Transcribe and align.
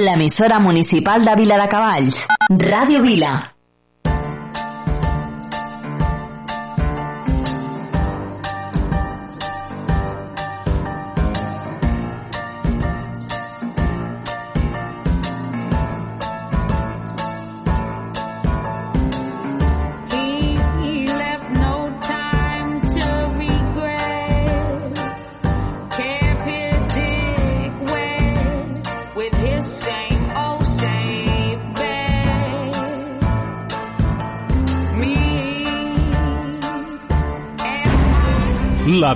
l'emissora 0.00 0.58
municipal 0.58 1.24
de 1.24 1.34
Vila 1.34 1.58
de 1.62 1.68
Cavalls. 1.68 2.26
Ràdio 2.50 3.02
Vila. 3.02 3.55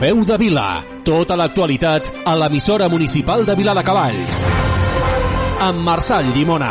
Veu 0.00 0.24
de 0.24 0.36
Vila. 0.40 0.80
Tota 1.04 1.36
l'actualitat 1.36 2.06
a 2.24 2.32
l'emissora 2.32 2.88
municipal 2.88 3.44
de 3.44 3.52
Vila 3.54 3.74
de 3.76 3.82
Cavalls. 3.84 4.44
Amb 5.60 5.82
Marçal 5.84 6.30
Llimona. 6.32 6.70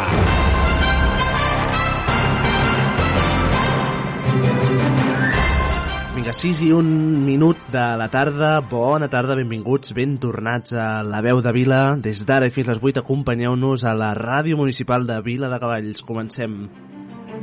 Vinga, 6.15 6.33
6 6.33 6.63
i 6.65 6.71
un 6.73 6.89
minut 7.27 7.69
de 7.69 7.85
la 8.01 8.09
tarda. 8.09 8.55
Bona 8.65 9.11
tarda, 9.13 9.37
benvinguts, 9.37 9.93
ben 9.93 10.17
tornats 10.17 10.73
a 10.73 11.03
la 11.05 11.21
veu 11.21 11.43
de 11.45 11.53
Vila. 11.53 11.83
Des 12.01 12.25
d'ara 12.25 12.49
i 12.49 12.55
fins 12.55 12.73
les 12.73 12.81
8 12.81 13.03
acompanyeu-nos 13.03 13.85
a 13.85 13.93
la 13.93 14.15
ràdio 14.17 14.57
municipal 14.57 15.05
de 15.05 15.21
Vila 15.21 15.53
de 15.53 15.61
Cavalls. 15.61 16.01
Comencem. 16.01 16.63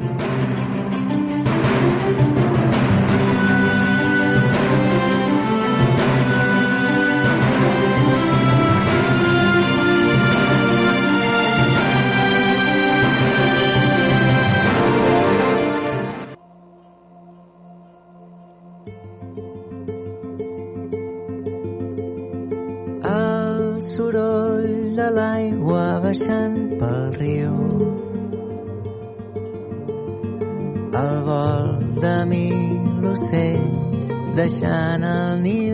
El 0.02 0.35
pel 26.80 27.12
riu. 27.20 27.54
El 31.02 31.16
vol 31.28 31.70
de 32.02 32.16
mil 32.32 33.08
ocells 33.12 34.12
deixant 34.38 35.08
el 35.12 35.42
niu. 35.44 35.65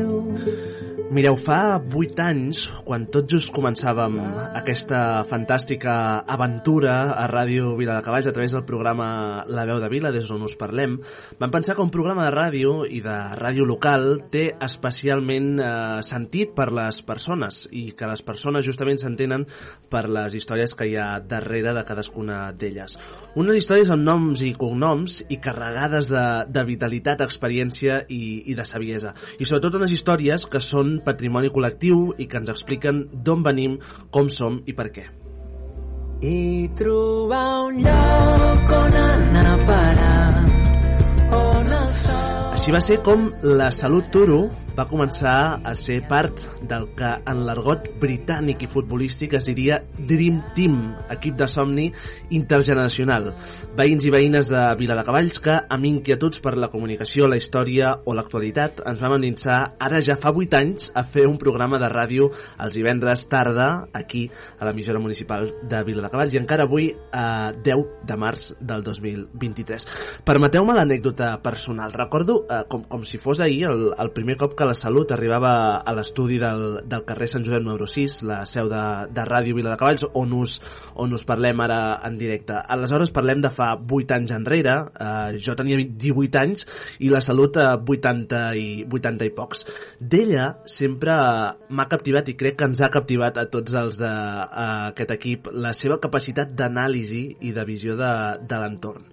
Mireu, 1.13 1.35
fa 1.37 1.77
8 1.77 2.23
anys, 2.25 2.63
quan 2.87 3.03
tot 3.13 3.27
just 3.29 3.51
començàvem 3.53 4.15
aquesta 4.57 5.21
fantàstica 5.29 5.93
aventura 6.25 6.95
a 7.13 7.27
Ràdio 7.29 7.75
Vila 7.77 7.99
de 7.99 8.05
Cavalls 8.07 8.31
a 8.31 8.33
través 8.33 8.55
del 8.57 8.65
programa 8.65 9.45
La 9.45 9.67
veu 9.69 9.77
de 9.83 9.91
Vila, 9.93 10.09
des 10.15 10.31
d'on 10.31 10.47
us 10.47 10.55
parlem, 10.57 10.95
vam 11.37 11.53
pensar 11.53 11.75
que 11.77 11.85
un 11.85 11.93
programa 11.93 12.25
de 12.25 12.31
ràdio 12.33 12.71
i 12.89 13.03
de 13.05 13.17
ràdio 13.37 13.67
local 13.69 14.23
té 14.33 14.47
especialment 14.65 15.51
eh, 15.61 15.67
sentit 16.01 16.55
per 16.57 16.71
les 16.73 17.03
persones 17.05 17.67
i 17.69 17.91
que 17.93 18.09
les 18.09 18.25
persones 18.25 18.65
justament 18.65 18.97
s'entenen 18.97 19.45
per 19.93 20.07
les 20.09 20.33
històries 20.41 20.73
que 20.73 20.89
hi 20.89 20.97
ha 20.97 21.21
darrere 21.21 21.77
de 21.77 21.85
cadascuna 21.85 22.41
d'elles. 22.57 22.97
Unes 23.37 23.61
històries 23.61 23.93
amb 23.93 24.09
noms 24.09 24.41
i 24.49 24.55
cognoms 24.57 25.21
i 25.29 25.37
carregades 25.45 26.09
de, 26.09 26.25
de 26.49 26.65
vitalitat, 26.73 27.21
experiència 27.21 28.01
i, 28.09 28.49
i 28.49 28.57
de 28.57 28.65
saviesa. 28.65 29.13
I 29.37 29.45
sobretot 29.45 29.77
unes 29.83 29.93
històries 29.93 30.49
que 30.49 30.65
són 30.65 31.02
patrimoni 31.07 31.51
col·lectiu 31.55 32.13
i 32.19 32.29
que 32.31 32.41
ens 32.41 32.53
expliquen 32.53 33.05
d'on 33.13 33.43
venim, 33.47 33.79
com 34.15 34.31
som 34.31 34.61
i 34.67 34.77
per 34.77 34.89
què. 34.95 35.07
I 36.23 36.71
trobar 36.79 37.47
un 37.67 37.81
lloc 37.83 38.75
on 38.79 38.99
anar 39.03 39.47
a 39.53 39.57
parar, 39.67 40.27
on 41.39 41.73
el 41.81 41.89
sol... 42.05 42.53
Així 42.55 42.75
va 42.75 42.83
ser 42.85 43.01
com 43.03 43.27
la 43.43 43.73
Salut 43.75 44.13
Turo 44.15 44.45
va 44.77 44.87
començar 44.89 45.61
a 45.65 45.75
ser 45.77 45.99
part 46.09 46.39
del 46.69 46.87
que 46.97 47.11
en 47.29 47.43
l'argot 47.47 47.85
britànic 48.01 48.65
i 48.65 48.69
futbolístic 48.71 49.37
es 49.37 49.45
diria 49.45 49.79
Dream 49.99 50.41
Team, 50.57 50.79
equip 51.13 51.37
de 51.37 51.49
somni 51.51 51.89
intergeneracional. 52.33 53.33
Veïns 53.77 54.07
i 54.09 54.13
veïnes 54.15 54.49
de 54.51 54.63
Viladecavalls 54.81 55.41
que, 55.45 55.59
amb 55.77 55.89
inquietuds 55.89 56.41
per 56.45 56.55
la 56.57 56.71
comunicació, 56.73 57.29
la 57.29 57.39
història 57.41 57.93
o 58.07 58.17
l'actualitat, 58.17 58.81
ens 58.89 59.03
vam 59.03 59.17
endinsar 59.19 59.59
ara 59.83 60.01
ja 60.05 60.17
fa 60.21 60.33
8 60.33 60.59
anys 60.59 60.91
a 60.97 61.05
fer 61.05 61.27
un 61.29 61.39
programa 61.41 61.81
de 61.83 61.91
ràdio 61.93 62.31
els 62.63 62.79
divendres 62.79 63.27
tarda 63.29 63.69
aquí 63.93 64.25
a 64.59 64.67
l'emissora 64.69 65.03
municipal 65.03 65.51
de 65.69 65.83
Viladecavalls 65.87 66.35
i 66.35 66.41
encara 66.41 66.67
avui 66.69 66.89
a 67.13 67.53
10 67.53 68.07
de 68.09 68.19
març 68.19 68.53
del 68.61 68.85
2023. 68.87 69.87
Permeteu-me 70.25 70.77
l'anècdota 70.77 71.35
personal. 71.45 71.93
Recordo 71.93 72.43
eh, 72.49 72.63
com, 72.71 72.85
com 72.89 73.05
si 73.05 73.21
fos 73.21 73.41
ahir 73.41 73.67
el, 73.71 73.89
el 73.99 74.13
primer 74.17 74.39
cop 74.41 74.57
que 74.57 74.62
la 74.69 74.75
Salut 74.79 75.13
arribava 75.15 75.53
a 75.85 75.93
l'estudi 75.97 76.39
del, 76.41 76.83
del 76.89 77.05
carrer 77.09 77.29
Sant 77.31 77.45
Josep 77.47 77.65
número 77.65 77.87
6, 77.89 78.17
la 78.29 78.39
seu 78.49 78.69
de, 78.71 78.83
de 79.15 79.25
Ràdio 79.29 79.57
Vila 79.59 79.73
de 79.73 79.79
Cavalls, 79.81 80.07
on 80.19 80.33
us, 80.39 80.57
on 81.03 81.15
us 81.17 81.25
parlem 81.29 81.61
ara 81.65 81.79
en 82.07 82.19
directe. 82.21 82.57
Aleshores 82.77 83.13
parlem 83.15 83.43
de 83.45 83.53
fa 83.53 83.73
8 83.77 84.17
anys 84.19 84.35
enrere, 84.37 84.77
eh, 84.95 85.39
jo 85.43 85.57
tenia 85.59 85.79
18 85.79 86.41
anys 86.43 86.67
i 87.03 87.13
la 87.13 87.23
Salut 87.25 87.59
eh, 87.61 87.69
80 87.97 88.43
i, 88.59 88.67
80 88.89 89.29
i 89.29 89.35
pocs. 89.37 89.65
D'ella 90.01 90.49
sempre 90.67 91.17
m'ha 91.69 91.89
captivat 91.93 92.33
i 92.33 92.37
crec 92.39 92.61
que 92.61 92.71
ens 92.71 92.83
ha 92.83 92.93
captivat 92.95 93.41
a 93.41 93.49
tots 93.53 93.79
els 93.79 94.01
d'aquest 94.01 95.17
equip 95.19 95.51
la 95.53 95.75
seva 95.77 96.01
capacitat 96.03 96.55
d'anàlisi 96.59 97.25
i 97.49 97.55
de 97.57 97.67
visió 97.69 97.97
de, 97.99 98.13
de 98.49 98.63
l'entorn. 98.63 99.09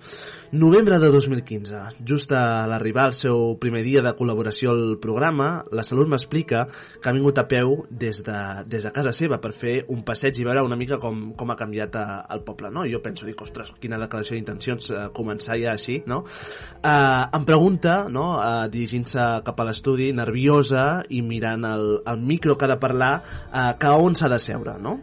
Novembre 0.52 0.98
de 0.98 1.12
2015, 1.12 2.02
just 2.04 2.32
a 2.32 2.66
l'arribar 2.66 3.04
al 3.06 3.14
seu 3.14 3.52
primer 3.62 3.84
dia 3.86 4.02
de 4.02 4.16
col·laboració 4.18 4.72
al 4.74 4.96
programa, 4.98 5.60
la 5.70 5.84
Salut 5.86 6.10
m'explica 6.10 6.64
que 6.74 7.06
ha 7.06 7.14
vingut 7.14 7.38
a 7.38 7.44
peu 7.46 7.76
des 7.92 8.24
de, 8.26 8.38
des 8.66 8.88
de 8.88 8.92
casa 8.96 9.12
seva 9.14 9.38
per 9.44 9.52
fer 9.54 9.76
un 9.94 10.02
passeig 10.08 10.40
i 10.42 10.48
veure 10.48 10.64
una 10.66 10.78
mica 10.80 10.98
com, 10.98 11.20
com 11.38 11.54
ha 11.54 11.58
canviat 11.60 11.98
a, 12.02 12.06
el 12.34 12.42
poble, 12.48 12.72
no? 12.74 12.82
I 12.82 12.96
jo 12.96 13.02
penso, 13.04 13.28
dic, 13.30 13.44
ostres, 13.46 13.70
quina 13.78 14.00
declaració 14.02 14.40
d'intencions 14.40 14.90
eh, 14.90 15.04
començar 15.14 15.60
ja 15.62 15.76
així, 15.76 16.00
no? 16.10 16.24
Eh, 16.82 17.38
em 17.38 17.46
pregunta, 17.46 18.00
no?, 18.10 18.32
eh, 18.42 18.72
dirigint-se 18.74 19.28
cap 19.46 19.62
a 19.62 19.68
l'estudi, 19.70 20.10
nerviosa 20.18 21.04
i 21.14 21.22
mirant 21.22 21.70
el, 21.70 21.86
el 22.10 22.26
micro 22.26 22.58
que 22.58 22.66
ha 22.66 22.74
de 22.74 22.80
parlar, 22.82 23.12
eh, 23.54 23.70
que 23.78 23.94
on 24.02 24.18
s'ha 24.18 24.34
de 24.34 24.42
seure, 24.42 24.80
no? 24.82 24.98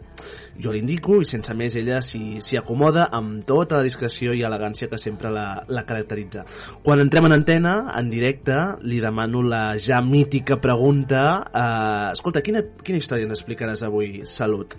Jo 0.63 0.73
l'indico 0.73 1.19
i 1.21 1.27
sense 1.29 1.53
més 1.57 1.75
ella 1.77 1.99
s'hi 2.01 2.57
acomoda 2.59 3.07
amb 3.13 3.43
tota 3.47 3.79
la 3.79 3.85
discreció 3.85 4.33
i 4.33 4.43
elegància 4.47 4.89
que 4.89 4.99
sempre 5.01 5.31
la, 5.33 5.47
la 5.67 5.85
caracteritza. 5.85 6.45
Quan 6.83 7.03
entrem 7.03 7.29
en 7.29 7.37
antena, 7.37 7.75
en 7.97 8.09
directe, 8.13 8.57
li 8.87 9.01
demano 9.03 9.43
la 9.45 9.63
ja 9.77 10.01
mítica 10.01 10.59
pregunta 10.61 11.23
eh, 11.51 12.11
escolta, 12.15 12.41
quina, 12.45 12.65
quina 12.83 13.01
història 13.01 13.29
ens 13.29 13.37
explicaràs 13.39 13.85
avui? 13.87 14.21
Salut. 14.25 14.77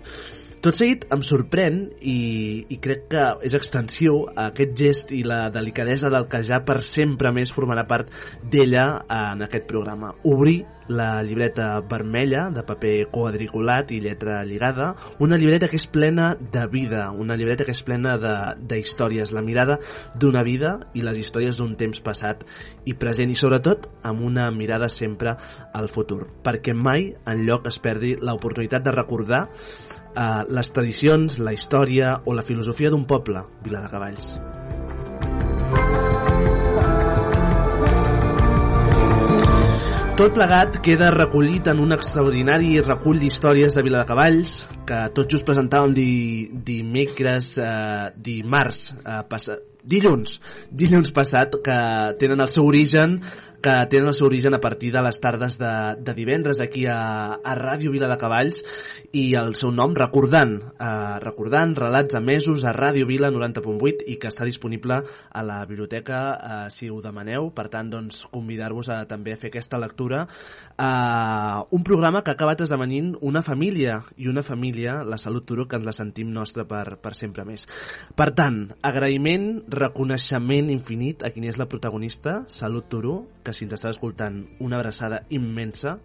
Tot 0.59 0.75
seguit 0.75 1.05
em 1.15 1.21
sorprèn 1.23 1.75
i, 2.03 2.15
i 2.67 2.77
crec 2.83 3.05
que 3.13 3.21
és 3.47 3.53
extensiu 3.55 4.25
aquest 4.43 4.73
gest 4.75 5.13
i 5.15 5.21
la 5.23 5.45
delicadesa 5.55 6.09
del 6.11 6.25
que 6.27 6.41
ja 6.43 6.59
per 6.67 6.81
sempre 6.83 7.31
més 7.31 7.53
formarà 7.55 7.85
part 7.87 8.09
d'ella 8.43 8.83
en 9.07 9.45
aquest 9.45 9.69
programa. 9.69 10.11
Obrir 10.27 10.57
la 10.89 11.21
llibreta 11.23 11.79
vermella 11.87 12.49
de 12.51 12.65
paper 12.67 13.07
quadriculat 13.13 13.93
i 13.95 14.01
lletra 14.03 14.41
lligada, 14.43 14.89
una 15.23 15.37
llibreta 15.37 15.69
que 15.71 15.77
és 15.79 15.85
plena 15.87 16.33
de 16.35 16.65
vida, 16.67 17.05
una 17.11 17.37
llibreta 17.39 17.63
que 17.63 17.75
és 17.77 17.83
plena 17.85 18.17
de, 18.19 18.33
de 18.59 18.79
històries, 18.81 19.31
la 19.31 19.45
mirada 19.45 19.77
d'una 20.19 20.43
vida 20.43 20.73
i 20.91 21.05
les 21.05 21.21
històries 21.21 21.61
d'un 21.61 21.77
temps 21.79 22.01
passat 22.03 22.43
i 22.83 22.97
present 22.99 23.31
i 23.31 23.37
sobretot 23.39 23.87
amb 24.03 24.25
una 24.27 24.49
mirada 24.51 24.89
sempre 24.91 25.37
al 25.71 25.87
futur, 25.93 26.25
perquè 26.43 26.75
mai 26.75 27.13
en 27.23 27.45
lloc 27.45 27.69
es 27.69 27.79
perdi 27.79 28.17
l'oportunitat 28.19 28.83
de 28.83 28.97
recordar 28.97 29.45
eh, 30.15 30.43
les 30.49 30.71
tradicions, 30.75 31.39
la 31.39 31.53
història 31.55 32.19
o 32.25 32.37
la 32.37 32.45
filosofia 32.45 32.91
d'un 32.93 33.05
poble, 33.09 33.45
Vila 33.65 33.83
de 33.85 33.91
Cavalls. 33.91 34.33
Tot 40.19 40.33
plegat 40.35 40.81
queda 40.83 41.13
recollit 41.15 41.69
en 41.71 41.79
un 41.79 41.95
extraordinari 41.95 42.81
recull 42.83 43.21
d'històries 43.21 43.77
de 43.77 43.83
Viladecavalls 43.85 44.55
que 44.89 44.97
tot 45.15 45.31
just 45.31 45.45
presentàvem 45.47 45.93
di, 45.95 46.09
dimecres, 46.67 47.53
eh, 47.55 48.09
dimarts, 48.19 48.81
eh, 48.99 49.21
passa, 49.31 49.55
dilluns, 49.79 50.41
dilluns 50.75 51.13
passat, 51.15 51.55
que 51.63 51.79
tenen 52.19 52.43
el 52.43 52.51
seu 52.51 52.67
origen 52.67 53.21
que 53.61 53.75
tenen 53.91 54.09
el 54.09 54.15
seu 54.17 54.27
origen 54.27 54.55
a 54.55 54.61
partir 54.63 54.91
de 54.93 55.01
les 55.03 55.19
tardes 55.19 55.57
de, 55.59 55.71
de 55.99 56.13
divendres 56.15 56.61
aquí 56.61 56.85
a, 56.87 57.39
a 57.43 57.55
Ràdio 57.59 57.91
Vila 57.91 58.09
de 58.11 58.17
Cavalls 58.19 58.63
i 59.11 59.33
el 59.39 59.55
seu 59.59 59.73
nom 59.75 59.95
recordant, 59.97 60.55
eh, 60.79 61.19
recordant 61.23 61.75
relats 61.77 62.15
a 62.15 62.23
mesos 62.23 62.63
a 62.63 62.73
Ràdio 62.75 63.07
Vila 63.09 63.31
90.8 63.33 64.07
i 64.07 64.17
que 64.21 64.31
està 64.31 64.47
disponible 64.47 65.01
a 65.03 65.43
la 65.45 65.59
biblioteca 65.65 66.21
eh, 66.21 66.61
si 66.73 66.89
ho 66.89 67.01
demaneu, 67.03 67.51
per 67.55 67.67
tant 67.73 67.91
doncs 67.91 68.25
convidar-vos 68.31 68.91
a 68.93 69.03
també 69.09 69.35
a 69.35 69.41
fer 69.41 69.51
aquesta 69.53 69.81
lectura 69.81 70.25
eh, 70.79 71.63
un 71.69 71.83
programa 71.83 72.23
que 72.23 72.31
ha 72.31 72.37
acabat 72.37 72.63
esdevenint 72.63 73.13
una 73.21 73.43
família 73.43 73.99
i 74.17 74.29
una 74.31 74.43
família, 74.43 74.99
la 75.03 75.19
Salut 75.19 75.45
Turo, 75.45 75.67
que 75.67 75.79
ens 75.79 75.85
la 75.85 75.95
sentim 75.95 76.31
nostra 76.33 76.65
per, 76.69 76.97
per 77.03 77.13
sempre 77.19 77.45
més. 77.47 77.67
Per 78.15 78.29
tant, 78.37 78.61
agraïment, 78.85 79.49
reconeixement 79.75 80.71
infinit 80.71 81.25
a 81.25 81.33
qui 81.35 81.43
és 81.49 81.59
la 81.59 81.69
protagonista, 81.71 82.43
Salut 82.47 82.89
Turo, 82.91 83.15
que 83.43 83.55
si 83.55 83.67
ens 83.67 83.75
estàs 83.79 83.97
escoltant, 83.97 84.43
una 84.63 84.79
abraçada 84.79 85.25
immensa, 85.29 85.97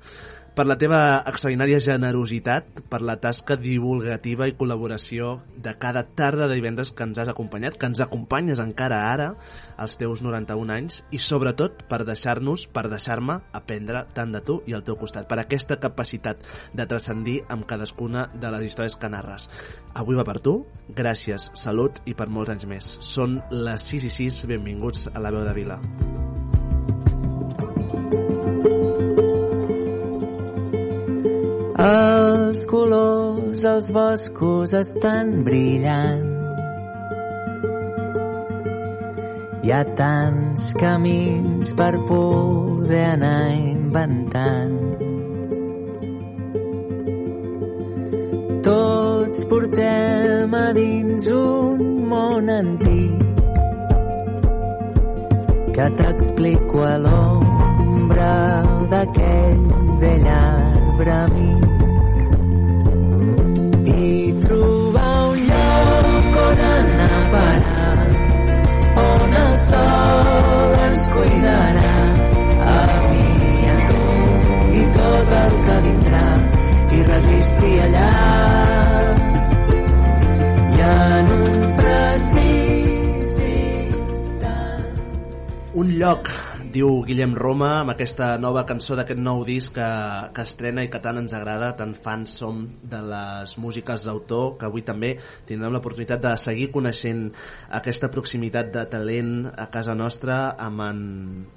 per 0.54 0.66
la 0.70 0.76
teva 0.78 0.98
extraordinària 1.26 1.80
generositat, 1.82 2.84
per 2.90 3.00
la 3.02 3.16
tasca 3.18 3.56
divulgativa 3.58 4.46
i 4.46 4.54
col·laboració 4.54 5.40
de 5.58 5.72
cada 5.82 6.04
tarda 6.14 6.46
de 6.46 6.54
divendres 6.54 6.92
que 6.94 7.02
ens 7.06 7.18
has 7.18 7.30
acompanyat, 7.32 7.74
que 7.78 7.88
ens 7.90 8.02
acompanyes 8.04 8.62
encara 8.62 9.00
ara, 9.10 9.32
als 9.76 9.98
teus 9.98 10.22
91 10.22 10.74
anys, 10.76 11.00
i 11.10 11.18
sobretot 11.18 11.82
per 11.90 12.04
deixar-nos, 12.06 12.68
per 12.70 12.86
deixar-me 12.92 13.40
aprendre 13.52 14.04
tant 14.14 14.34
de 14.34 14.44
tu 14.46 14.60
i 14.70 14.78
al 14.78 14.86
teu 14.86 14.98
costat, 15.00 15.26
per 15.30 15.40
aquesta 15.42 15.80
capacitat 15.82 16.46
de 16.72 16.86
transcendir 16.86 17.40
amb 17.50 17.66
cadascuna 17.66 18.28
de 18.32 18.54
les 18.54 18.70
històries 18.70 18.94
que 18.94 19.10
narres. 19.10 19.50
Avui 19.98 20.14
va 20.14 20.26
per 20.28 20.38
tu, 20.44 20.60
gràcies, 20.94 21.50
salut 21.58 21.98
i 22.06 22.14
per 22.14 22.30
molts 22.30 22.54
anys 22.54 22.70
més. 22.70 22.94
Són 23.02 23.40
les 23.50 23.90
6 23.90 24.06
i 24.06 24.16
6, 24.22 24.44
benvinguts 24.54 25.08
a 25.10 25.18
la 25.18 25.34
veu 25.34 25.42
de 25.42 25.58
Vila. 25.58 25.82
Els 31.84 32.64
colors 32.64 33.62
als 33.68 33.90
boscos 33.92 34.72
estan 34.72 35.42
brillant. 35.44 36.30
Hi 39.64 39.72
ha 39.74 39.80
tants 39.98 40.70
camins 40.80 41.74
per 41.76 41.90
poder 42.08 43.02
anar 43.10 43.50
inventant. 43.56 44.78
Tots 48.68 49.44
portem 49.52 50.56
a 50.62 50.64
dins 50.80 51.28
un 51.36 51.84
món 52.14 52.48
antic 52.56 53.20
que 55.76 55.92
t'explico 56.00 56.88
a 56.88 56.96
l'ombra 57.04 58.32
d'aquell 58.94 59.70
vell 60.00 60.28
arbre 60.38 61.16
amic 61.18 61.73
i 63.86 64.32
trobar 64.40 65.28
un 65.30 65.38
lloc 65.48 66.36
on 66.46 66.60
anar 66.68 67.08
a 67.16 67.24
parar 67.34 67.98
on 69.04 69.34
el 69.42 69.54
sol 69.68 70.76
ens 70.86 71.04
cuidarà 71.14 71.92
a 72.74 72.78
mi 73.10 73.26
i 73.64 73.68
a 73.74 73.76
tu 73.90 74.02
i 74.80 74.86
tot 74.96 75.34
el 75.42 75.54
que 75.66 75.76
vindrà 75.88 76.24
i 76.96 77.02
resistir 77.10 77.74
allà. 77.88 78.10
I 80.74 80.80
en 80.86 81.32
un 81.38 81.62
precís 81.80 83.38
instant 83.50 84.88
Un 85.74 85.92
lloc, 86.00 86.30
diu 86.74 87.04
Guillem 87.06 87.34
Roma, 87.38 87.70
amb 87.82 87.92
aquesta 87.92 88.34
nova 88.42 88.64
cançó 88.66 88.96
d'aquest 88.98 89.20
nou 89.22 89.44
disc 89.46 89.74
que, 89.76 89.88
que 90.34 90.44
estrena 90.46 90.84
i 90.84 90.90
que 90.90 91.00
tant 91.02 91.20
ens 91.20 91.34
agrada, 91.36 91.70
tan 91.78 91.94
fans 91.94 92.34
som 92.40 92.64
de 92.82 93.00
les 93.10 93.54
músiques 93.62 94.06
d'autor, 94.08 94.56
que 94.58 94.66
avui 94.68 94.82
també 94.86 95.14
tindrem 95.48 95.74
l'oportunitat 95.74 96.22
de 96.24 96.34
seguir 96.40 96.70
coneixent 96.74 97.28
aquesta 97.78 98.10
proximitat 98.14 98.72
de 98.74 98.86
talent 98.90 99.34
a 99.50 99.68
casa 99.74 99.94
nostra 99.98 100.40
amb 100.66 100.86
en... 100.88 101.04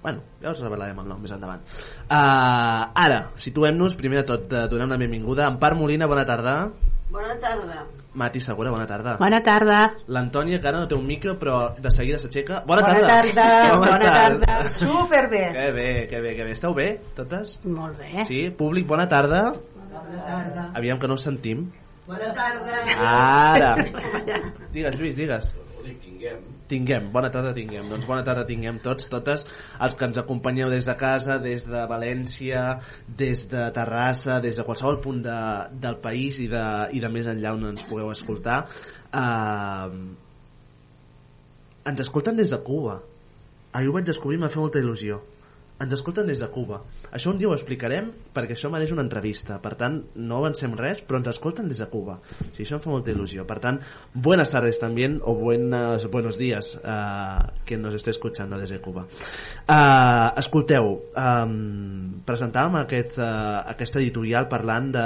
Bueno, 0.03 0.21
ja 0.43 0.53
us 0.53 0.61
revelarem 0.65 1.01
el 1.01 1.09
nom 1.09 1.23
més 1.23 1.33
endavant. 1.33 1.65
Uh, 2.05 2.83
ara, 3.07 3.23
situem-nos, 3.41 3.97
primer 3.97 4.21
de 4.21 4.27
tot, 4.35 4.53
uh, 4.53 4.67
donem 4.69 4.93
la 4.93 5.01
benvinguda. 5.01 5.49
Empar 5.49 5.73
Molina, 5.79 6.09
bona 6.09 6.27
tarda. 6.29 6.59
Bona 7.09 7.37
tarda. 7.39 7.85
Mati 8.13 8.39
Segura, 8.41 8.69
bona 8.71 8.85
tarda. 8.85 9.15
Bona 9.19 9.39
tarda. 9.43 9.77
L'Antònia, 10.11 10.59
que 10.59 10.67
ara 10.67 10.81
no 10.81 10.87
té 10.91 10.95
un 10.97 11.05
micro, 11.07 11.37
però 11.39 11.59
de 11.79 11.91
seguida 11.93 12.19
s'aixeca. 12.19 12.63
Bona, 12.67 12.81
Bona 12.83 13.07
tarda. 13.07 13.45
Com 13.71 13.79
Bona 13.79 13.91
estàs? 13.95 14.17
tarda. 14.17 14.69
Superbé. 14.75 15.43
Que 15.55 15.67
bé, 15.77 15.87
que 16.09 16.21
bé, 16.25 16.33
que 16.35 16.43
bé. 16.49 16.51
Esteu 16.57 16.73
bé, 16.75 16.87
totes? 17.15 17.59
Molt 17.65 17.97
bé. 18.01 18.25
Sí? 18.27 18.41
Públic, 18.57 18.87
bona 18.89 19.07
tarda. 19.07 19.43
Bona 19.53 20.23
tarda. 20.25 20.67
Aviam 20.75 20.99
que 20.99 21.07
no 21.07 21.15
us 21.15 21.23
sentim. 21.29 21.69
Bona 22.07 22.33
tarda. 22.35 22.81
Ara. 22.97 23.71
Digues, 24.73 24.99
Lluís, 24.99 25.15
digues. 25.15 25.53
Tinguem, 26.03 26.41
bona 27.13 27.29
tarda 27.31 27.53
tinguem. 27.55 27.89
Doncs 27.89 28.05
bona 28.07 28.23
tarda 28.23 28.45
tinguem 28.45 28.79
tots, 28.83 29.07
totes, 29.11 29.45
els 29.79 29.95
que 29.95 30.05
ens 30.05 30.17
acompanyeu 30.17 30.69
des 30.69 30.85
de 30.85 30.95
casa, 30.95 31.37
des 31.39 31.65
de 31.65 31.85
València, 31.87 32.79
des 33.07 33.47
de 33.49 33.71
Terrassa, 33.73 34.39
des 34.43 34.57
de 34.57 34.63
qualsevol 34.67 34.99
punt 35.01 35.21
de, 35.23 35.39
del 35.71 35.97
país 36.03 36.39
i 36.39 36.47
de, 36.47 36.65
i 36.93 36.99
de 36.99 37.09
més 37.09 37.27
enllà 37.27 37.53
on 37.55 37.69
ens 37.71 37.83
pugueu 37.87 38.11
escoltar. 38.11 38.65
Uh, 39.13 40.13
ens 41.87 42.03
escolten 42.03 42.35
des 42.35 42.51
de 42.51 42.59
Cuba. 42.63 42.99
Ahir 43.73 43.89
ho 43.89 43.95
vaig 43.95 44.05
descobrir 44.07 44.37
i 44.37 44.41
m'ha 44.41 44.51
fet 44.51 44.63
molta 44.63 44.83
il·lusió. 44.83 45.21
Ens 45.77 45.93
escolten 45.93 46.25
des 46.25 46.39
de 46.41 46.47
Cuba. 46.49 46.79
Això 47.13 47.29
un 47.29 47.37
dia 47.37 47.49
ho 47.51 47.53
explicarem 47.53 48.07
perquè 48.33 48.55
això 48.55 48.69
mereix 48.73 48.89
una 48.95 49.03
entrevista. 49.05 49.59
Per 49.61 49.75
tant, 49.77 49.99
no 50.17 50.39
avancem 50.39 50.73
res, 50.79 51.03
però 51.05 51.19
ens 51.19 51.29
escolten 51.29 51.67
des 51.69 51.77
de 51.83 51.85
Cuba. 51.91 52.15
O 52.17 52.47
sigui, 52.47 52.65
això 52.65 52.79
em 52.79 52.81
fa 52.81 52.89
molta 52.89 53.13
il·lusió. 53.13 53.45
Per 53.45 53.59
tant, 53.61 53.77
buenas 54.13 54.49
tardes 54.49 54.79
también 54.81 55.19
o 55.21 55.35
buenas, 55.37 56.07
buenos 56.09 56.39
días 56.41 56.73
uh, 56.81 57.45
que 57.65 57.77
nos 57.77 57.93
esté 57.93 58.09
escuchando 58.09 58.57
desde 58.57 58.79
Cuba. 58.81 59.05
Uh, 59.69 60.33
escolteu, 60.41 60.89
um, 61.13 62.23
presentàvem 62.25 62.79
aquest, 62.81 63.19
uh, 63.21 63.61
aquest 63.69 63.99
editorial 64.01 64.49
parlant 64.49 64.89
de, 64.95 65.05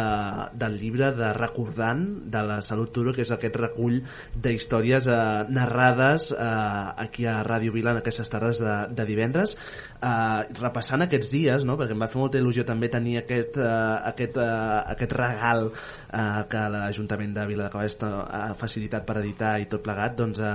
del 0.56 0.80
llibre 0.80 1.12
de 1.20 1.34
Recordant 1.36 2.06
de 2.32 2.46
la 2.48 2.62
Salut 2.64 2.94
Turo, 2.96 3.12
que 3.12 3.26
és 3.26 3.36
aquest 3.36 3.60
recull 3.60 4.00
d'històries 4.40 5.12
uh, 5.12 5.44
narrades 5.52 6.32
uh, 6.32 6.96
aquí 6.96 7.28
a 7.28 7.42
Ràdio 7.44 7.76
Vila 7.76 7.92
en 7.92 8.00
aquestes 8.00 8.32
tardes 8.32 8.64
de, 8.64 8.80
de 8.96 9.10
divendres 9.10 9.58
uh, 10.00 10.48
repassant 10.62 11.06
aquests 11.06 11.32
dies, 11.32 11.66
no? 11.68 11.78
perquè 11.80 11.96
em 11.96 12.04
va 12.04 12.10
fer 12.12 12.20
molta 12.22 12.40
il·lusió 12.40 12.66
també 12.68 12.90
tenir 12.94 13.18
aquest, 13.22 13.58
uh, 13.60 14.02
aquest, 14.12 14.38
uh, 14.40 14.82
aquest 14.94 15.16
regal 15.18 15.68
uh, 15.72 16.42
que 16.52 16.66
l'Ajuntament 16.76 17.34
de 17.36 17.46
Vila 17.50 17.68
de 17.68 17.74
Cavalls 17.74 17.98
ha 18.02 18.54
facilitat 18.60 19.06
per 19.08 19.18
editar 19.22 19.56
i 19.62 19.68
tot 19.72 19.84
plegat, 19.86 20.16
doncs 20.20 20.42
uh, 20.44 20.52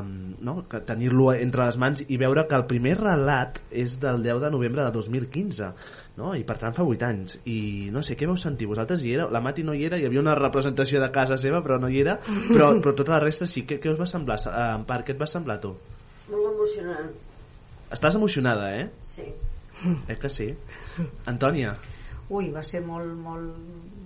um, 0.00 0.12
no? 0.46 0.60
tenir-lo 0.88 1.30
entre 1.34 1.66
les 1.66 1.80
mans 1.80 2.04
i 2.06 2.20
veure 2.20 2.46
que 2.48 2.58
el 2.58 2.66
primer 2.70 2.96
relat 3.00 3.62
és 3.70 3.98
del 4.02 4.22
10 4.26 4.44
de 4.44 4.52
novembre 4.54 4.84
de 4.86 4.94
2015 4.96 5.72
no? 6.20 6.34
i 6.36 6.44
per 6.46 6.58
tant 6.60 6.76
fa 6.76 6.86
8 6.86 7.08
anys 7.08 7.38
i 7.48 7.60
no 7.94 8.04
sé, 8.06 8.16
què 8.18 8.28
vau 8.28 8.38
sentir? 8.40 8.68
Vosaltres 8.70 9.04
hi 9.04 9.14
era? 9.16 9.28
La 9.32 9.42
Mati 9.44 9.64
no 9.66 9.76
hi 9.76 9.86
era, 9.88 9.98
hi 9.98 10.06
havia 10.08 10.22
una 10.22 10.36
representació 10.38 11.02
de 11.02 11.10
casa 11.14 11.38
seva 11.40 11.62
però 11.64 11.80
no 11.80 11.90
hi 11.90 12.02
era, 12.04 12.18
però, 12.52 12.72
però 12.82 12.94
tota 12.96 13.16
la 13.16 13.24
resta 13.24 13.48
sí 13.50 13.64
què, 13.68 13.80
què 13.82 13.92
us 13.92 14.00
va 14.00 14.08
semblar? 14.10 14.40
Uh, 14.46 14.68
Empar, 14.80 15.02
què 15.06 15.16
et 15.16 15.20
va 15.20 15.28
semblar 15.30 15.60
tu? 15.62 15.74
Molt 16.30 16.52
emocionant. 16.54 17.10
Estàs 17.90 18.16
emocionada, 18.16 18.74
eh? 18.78 18.90
Sí. 19.14 19.30
Eh 20.08 20.16
que 20.20 20.28
sí? 20.28 20.50
Antònia, 21.30 21.72
Ui, 22.30 22.46
va 22.54 22.62
ser 22.62 22.78
molt, 22.86 23.10
molt, 23.18 23.56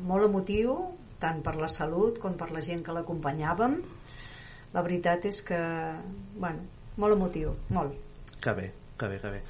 molt 0.09 0.25
emotiu, 0.25 0.77
tant 1.21 1.43
per 1.45 1.59
la 1.61 1.69
salut 1.69 2.17
com 2.23 2.39
per 2.41 2.49
la 2.55 2.63
gent 2.65 2.81
que 2.85 2.95
l'acompanyàvem. 2.97 3.77
La 4.73 4.83
veritat 4.87 5.27
és 5.29 5.43
que, 5.45 5.59
bueno, 6.41 6.65
molt 6.97 7.19
emotiu, 7.19 7.53
molt. 7.69 8.01
que 8.41 8.53
bé, 8.57 8.65
que 8.99 9.09
bé, 9.09 9.19
que 9.19 9.31
bé. 9.31 9.41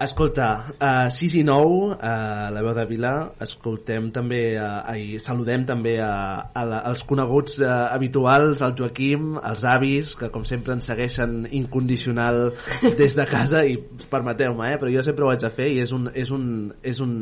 Escolta, 0.00 0.48
uh, 0.78 1.08
6 1.10 1.34
i 1.40 1.42
9, 1.42 1.70
uh, 1.90 2.50
la 2.54 2.62
veu 2.62 2.74
de 2.76 2.84
Vila, 2.86 3.12
escoltem 3.42 4.10
també, 4.14 4.42
uh, 4.62 4.94
i 4.94 5.18
saludem 5.22 5.64
també 5.66 5.96
a, 6.04 6.12
a 6.54 6.64
la, 6.68 6.78
als 6.92 7.02
coneguts 7.08 7.58
uh, 7.64 7.70
habituals, 7.90 8.62
al 8.62 8.76
Joaquim, 8.78 9.34
als 9.42 9.66
avis, 9.66 10.14
que 10.20 10.30
com 10.30 10.46
sempre 10.46 10.76
ens 10.78 10.86
segueixen 10.92 11.48
incondicional 11.50 12.52
des 13.00 13.18
de 13.18 13.26
casa, 13.30 13.64
i 13.66 13.76
permeteu-me, 14.12 14.70
eh, 14.70 14.78
però 14.78 14.94
jo 14.94 15.02
sempre 15.06 15.26
ho 15.26 15.32
haig 15.34 15.42
de 15.42 15.52
fer 15.58 15.70
i 15.74 15.82
és 15.82 15.94
un, 15.96 16.06
és 16.14 16.30
un, 16.30 16.46
és 16.86 17.02
un, 17.02 17.14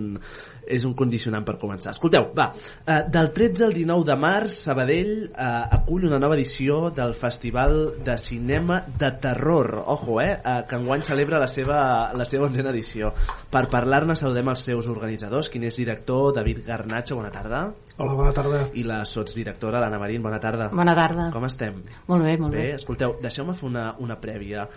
és 0.68 0.84
un 0.84 0.94
condicionant 0.98 1.44
per 1.46 1.56
començar. 1.60 1.94
Escolteu, 1.96 2.28
va, 2.36 2.50
uh, 2.52 2.98
del 3.10 3.32
13 3.34 3.66
al 3.68 3.74
19 3.76 4.06
de 4.08 4.16
març, 4.20 4.58
Sabadell 4.68 5.12
uh, 5.28 5.48
acull 5.78 6.06
una 6.08 6.20
nova 6.20 6.36
edició 6.36 6.90
del 6.94 7.14
Festival 7.18 7.78
de 8.04 8.18
Cinema 8.20 8.82
de 9.00 9.10
Terror, 9.22 9.72
ojo, 9.86 10.20
eh, 10.22 10.34
uh, 10.38 10.60
que 10.68 10.78
enguany 10.78 11.04
celebra 11.08 11.40
la 11.40 11.48
seva, 11.50 11.80
la 12.16 12.28
seva 12.28 12.48
onzena 12.48 12.72
edició. 12.74 13.12
Per 13.50 13.64
parlar-ne 13.72 14.16
saludem 14.18 14.52
els 14.52 14.66
seus 14.70 14.88
organitzadors, 14.92 15.50
quin 15.52 15.64
és 15.68 15.80
director, 15.80 16.32
David 16.36 16.64
Garnacho, 16.66 17.16
bona 17.18 17.32
tarda, 17.34 17.64
Hola, 17.98 18.14
bona 18.14 18.32
tarda. 18.36 18.62
i 18.78 18.84
la 18.86 19.00
sotsdirectora, 19.08 19.80
l'Anna 19.80 19.98
Marín, 19.98 20.22
bona 20.22 20.38
tarda. 20.38 20.68
Bona 20.70 20.94
tarda. 20.94 21.30
Com 21.34 21.48
estem? 21.48 21.82
Molt 22.06 22.24
bé, 22.24 22.36
molt 22.38 22.54
bé. 22.54 22.68
Bé, 22.68 22.74
escolteu, 22.78 23.16
deixeu-me 23.22 23.56
fer 23.58 23.66
una, 23.66 23.88
una 23.98 24.20
prèvia. 24.20 24.68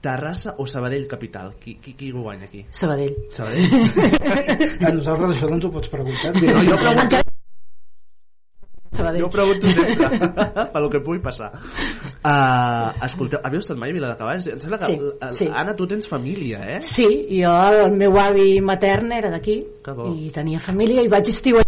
Terrassa 0.00 0.54
o 0.58 0.66
Sabadell 0.66 1.06
capital? 1.06 1.54
Qui, 1.60 1.74
qui, 1.76 1.92
qui 1.94 2.12
ho 2.12 2.22
guanya 2.22 2.46
aquí? 2.48 2.64
Sabadell. 2.70 3.16
Sabadell? 3.30 3.68
A 4.88 4.94
nosaltres 4.96 5.34
això 5.36 5.50
no 5.50 5.58
ens 5.58 5.66
ho 5.68 5.70
pots 5.74 5.92
preguntar. 5.92 6.32
No, 6.36 6.62
jo 6.64 6.78
pregunto, 6.80 7.20
Sabadell. 8.96 9.20
jo 9.22 9.28
pregunto 9.30 9.70
sempre, 9.70 10.08
pel 10.74 10.88
que 10.90 11.00
pugui 11.04 11.20
passar. 11.22 11.50
Uh, 12.24 12.90
escolteu, 13.06 13.38
havíeu 13.44 13.62
estat 13.62 13.78
mai 13.78 13.92
a 13.92 13.96
Viladecavalls? 13.96 14.48
Em 14.50 14.58
sembla 14.60 14.80
que, 14.82 14.88
Sí, 14.90 15.12
eh, 15.20 15.30
sí. 15.38 15.46
Anna, 15.52 15.76
tu 15.78 15.86
tens 15.86 16.08
família, 16.10 16.58
eh? 16.76 16.80
Sí, 16.80 17.06
jo, 17.30 17.52
el 17.84 17.94
meu 18.00 18.18
avi 18.20 18.58
matern 18.64 19.12
era 19.16 19.30
d'aquí 19.30 19.60
i 20.16 20.32
tenia 20.34 20.58
família 20.60 21.04
i 21.04 21.12
vaig 21.12 21.28
estiuar 21.30 21.64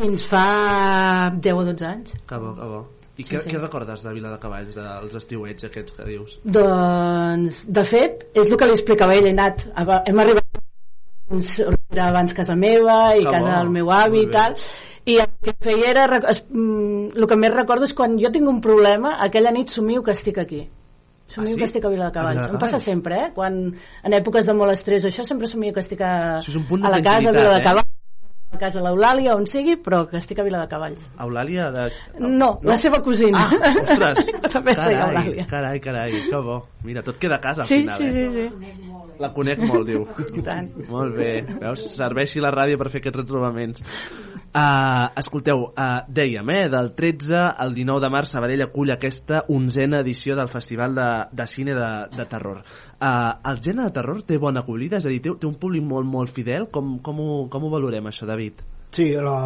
fins 0.00 0.24
fa 0.26 1.30
10 1.36 1.54
o 1.60 1.64
12 1.70 1.86
anys. 1.92 2.16
Que 2.26 2.40
bo, 2.42 2.54
que 2.58 2.68
bo. 2.72 2.82
I 3.16 3.22
Sí, 3.22 3.28
què, 3.30 3.40
sí. 3.44 3.50
què 3.52 3.60
recordes 3.60 4.02
de 4.02 4.12
Viladecavalls, 4.16 4.74
dels 4.74 5.14
estiuets 5.20 5.64
aquests 5.68 5.94
que 5.94 6.04
dius? 6.08 6.38
Doncs, 6.44 7.60
de 7.70 7.84
fet, 7.86 8.24
és 8.34 8.50
el 8.50 8.58
que 8.58 8.66
li 8.66 8.74
explicava 8.74 9.14
ell, 9.14 9.28
he 9.28 9.34
anat, 9.36 9.62
hem 10.08 10.18
arribat 10.18 10.44
abans 12.00 12.34
casa 12.36 12.56
meva 12.56 13.14
i 13.16 13.22
Que 13.24 13.30
casa 13.30 13.50
bo, 13.52 13.58
del 13.62 13.70
meu 13.76 13.90
avi 13.94 14.24
i 14.26 14.30
tal, 14.32 14.56
i 15.06 15.18
el 15.22 15.28
que 15.42 15.54
feia 15.62 15.90
era, 15.92 16.04
es- 16.30 16.44
mm, 16.50 17.14
el 17.16 17.26
que 17.30 17.36
més 17.36 17.52
recordo 17.54 17.84
és 17.84 17.94
quan 17.94 18.18
jo 18.18 18.30
tinc 18.32 18.48
un 18.48 18.60
problema, 18.60 19.16
aquella 19.20 19.52
nit 19.52 19.68
somio 19.70 20.02
que 20.02 20.12
estic 20.12 20.38
aquí. 20.38 20.68
Somio 21.26 21.48
Ah, 21.48 21.52
sí? 21.54 21.56
que 21.56 21.64
estic 21.64 21.84
a 21.84 21.88
A 21.88 21.90
Viladecavalls. 21.90 22.36
Em 22.36 22.40
Viladecavalls? 22.50 22.72
passa 22.72 22.84
sempre, 22.84 23.14
eh? 23.16 23.30
Quan, 23.34 23.74
en 24.04 24.12
èpoques 24.12 24.44
de 24.46 24.54
molt 24.54 24.72
estrès, 24.72 25.04
això 25.06 25.24
sempre 25.24 25.46
somio 25.46 25.72
que 25.72 25.80
estic 25.80 26.00
a, 26.02 26.36
a 26.36 26.38
la 26.38 26.42
casa 26.42 27.30
a 27.30 27.32
d'intensilitat, 27.32 27.32
Viladecavalls, 27.32 27.93
a 28.54 28.58
casa 28.60 28.80
de 28.80 28.84
l'Eulàlia, 28.86 29.34
on 29.36 29.46
sigui, 29.50 29.76
però 29.82 30.04
que 30.10 30.18
estic 30.20 30.40
a 30.40 30.46
Viladecavalls. 30.46 31.04
Eulàlia 31.20 31.68
de... 31.74 31.88
No, 32.24 32.54
la 32.64 32.76
seva 32.80 33.02
cosina. 33.04 33.48
Ah, 33.50 33.72
ostres! 33.82 34.30
També 34.54 34.74
carai, 34.78 34.98
Eulàlia. 35.00 35.46
carai, 35.50 35.80
carai, 35.84 36.10
que 36.30 36.40
bo. 36.46 36.60
Mira, 36.84 37.02
tot 37.02 37.18
queda 37.18 37.38
a 37.38 37.42
casa 37.42 37.62
al 37.64 37.68
Sí, 37.68 37.80
final, 37.82 37.98
sí, 37.98 38.04
eh? 38.04 38.30
sí, 38.30 38.48
sí. 38.50 38.92
La 39.20 39.30
conec 39.32 39.60
molt, 39.62 39.86
diu. 39.88 40.04
I 40.34 40.42
tant. 40.44 40.72
Molt 40.90 41.14
bé. 41.16 41.30
Veus? 41.60 41.84
Serveixi 41.94 42.42
la 42.42 42.50
ràdio 42.52 42.78
per 42.80 42.90
fer 42.92 43.00
aquests 43.00 43.20
retrobaments. 43.22 43.84
Uh, 44.54 45.08
escolteu, 45.18 45.64
uh, 45.72 46.04
dèiem, 46.14 46.50
eh, 46.54 46.68
del 46.70 46.92
13 46.94 47.40
al 47.58 47.72
19 47.74 48.02
de 48.04 48.10
març 48.14 48.30
Sabadell 48.36 48.62
acull 48.62 48.92
aquesta 48.94 49.40
onzena 49.50 49.98
edició 50.04 50.36
del 50.38 50.50
Festival 50.52 50.94
de, 50.94 51.06
de 51.32 51.46
Cine 51.50 51.74
de, 51.74 51.88
de 52.14 52.26
Terror. 52.30 52.60
Uh, 53.00 53.32
el 53.50 53.58
gènere 53.64 53.88
de 53.88 53.94
terror 53.96 54.20
té 54.22 54.38
bona 54.38 54.62
acollida? 54.62 55.00
És 55.00 55.08
a 55.08 55.10
dir, 55.10 55.18
té, 55.24 55.32
té 55.40 55.48
un 55.48 55.56
públic 55.58 55.82
molt, 55.82 56.06
molt 56.06 56.30
fidel? 56.36 56.68
Com, 56.70 56.98
com, 57.02 57.18
ho, 57.24 57.40
com 57.50 57.64
ho 57.66 57.70
valorem, 57.72 58.06
això, 58.12 58.28
David? 58.30 58.43
Sí, 58.94 59.08
la, 59.18 59.38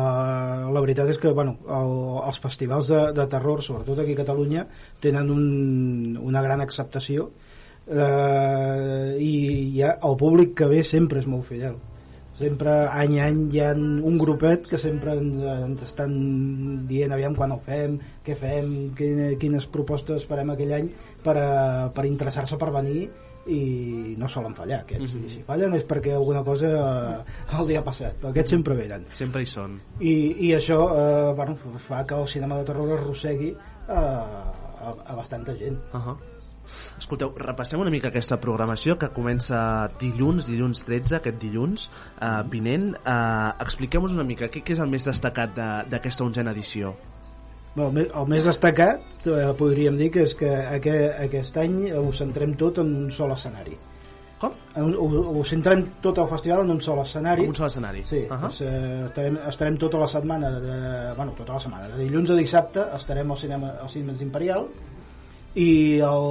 la 0.68 0.80
veritat 0.84 1.08
és 1.08 1.18
que 1.20 1.30
bueno, 1.32 1.54
el, 1.72 1.92
els 2.28 2.40
festivals 2.44 2.90
de, 2.90 2.98
de 3.16 3.24
terror, 3.32 3.62
sobretot 3.64 4.02
aquí 4.02 4.12
a 4.12 4.18
Catalunya, 4.18 4.66
tenen 5.00 5.30
un, 5.32 5.44
una 6.20 6.42
gran 6.44 6.60
acceptació 6.60 7.30
eh, 7.88 9.16
i 9.24 9.32
ja, 9.78 9.94
el 10.04 10.18
públic 10.20 10.52
que 10.58 10.68
ve 10.68 10.82
sempre 10.84 11.22
és 11.24 11.30
molt 11.30 11.48
fidel. 11.48 11.78
Sempre, 12.38 12.74
any 12.86 13.16
a 13.18 13.24
any, 13.32 13.38
hi 13.50 13.62
ha 13.64 13.70
un 13.74 14.18
grupet 14.20 14.68
que 14.70 14.78
sempre 14.78 15.16
ens, 15.18 15.40
ens 15.54 15.86
estan 15.88 16.12
dient 16.86 17.16
aviam 17.16 17.34
quan 17.38 17.50
ho 17.50 17.58
fem, 17.64 17.96
què 18.26 18.36
fem, 18.38 18.68
quine, 18.98 19.32
quines 19.40 19.66
propostes 19.72 20.28
farem 20.28 20.52
aquell 20.52 20.76
any 20.76 20.92
per, 21.24 21.34
per 21.96 22.04
interessar-se 22.06 22.60
per 22.60 22.68
venir 22.76 23.08
i 23.48 24.14
no 24.18 24.28
solen 24.28 24.54
fallar 24.54 24.82
aquests. 24.82 25.14
Mhm. 25.14 25.24
I 25.24 25.28
si 25.30 25.42
fallen 25.42 25.74
és 25.74 25.84
perquè 25.88 26.12
alguna 26.14 26.44
cosa 26.44 26.68
eh, 26.68 27.56
els 27.58 27.70
hi 27.70 27.76
ha 27.76 27.82
passat, 27.84 28.16
però 28.20 28.30
aquests 28.30 28.50
sempre 28.50 28.74
venen 28.76 29.06
Sempre 29.12 29.42
hi 29.42 29.46
són. 29.46 29.78
i, 30.00 30.14
i 30.48 30.54
això 30.54 30.78
eh, 30.94 31.34
bueno, 31.34 31.56
fa 31.88 32.04
que 32.06 32.14
el 32.14 32.28
cinema 32.28 32.58
de 32.58 32.64
terror 32.64 32.92
arrossegui 32.98 33.48
eh, 33.48 33.92
a, 33.92 34.94
a 35.06 35.14
bastanta 35.16 35.54
gent 35.56 35.78
Uh 35.92 36.00
-huh. 36.00 36.16
Escolteu, 36.98 37.32
repassem 37.36 37.80
una 37.80 37.90
mica 37.90 38.08
aquesta 38.08 38.36
programació 38.38 38.98
que 38.98 39.08
comença 39.08 39.88
dilluns, 40.00 40.46
dilluns 40.46 40.84
13, 40.84 41.16
aquest 41.16 41.38
dilluns 41.40 41.90
eh, 42.20 42.42
vinent. 42.50 42.94
Eh, 42.94 43.52
Expliqueu-nos 43.64 44.12
una 44.12 44.24
mica 44.24 44.46
què, 44.50 44.62
què 44.62 44.72
és 44.72 44.78
el 44.80 44.90
més 44.90 45.04
destacat 45.04 45.54
de- 45.54 45.84
d'aquesta 45.90 46.24
onzena 46.24 46.50
edició. 46.50 46.94
Bé, 47.78 48.08
el, 48.08 48.26
més, 48.30 48.46
destacat 48.46 49.28
eh, 49.28 49.52
podríem 49.58 49.98
dir 50.00 50.10
que 50.14 50.24
és 50.26 50.34
que 50.38 50.50
aquest, 50.50 51.20
aquest 51.28 51.60
any 51.62 51.78
ho 51.94 52.10
centrem 52.16 52.56
tot 52.58 52.82
en 52.82 52.90
un 53.04 53.14
sol 53.14 53.34
escenari 53.36 53.78
Com? 54.38 54.52
en 54.78 54.84
un, 54.86 54.92
ho, 54.94 55.22
ho 55.34 55.44
centrem 55.46 55.84
tot 56.02 56.18
el 56.22 56.28
festival 56.30 56.64
en 56.64 56.76
un 56.76 56.82
sol 56.82 57.00
escenari 57.02 57.46
Un 57.50 57.56
sol 57.58 57.66
escenari. 57.66 58.04
Sí, 58.06 58.24
Uh 58.26 58.40
doncs, 58.44 58.60
eh, 58.62 59.06
estarem, 59.08 59.38
estarem 59.50 59.78
tota 59.82 60.02
la 60.02 60.10
setmana, 60.10 60.50
de, 60.62 60.76
bueno, 61.16 61.34
tota 61.38 61.56
la 61.56 61.62
setmana, 61.64 61.88
de 61.90 62.04
dilluns 62.04 62.30
a 62.30 62.36
dissabte 62.38 62.84
estarem 62.98 63.34
al 63.34 63.40
cinema, 63.40 63.72
al 63.82 63.90
Cinemes 63.90 64.22
Imperial 64.22 64.68
i 65.54 66.00
el, 66.04 66.26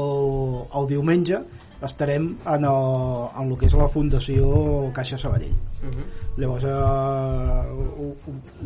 el 0.78 0.88
diumenge 0.90 1.42
estarem 1.84 2.38
en, 2.46 2.66
el, 2.66 3.30
en 3.38 3.52
el 3.52 3.58
que 3.60 3.68
és 3.68 3.76
la 3.78 3.88
Fundació 3.94 4.48
Caixa 4.96 5.18
Sabadell. 5.22 5.54
Uh 5.78 5.90
-huh. 5.90 6.06
Llavors, 6.38 6.64
eh, 6.64 6.70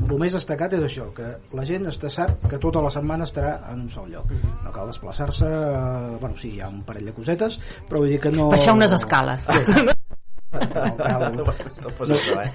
el 0.09 0.19
més 0.19 0.33
destacat 0.33 0.73
és 0.73 0.83
això, 0.83 1.11
que 1.13 1.27
la 1.53 1.65
gent 1.65 1.85
està 1.85 2.09
sap 2.09 2.31
que 2.49 2.57
tota 2.57 2.81
la 2.81 2.89
setmana 2.89 3.25
estarà 3.25 3.71
en 3.73 3.81
un 3.81 3.89
sol 3.89 4.09
lloc. 4.09 4.31
No 4.63 4.71
cal 4.71 4.87
desplaçar-se, 4.87 5.45
eh, 5.45 6.17
bueno, 6.21 6.37
sí, 6.37 6.49
hi 6.55 6.61
ha 6.61 6.69
un 6.69 6.83
parell 6.83 7.05
de 7.05 7.13
cosetes, 7.13 7.59
però 7.89 7.99
vull 7.99 8.09
dir 8.09 8.19
que 8.19 8.31
no... 8.31 8.49
Baixar 8.49 8.73
unes 8.73 8.91
escales. 8.93 9.47
No 10.51 10.95
cal, 10.97 11.35
No 11.37 12.15
eh? 12.41 12.51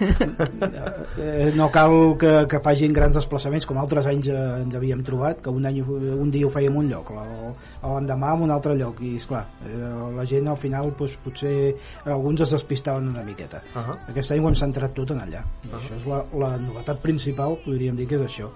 eh, 1.18 1.52
no 1.56 1.70
cal 1.72 1.94
que, 2.20 2.32
que 2.50 2.60
facin 2.60 2.92
grans 2.92 3.14
desplaçaments 3.16 3.64
com 3.66 3.78
altres 3.80 4.06
anys 4.10 4.28
eh, 4.28 4.36
ens 4.62 4.74
havíem 4.76 5.02
trobat 5.06 5.40
que 5.44 5.50
un, 5.50 5.64
any, 5.68 5.80
un 5.82 6.30
dia 6.34 6.46
ho 6.46 6.50
fèiem 6.52 6.76
un 6.76 6.90
lloc 6.90 7.12
l'endemà 7.14 8.34
en 8.36 8.42
un 8.46 8.52
altre 8.52 8.76
lloc 8.76 9.00
i 9.00 9.14
esclar, 9.16 9.46
eh, 9.64 9.80
la 10.16 10.26
gent 10.28 10.48
al 10.52 10.60
final 10.60 10.92
doncs, 10.98 11.16
potser 11.24 11.74
alguns 12.04 12.44
es 12.46 12.50
despistaven 12.58 13.08
una 13.14 13.24
miqueta 13.24 13.62
Uh 13.76 13.80
-huh. 13.82 13.96
aquest 14.10 14.30
any 14.32 14.40
ho 14.44 14.48
hem 14.48 14.54
centrat 14.54 14.92
tot 14.94 15.10
en 15.10 15.18
allà 15.20 15.40
I 15.64 15.68
Ah. 15.72 15.76
això 15.78 15.96
és 15.96 16.06
la, 16.06 16.24
la 16.34 16.56
novetat 16.58 17.00
principal 17.00 17.56
podríem 17.64 17.96
dir 17.96 18.06
que 18.06 18.14
és 18.16 18.20
això 18.22 18.50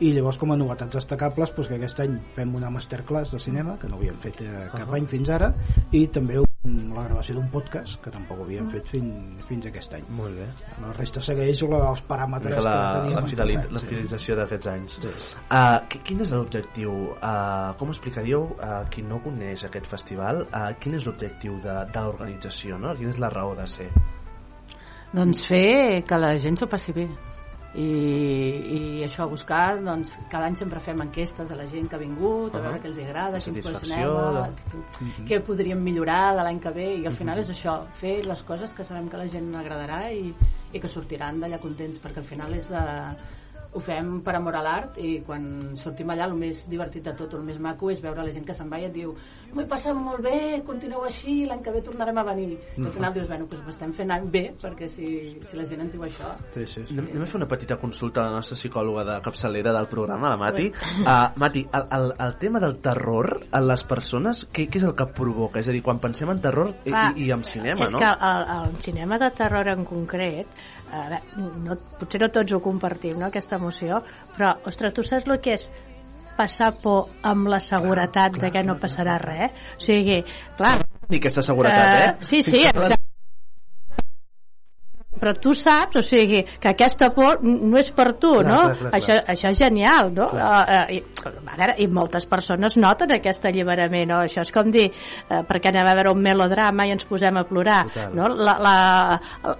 i 0.00 0.12
llavors 0.12 0.38
com 0.38 0.50
a 0.52 0.56
novetats 0.56 0.94
destacables 0.94 1.54
doncs 1.54 1.68
que 1.68 1.74
aquest 1.74 2.00
any 2.00 2.18
fem 2.34 2.54
una 2.54 2.70
masterclass 2.70 3.30
de 3.32 3.38
cinema 3.38 3.78
que 3.78 3.88
no 3.88 3.96
havíem 3.96 4.14
fet 4.16 4.40
eh, 4.40 4.68
cap 4.72 4.88
Ah. 4.90 4.96
any 4.96 5.06
fins 5.06 5.28
ara 5.28 5.54
i 5.92 6.06
també 6.08 6.49
la 6.68 7.06
gravació 7.06 7.38
d'un 7.38 7.46
podcast 7.48 7.96
que 8.04 8.10
tampoc 8.12 8.42
havíem 8.44 8.66
fet 8.68 8.90
fins, 8.92 9.44
fins 9.48 9.68
aquest 9.70 9.94
any 9.96 10.02
Molt 10.12 10.36
bé. 10.36 10.48
la 10.82 10.90
resta 10.92 11.22
segueix 11.24 11.62
la, 11.64 11.78
els 11.88 12.02
paràmetres 12.04 12.60
la, 12.66 12.74
que 12.74 12.90
teníem 12.98 13.16
la, 13.16 13.62
la 13.72 13.80
sí. 13.80 13.86
fidelització 13.88 14.36
d'aquests 14.36 14.68
anys. 14.74 14.98
Sí. 15.00 15.14
Uh, 15.46 16.02
quin 16.04 16.20
és 16.20 16.34
l'objectiu? 16.36 16.92
Uh, 17.16 17.72
com 17.80 17.94
explicaríeu 17.94 18.44
a 18.58 18.82
uh, 18.82 18.90
qui 18.92 19.06
no 19.06 19.22
coneix 19.24 19.64
aquest 19.70 19.88
festival? 19.88 20.44
Uh, 20.50 20.68
quin 20.82 21.00
és 21.00 21.08
l'objectiu 21.08 21.56
de, 21.64 21.78
de 21.94 22.04
l'organització? 22.04 22.76
No? 22.84 22.92
Quina 23.00 23.16
és 23.16 23.24
la 23.24 23.32
raó 23.32 23.56
de 23.56 23.64
ser? 23.78 23.88
Doncs 25.16 25.46
fer 25.48 26.04
que 26.06 26.20
la 26.20 26.36
gent 26.38 26.60
s'ho 26.60 26.68
passi 26.68 26.92
bé 26.92 27.08
i, 27.78 27.84
i 28.76 28.80
això, 29.06 29.28
buscar 29.30 29.76
doncs, 29.84 30.16
cada 30.30 30.48
any 30.50 30.56
sempre 30.58 30.80
fem 30.82 30.98
enquestes 31.04 31.50
a 31.52 31.56
la 31.58 31.66
gent 31.70 31.86
que 31.88 31.96
ha 31.96 32.00
vingut, 32.02 32.54
a 32.54 32.58
Ahà. 32.58 32.64
veure 32.66 32.80
què 32.82 32.88
els 32.90 32.98
agrada 33.04 33.38
quin 33.38 33.54
Satisfacció, 33.60 33.94
cinema, 33.94 34.48
de- 34.48 35.26
què 35.28 35.40
podríem 35.46 35.82
millorar 35.82 36.34
de 36.36 36.42
l'any 36.46 36.58
que 36.60 36.72
ve 36.74 36.88
i 36.98 37.06
al 37.06 37.14
final 37.16 37.38
és 37.38 37.50
això, 37.54 37.76
fer 38.00 38.24
les 38.26 38.42
coses 38.42 38.72
que 38.74 38.84
sabem 38.84 39.08
que 39.08 39.16
a 39.16 39.22
la 39.22 39.28
gent 39.28 39.54
agradarà 39.54 40.10
i, 40.12 40.34
i 40.72 40.80
que 40.80 40.88
sortiran 40.88 41.38
d'allà 41.40 41.58
contents 41.62 41.98
perquè 42.02 42.18
al 42.18 42.28
final 42.32 42.54
és 42.58 42.68
de, 42.70 42.82
ho 43.72 43.78
fem 43.78 44.16
per 44.26 44.34
amor 44.34 44.56
a 44.58 44.62
l'art 44.66 44.96
i 44.98 45.20
quan 45.22 45.76
sortim 45.78 46.10
allà 46.10 46.26
el 46.26 46.34
més 46.34 46.64
divertit 46.68 47.04
de 47.06 47.12
tot, 47.14 47.34
el 47.38 47.44
més 47.46 47.58
maco 47.62 47.90
és 47.92 48.00
veure 48.02 48.24
la 48.26 48.32
gent 48.34 48.44
que 48.44 48.54
se'n 48.54 48.68
va 48.72 48.80
i 48.82 48.88
et 48.88 48.92
diu 48.96 49.14
m'ho 49.54 49.64
he 49.64 49.68
passat 49.70 49.96
molt 49.96 50.22
bé, 50.24 50.60
continueu 50.66 51.04
així 51.06 51.44
l'any 51.48 51.62
que 51.64 51.74
ve 51.74 51.82
tornarem 51.86 52.18
a 52.20 52.24
venir 52.30 52.48
i 52.54 52.84
al 52.84 52.92
final 52.94 53.14
dius, 53.14 53.28
bueno, 53.28 53.46
doncs 53.50 53.66
ho 53.66 53.74
estem 53.74 53.92
fent 53.96 54.12
bé 54.30 54.44
perquè 54.60 54.88
si, 54.90 55.10
si 55.46 55.58
la 55.58 55.66
gent 55.68 55.84
ens 55.86 55.94
diu 55.94 56.04
això 56.06 56.32
sí, 56.54 56.66
sí, 56.66 56.84
sí. 56.88 56.98
Anem, 56.98 57.22
a 57.22 57.28
fer 57.30 57.38
una 57.40 57.48
petita 57.50 57.78
consulta 57.80 58.22
a 58.22 58.28
la 58.28 58.40
nostra 58.40 58.58
psicòloga 58.58 59.04
de 59.08 59.18
capçalera 59.24 59.72
del 59.76 59.88
programa, 59.90 60.32
la 60.32 60.38
Mati. 60.40 60.66
Uh, 60.70 61.30
Mati, 61.42 61.64
el, 61.78 61.86
el, 61.98 62.08
el 62.26 62.36
tema 62.42 62.62
del 62.62 62.78
terror 62.82 63.30
a 63.50 63.62
les 63.64 63.84
persones, 63.88 64.44
què, 64.50 64.66
què 64.70 64.80
és 64.82 64.86
el 64.88 64.96
que 64.98 65.06
provoca? 65.14 65.62
És 65.62 65.70
a 65.70 65.74
dir, 65.76 65.82
quan 65.86 66.00
pensem 66.02 66.30
en 66.32 66.42
terror 66.42 66.72
i, 66.84 66.90
Clar, 66.90 67.06
i, 67.14 67.28
i 67.28 67.34
en 67.34 67.44
cinema, 67.46 67.86
és 67.86 67.94
no? 67.94 68.02
que 68.02 68.10
el, 68.30 68.46
el 68.56 68.76
cinema 68.84 69.18
de 69.22 69.30
terror 69.38 69.70
en 69.72 69.86
concret 69.88 70.60
ara, 70.92 71.20
no, 71.38 71.76
potser 72.00 72.20
no 72.22 72.30
tots 72.34 72.54
ho 72.54 72.60
compartim 72.64 73.18
no, 73.18 73.28
aquesta 73.28 73.58
emoció 73.60 74.00
però 74.36 74.56
ostres, 74.66 74.94
tu 74.96 75.06
saps 75.06 75.28
el 75.30 75.38
que 75.42 75.56
és 75.56 75.68
passar 76.40 76.72
por 76.80 77.10
amb 77.28 77.52
la 77.52 77.60
seguretat 77.60 78.40
de 78.40 78.50
que 78.56 78.64
no 78.64 78.78
passarà 78.80 79.18
res 79.20 79.52
o 79.76 79.84
sigui, 79.90 80.22
clar 80.56 80.78
I 81.10 81.20
aquesta 81.20 81.42
seguretat, 81.44 81.94
eh? 82.00 82.10
sí, 82.24 82.42
sí, 82.46 82.62
la- 82.64 82.70
exacte. 82.72 82.96
però 85.20 85.34
tu 85.36 85.50
saps, 85.52 85.98
o 85.98 86.02
sigui, 86.06 86.38
que 86.62 86.68
aquesta 86.70 87.10
por 87.12 87.42
no 87.44 87.76
és 87.76 87.90
per 87.92 88.06
tu, 88.22 88.30
Clar, 88.38 88.46
no? 88.46 88.60
clar, 88.70 88.76
clar, 88.78 88.92
això, 88.96 89.16
clar. 89.18 89.34
això 89.34 89.50
és 89.52 89.58
genial, 89.58 90.08
no? 90.16 90.28
Clar. 90.30 90.46
Uh, 90.62 90.94
i, 90.96 91.00
a 91.28 91.56
veure, 91.58 91.74
I 91.84 91.88
moltes 91.92 92.24
persones 92.30 92.78
noten 92.80 93.12
aquest 93.18 93.44
alliberament, 93.50 94.08
no? 94.08 94.22
Això 94.24 94.40
és 94.46 94.52
com 94.54 94.70
dir, 94.72 94.86
uh, 95.28 95.42
perquè 95.50 95.74
anem 95.74 95.90
a 95.90 95.94
veure 95.98 96.14
un 96.14 96.22
melodrama 96.24 96.86
i 96.88 96.94
ens 96.94 97.04
posem 97.10 97.36
a 97.36 97.44
plorar, 97.50 97.82
Total. 97.90 98.14
no? 98.16 98.30
La, 98.32 98.56
la, 98.64 98.74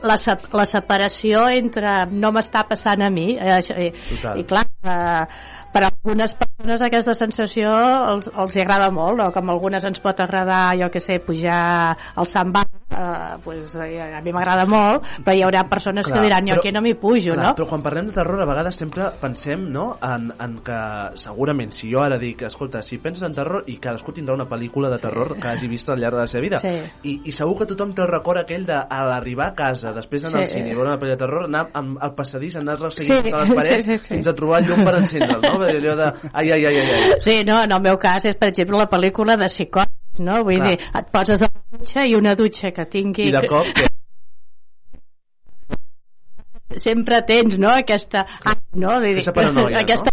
la, 0.00 0.16
sep- 0.22 0.48
la 0.56 0.64
separació 0.70 1.44
entre 1.52 1.98
no 2.14 2.32
m'està 2.32 2.64
passant 2.70 3.04
a 3.04 3.10
mi, 3.12 3.34
eh, 3.36 3.52
això, 3.58 3.76
i, 3.84 3.90
Total. 4.14 4.40
i 4.40 4.48
clar, 4.54 4.64
uh, 4.80 5.42
per 5.72 5.84
a 5.84 5.90
algunes 5.90 6.34
persones 6.34 6.80
aquesta 6.82 7.14
sensació 7.14 7.70
els, 7.70 8.30
els 8.34 8.56
hi 8.56 8.60
agrada 8.64 8.90
molt, 8.90 9.18
no? 9.20 9.28
com 9.32 9.50
algunes 9.52 9.84
ens 9.86 10.00
pot 10.02 10.18
agradar, 10.20 10.74
jo 10.80 10.88
que 10.90 11.00
sé, 11.00 11.20
pujar 11.22 11.96
al 12.16 12.26
samba, 12.26 12.64
eh, 12.90 13.36
pues, 13.44 13.74
eh, 13.76 14.00
a 14.16 14.20
mi 14.24 14.32
m'agrada 14.34 14.64
molt, 14.66 15.06
però 15.24 15.36
hi 15.36 15.42
haurà 15.46 15.62
persones 15.70 16.06
Clar, 16.06 16.18
que 16.18 16.24
diran, 16.26 16.46
jo 16.48 16.54
però- 16.56 16.64
aquí 16.64 16.72
no 16.72 16.82
m'hi 16.82 16.94
pujo, 16.94 17.34
Clar, 17.34 17.44
no? 17.44 17.54
Però 17.54 17.68
quan 17.68 17.82
parlem 17.84 18.06
de 18.08 18.12
terror, 18.16 18.40
a 18.42 18.46
vegades 18.48 18.74
sempre 18.76 19.10
pensem 19.20 19.68
no, 19.72 19.96
en, 20.02 20.32
en 20.40 20.58
que 20.64 20.80
segurament 21.20 21.70
si 21.72 21.90
jo 21.92 22.02
ara 22.02 22.18
dic, 22.18 22.42
escolta, 22.48 22.82
si 22.82 22.98
penses 22.98 23.22
en 23.28 23.34
terror 23.36 23.64
i 23.70 23.76
cadascú 23.78 24.12
tindrà 24.16 24.34
una 24.34 24.48
pel·lícula 24.50 24.90
de 24.90 24.98
terror 24.98 25.36
que 25.38 25.48
hagi 25.48 25.68
vist 25.68 25.88
al 25.90 26.00
llarg 26.00 26.16
de 26.18 26.24
la 26.24 26.26
seva 26.26 26.42
vida 26.42 26.58
Sí. 26.60 26.74
I, 27.04 27.14
i 27.30 27.32
segur 27.32 27.56
que 27.60 27.66
tothom 27.70 27.92
té 27.94 28.02
el 28.02 28.08
record 28.10 28.40
aquell 28.42 28.66
de 28.66 28.74
a 28.74 29.00
l'arribar 29.06 29.52
a 29.52 29.54
casa, 29.54 29.92
després 29.94 30.22
d'anar 30.26 30.40
Sí. 30.46 30.50
al 30.50 30.64
cine 30.64 30.74
veure 30.74 30.88
una 30.90 30.98
pel·lícula 30.98 31.16
de 31.16 31.22
terror, 31.24 31.44
anar 31.46 31.66
amb, 31.74 31.96
al 32.02 32.14
passadís, 32.14 32.56
anar 32.56 32.76
Sí, 32.78 32.84
resseguint 32.84 33.24
sí, 33.26 33.32
les 33.32 33.54
parets 33.54 33.86
sí, 33.86 33.92
sí, 33.92 33.98
sí. 33.98 34.14
fins 34.16 34.28
a 34.28 34.34
trobar 34.34 34.60
el 34.62 34.68
llum 34.70 34.84
per 34.84 34.94
encendre'l, 34.98 35.40
no? 35.42 35.59
Allò 35.68 35.94
de... 35.98 36.08
Ai, 36.32 36.50
ai, 36.56 36.64
ai, 36.66 36.76
ai, 36.80 36.90
ai. 36.96 37.20
Sí, 37.24 37.36
no, 37.46 37.58
en 37.64 37.72
el 37.76 37.82
meu 37.84 37.96
cas 38.02 38.24
és, 38.30 38.36
per 38.40 38.48
exemple, 38.52 38.78
la 38.80 38.88
pel·lícula 38.90 39.36
de 39.40 39.48
psicòtics, 39.52 40.20
no? 40.24 40.40
Vull 40.46 40.60
Clar. 40.60 40.68
dir, 40.72 40.90
et 41.00 41.06
poses 41.14 41.42
a 41.42 41.48
la 41.50 41.78
dutxa 41.78 42.04
i 42.08 42.14
una 42.18 42.34
dutxa 42.38 42.70
que 42.76 42.84
tingui... 42.92 43.28
I 43.28 43.34
de 43.36 43.42
cop, 43.50 43.66
que... 43.76 43.88
Sempre 46.80 47.20
tens, 47.26 47.58
no?, 47.58 47.70
aquesta... 47.74 48.26
Ah, 48.44 48.54
no? 48.74 48.94
Vull 49.00 49.08
dir, 49.08 49.16
Aquesta 49.18 49.34
paranoia, 49.36 49.74
no? 49.76 49.80
aquesta... 49.82 50.10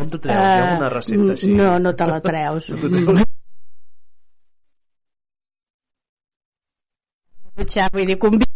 Com 0.00 0.08
t'ho 0.12 0.18
treus? 0.22 0.36
Hi 0.38 0.40
ha 0.40 0.62
alguna 0.62 0.86
Eh, 0.86 0.94
recepta 0.94 1.32
així? 1.34 1.50
No, 1.58 1.72
no 1.82 1.92
te 1.98 2.06
la 2.08 2.20
treus. 2.24 2.70
No 2.74 2.78
treus? 2.86 3.26
Dutxar, 7.60 7.90
vull 7.92 8.06
dir, 8.08 8.16
convi... 8.22 8.46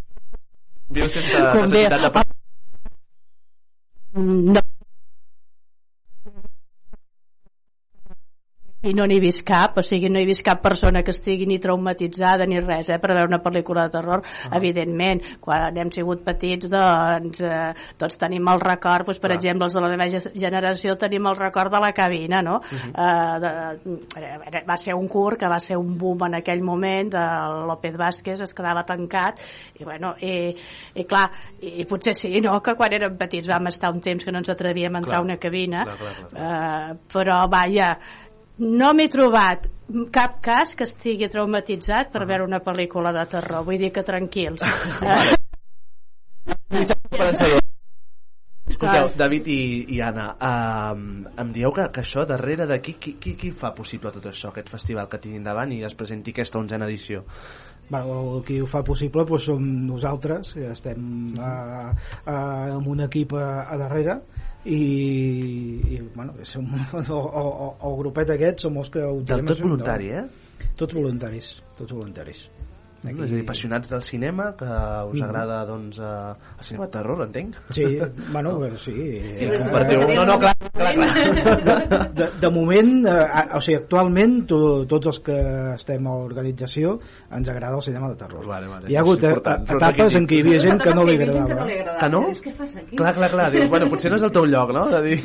Viu 0.94 1.08
sense 1.12 1.42
convé... 1.52 1.82
necessitat 1.90 2.14
de... 2.14 2.22
No. 4.54 4.62
I 8.84 8.92
no 8.94 9.06
n'he 9.06 9.18
vist 9.20 9.42
cap, 9.46 9.78
o 9.78 9.82
sigui, 9.82 10.08
no 10.12 10.18
he 10.20 10.26
vist 10.28 10.42
cap 10.44 10.60
persona 10.62 11.02
que 11.02 11.10
estigui 11.14 11.46
ni 11.46 11.58
traumatitzada 11.58 12.46
ni 12.46 12.60
res, 12.60 12.88
eh, 12.90 12.98
per 13.00 13.12
veure 13.14 13.28
una 13.28 13.40
pel·lícula 13.42 13.86
de 13.86 13.90
terror, 13.96 14.22
ah. 14.24 14.56
evidentment, 14.58 15.22
quan 15.40 15.76
hem 15.76 15.90
sigut 15.94 16.22
petits, 16.24 16.68
doncs, 16.70 17.40
eh, 17.40 17.72
tots 17.98 18.18
tenim 18.20 18.46
el 18.52 18.60
record, 18.60 19.06
doncs, 19.06 19.18
per 19.18 19.30
Clar. 19.30 19.38
exemple, 19.40 19.64
els 19.66 19.74
de 19.74 19.80
la 19.80 19.88
meva 19.88 20.08
ge- 20.12 20.32
generació 20.38 20.96
tenim 21.00 21.26
el 21.26 21.36
record 21.36 21.72
de 21.72 21.80
la 21.80 21.92
cabina, 21.92 22.42
no? 22.42 22.56
Uh 22.60 22.74
Mhm. 22.74 22.92
-huh. 22.92 23.78
eh, 24.16 24.50
de, 24.50 24.64
va 24.68 24.76
ser 24.76 24.94
un 24.94 25.08
curt 25.08 25.38
que 25.38 25.48
va 25.48 25.58
ser 25.58 25.76
un 25.76 25.96
boom 25.98 26.24
en 26.26 26.34
aquell 26.34 26.62
moment, 26.62 27.10
de 27.12 27.18
López 27.66 27.96
Vázquez 27.96 28.40
es 28.40 28.54
quedava 28.54 28.84
tancat, 28.84 29.40
i 29.78 29.84
bueno, 29.84 30.14
i, 30.20 30.54
i 30.94 31.04
clar, 31.04 31.30
i, 31.60 31.80
i 31.80 31.84
potser 31.84 32.14
sí, 32.14 32.40
no?, 32.40 32.60
que 32.62 32.74
quan 32.74 32.92
érem 32.92 33.16
petits 33.16 33.48
vam 33.48 33.66
estar 33.66 33.90
un 33.92 34.00
temps 34.00 34.24
que 34.24 34.32
no 34.32 34.38
ens 34.38 34.48
atrevíem 34.50 34.94
a 34.94 34.98
entrar 34.98 35.14
Clar. 35.18 35.20
a 35.20 35.24
una 35.24 35.36
cabina, 35.38 35.84
Clar, 35.84 35.96
clar, 35.96 36.28
clar, 36.30 36.90
Eh, 36.94 36.96
però 37.12 37.48
vaja 37.48 37.96
no 38.58 38.92
m'he 38.94 39.08
trobat 39.10 39.66
cap 40.14 40.40
cas 40.44 40.74
que 40.78 40.86
estigui 40.88 41.28
traumatitzat 41.28 42.12
per 42.12 42.24
veure 42.26 42.46
una 42.46 42.62
pel·lícula 42.64 43.12
de 43.16 43.24
terror 43.30 43.64
vull 43.66 43.80
dir 43.82 43.92
que 43.92 44.06
tranquils 44.06 44.62
Eh. 46.74 47.60
Escolteu. 48.64 49.10
David 49.16 49.48
i, 49.52 49.58
i 49.92 50.00
Anna, 50.00 50.30
um, 50.40 51.26
em 51.40 51.50
dieu 51.52 51.72
que, 51.76 51.84
que 51.92 52.00
això 52.00 52.24
darrere 52.28 52.64
d'aquí, 52.66 52.94
qui, 53.00 53.12
qui, 53.20 53.34
qui 53.40 53.50
fa 53.52 53.74
possible 53.76 54.12
tot 54.14 54.30
això, 54.30 54.50
aquest 54.50 54.70
festival 54.72 55.08
que 55.12 55.20
tiri 55.20 55.36
endavant 55.36 55.72
i 55.76 55.82
es 55.84 55.96
presenti 55.98 56.32
aquesta 56.32 56.58
onzena 56.62 56.88
edició? 56.88 57.22
Bueno, 57.88 58.42
qui 58.46 58.60
ho 58.60 58.66
fa 58.66 58.80
possible 58.86 59.26
doncs, 59.28 59.44
som 59.50 59.64
nosaltres, 59.88 60.54
estem 60.70 61.36
a, 61.36 61.52
a, 62.24 62.36
amb 62.78 62.88
un 62.88 63.04
equip 63.04 63.34
a, 63.36 63.46
a 63.68 63.78
darrere 63.80 64.18
i, 64.64 64.80
i 65.92 66.00
bueno, 66.14 66.32
som, 66.48 66.64
el, 67.02 67.10
el, 67.12 67.50
el 67.90 67.98
grupet 68.00 68.32
aquest 68.36 68.64
som 68.64 68.80
els 68.80 68.92
que 68.94 69.04
ho 69.04 69.18
tirem 69.20 69.52
tot 69.52 69.64
voluntari, 69.66 70.14
eh? 70.16 70.24
Tots 70.80 70.96
voluntaris, 70.96 71.56
tots 71.78 71.92
voluntaris. 71.92 72.46
Aquí... 73.04 73.20
És 73.20 73.32
a 73.32 73.34
dir, 73.34 73.42
apassionats 73.44 73.90
del 73.92 74.02
cinema, 74.04 74.46
que 74.56 74.66
us 75.10 75.22
agrada, 75.24 75.58
doncs, 75.68 75.98
eh, 76.00 76.52
el 76.56 76.64
cinema 76.64 76.86
de 76.86 76.92
terror, 76.94 77.20
entenc? 77.26 77.58
Sí, 77.76 77.84
bueno, 78.32 78.54
eh, 78.64 78.70
sí. 78.80 78.94
Sí, 79.36 79.44
eh, 79.44 79.58
Compartiu. 79.60 80.06
No, 80.14 80.24
no, 80.30 80.38
clar, 80.40 80.54
clar, 80.72 80.94
clar. 80.94 82.06
de, 82.16 82.28
de 82.40 82.50
moment, 82.54 82.94
eh, 83.12 83.42
o 83.58 83.60
sigui, 83.60 83.76
actualment 83.82 84.38
to, 84.48 84.60
tots 84.88 85.12
els 85.12 85.20
que 85.26 85.36
estem 85.74 86.08
a 86.08 86.16
l'organització 86.22 86.96
ens 87.36 87.50
agrada 87.52 87.76
el 87.76 87.84
cinema 87.84 88.08
de 88.14 88.18
terror. 88.24 88.46
Vale, 88.48 88.72
vale, 88.72 88.88
hi 88.88 88.96
ha 88.96 89.04
hagut 89.04 89.28
eh, 89.28 89.34
etapes 89.76 90.16
en 90.20 90.30
què 90.30 90.40
hi 90.40 90.46
havia 90.46 90.62
gent 90.64 90.80
que 90.80 90.96
no 90.96 91.04
li 91.04 91.18
agradava. 91.18 91.50
Que 91.50 91.60
no 91.60 91.68
li 91.68 91.78
agradava. 91.82 92.00
Que 92.00 92.10
no? 92.16 92.24
Dius, 92.30 92.42
què 92.46 92.54
fas 92.56 92.72
aquí? 92.80 92.96
Clar, 92.96 93.12
clar, 93.20 93.30
clar. 93.36 93.50
Dius, 93.52 93.68
bueno, 93.74 93.90
potser 93.92 94.14
no 94.14 94.20
és 94.22 94.24
el 94.24 94.32
teu 94.32 94.48
lloc, 94.48 94.72
no? 94.76 94.88
De 94.94 95.04
dir... 95.10 95.20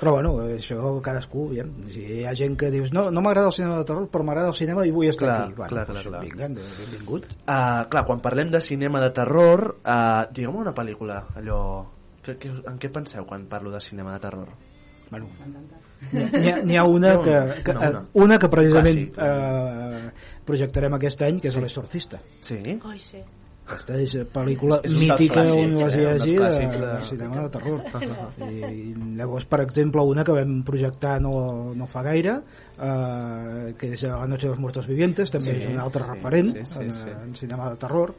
Però 0.00 0.12
bueno, 0.16 0.32
això 0.56 1.00
cadascú, 1.04 1.46
ja, 1.56 1.64
si 1.92 2.02
hi 2.02 2.24
ha 2.28 2.34
gent 2.36 2.56
que 2.60 2.70
dius 2.72 2.92
no, 2.92 3.10
no 3.10 3.22
m'agrada 3.24 3.48
el 3.48 3.56
cinema 3.56 3.78
de 3.78 3.84
terror, 3.88 4.08
però 4.12 4.24
m'agrada 4.26 4.48
el 4.52 4.54
cinema 4.58 4.84
i 4.86 4.90
vull 4.92 5.08
estar 5.08 5.28
Clar, 5.28 5.40
aquí. 5.44 5.54
Bueno, 5.56 5.70
clar, 5.70 5.86
clar, 5.86 5.96
doncs 5.96 6.08
clar. 6.08 6.22
Vinga, 6.24 6.48
benvingut. 6.80 7.26
Uh, 7.44 7.88
clar, 7.92 8.04
quan 8.08 8.20
parlem 8.24 8.50
de 8.52 8.60
cinema 8.64 9.00
de 9.04 9.10
terror, 9.16 9.64
uh, 9.84 10.24
digueu-me 10.32 10.64
una 10.66 10.74
pel·lícula, 10.76 11.22
allò... 11.36 11.60
Que, 12.24 12.38
que, 12.40 12.48
en 12.48 12.78
què 12.80 12.88
penseu 12.88 13.26
quan 13.28 13.42
parlo 13.50 13.70
de 13.70 13.80
cinema 13.84 14.14
de 14.14 14.20
terror? 14.24 14.48
Bueno, 15.10 15.26
n'hi 16.10 16.76
ha, 16.76 16.80
ha 16.80 16.84
una 16.88 17.10
que, 17.20 17.34
que 17.62 17.70
Una, 17.76 17.88
una. 17.90 18.02
una 18.24 18.38
que 18.40 18.48
precisament 18.48 19.00
Clàssic. 19.12 19.18
eh, 19.20 20.38
projectarem 20.48 20.96
aquest 20.96 21.22
any 21.26 21.40
que 21.40 21.48
és 21.52 21.54
Sí. 21.54 21.60
l'exorcista 21.60 22.20
Sí? 22.40 22.56
Oi, 22.82 22.98
sí. 22.98 23.20
Aquesta 23.64 23.96
és 23.96 24.12
pel·lícula 24.32 24.76
És- 24.82 24.90
és 24.90 24.92
dels 24.92 25.00
mítica 25.08 25.40
clàssics, 25.40 25.64
on 25.64 25.74
les 25.80 25.94
hi 25.94 25.98
eh? 25.98 26.04
Dels 26.04 26.22
hagi 26.22 26.32
de, 26.34 26.38
clàssics 26.40 26.78
de- 26.80 26.86
de 26.86 27.02
cinema 27.08 27.42
de 27.42 27.48
terror 27.48 27.80
i 28.44 28.94
llavors 29.16 29.46
per 29.48 29.60
exemple 29.64 30.02
una 30.04 30.24
que 30.24 30.32
vam 30.36 30.62
projectar 30.68 31.14
no, 31.24 31.72
no 31.74 31.86
fa 31.88 32.02
gaire 32.04 32.34
eh, 32.78 33.74
que 33.78 33.92
és 33.94 34.02
La 34.04 34.26
noche 34.28 34.46
de 34.46 34.52
los 34.52 34.60
muertos 34.60 34.86
vivientes 34.86 35.30
també 35.32 35.54
Sí, 35.54 35.60
és 35.62 35.68
un 35.72 35.80
altre 35.80 36.02
sí, 36.04 36.08
referent 36.12 36.52
sí, 36.56 36.64
sí, 36.64 36.80
en, 36.84 36.92
sí. 36.92 37.08
en 37.10 37.34
cinema 37.36 37.70
de 37.70 37.76
terror 37.80 38.14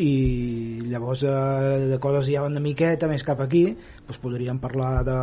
i 0.00 0.80
llavors 0.88 1.22
eh, 1.26 1.86
de 1.90 1.98
coses 2.00 2.26
ja 2.32 2.42
una 2.46 2.60
miqueta 2.62 3.08
més 3.10 3.22
cap 3.26 3.40
aquí 3.44 3.64
doncs 4.06 4.18
podríem 4.22 4.58
parlar 4.62 5.04
de 5.04 5.16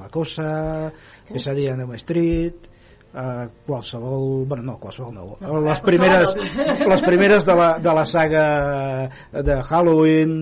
La 0.00 0.08
Cosa 0.12 0.92
Pesadilla 1.28 1.74
en 1.74 1.80
Elm 1.86 1.94
Street 2.00 2.68
eh, 3.16 3.48
qualsevol, 3.66 4.44
bueno 4.46 4.62
no, 4.62 4.76
qualsevol 4.78 5.14
no. 5.14 5.60
Les 5.64 5.80
primeres, 5.80 6.36
les 6.92 7.02
primeres 7.02 7.48
de 7.48 7.56
la, 7.56 7.72
de 7.78 7.94
la 7.94 8.06
saga 8.06 8.46
de 9.32 9.62
Halloween 9.62 10.38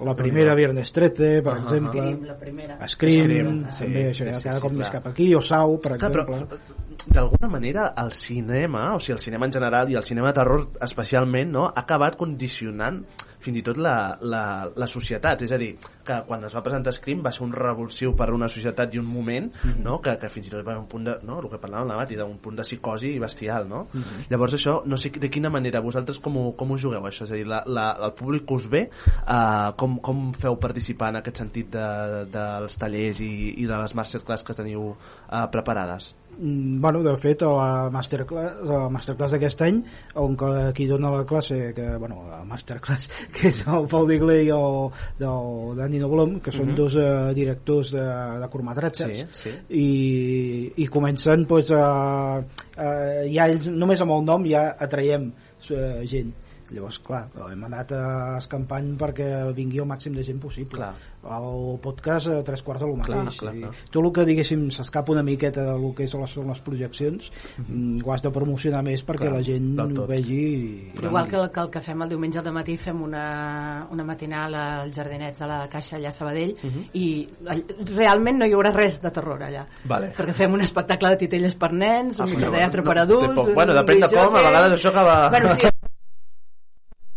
la 0.00 0.14
primera 0.16 0.54
Viernes 0.54 0.90
13 0.90 1.42
per 1.42 1.56
exemple. 1.58 2.00
Scream, 2.00 2.24
la 2.24 2.36
primera. 2.38 2.88
Scream, 2.88 3.26
Scream, 3.26 3.50
també 3.76 4.04
sí, 4.04 4.06
això 4.08 4.28
ja 4.28 4.38
sí, 4.38 4.46
cada 4.46 4.56
sí, 4.56 4.62
cop 4.64 4.72
més 4.78 4.88
clar. 4.88 5.02
cap 5.02 5.10
aquí. 5.12 5.26
O 5.36 5.42
Sau 5.44 5.76
per 5.84 5.98
Clar, 5.98 6.10
però 6.14 6.24
exemple. 6.24 6.58
d'alguna 7.02 7.50
manera 7.52 7.90
el 8.00 8.12
cinema, 8.16 8.86
o 8.96 9.02
sigui, 9.02 9.18
el 9.18 9.22
cinema 9.26 9.48
en 9.48 9.52
general 9.58 9.92
i 9.92 9.98
el 10.00 10.06
cinema 10.06 10.32
de 10.32 10.38
terror 10.40 10.66
especialment, 10.88 11.52
no, 11.52 11.66
ha 11.68 11.84
acabat 11.84 12.16
condicionant 12.16 13.02
fins 13.42 13.58
i 13.58 13.64
tot 13.66 13.78
la, 13.82 13.96
la, 14.22 14.44
la 14.78 14.88
societat, 14.90 15.42
és 15.46 15.52
a 15.52 15.58
dir, 15.60 15.72
que 16.06 16.18
quan 16.26 16.44
es 16.46 16.54
va 16.54 16.62
presentar 16.64 16.94
Scream 16.94 17.22
va 17.24 17.32
ser 17.34 17.44
un 17.46 17.52
revulsiu 17.56 18.14
per 18.18 18.30
una 18.34 18.48
societat 18.50 18.94
i 18.94 19.00
un 19.02 19.08
moment, 19.08 19.50
no? 19.82 19.98
que, 20.02 20.14
que 20.20 20.30
fins 20.32 20.48
i 20.48 20.54
tot 20.54 20.64
va 20.66 20.76
un 20.78 20.88
punt 20.90 21.06
de, 21.08 21.16
no? 21.26 21.40
el 21.42 21.50
que 21.50 21.60
parlàvem 21.62 21.90
la 21.90 21.98
Mati, 22.00 22.18
d'un 22.18 22.38
punt 22.42 22.58
de 22.58 22.66
psicosi 22.66 23.12
bestial, 23.22 23.68
no? 23.70 23.84
Llavors 24.30 24.56
això, 24.58 24.78
no 24.86 24.98
sé 24.98 25.12
de 25.22 25.30
quina 25.32 25.50
manera, 25.52 25.82
vosaltres 25.84 26.20
com 26.22 26.38
ho, 26.38 26.46
com 26.58 26.72
ho 26.72 26.78
jugueu 26.80 27.06
això? 27.08 27.26
És 27.26 27.34
a 27.34 27.38
dir, 27.38 27.46
la, 27.48 27.62
la, 27.66 27.90
el 28.08 28.14
públic 28.18 28.50
us 28.54 28.68
ve, 28.72 28.86
uh, 29.22 29.72
com, 29.78 29.98
com 30.04 30.24
feu 30.38 30.58
participar 30.62 31.12
en 31.12 31.20
aquest 31.22 31.42
sentit 31.42 31.70
de, 31.74 31.86
dels 32.32 32.80
tallers 32.80 33.22
i, 33.22 33.32
i 33.62 33.68
de 33.68 33.84
les 33.84 33.96
masterclass 33.98 34.46
que 34.46 34.58
teniu 34.58 34.92
uh, 34.92 35.46
preparades? 35.52 36.12
Mm, 36.38 36.80
bueno, 36.80 37.02
de 37.02 37.16
fet, 37.16 37.42
a 37.42 37.50
la 37.52 37.90
masterclass, 37.92 38.56
a 38.64 38.78
la 38.84 38.88
masterclass 38.90 39.34
d'aquest 39.34 39.62
any, 39.66 39.82
on 40.16 40.36
qui 40.74 40.86
dona 40.88 41.10
la 41.12 41.26
classe, 41.28 41.58
que, 41.76 41.88
bueno, 42.00 42.22
la 42.30 42.40
masterclass, 42.48 43.10
que 43.32 43.48
és 43.48 43.62
el 43.66 43.86
Pau 43.88 44.06
Diglé 44.08 44.42
i 44.44 44.50
el, 44.52 44.90
el 45.24 45.76
Dani 45.78 45.98
Noblom, 46.02 46.38
que 46.44 46.52
són 46.52 46.68
Mhm. 46.68 46.76
dos 46.76 46.96
eh, 47.00 47.32
directors 47.34 47.92
de, 47.96 48.04
de 48.42 48.48
curtmetratges, 48.52 49.18
Sí, 49.32 49.48
sí. 49.48 49.50
i, 49.70 50.72
i 50.84 50.86
comencen 50.86 51.46
pues, 51.46 51.70
a, 51.72 52.38
a, 52.38 52.88
ja 53.32 53.48
ells, 53.48 53.66
només 53.72 54.00
amb 54.04 54.12
el 54.18 54.24
nom 54.28 54.44
ja 54.48 54.68
atraiem 54.78 55.30
eh, 55.70 56.02
gent 56.06 56.32
llavors 56.72 56.98
clar, 57.04 57.26
hem 57.50 57.64
anat 57.68 57.92
a 57.92 58.36
escampant 58.38 58.96
perquè 58.98 59.28
vingui 59.54 59.78
el 59.82 59.86
màxim 59.86 60.14
de 60.16 60.22
gent 60.24 60.40
possible 60.40 60.78
Clar. 60.78 60.94
el 61.22 61.78
podcast 61.82 62.28
a 62.32 62.42
tres 62.42 62.62
quarts 62.62 62.82
de 62.82 62.88
lo 62.88 62.96
mateix 62.96 63.38
clar, 63.38 63.54
I 63.54 63.60
clar. 63.62 63.72
tot 63.90 64.02
el 64.04 64.12
que 64.12 64.24
diguéssim 64.24 64.70
s'escapa 64.74 65.12
una 65.12 65.22
miqueta 65.22 65.64
del 65.68 65.94
que 65.94 66.06
són 66.10 66.22
les, 66.24 66.36
les 66.36 66.60
projeccions 66.64 67.30
mm, 67.68 68.00
ho 68.04 68.12
has 68.14 68.22
de 68.22 68.30
promocionar 68.34 68.82
més 68.82 69.04
perquè 69.06 69.28
Clar, 69.28 69.34
la 69.38 69.42
gent 69.44 69.78
ho 70.00 70.06
vegi 70.06 70.40
i, 70.42 70.92
Igual 71.02 71.28
que 71.28 71.36
el, 71.36 71.50
que 71.50 71.60
el 71.60 71.70
que 71.70 71.80
fem 71.80 72.02
el 72.02 72.08
diumenge 72.08 72.38
al 72.40 72.52
matí 72.52 72.76
fem 72.76 73.02
una, 73.02 73.86
una 73.90 74.04
matinal 74.04 74.54
als 74.54 74.96
jardinets 74.96 75.38
de 75.38 75.46
la 75.46 75.60
Caixa 75.68 75.96
allà 75.96 76.08
a 76.08 76.12
Sabadell 76.12 76.56
Mhm. 76.62 76.82
i 76.94 77.28
all- 77.48 77.64
realment 77.96 78.38
no 78.38 78.46
hi 78.46 78.52
haurà 78.54 78.72
res 78.74 79.00
de 79.02 79.10
terror 79.10 79.40
allà 79.42 79.66
Vale. 79.84 80.12
perquè 80.16 80.32
fem 80.34 80.52
un 80.52 80.60
espectacle 80.62 81.10
de 81.10 81.16
titelles 81.16 81.54
per 81.56 81.72
nens 81.72 82.18
un 82.20 82.26
Ah, 82.26 82.30
microteatre 82.30 82.82
no, 82.82 82.88
per 82.88 82.96
no, 82.96 83.02
adults 83.02 83.38
un 83.48 83.54
Bueno, 83.54 83.74
depèn 83.74 84.00
de 84.00 84.08
com, 84.14 84.36
a 84.36 84.42
vegades 84.42 84.78
això 84.80 84.88
acaba- 84.90 85.28
bueno, 85.30 85.50
sí, 85.56 85.66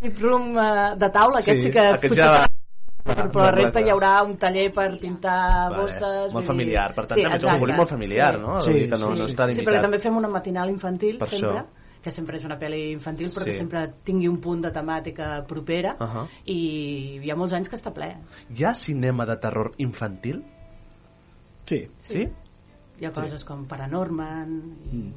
escape 0.01 0.19
room 0.21 0.57
eh, 0.57 0.95
de 0.99 1.09
taula 1.09 1.39
aquests 1.39 1.63
sí, 1.63 1.71
que 1.71 1.79
aquests 1.79 2.07
potser 2.09 2.23
ja- 2.27 2.35
serà- 2.41 2.51
però 3.05 3.43
la 3.45 3.51
resta 3.53 3.79
hi 3.81 3.89
haurà 3.93 4.23
un 4.25 4.35
taller 4.41 4.71
per 4.73 4.97
pintar 4.99 5.69
Vale, 5.69 5.81
bosses 5.83 6.33
molt 6.33 6.45
familiar, 6.47 6.87
per 6.95 7.05
tant, 7.05 7.19
també 7.21 7.21
és 7.21 7.27
un 7.29 7.35
exacte. 7.35 7.59
públic 7.59 7.77
molt 7.77 7.89
familiar, 7.89 8.39
no? 8.41 8.61
Sí, 8.61 8.69
Vull 8.71 8.79
dir 8.79 8.89
que 8.89 8.97
no, 8.97 9.05
sí, 9.15 9.21
no 9.21 9.27
sí. 9.27 9.35
Sí, 9.53 9.65
perquè 9.65 9.81
també 9.81 9.99
fem 9.99 10.17
una 10.17 10.27
matinal 10.27 10.69
infantil 10.71 11.19
Per 11.19 11.27
sempre, 11.27 11.59
això. 11.59 11.65
que 12.01 12.11
sempre 12.11 12.37
és 12.37 12.45
una 12.45 12.57
pel·li 12.57 12.91
infantil 12.93 13.29
però 13.29 13.43
Sí. 13.43 13.51
que 13.51 13.53
sempre 13.57 13.83
tingui 14.03 14.27
un 14.27 14.39
punt 14.41 14.61
de 14.61 14.71
temàtica 14.71 15.45
propera 15.47 15.95
Ahà. 15.99 16.25
i 16.45 17.19
hi 17.23 17.29
ha 17.29 17.35
molts 17.35 17.53
anys 17.53 17.69
que 17.69 17.75
està 17.75 17.93
ple. 17.93 18.09
Hi 18.49 18.63
ha 18.65 18.73
cinema 18.73 19.25
de 19.25 19.37
terror 19.37 19.71
infantil? 19.77 20.43
sí, 21.67 21.87
Sí? 21.99 22.27
Hi 22.99 23.05
ha 23.05 23.11
coses 23.11 23.43
com 23.43 23.65
Paranorman 23.67 24.77
i... 24.91 25.13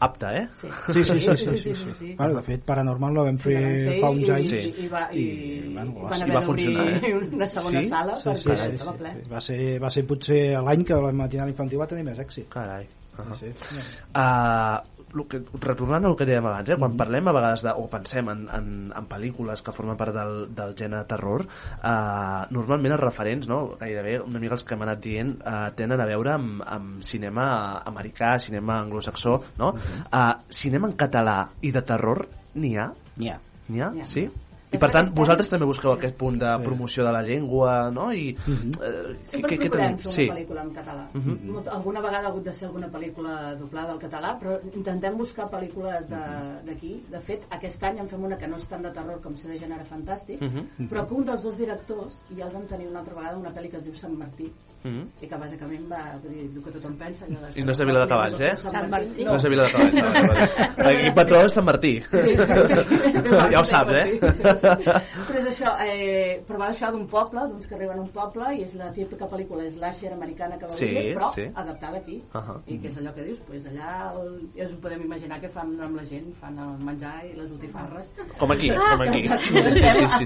Apte, 0.00 0.26
eh? 0.26 0.48
Sí. 0.54 0.68
Sí, 0.92 1.04
sí, 1.04 1.20
sí, 1.20 1.20
sí, 1.20 1.36
sí, 1.36 1.46
sí, 1.46 1.58
sí, 1.60 1.74
sí. 1.74 1.92
sí. 1.92 2.14
Bueno, 2.18 2.34
de 2.36 2.42
fet, 2.42 2.64
Paranormal 2.64 3.14
la 3.14 3.22
vam 3.22 3.38
Sí, 3.38 3.50
la 3.52 3.60
vam 3.60 3.70
fer 3.74 3.84
fer 3.84 4.00
fa 4.00 4.10
uns 4.10 4.28
i- 4.28 4.32
anys 4.32 4.52
i, 4.52 4.84
i, 4.84 4.88
va, 4.88 5.02
i, 5.12 5.20
I, 5.20 5.68
bueno, 5.74 5.92
i 6.26 6.30
va- 6.30 6.40
i 6.42 6.44
funcionar, 6.44 6.88
eh? 6.88 7.14
una 7.32 7.46
segona 7.48 7.80
Sí? 7.80 7.88
sala 7.88 8.16
sí, 8.16 8.28
perquè 8.28 8.56
sí, 8.56 8.56
sí, 8.64 8.68
estava 8.74 8.92
sí, 8.92 8.98
ple. 8.98 9.10
sí. 9.14 9.30
Va, 9.30 9.40
ser, 9.40 9.60
va 9.82 9.90
ser 9.90 10.06
potser 10.06 10.42
l'any 10.60 10.84
que 10.84 10.94
la 10.94 11.12
matinal 11.12 11.48
infantil 11.48 11.80
va 11.80 11.86
tenir 11.86 12.04
més 12.04 12.18
èxit 12.18 12.48
Carai. 12.48 12.86
Uh 13.14 13.32
sí, 13.38 13.46
sí. 13.54 13.76
Uh, 14.10 14.82
lo 14.93 14.93
que, 15.30 15.40
retornant 15.62 16.04
al 16.08 16.16
que 16.18 16.26
dèiem 16.26 16.46
abans, 16.46 16.68
eh? 16.68 16.76
quan 16.76 16.92
Mhm. 16.92 16.98
parlem 16.98 17.28
a 17.28 17.32
vegades 17.32 17.62
de, 17.62 17.72
o 17.72 17.86
pensem 17.88 18.28
en, 18.28 18.48
en, 18.50 18.66
en 18.96 19.08
pel·lícules 19.08 19.62
que 19.62 19.72
formen 19.72 19.96
part 19.96 20.14
del, 20.14 20.34
del 20.54 20.74
gènere 20.74 21.06
terror, 21.06 21.46
uh, 21.46 22.44
normalment 22.50 22.96
els 22.96 23.04
referents, 23.04 23.48
no? 23.48 23.76
gairebé 23.80 24.18
una 24.20 24.42
mica 24.42 24.58
els 24.58 24.64
que 24.64 24.74
hem 24.74 24.82
anat 24.82 25.00
dient, 25.00 25.34
uh, 25.40 25.70
tenen 25.76 26.00
a 26.00 26.06
veure 26.10 26.34
amb, 26.34 26.62
amb 26.66 27.02
cinema 27.06 27.48
americà, 27.86 28.38
cinema 28.38 28.80
anglosaxó, 28.82 29.40
no? 29.58 29.72
Mhm. 29.72 30.06
uh, 30.12 30.32
cinema 30.50 30.88
en 30.90 30.96
català 30.96 31.38
i 31.62 31.70
de 31.72 31.82
terror 31.82 32.26
n'hi 32.54 32.76
ha? 32.76 32.90
N'hi 33.16 33.30
ha. 33.30 33.38
N'hi 33.68 33.80
ha? 33.80 33.90
N'hi 33.90 34.02
ha. 34.02 34.04
Sí? 34.04 34.26
I 34.74 34.76
De 34.76 34.80
per 34.82 34.90
tant, 34.90 35.10
vosaltres 35.14 35.48
també 35.52 35.66
busqueu 35.70 35.92
aquest 35.94 36.16
punt 36.18 36.36
de 36.40 36.50
promoció 36.64 37.04
de 37.06 37.12
la 37.14 37.22
llengua, 37.22 37.90
no? 37.94 38.12
I, 38.12 38.34
Mhm. 38.34 38.72
eh, 38.82 39.16
Sempre 39.24 39.52
què- 39.52 39.58
què 39.60 39.68
procurem 39.70 39.98
fer 39.98 40.06
una 40.08 40.14
Sí. 40.16 40.26
pel·lícula 40.28 40.62
en 40.62 40.72
català. 40.74 41.08
Mhm. 41.14 41.50
Molt- 41.52 41.68
Alguna 41.68 42.00
vegada 42.00 42.26
ha 42.26 42.30
hagut 42.30 42.44
de 42.44 42.52
ser 42.52 42.66
alguna 42.66 42.88
pel·lícula 42.90 43.54
doblada 43.56 43.92
al 43.92 43.98
català, 44.00 44.38
però 44.40 44.58
intentem 44.74 45.16
buscar 45.16 45.48
pel·lícules 45.48 46.08
de- 46.08 46.62
d'aquí. 46.66 47.04
De, 47.08 47.20
fet, 47.20 47.42
aquest 47.50 47.82
any 47.84 47.98
en 47.98 48.08
fem 48.08 48.24
una 48.24 48.36
que 48.36 48.48
no 48.48 48.56
és 48.56 48.66
tant 48.66 48.82
de 48.82 48.90
terror 48.90 49.20
com 49.22 49.36
ser 49.36 49.48
de 49.50 49.58
gènere 49.58 49.84
fantàstic, 49.84 50.40
Mhm. 50.40 50.88
però 50.90 51.06
que 51.06 51.14
un 51.14 51.24
dels 51.24 51.42
dos 51.44 51.56
directors 51.56 52.24
ja 52.36 52.46
el 52.46 52.52
vam 52.52 52.66
tenir 52.66 52.88
una 52.88 52.98
altra 52.98 53.14
vegada 53.14 53.38
una 53.38 53.50
pel·li 53.54 53.70
que 53.70 53.76
es 53.76 53.84
diu 53.84 53.94
Sant 53.94 54.16
Martí, 54.18 54.52
Mhm. 54.84 55.08
i 55.22 55.26
que 55.26 55.36
bàsicament 55.40 55.86
va 55.90 56.00
dir, 56.22 56.42
el 56.44 56.62
que 56.62 56.70
tothom 56.70 56.96
pensa. 56.98 57.24
allò 57.26 57.40
de- 57.40 57.60
I 57.60 57.64
no 57.64 57.70
és 57.72 57.78
de 57.78 57.84
Vila 57.86 58.00
de 58.00 58.08
Cavalls, 58.08 58.40
eh? 58.40 58.56
Sant 58.56 58.90
Martí. 58.90 59.24
No 59.24 59.34
és 59.36 59.44
a 59.44 59.48
Vila 59.48 59.64
de 59.64 59.72
Cavalls. 59.72 59.94
No, 59.94 60.12
no, 60.12 60.22
no. 60.22 60.88
Aquí 60.90 61.10
patró 61.14 61.40
és 61.46 61.52
Sant 61.54 61.64
Martí. 61.64 61.94
ja 63.52 63.60
ho 63.60 63.64
saps, 63.64 63.92
eh? 63.92 64.04
Sí, 64.10 64.18
sí, 64.20 64.42
sí. 64.42 64.84
Però 65.24 65.38
és 65.40 65.46
això, 65.48 65.72
eh, 65.86 66.42
però 66.46 66.58
va 66.60 66.68
això 66.68 66.90
d'un 66.92 67.06
poble, 67.08 67.40
d'uns 67.48 67.66
que 67.66 67.74
arriben 67.74 67.98
a 67.98 68.02
un 68.02 68.08
poble, 68.12 68.44
i 68.58 68.62
és 68.64 68.74
la 68.76 68.90
típica 68.92 69.26
pel·lícula 69.30 69.68
slasher 69.70 70.12
americana 70.12 70.58
que 70.58 70.66
va 70.66 70.70
Sí, 70.76 70.86
dir, 70.86 71.14
però 71.16 71.32
sí. 71.34 71.42
adaptada 71.54 71.98
aquí. 71.98 72.22
Ahà. 72.32 72.60
I 72.66 72.78
que 72.78 72.88
és 72.88 72.96
allò 72.98 73.14
que 73.14 73.22
dius, 73.24 73.40
pues 73.46 73.64
allà 73.66 74.12
el, 74.20 74.50
ja 74.56 74.66
us 74.66 74.74
ho 74.74 74.80
podem 74.80 75.02
imaginar 75.04 75.40
que 75.40 75.48
fan 75.48 75.74
amb 75.80 75.96
la 75.96 76.04
gent, 76.04 76.32
fan 76.40 76.58
el 76.58 76.76
menjar 76.84 77.24
i 77.24 77.32
les 77.38 77.48
botifarres. 77.50 78.12
Com 78.38 78.50
aquí, 78.52 78.68
com 78.68 79.00
aquí. 79.00 79.22
Sí, 79.22 79.62
sí, 79.62 79.72
sí, 79.72 80.02
no? 80.02 80.08
sí. 80.08 80.24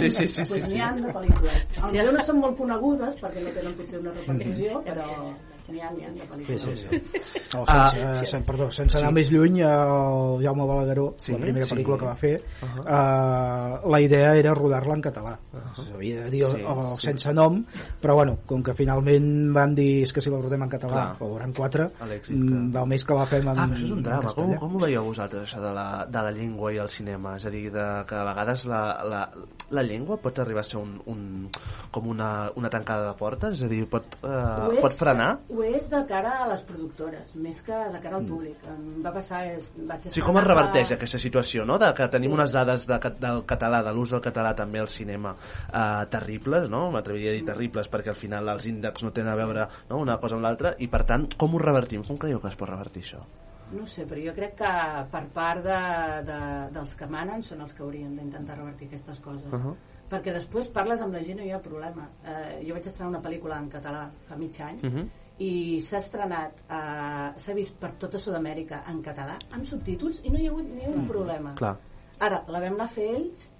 Sí, 0.00 0.10
sí, 0.10 0.26
sí, 0.28 0.44
sí, 0.44 0.52
Pues 0.54 0.64
sí. 0.66 0.74
n'hi 0.74 0.80
ha 0.80 0.92
de 0.92 1.12
pel·lícules. 1.12 1.66
Potser 1.80 2.12
no 2.12 2.22
són 2.22 2.38
molt 2.40 2.56
conegudes 2.58 3.16
perquè 3.20 3.42
no 3.44 3.50
tenen 3.50 3.74
potser 3.80 4.00
una 4.00 4.12
repercussió, 4.16 4.82
però 4.84 5.06
n'hi 5.70 5.78
ha, 5.78 5.90
n'hi 5.94 6.02
ha 6.02 6.10
de 6.10 6.20
Sí, 6.20 6.26
pel·lícules. 6.26 6.60
sí, 6.60 6.76
sí. 6.76 7.20
No, 7.54 7.64
Ah, 7.66 7.88
sense, 7.90 8.24
sí. 8.24 8.30
sen, 8.30 8.44
perdó, 8.46 8.66
sense 8.74 8.98
anar 8.98 9.12
més 9.14 9.28
lluny, 9.30 9.60
el 9.62 10.42
Jaume 10.42 10.64
Balagueró, 10.66 11.14
Sí, 11.18 11.32
la 11.32 11.38
primera 11.38 11.66
sí. 11.66 11.74
pel·lícula 11.74 11.98
que 11.98 12.06
va 12.06 12.14
fer, 12.16 12.32
Uh-huh. 12.62 12.84
eh, 12.86 13.90
la 13.90 14.00
idea 14.00 14.34
era 14.36 14.54
rodar-la 14.54 14.94
en 14.94 15.02
català. 15.02 15.36
S'havia 15.74 16.24
de 16.24 16.30
dir 16.30 16.42
Sí, 16.44 16.62
o, 16.66 16.96
sí. 16.96 17.06
sense 17.06 17.32
nom, 17.34 17.60
però 18.02 18.14
bueno, 18.16 18.38
com 18.46 18.62
que 18.62 18.74
finalment 18.74 19.52
van 19.54 19.74
dir 19.74 20.02
és 20.04 20.12
que 20.12 20.20
si 20.20 20.30
la 20.30 20.40
rodem 20.42 20.62
en 20.66 20.68
català, 20.70 21.14
Clar. 21.14 21.16
o 21.20 21.32
hauran 21.34 21.52
quatre, 21.52 21.86
mm, 21.86 22.26
que- 22.26 22.78
val 22.78 22.86
més 22.86 23.04
que 23.04 23.14
la 23.14 23.26
fem 23.26 23.46
en, 23.48 23.58
Ah, 23.58 23.66
això 23.68 23.84
és 23.84 23.90
un 23.90 23.98
en 23.98 24.04
drama. 24.04 24.34
Com, 24.34 24.54
com 24.56 24.76
ho 24.76 24.78
veieu 24.80 25.04
vosaltres, 25.04 25.42
això 25.54 25.60
de 25.62 25.72
la, 25.74 26.06
de 26.06 26.18
la 26.22 26.30
llengua 26.32 26.72
i 26.74 26.78
el 26.78 26.88
cinema? 26.88 27.36
És 27.36 27.46
a 27.46 27.50
dir, 27.50 27.70
de, 27.70 27.86
que 28.06 28.14
a 28.14 28.24
vegades 28.24 28.64
la, 28.66 28.82
la, 29.04 29.30
la 29.70 29.82
llengua 29.86 30.16
pot 30.18 30.38
arribar 30.42 30.60
a 30.60 30.66
ser 30.66 30.78
un, 30.80 30.96
un, 31.06 31.50
com 31.94 32.06
una, 32.10 32.50
una 32.58 32.70
tancada 32.70 33.08
de 33.08 33.16
portes? 33.18 33.54
És 33.58 33.62
a 33.64 33.68
dir, 33.70 33.84
pot, 33.90 34.16
eh, 34.22 34.76
és- 34.76 34.80
pot 34.82 34.96
frenar? 34.98 35.28
Ho 35.50 35.62
és 35.62 35.88
de 35.90 36.00
cara 36.08 36.32
a 36.44 36.48
les 36.50 36.62
productores, 36.66 37.34
més 37.36 37.60
que 37.62 37.72
de 37.92 38.00
cara 38.02 38.16
al 38.18 38.26
públic. 38.26 38.56
Em 38.66 39.02
va 39.04 39.12
passar... 39.14 39.44
És, 39.46 39.70
vaig 39.76 40.08
sigui, 40.10 40.24
com 40.26 40.38
es 40.40 40.46
reverteix 40.48 40.88
fa- 40.88 40.94
aquesta 40.98 41.18
situació, 41.22 41.64
no? 41.64 41.78
De 41.78 41.92
que 41.94 42.08
tenim 42.08 42.30
Sí. 42.30 42.34
unes 42.38 42.52
dades 42.52 42.86
de, 42.86 42.98
del 43.20 43.44
català, 43.46 43.82
de 43.86 43.92
l'ús 43.94 44.10
del 44.10 44.20
català 44.24 44.54
també 44.58 44.80
al 44.82 44.88
cinema 44.88 45.36
eh, 45.72 46.06
terribles, 46.10 46.68
no? 46.70 46.90
M'atreviria 46.90 47.30
a 47.30 47.38
dir 47.38 47.44
terribles 47.46 47.88
perquè 47.90 48.10
al 48.14 48.18
final 48.18 48.48
els 48.48 48.66
índexs 48.66 49.02
no 49.06 49.10
tenen 49.12 49.32
a 49.32 49.36
veure 49.36 49.68
no? 49.88 49.98
una 49.98 50.18
cosa 50.18 50.34
amb 50.36 50.44
l'altra 50.44 50.74
i 50.78 50.88
per 50.88 51.04
tant, 51.06 51.28
com 51.38 51.54
ho 51.54 51.58
revertim? 51.62 52.02
Com 52.06 52.18
creieu 52.18 52.40
que 52.40 52.48
es 52.48 52.56
pot 52.58 52.68
revertir 52.68 53.02
això? 53.06 53.22
No 53.72 53.86
sé, 53.86 54.04
però 54.08 54.20
jo 54.24 54.34
crec 54.34 54.56
que 54.58 54.72
per 55.12 55.22
part 55.34 55.62
de, 55.64 55.78
de, 56.26 56.38
dels 56.74 56.94
que 56.98 57.06
manen 57.10 57.44
són 57.46 57.62
els 57.64 57.74
que 57.76 57.84
haurien 57.84 58.16
d'intentar 58.18 58.58
revertir 58.58 58.88
aquestes 58.88 59.20
coses. 59.20 59.46
Uh 59.52 59.60
-huh. 59.60 59.74
Perquè 60.10 60.32
després 60.34 60.68
parles 60.74 61.00
amb 61.00 61.14
la 61.14 61.22
gent 61.22 61.38
i 61.38 61.40
no 61.40 61.46
hi 61.46 61.52
ha 61.52 61.60
problema. 61.62 62.08
Eh, 62.24 62.66
jo 62.66 62.74
vaig 62.74 62.86
estrenar 62.86 63.10
una 63.10 63.22
pel·lícula 63.22 63.58
en 63.58 63.70
català 63.70 64.10
fa 64.26 64.36
mig 64.36 64.60
any 64.60 64.78
Uh 64.82 64.90
-huh. 64.90 65.08
i 65.38 65.80
s'ha 65.80 65.98
estrenat, 65.98 66.52
eh, 66.68 67.32
s'ha 67.36 67.54
vist 67.54 67.78
per 67.78 67.92
tota 67.92 68.18
Sud-amèrica 68.18 68.82
en 68.88 69.02
català, 69.02 69.38
amb 69.50 69.64
subtítols, 69.64 70.20
i 70.24 70.30
no 70.30 70.38
hi 70.38 70.46
ha 70.46 70.50
hagut 70.50 70.68
ni 70.68 70.86
un 70.86 71.06
problema. 71.06 71.54
Clar. 71.54 71.78
Ara, 72.18 72.44
la 72.48 72.60
vam 72.60 72.74
anar 72.74 72.84
a 72.84 72.88
fer 72.88 73.14
ells, 73.14 73.50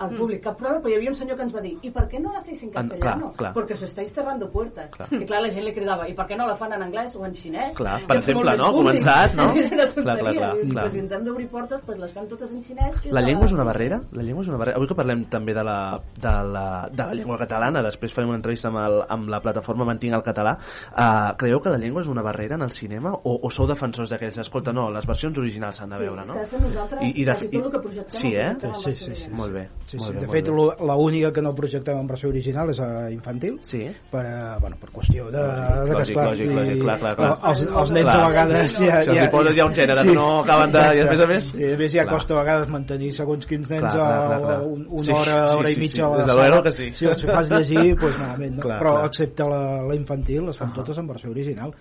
al 0.00 0.14
públic, 0.16 0.42
cap 0.44 0.56
problema, 0.58 0.80
però 0.82 0.90
hi 0.92 0.96
havia 0.98 1.10
un 1.12 1.16
senyor 1.18 1.36
que 1.36 1.44
ens 1.44 1.54
va 1.54 1.60
dir 1.64 1.74
i 1.82 1.90
per 1.94 2.06
què 2.08 2.20
no 2.22 2.32
la 2.32 2.40
feis 2.42 2.62
en 2.64 2.70
castellano? 2.74 3.30
clar, 3.32 3.36
clar. 3.36 3.52
Perquè 3.56 3.76
s'estáis 3.76 4.12
cerrando 4.16 4.48
puertas. 4.50 4.90
Clar. 4.96 5.08
I 5.12 5.26
clar, 5.28 5.42
la 5.44 5.50
gent 5.52 5.64
li 5.66 5.74
cridava, 5.76 6.08
i 6.08 6.14
per 6.16 6.26
què 6.26 6.36
no 6.38 6.46
la 6.48 6.56
fan 6.56 6.72
en 6.76 6.82
anglès 6.86 7.14
o 7.16 7.24
en 7.26 7.34
xinès? 7.36 7.74
Clar, 7.76 8.00
I 8.02 8.06
per 8.08 8.16
exemple, 8.18 8.54
no? 8.56 8.70
Públic. 8.72 9.00
començat, 9.00 9.34
no? 9.36 9.48
Clar, 9.60 9.88
clar, 9.94 10.16
clar, 10.16 10.34
clar. 10.34 10.52
Però 10.72 10.88
si 10.90 10.98
ens 11.02 11.12
hem 11.12 11.24
d'obrir 11.24 11.48
portes, 11.52 11.82
doncs 11.86 12.00
les 12.00 12.12
fem 12.16 12.26
totes 12.30 12.50
en 12.50 12.62
xinès. 12.64 13.00
La 13.10 13.20
de- 13.20 13.26
llengua 13.28 13.46
és 13.46 13.52
una 13.52 13.64
barrera? 13.64 14.00
La 14.12 14.22
llengua 14.22 14.42
és 14.42 14.48
una 14.48 14.58
barrera. 14.58 14.76
Avui 14.80 14.88
que 14.88 14.96
parlem 14.98 15.24
també 15.30 15.54
de 15.54 15.64
la, 15.66 15.76
de 16.16 16.32
la, 16.54 16.64
de 16.90 17.04
la 17.10 17.14
llengua 17.18 17.36
catalana, 17.38 17.82
després 17.82 18.12
farem 18.14 18.30
una 18.32 18.38
entrevista 18.40 18.68
amb, 18.68 18.78
el, 18.80 19.00
amb 19.08 19.28
la 19.28 19.40
plataforma 19.44 19.84
Mantinc 19.84 20.14
el 20.16 20.22
català, 20.26 20.56
uh, 20.90 21.36
creieu 21.38 21.60
que 21.60 21.70
la 21.70 21.78
llengua 21.78 22.02
és 22.02 22.08
una 22.08 22.22
barrera 22.22 22.56
en 22.56 22.62
el 22.62 22.70
cinema 22.74 23.12
o, 23.14 23.36
o 23.42 23.50
sou 23.50 23.66
defensors 23.68 24.10
d'aquells? 24.10 24.38
Escolta, 24.40 24.72
no, 24.72 24.88
les 24.90 25.06
versions 25.06 25.36
originals 25.38 25.76
s'han 25.80 25.90
de 25.90 26.00
Sí, 26.00 26.04
veure, 26.08 26.24
no? 26.26 26.34
que 26.34 26.40
de 26.40 26.46
fet 26.46 26.60
nosaltres 26.64 27.00
quasi 27.00 27.48
tot 27.50 27.64
el 27.66 27.72
que 27.72 27.80
projectem 27.84 28.20
Sí, 28.20 28.32
eh? 28.34 28.50
Sí, 28.60 28.92
sí, 28.92 28.92
sí, 28.92 29.10
original. 29.10 29.36
Molt 29.40 29.52
bé. 29.54 29.64
Sí, 29.90 29.98
sí. 29.98 30.12
bé, 30.12 30.20
De 30.20 30.28
fet, 30.28 30.46
bé. 30.48 30.52
lo- 30.54 30.76
la 30.86 30.94
única 30.96 31.32
que 31.32 31.42
no 31.42 31.54
projectem 31.54 31.98
en 31.98 32.06
versió 32.06 32.28
original 32.28 32.70
és 32.70 32.78
a 32.80 33.10
infantil, 33.10 33.58
Sí. 33.60 33.86
per, 34.10 34.24
eh, 34.24 34.56
bueno, 34.60 34.76
per 34.80 34.90
qüestió 34.90 35.24
de, 35.30 35.38
de 35.42 35.42
que, 35.42 35.90
Lògic, 35.90 36.00
esclar, 36.02 36.26
lògic, 36.28 36.50
lògic, 36.54 36.80
clar, 36.82 36.98
clar, 37.00 37.16
clar. 37.16 37.38
els, 37.50 37.62
els 37.62 37.90
nens 37.90 38.04
Clar. 38.10 38.16
a 38.24 38.28
vegades 38.28 38.72
ja, 38.78 39.02
Si 39.02 39.10
els 39.10 39.20
hi 39.22 39.28
poses 39.30 39.54
ja 39.56 39.64
un 39.66 39.72
gènere 39.74 40.02
que 40.04 40.14
no 40.14 40.40
acaben 40.40 40.70
de- 40.72 40.78
i 40.96 41.00
a 41.00 41.06
més 41.10 41.20
a 41.20 41.26
més- 41.26 41.54
i 41.54 41.72
a 41.72 41.76
més 41.76 41.92
ja 41.92 42.02
Clar. 42.04 42.14
costa 42.14 42.34
a 42.34 42.42
vegades 42.44 42.68
mantenir 42.68 43.12
segons 43.12 43.46
quins 43.46 43.68
nens 43.70 43.80
Clar, 43.80 43.90
clar, 43.90 44.28
clar, 44.28 44.40
clar. 44.42 44.62
un, 44.62 44.86
una 44.88 45.04
Sí, 45.04 45.12
hora, 45.12 45.48
sí, 45.48 45.56
hora 45.58 45.66
sí, 45.68 45.74
i 45.74 45.80
mitja 45.80 45.94
sí, 45.96 46.00
a 46.02 46.08
la 46.08 46.16
des 46.18 46.26
sala. 46.34 46.62
que 46.62 46.70
sí. 46.70 46.94
si 46.94 47.06
els 47.06 47.24
fas 47.26 47.50
llegir 47.50 47.96
doncs 47.96 48.18
malament 48.18 48.54
no? 48.56 48.62
Clar, 48.62 48.80
però 48.80 48.92
clar. 48.94 49.06
excepte 49.06 49.42
la, 49.48 49.82
la 49.82 49.94
infantil 49.96 50.46
les 50.46 50.56
fan 50.56 50.72
totes 50.72 50.96
en 50.98 51.06
versió 51.08 51.30
original 51.30 51.74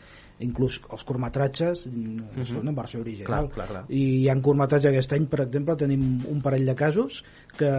inclús 0.45 0.79
els 0.91 1.03
curtmetratges 1.03 1.85
mm, 1.89 2.45
són 2.47 2.67
en 2.71 2.75
versió 2.75 3.01
original 3.01 3.45
Mhm. 3.49 3.51
Clar, 3.51 3.67
clar, 3.67 3.67
clar. 3.67 3.83
i 3.89 4.03
hi 4.23 4.29
ha 4.29 4.35
curtmetratges 4.41 4.89
aquest 4.93 5.13
any 5.13 5.27
per 5.27 5.41
exemple 5.45 5.75
tenim 5.75 6.07
un 6.29 6.41
parell 6.41 6.65
de 6.65 6.75
casos 6.75 7.23
que, 7.57 7.69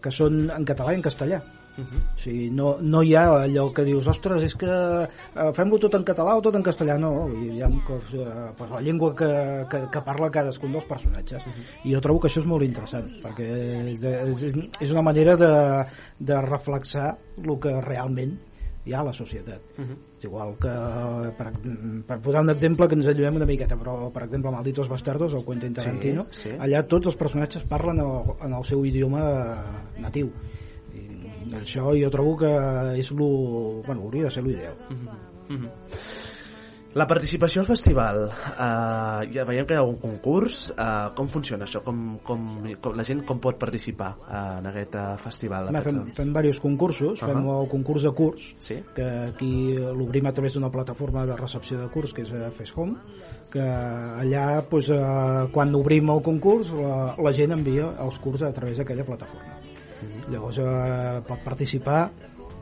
que 0.00 0.10
són 0.14 0.48
en 0.54 0.64
català 0.64 0.92
i 0.94 1.00
en 1.00 1.02
castellà 1.02 1.42
Mhm. 1.76 1.96
o 2.14 2.18
sigui, 2.22 2.50
no, 2.54 2.76
no 2.80 3.00
hi 3.02 3.16
ha 3.18 3.24
allò 3.48 3.72
que 3.74 3.82
dius 3.82 4.06
ostres, 4.06 4.44
és 4.46 4.54
que 4.54 4.68
eh, 4.70 5.48
fem-lo 5.56 5.76
tot 5.82 5.96
en 5.98 6.04
català 6.06 6.36
o 6.38 6.40
tot 6.40 6.54
en 6.54 6.62
castellà 6.62 6.94
no, 7.02 7.10
hi 7.34 7.60
ha 7.66 7.70
cos, 7.84 8.12
eh, 8.14 8.52
pues, 8.56 8.70
la 8.70 8.80
llengua 8.80 9.10
que, 9.16 9.30
que, 9.68 9.80
que 9.90 10.00
parla 10.06 10.30
cadascun 10.30 10.70
dels 10.70 10.84
personatges 10.86 11.42
i 11.82 11.92
jo 11.92 12.00
trobo 12.00 12.20
que 12.20 12.28
això 12.30 12.38
és 12.44 12.46
molt 12.46 12.62
interessant 12.62 13.10
perquè 13.24 13.50
és, 13.90 14.04
és, 14.04 14.54
és 14.86 14.90
una 14.94 15.02
manera 15.02 15.34
de, 15.36 15.50
de 16.20 16.40
reflexar 16.46 17.16
el 17.42 17.58
que 17.58 17.74
realment 17.80 18.38
hi 18.84 18.92
ha 18.92 19.00
a 19.00 19.04
la 19.04 19.12
societat 19.12 19.60
Mhm. 19.78 19.96
és 20.18 20.24
igual 20.24 20.56
que 20.60 20.72
per, 21.38 21.52
per 22.06 22.18
posar 22.20 22.42
un 22.42 22.50
exemple 22.50 22.86
que 22.88 22.94
ens 22.94 23.06
allunyem 23.06 23.36
una 23.36 23.46
miqueta 23.46 23.76
però 23.76 24.10
per 24.12 24.24
exemple 24.24 24.50
Malditos 24.50 24.88
Bastardos 24.88 25.32
el 25.34 25.44
Quentin 25.44 25.72
Tarantino 25.74 26.26
Sí, 26.30 26.48
sí. 26.48 26.50
allà 26.58 26.82
tots 26.86 27.06
els 27.06 27.16
personatges 27.16 27.64
parlen 27.64 27.98
en 28.00 28.06
el, 28.06 28.34
en 28.46 28.52
el 28.52 28.64
seu 28.64 28.84
idioma 28.84 29.22
natiu 29.98 30.30
i 30.94 31.54
això 31.54 31.92
jo 31.98 32.10
trobo 32.10 32.36
que 32.36 32.52
és 33.00 33.10
lo, 33.10 33.82
bueno, 33.86 34.02
hauria 34.02 34.24
de 34.24 34.30
ser 34.30 34.42
l'ideal 34.44 34.76
Mhm. 35.48 35.68
La 36.94 37.08
participació 37.10 37.62
al 37.62 37.66
festival, 37.66 38.20
eh, 38.30 39.30
ja 39.34 39.44
veiem 39.48 39.66
que 39.66 39.74
hi 39.74 39.78
ha 39.80 39.82
un 39.82 39.96
concurs, 39.98 40.68
eh, 40.70 40.84
com 41.18 41.26
funciona 41.26 41.66
això? 41.66 41.80
Com, 41.82 42.20
com, 42.22 42.44
com, 42.84 42.94
la 42.94 43.02
gent 43.06 43.24
com 43.26 43.40
pot 43.42 43.58
participar 43.58 44.12
eh, 44.28 44.42
en 44.60 44.68
aquest 44.70 44.94
eh, 44.94 45.06
festival? 45.18 45.72
Home, 45.72 45.82
fem, 45.82 45.98
fem 46.14 46.30
diversos 46.30 46.60
concursos, 46.62 47.18
uh 47.18 47.26
-huh. 47.26 47.32
fem 47.32 47.48
el 47.56 47.68
concurs 47.68 48.02
de 48.02 48.12
curs, 48.12 48.54
Sí? 48.58 48.76
que 48.94 49.02
aquí 49.02 49.74
l'obrim 49.76 50.26
a 50.26 50.32
través 50.32 50.54
d'una 50.54 50.70
plataforma 50.70 51.26
de 51.26 51.36
recepció 51.36 51.80
de 51.80 51.88
curs, 51.88 52.12
que 52.12 52.22
és 52.22 52.32
a 52.32 52.50
FaceHome, 52.50 52.94
que 53.50 53.60
allà, 53.60 54.62
doncs, 54.70 54.88
eh, 54.88 55.48
quan 55.52 55.74
obrim 55.74 56.10
el 56.10 56.22
concurs, 56.22 56.70
la, 56.70 57.16
la 57.18 57.32
gent 57.32 57.52
envia 57.52 57.90
els 57.98 58.18
curs 58.18 58.42
a 58.42 58.52
través 58.52 58.78
d'aquella 58.78 59.04
plataforma. 59.04 59.58
Llavors 60.30 60.58
eh, 60.58 61.22
pot 61.26 61.42
participar 61.44 62.10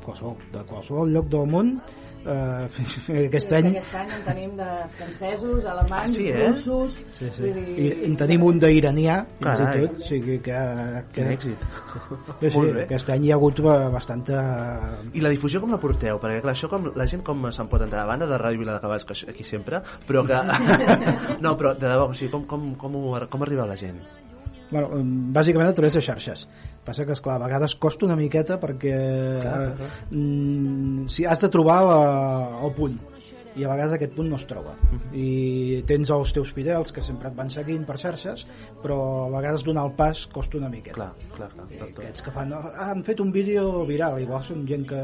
qualsevol, 0.04 0.36
de 0.52 0.64
qualsevol 0.64 1.12
lloc 1.12 1.28
del 1.28 1.46
món. 1.46 1.80
Eh, 2.22 3.26
aquest 3.26 3.50
I 3.52 3.56
any 3.58 3.66
Aquest 3.72 3.94
any 3.98 4.10
en 4.14 4.22
tenim 4.26 4.52
de 4.58 4.66
francesos, 4.98 5.64
alemanys, 5.66 5.92
Ah, 5.92 6.06
sí, 6.06 6.28
eh? 6.30 6.46
russos... 6.46 6.98
Sí, 7.16 7.30
sí. 7.34 7.50
dir- 7.50 7.88
I 7.88 7.88
en 8.06 8.16
tenim 8.20 8.44
un 8.46 8.60
d'iranià, 8.62 9.16
fins 9.40 9.62
i 9.64 9.66
tot, 9.80 9.98
o 9.98 10.06
sigui 10.06 10.38
que... 10.44 10.54
que 11.12 11.20
Quin 11.20 11.32
èxit. 11.34 11.66
Sí, 12.40 12.50
sí, 12.54 12.64
aquest 12.84 13.10
any 13.16 13.26
hi 13.26 13.32
ha 13.34 13.38
hagut 13.40 13.58
eh, 13.64 13.76
bastanta... 13.92 14.40
I 15.12 15.20
la 15.24 15.32
difusió 15.34 15.60
com 15.64 15.74
la 15.74 15.80
porteu? 15.82 16.20
Perquè 16.22 16.40
clar, 16.44 16.54
això 16.54 16.70
com, 16.70 16.90
la 16.94 17.06
gent 17.10 17.24
com 17.26 17.48
se'n 17.50 17.68
pot 17.72 17.82
entrar 17.82 18.04
a 18.06 18.10
banda 18.14 18.26
de 18.30 18.38
Ràdio 18.38 18.62
Vila 18.62 18.78
de 18.78 18.84
Cavalls, 18.86 19.04
que 19.08 19.16
això- 19.18 19.28
aquí 19.34 19.42
sempre, 19.46 19.82
però 20.06 20.22
que... 20.26 20.38
no, 21.44 21.56
però 21.58 21.74
de 21.74 21.88
debò, 21.88 22.08
o 22.10 22.14
sigui, 22.14 22.30
com, 22.32 22.46
com, 22.46 22.74
com, 22.78 22.96
ho, 23.02 23.18
com 23.30 23.42
arriba 23.48 23.66
la 23.66 23.76
gent? 23.76 23.98
Bueno, 24.72 24.88
bàsicament 25.36 25.68
a 25.68 25.76
través 25.76 25.94
de 25.98 26.02
xarxes. 26.04 26.46
Passa 26.86 27.04
que, 27.04 27.12
esclar, 27.12 27.36
a 27.36 27.44
vegades 27.44 27.74
costa 27.76 28.06
una 28.08 28.16
miqueta 28.16 28.56
perquè 28.62 28.96
Clar, 29.44 29.58
clar. 29.76 29.90
mm, 30.10 31.08
si 31.12 31.26
has 31.28 31.42
de 31.44 31.50
trobar 31.52 31.82
la, 31.86 31.98
el 32.64 32.72
punt 32.78 32.96
i 33.56 33.64
a 33.64 33.68
vegades 33.68 33.92
aquest 33.98 34.14
punt 34.16 34.28
no 34.32 34.36
es 34.40 34.46
troba 34.48 34.72
i 35.12 35.82
tens 35.86 36.10
els 36.14 36.32
teus 36.32 36.52
fidels 36.56 36.92
que 36.92 37.02
sempre 37.04 37.28
et 37.28 37.36
van 37.36 37.50
seguint 37.52 37.84
per 37.88 37.98
xarxes 38.00 38.46
però 38.82 38.96
a 39.26 39.30
vegades 39.34 39.64
donar 39.66 39.84
el 39.88 39.92
pas 39.98 40.26
costa 40.32 40.56
una 40.58 40.70
miqueta 40.72 40.94
Clar, 40.96 41.10
clar, 41.36 41.48
clar. 41.52 41.66
I 41.70 41.76
del 41.80 41.92
tot. 41.94 42.04
aquests 42.04 42.22
que 42.26 42.30
fan, 42.34 42.52
ah, 42.56 42.72
han 42.90 43.02
fet 43.04 43.20
un 43.20 43.32
vídeo 43.32 43.84
viral 43.88 44.18
igual 44.22 44.42
són 44.46 44.64
gent 44.68 44.86
que, 44.88 45.02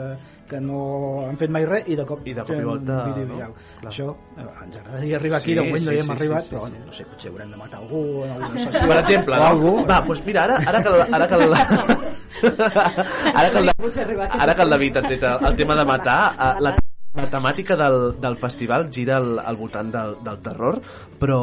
que 0.48 0.60
no 0.60 1.26
han 1.28 1.36
fet 1.40 1.50
mai 1.52 1.66
res 1.68 1.88
i 1.92 1.96
de 1.98 2.06
cop, 2.08 2.24
I 2.26 2.34
de 2.34 2.42
cop 2.46 2.56
i 2.56 2.64
volta, 2.64 2.98
un 3.04 3.12
vídeo 3.12 3.26
no? 3.28 3.34
viral 3.34 3.52
Clar. 3.80 3.92
això 3.92 4.08
eh, 4.38 4.48
ens 4.64 4.76
agradaria 4.80 5.16
arribar 5.20 5.38
aquí 5.42 5.52
Sí, 5.52 5.54
de 5.60 5.66
moment 5.68 5.84
no 5.84 5.90
sí, 5.90 5.96
hi 5.96 6.00
hem 6.00 6.06
sí, 6.08 6.16
arribat 6.16 6.42
sí, 6.42 6.48
sí, 6.48 6.54
però 6.54 6.66
sí. 6.66 6.72
no 6.86 6.92
sé, 6.92 7.04
potser 7.12 7.30
haurem 7.32 7.50
de 7.52 7.56
matar 7.64 7.80
algú 7.82 8.02
sessió 8.64 8.88
Per 8.88 8.98
exemple, 9.02 9.36
no? 9.36 9.44
algú. 9.52 9.72
Va, 9.88 10.00
doncs 10.08 10.24
mira, 10.24 10.44
ara, 10.48 10.56
ara 10.72 10.82
que, 10.82 10.88
el- 10.88 11.14
ara 11.14 11.26
que, 11.28 11.34
el, 11.34 11.54
ara 13.34 13.50
que, 13.50 13.58
el, 13.58 13.70
ara 14.40 14.54
que 14.54 14.62
el 14.62 14.70
David 14.70 14.96
ha 14.96 15.02
tret 15.02 15.22
el, 15.22 15.46
el 15.50 15.56
tema 15.56 15.76
de 15.76 15.84
matar, 15.84 16.20
eh, 16.34 16.54
la, 16.60 16.74
la 17.18 17.30
temàtica 17.32 17.76
del, 17.78 17.98
del 18.22 18.36
festival 18.40 18.88
gira 18.94 19.16
al, 19.18 19.38
al 19.40 19.58
voltant 19.58 19.90
del, 19.94 20.14
del 20.26 20.38
terror, 20.44 20.80
però, 21.20 21.40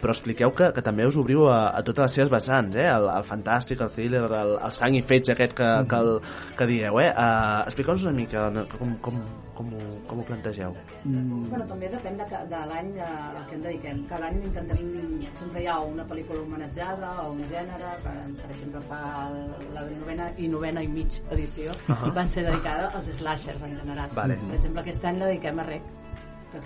però 0.00 0.14
expliqueu 0.14 0.52
que, 0.56 0.70
que 0.76 0.84
també 0.84 1.06
us 1.08 1.18
obriu 1.20 1.46
a, 1.48 1.60
a 1.78 1.82
totes 1.86 2.06
les 2.06 2.18
seves 2.18 2.32
vessants, 2.34 2.76
eh? 2.76 2.88
el, 2.90 3.08
el 3.12 3.26
fantàstic, 3.28 3.82
el 3.84 3.92
thriller, 3.94 4.24
el, 4.28 4.54
el 4.58 4.76
sang 4.76 4.98
i 4.98 5.02
fets 5.06 5.32
aquest 5.34 5.56
que, 5.58 5.70
que, 5.90 6.02
el, 6.04 6.20
que 6.58 6.70
dieu. 6.70 7.00
Eh? 7.00 7.10
Uh, 7.10 7.64
Expliqueu-nos 7.70 8.06
una 8.08 8.16
mica 8.18 8.46
com, 8.76 8.96
com, 9.04 9.20
com, 9.56 9.70
ho, 9.74 9.80
com 10.08 10.20
ho 10.20 10.26
plantegeu. 10.28 10.74
Mm, 11.04 11.48
Bueno, 11.50 11.66
també 11.70 11.88
depèn 11.92 12.16
de, 12.20 12.26
de 12.50 12.60
l'any 12.70 12.92
a, 13.00 13.10
a 13.40 13.42
què 13.48 13.54
en 13.58 13.62
dediquem. 13.66 14.04
Cada 14.10 14.28
any 14.30 14.40
intentem, 14.42 14.92
sempre 15.40 15.62
hi 15.64 15.68
ha 15.70 15.78
una 15.80 16.04
pel·lícula 16.10 16.42
homenatjada 16.44 17.12
o 17.24 17.32
un 17.32 17.42
gènere, 17.50 17.92
per, 18.04 18.14
per 18.42 18.50
exemple 18.56 18.84
fa 18.88 19.00
la 19.74 19.86
novena 19.90 20.30
i 20.38 20.48
novena 20.48 20.82
i 20.82 20.88
mig 20.88 21.20
edició, 21.30 21.74
Ahà. 21.88 22.12
van 22.14 22.30
ser 22.30 22.44
dedicada 22.48 22.90
als 22.94 23.12
slashers 23.18 23.62
en 23.62 23.76
general. 23.80 24.10
Vale. 24.14 24.38
Per 24.48 24.56
exemple, 24.60 24.80
aquest 24.86 25.04
any 25.04 25.18
la 25.22 25.30
dediquem 25.32 25.58
a 25.60 25.68
Rec, 25.70 25.92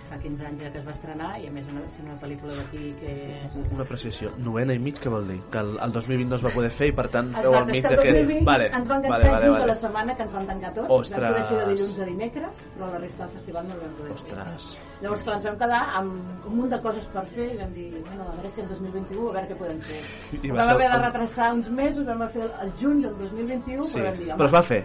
fa 0.09 0.19
15 0.23 0.47
anys 0.49 0.63
ja 0.63 0.71
que 0.73 0.79
es 0.79 0.87
va 0.87 0.93
estrenar 0.95 1.31
i 1.41 1.47
a 1.49 1.53
més 1.53 1.67
una, 1.73 1.83
una 2.05 2.17
pel·lícula 2.23 2.57
d'aquí 2.59 2.91
que 3.01 3.13
és... 3.39 3.59
Una 3.73 3.85
apreciació. 3.87 4.31
Novena 4.45 4.75
i 4.77 4.81
mig, 4.83 4.99
què 5.03 5.11
vol 5.13 5.27
dir? 5.31 5.39
Que 5.53 5.63
el, 5.65 5.75
el 5.85 5.93
2020 5.93 6.29
no 6.33 6.37
es 6.39 6.45
va 6.47 6.53
poder 6.55 6.71
fer 6.75 6.89
i 6.93 6.95
per 6.99 7.07
tant 7.15 7.31
al 7.35 7.49
Exacte, 7.49 7.71
és 7.71 7.75
mig 7.75 7.87
que 7.89 7.95
el 7.95 8.01
aquest... 8.01 8.19
2020 8.19 8.45
Vale, 8.49 8.69
ens 8.79 8.89
van 8.93 9.03
vale, 9.03 9.09
enganxar 9.09 9.33
vale, 9.33 9.47
just 9.47 9.59
vale. 9.59 9.65
a 9.65 9.73
la 9.73 9.79
setmana 9.83 10.17
que 10.19 10.23
ens 10.27 10.37
van 10.39 10.47
tancar 10.53 10.73
tots. 10.79 10.93
Ostres. 10.99 11.25
Vam 11.25 11.33
poder 11.33 11.47
fer 11.49 11.59
de 11.59 11.67
dilluns 11.73 11.99
a 11.99 12.09
dimecres, 12.11 12.63
però 12.77 12.91
la 12.93 13.03
resta 13.05 13.25
del 13.25 13.33
festival 13.39 13.69
no 13.69 13.75
el 13.75 13.83
vam 13.87 13.97
poder 13.99 14.13
Ostres. 14.19 14.69
fer. 14.69 14.87
Llavors, 15.03 15.23
clar, 15.27 15.37
ens 15.39 15.49
vam 15.49 15.59
quedar 15.65 15.83
amb 16.01 16.47
un 16.51 16.57
munt 16.59 16.73
de 16.75 16.81
coses 16.87 17.11
per 17.15 17.25
fer 17.35 17.49
i 17.55 17.59
vam 17.61 17.73
dir, 17.77 17.89
bueno, 17.99 18.25
a 18.29 18.37
veure 18.39 18.49
si 18.55 18.61
el 18.65 18.69
2021, 18.73 19.29
a 19.29 19.35
veure 19.37 19.51
què 19.53 19.59
podem 19.61 19.81
fer. 19.91 20.01
I 20.33 20.41
I 20.43 20.51
va 20.51 20.57
vam 20.65 20.73
haver 20.75 20.89
de 20.95 20.99
retrasar 21.05 21.53
uns 21.55 21.69
mesos, 21.71 22.07
vam 22.09 22.25
fer 22.35 22.49
el 22.65 22.73
juny 22.81 23.05
del 23.07 23.15
2021, 23.21 23.85
Sí, 23.85 23.95
però 24.01 24.09
vam 24.11 24.19
dir, 24.25 24.33
però 24.35 24.51
es 24.51 24.57
va 24.59 24.65
fer. 24.73 24.83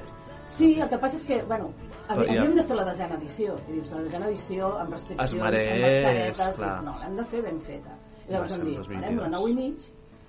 Sí, 0.54 0.68
el 0.80 0.90
que 0.90 1.00
passa 1.02 1.18
és 1.18 1.24
que, 1.26 1.40
bueno, 1.50 1.72
havíem, 2.10 2.36
ja- 2.36 2.56
de 2.62 2.64
fer 2.64 2.76
la 2.76 2.86
desena 2.86 3.16
edició. 3.16 3.56
I 3.68 3.72
dius, 3.72 3.92
la 3.92 4.02
desena 4.02 4.28
edició 4.28 4.78
amb 4.80 4.92
restriccions, 4.92 5.32
Es 5.34 5.40
mereix, 5.40 5.70
amb 5.72 5.82
mascaretes, 5.82 6.56
clar. 6.56 6.84
no, 6.84 6.96
l'hem 7.00 7.16
de 7.18 7.26
fer 7.26 7.42
ben 7.42 7.60
feta. 7.62 7.98
I 8.28 8.32
llavors 8.32 8.58
vam 8.58 8.66
dir, 8.68 8.76
2022. 8.78 9.04
farem 9.04 9.20
la 9.20 9.38
9 9.38 9.50
i 9.50 9.54
mig, 9.54 9.78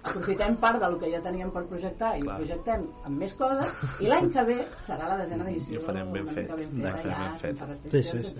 aprofitem 0.05 0.57
part 0.61 0.81
del 0.83 0.99
que 1.01 1.09
ja 1.11 1.21
teníem 1.25 1.51
per 1.51 1.62
projectar 1.67 2.11
i 2.19 2.23
Clar. 2.23 2.37
projectem 2.38 2.83
amb 3.09 3.19
més 3.19 3.33
coses 3.35 3.71
i 4.05 4.07
l'any 4.11 4.31
que 4.35 4.43
ve 4.45 4.57
serà 4.87 5.09
la 5.09 5.17
desena 5.23 5.47
edició 5.49 5.75
I 5.75 5.77
ho 5.79 5.85
farem 5.87 6.12
ben 6.12 6.27
fet. 6.29 6.51
ben 6.55 6.71
feta, 6.83 7.03
ja, 7.09 7.31
ben 7.43 7.57
fet. 7.57 7.90
Sí, 7.90 8.03
sí, 8.03 8.21
sí. 8.21 8.35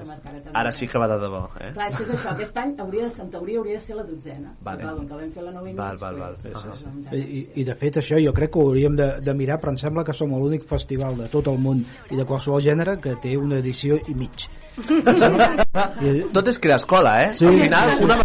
Ara 0.53 0.73
sí 0.73 0.87
que 0.89 0.99
va 0.99 1.09
de 1.09 1.19
debò, 1.25 1.43
eh? 1.61 1.73
Clar, 1.73 1.89
és 1.91 2.01
això, 2.01 2.31
aquest 2.35 2.57
any 2.59 2.75
hauria, 2.81 3.09
de- 3.09 3.23
en 3.23 3.31
teoria 3.31 3.59
hauria 3.59 3.75
de 3.79 3.81
ser 3.81 3.97
la 3.97 4.03
dotzena. 4.05 4.55
Vale. 4.61 4.83
Clar, 4.83 4.95
com 4.97 5.07
que 5.09 5.15
vam 5.15 5.31
fer 5.33 5.43
la 5.43 5.53
9 5.53 5.71
i 5.71 5.75
Val, 5.75 5.97
val, 5.99 6.19
val. 6.21 6.35
doncs, 6.35 6.43
Sí, 6.45 6.51
sí, 6.55 6.79
sí. 6.79 6.85
doncs, 6.85 7.13
I, 7.15 7.49
i- 7.61 7.65
de 7.65 7.75
fet 7.75 7.97
això 7.97 8.21
jo 8.25 8.33
crec 8.35 8.53
que 8.53 8.59
ho 8.59 8.69
hauríem 8.69 8.97
de, 8.97 9.09
de 9.21 9.35
mirar 9.35 9.59
però 9.61 9.71
em 9.71 9.79
sembla 9.79 10.05
que 10.05 10.13
som 10.13 10.31
l'únic 10.31 10.65
festival 10.69 11.17
de 11.17 11.29
tot 11.29 11.49
el 11.49 11.59
món 11.59 11.85
i 12.11 12.17
de 12.17 12.25
qualsevol 12.25 12.61
gènere 12.63 12.99
que 13.01 13.17
té 13.17 13.37
una 13.39 13.59
edició 13.59 13.97
i 14.09 14.15
mig 14.15 14.49
I, 14.77 16.25
Tot 16.35 16.49
és 16.51 16.59
crear 16.59 16.77
escola, 16.81 17.13
eh? 17.23 17.33
Sí. 17.39 17.47
Al 17.47 17.59
final, 17.61 17.93
una 18.05 18.17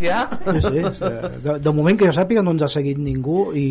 ja... 0.00 0.18
sí, 0.36 0.60
sí, 0.60 0.78
és, 0.82 0.98
eh, 1.02 1.28
de, 1.44 1.52
de 1.64 1.72
moment 1.72 1.96
que 1.98 2.06
jo 2.08 2.12
sàpiga 2.12 2.42
no 2.44 2.52
ens 2.52 2.62
ha 2.66 2.68
seguit 2.68 2.98
ningú 3.00 3.52
i, 3.56 3.64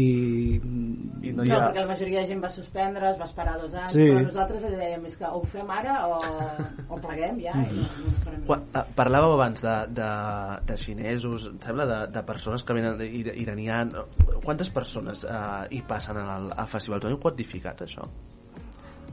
I 0.57 1.31
no 1.33 1.43
No, 1.43 1.45
hi 1.45 1.51
ha... 1.53 1.59
perquè 1.67 1.83
la 1.83 1.89
majoria 1.91 2.21
de 2.23 2.27
gent 2.31 2.41
va 2.43 2.49
suspendre, 2.53 3.09
es 3.11 3.19
va 3.19 3.27
esperar 3.29 3.55
dos 3.61 3.73
anys, 3.77 3.91
Sí. 3.93 4.07
però 4.09 4.23
nosaltres 4.25 4.63
li 4.65 4.75
dèiem 4.79 5.05
és 5.09 5.17
que 5.19 5.25
o 5.29 5.39
ho 5.41 5.43
fem 5.51 5.69
ara 5.75 5.95
o, 6.09 6.17
o 6.89 6.99
pleguem 7.03 7.39
ja 7.43 7.53
i 7.61 7.75
no, 7.77 7.85
no 8.01 8.11
esperem 8.13 8.43
Quan, 8.49 8.65
eh, 8.73 8.83
parlàveu 8.97 9.35
abans 9.37 9.61
de, 9.65 9.75
de, 9.99 10.09
de 10.69 10.77
xinesos, 10.77 11.47
em 11.51 11.59
sembla, 11.65 11.85
de, 11.91 11.99
de 12.13 12.23
persones 12.27 12.63
que 12.63 12.73
venen 12.77 13.01
ir- 13.05 13.33
iranians. 13.41 13.93
Quantes 14.45 14.69
persones 14.69 15.23
eh, 15.25 15.67
hi 15.77 15.81
passen 15.87 16.17
al, 16.21 16.49
al 16.55 16.67
festival? 16.69 16.99
Ho 17.01 17.07
teniu 17.07 17.21
quantificat, 17.21 17.81
això? 17.85 18.05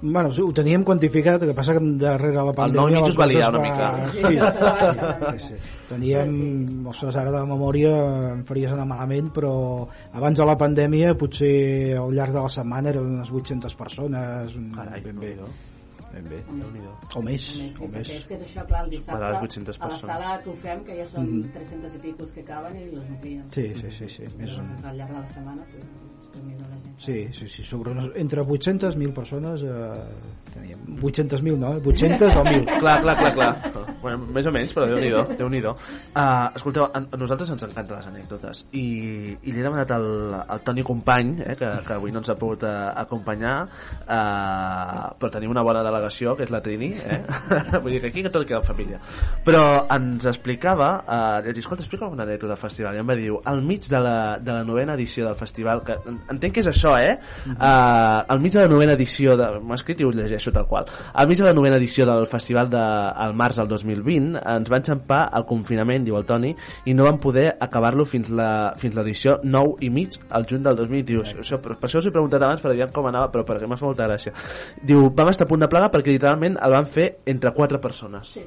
Bueno, 0.02 0.32
sí, 0.34 0.42
ho 0.42 0.50
teníem 0.52 0.82
quantificat, 0.82 1.42
el 1.42 1.48
que 1.52 1.54
passa 1.54 1.76
que 1.76 1.80
darrere 2.02 2.34
la 2.42 2.52
pandèmia... 2.52 2.80
nou 2.80 2.88
mig 2.90 3.04
la 3.04 3.08
us 3.12 3.18
va 3.20 3.26
liar 3.30 3.44
es 3.44 3.48
una 3.48 3.60
mica. 3.62 3.90
Sí. 4.10 5.38
sí, 5.38 5.46
sí. 5.46 5.60
Teníem, 5.88 6.86
ostres, 6.90 7.14
ara 7.20 7.30
de 7.30 7.42
memòria 7.46 7.92
em 8.32 8.40
faries 8.48 8.72
anar 8.74 8.86
malament, 8.90 9.28
però 9.36 9.52
abans 10.12 10.38
de 10.42 10.46
la 10.48 10.56
pandèmia 10.58 11.14
potser 11.18 11.96
al 12.00 12.10
llarg 12.16 12.34
de 12.34 12.42
la 12.42 12.50
setmana 12.50 12.90
eren 12.90 13.12
unes 13.14 13.30
800 13.30 13.76
persones, 13.78 14.56
Carai, 14.74 15.04
ben 15.06 15.20
bé. 15.22 15.36
Déu-n'hi-do. 15.36 15.52
Ben 16.12 16.26
bé. 16.28 16.40
Déu-n'hi-do. 16.50 16.92
O 17.16 17.22
més, 17.22 17.46
A 17.54 17.62
més, 17.62 17.78
o 17.80 17.88
més. 17.94 18.10
és 18.18 18.26
que 18.26 18.34
és 18.34 18.42
això, 18.48 18.66
clar, 18.68 18.82
el 18.84 18.90
dissabte 18.96 19.22
a 19.24 19.30
les 19.36 19.46
800 19.46 19.78
a 19.78 19.84
la 19.84 19.88
persones. 19.88 20.16
sala 20.16 20.38
que 20.42 20.50
ho 20.50 20.56
fem, 20.66 20.82
que 20.84 20.96
ja 20.98 21.06
són 21.14 21.30
Mhm. 21.30 21.52
300 21.54 21.94
i 21.94 21.98
picos 22.08 22.32
que 22.32 22.42
caben 22.42 22.76
i 22.76 22.90
les 22.90 23.06
omplien. 23.06 23.46
Sí, 23.54 23.70
sí, 23.78 23.90
sí, 24.00 24.08
sí. 24.08 24.24
Més, 24.36 24.50
Llavors, 24.50 24.84
al 24.84 24.96
llarg 24.98 25.14
de 25.14 25.20
la 25.20 25.26
setmana, 25.28 25.62
gent. 25.70 25.86
Sí, 26.98 27.28
sí, 27.32 27.48
sí, 27.48 27.62
sobre 27.62 27.90
unes, 27.90 28.10
entre 28.16 28.40
800 28.40 28.96
1.000 28.96 29.12
persones 29.12 29.62
eh, 29.62 29.68
teníem 30.52 30.78
800.000 30.96 31.58
no, 31.58 31.74
eh? 31.76 31.82
800 31.84 32.36
o 32.36 32.44
1.000 32.44 32.78
clar, 32.78 33.00
clar, 33.00 33.16
clar, 33.16 33.34
clar. 33.34 33.91
Bueno, 34.02 34.26
més 34.34 34.46
o 34.48 34.52
menys, 34.54 34.72
però 34.74 34.88
Déu-n'hi-do. 34.90 35.22
Déu 35.38 35.48
uh, 35.48 36.48
escolteu, 36.56 36.84
a, 36.88 37.02
a 37.02 37.18
nosaltres 37.20 37.52
ens 37.54 37.64
encanten 37.68 37.96
les 37.96 38.08
anècdotes 38.10 38.64
i, 38.74 38.84
i 39.38 39.52
li 39.52 39.60
he 39.60 39.64
demanat 39.64 39.92
al, 39.94 40.06
al 40.42 40.62
Toni 40.66 40.82
Company, 40.86 41.36
eh, 41.44 41.56
que, 41.58 41.70
que 41.86 41.94
avui 41.94 42.12
no 42.14 42.22
ens 42.22 42.32
ha 42.32 42.36
pogut 42.38 42.64
uh, 42.66 42.90
acompanyar, 43.04 43.54
uh, 44.02 45.12
però 45.20 45.30
tenim 45.32 45.54
una 45.54 45.64
bona 45.66 45.84
delegació, 45.86 46.34
que 46.38 46.46
és 46.46 46.52
la 46.52 46.62
Trini, 46.64 46.90
eh? 46.98 47.20
vull 47.82 47.94
dir 47.94 48.02
que 48.02 48.10
aquí 48.10 48.24
que 48.26 48.32
tot 48.34 48.46
queda 48.48 48.60
en 48.60 48.66
família. 48.66 49.00
Però 49.46 49.62
ens 49.94 50.26
explicava, 50.30 50.90
uh, 51.02 51.38
li 51.38 51.50
vaig 51.50 51.60
dir, 51.60 51.64
escolta, 51.64 51.86
explica'm 51.86 52.16
una 52.16 52.26
anècdota 52.26 52.56
del 52.56 52.62
festival, 52.62 52.98
i 52.98 53.02
em 53.04 53.08
va 53.12 53.18
dir, 53.18 53.30
al 53.52 53.62
mig 53.66 53.86
de 53.90 54.02
la, 54.02 54.16
de 54.42 54.58
la 54.58 54.66
novena 54.66 54.98
edició 54.98 55.28
del 55.28 55.38
festival, 55.38 55.84
que 55.86 55.96
en- 56.10 56.20
entenc 56.34 56.58
que 56.58 56.64
és 56.66 56.72
això, 56.72 56.96
eh? 56.98 57.14
Uh, 57.54 58.26
al 58.26 58.42
mig 58.42 58.54
de 58.54 58.66
la 58.66 58.72
novena 58.72 58.98
edició, 58.98 59.38
de, 59.38 59.48
he 59.62 59.78
escrit 59.78 60.02
i 60.02 60.06
ho 60.08 60.12
llegeixo 60.14 60.52
tal 60.54 60.66
qual, 60.70 60.90
al 61.14 61.30
mig 61.30 61.38
de 61.38 61.46
la 61.46 61.54
novena 61.56 61.78
edició 61.78 62.06
del 62.08 62.26
festival 62.30 62.70
de, 62.72 62.82
al 62.82 63.36
març 63.38 63.62
del 63.62 63.70
2020, 63.70 63.91
2020 63.94 64.40
ens 64.56 64.70
va 64.72 64.78
enxampar 64.80 65.20
el 65.36 65.44
confinament, 65.46 66.04
diu 66.06 66.16
el 66.16 66.24
Toni, 66.24 66.54
i 66.86 66.94
no 66.94 67.04
vam 67.04 67.18
poder 67.18 67.56
acabar-lo 67.60 68.04
fins 68.08 68.30
la- 68.30 68.72
fins 68.76 68.94
l'edició 68.94 69.38
9 69.42 69.76
i 69.80 69.90
mig 69.90 70.18
al 70.30 70.46
juny 70.48 70.62
del 70.62 70.76
2021. 70.76 71.22
Això, 71.42 71.60
per, 71.62 71.76
per 71.76 71.88
això 71.88 71.98
us 71.98 72.06
he 72.06 72.10
preguntat 72.14 72.42
abans 72.42 72.60
per 72.60 72.70
aviam 72.72 72.90
com 72.92 73.06
anava, 73.06 73.30
però 73.32 73.44
perquè 73.44 73.66
m'ha 73.68 73.76
fet 73.76 73.86
molta 73.90 74.06
gràcia. 74.08 74.32
Diu, 74.82 75.10
vam 75.14 75.28
estar 75.28 75.46
a 75.46 75.48
punt 75.48 75.60
de 75.60 75.68
plaga 75.68 75.90
perquè 75.90 76.12
literalment 76.16 76.56
el 76.62 76.70
van 76.72 76.86
fer 76.86 77.18
entre 77.26 77.52
quatre 77.52 77.78
persones. 77.78 78.28
Sí. 78.34 78.42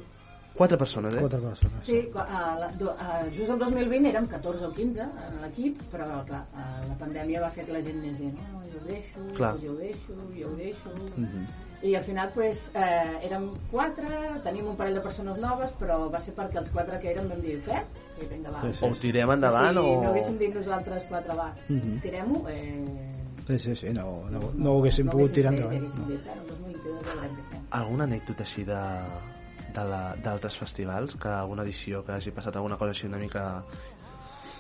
Quatre 0.56 0.78
persones, 0.78 1.12
eh? 1.14 1.20
Quatre 1.20 1.40
persones. 1.42 1.84
Sí, 1.84 1.98
a 2.16 2.56
la, 2.58 2.70
do- 2.80 2.94
a, 2.98 3.26
just 3.36 3.50
el 3.52 3.58
2020 3.60 4.08
érem 4.08 4.26
14 4.26 4.64
o 4.66 4.70
15 4.72 5.02
en 5.04 5.42
l'equip, 5.42 5.82
però 5.92 6.06
clar, 6.26 6.46
a 6.56 6.80
la 6.88 6.96
pandèmia 6.98 7.42
va 7.42 7.50
fer 7.52 7.66
que 7.66 7.74
la 7.74 7.82
gent 7.84 8.00
més 8.00 8.16
dient 8.18 8.38
no, 8.40 8.62
jo 8.64 8.80
ho 8.80 8.86
deixo, 8.88 9.26
Clar. 9.36 9.50
jo 9.60 9.74
ho 9.74 9.76
deixo, 9.82 10.16
jo 10.38 10.48
ho 10.48 10.56
deixo... 10.56 10.94
Mhm. 11.18 11.44
I 11.84 11.96
al 11.96 12.04
final 12.04 12.32
pues, 12.34 12.72
eh, 12.74 13.20
érem 13.28 13.50
quatre, 13.72 14.08
tenim 14.44 14.68
un 14.68 14.76
parell 14.76 14.96
de 14.96 15.02
persones 15.02 15.38
noves, 15.38 15.72
però 15.80 16.10
va 16.12 16.22
ser 16.22 16.34
perquè 16.34 16.58
els 16.58 16.70
quatre 16.74 17.00
que 17.00 17.12
érem 17.12 17.28
vam 17.30 17.42
dir, 17.42 17.60
fem? 17.62 17.84
Sí, 18.18 18.26
vinga, 18.32 18.52
va. 18.52 18.62
Sí, 18.62 18.74
sí. 18.74 18.86
O 18.86 18.96
tirem 19.02 19.32
endavant 19.36 19.76
si 19.76 19.84
o... 19.84 20.02
no 20.02 20.10
haguéssim 20.10 20.38
dit 20.40 20.56
nosaltres 20.56 21.04
quatre, 21.10 21.36
va, 21.36 21.54
Mhm. 21.70 22.00
tirem-ho, 22.02 22.48
eh, 22.50 23.12
Sí, 23.46 23.60
sí, 23.60 23.76
sí, 23.76 23.90
no, 23.94 24.24
no, 24.32 24.40
no 24.56 24.72
ho 24.74 24.80
haguéssim 24.82 25.06
no 25.06 25.12
pogut 25.12 25.28
haguéssim 25.30 25.36
tirar 25.36 25.54
endavant. 25.54 25.78
haguéssim 25.78 26.02
No. 26.02 26.08
dit, 26.08 26.24
"Bueno, 26.26 26.42
el 26.42 26.48
2022 26.48 27.04
ja 27.06 27.14
veurem 27.14 27.36
què 27.36 27.44
fem. 27.52 27.66
Alguna 27.70 28.04
anècdota 28.06 28.42
així 28.44 28.64
de 28.64 28.80
d'altres 30.24 30.56
festivals 30.58 31.16
que 31.20 31.28
alguna 31.28 31.64
edició 31.64 32.04
que 32.06 32.14
hagi 32.14 32.32
passat 32.32 32.56
alguna 32.56 32.78
cosa 32.78 32.92
així 32.92 33.08
una 33.08 33.18
mica 33.18 33.64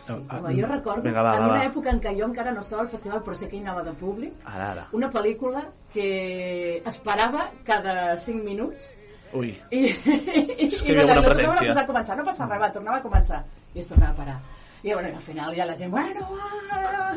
Home, 0.09 0.53
jo 0.59 0.67
recordo, 0.67 1.01
Vinga, 1.01 1.23
va, 1.25 1.35
en 1.35 1.41
va, 1.41 1.47
una 1.49 1.61
va. 1.61 1.69
època 1.69 1.89
en 1.93 2.01
què 2.03 2.13
jo 2.17 2.27
encara 2.27 2.53
no 2.53 2.61
estava 2.61 2.83
al 2.83 2.91
festival, 2.91 3.23
però 3.25 3.37
sé 3.39 3.49
que 3.49 3.57
hi 3.57 3.63
anava 3.63 3.83
de 3.87 3.93
públic, 3.97 4.35
ara, 4.45 4.71
ara. 4.71 4.83
una 4.93 5.09
pel·lícula 5.13 5.65
que 5.93 6.81
esperava 6.85 7.49
cada 7.65 8.15
5 8.27 8.43
minuts 8.43 8.91
ui, 9.33 9.55
i, 9.71 9.79
i, 9.85 9.87
i, 9.89 10.69
que 10.69 10.93
hi 10.93 10.99
ha 10.99 11.07
una 11.07 11.15
la 11.15 11.23
tornava 11.23 11.33
presència. 11.33 11.55
a 11.55 11.71
posar 11.71 11.83
a 11.83 11.89
començar, 11.93 12.19
no 12.19 12.27
passa 12.29 12.49
res, 12.51 12.61
va, 12.61 12.71
tornava 12.77 13.01
a 13.01 13.05
començar. 13.07 13.41
I 13.73 13.81
es 13.81 13.89
tornava 13.89 14.13
a 14.13 14.19
parar 14.21 14.37
i 14.85 14.93
bueno, 14.93 15.09
al 15.09 15.23
final 15.25 15.55
ja 15.57 15.65
la 15.65 15.75
gent, 15.75 15.89
bueno, 15.91 16.21
ah! 16.39 17.15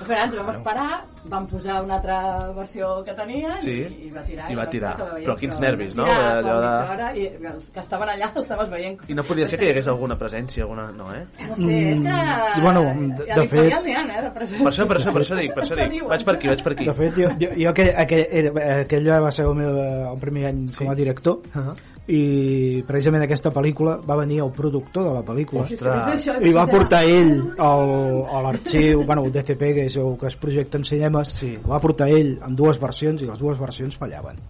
al 0.00 0.06
final 0.06 0.24
ens 0.24 0.34
vam 0.34 0.48
esperar 0.56 1.00
vam 1.30 1.44
posar 1.46 1.76
una 1.84 1.94
altra 2.00 2.16
versió 2.56 2.88
que 3.06 3.12
tenien 3.14 3.52
Sí, 3.62 3.70
i, 3.70 4.08
i 4.08 4.10
va 4.10 4.24
tirar 4.26 4.48
i 4.50 4.56
va 4.58 4.64
tirar. 4.66 4.90
acabar 4.96 5.12
veient, 5.14 5.28
Però 5.28 5.36
quins 5.38 5.54
vam 5.54 5.62
nervis, 5.62 5.94
no? 5.94 6.04
tirar 6.08 6.32
Allò 6.40 6.56
de- 6.64 6.90
hora 6.94 7.10
i 7.14 7.26
els 7.52 7.70
que 7.70 7.80
estaven 7.84 8.08
allà 8.10 8.30
els 8.32 8.42
estaves 8.42 8.70
veient 8.72 8.98
i 9.08 9.14
no 9.14 9.22
podia 9.28 9.46
ser 9.46 9.60
que 9.60 9.68
hi 9.68 9.70
hagués 9.76 9.88
alguna 9.92 10.16
presència 10.18 10.64
alguna... 10.64 10.88
no, 10.90 11.06
eh? 11.14 11.22
no 11.48 11.54
sé, 11.56 11.70
és 11.92 12.00
que 12.02 12.12
Mm, 12.12 12.62
bueno, 12.64 12.82
de- 12.82 13.26
de 13.30 13.48
fet- 13.48 13.86
n'hi 13.86 13.94
ha, 13.94 14.02
eh, 14.02 14.22
de 14.26 14.32
presència. 14.34 14.64
per 14.64 14.72
això, 14.72 14.88
per 14.88 14.96
això, 14.98 15.12
per 15.12 15.22
això 15.22 15.36
dic, 15.38 15.54
per 15.54 15.62
això 15.62 15.76
dic 15.78 16.02
vaig 16.08 16.24
per 16.24 16.34
aquí, 16.34 16.48
vaig 16.48 16.62
per 16.66 16.72
aquí 16.72 16.84
De 16.90 16.94
fet, 16.98 17.14
jo, 17.16 17.28
jo, 17.38 17.48
jo 17.62 17.70
aquell, 17.70 17.92
aquell, 17.96 18.58
aquell 18.82 19.08
va 19.22 19.30
ser 19.30 19.46
el, 19.46 19.54
meu, 19.54 19.78
el 20.12 20.18
primer 20.20 20.46
any 20.50 20.66
Sí. 20.68 20.78
com 20.82 20.90
a 20.90 20.94
director 20.98 21.38
Uh 21.54 21.62
-huh. 21.62 21.76
I 22.10 22.82
precisament 22.86 23.22
aquesta 23.22 23.52
pel·lícula 23.54 23.98
va 24.02 24.16
venir 24.18 24.40
el 24.42 24.50
productor 24.54 25.04
de 25.06 25.12
la 25.14 25.22
pel·lícula 25.22 25.62
Ostres. 25.68 26.26
i 26.42 26.50
va 26.54 26.64
portar 26.66 27.04
ell 27.06 27.30
al, 27.62 27.92
a 28.26 28.40
l'arxiu, 28.42 29.04
bueno, 29.06 29.22
el 29.28 29.32
DCP 29.34 29.70
que 29.76 29.84
és 29.86 29.96
el 30.02 30.16
que 30.18 30.26
es 30.26 30.36
projecta 30.36 30.80
en 30.80 30.84
cinemes 30.88 31.30
Sí. 31.38 31.54
va 31.68 31.78
portar 31.80 32.08
ell 32.10 32.38
en 32.42 32.56
dues 32.58 32.80
versions 32.82 33.22
i 33.22 33.30
les 33.30 33.38
dues 33.38 33.58
versions 33.60 33.96
fallaven 33.96 34.40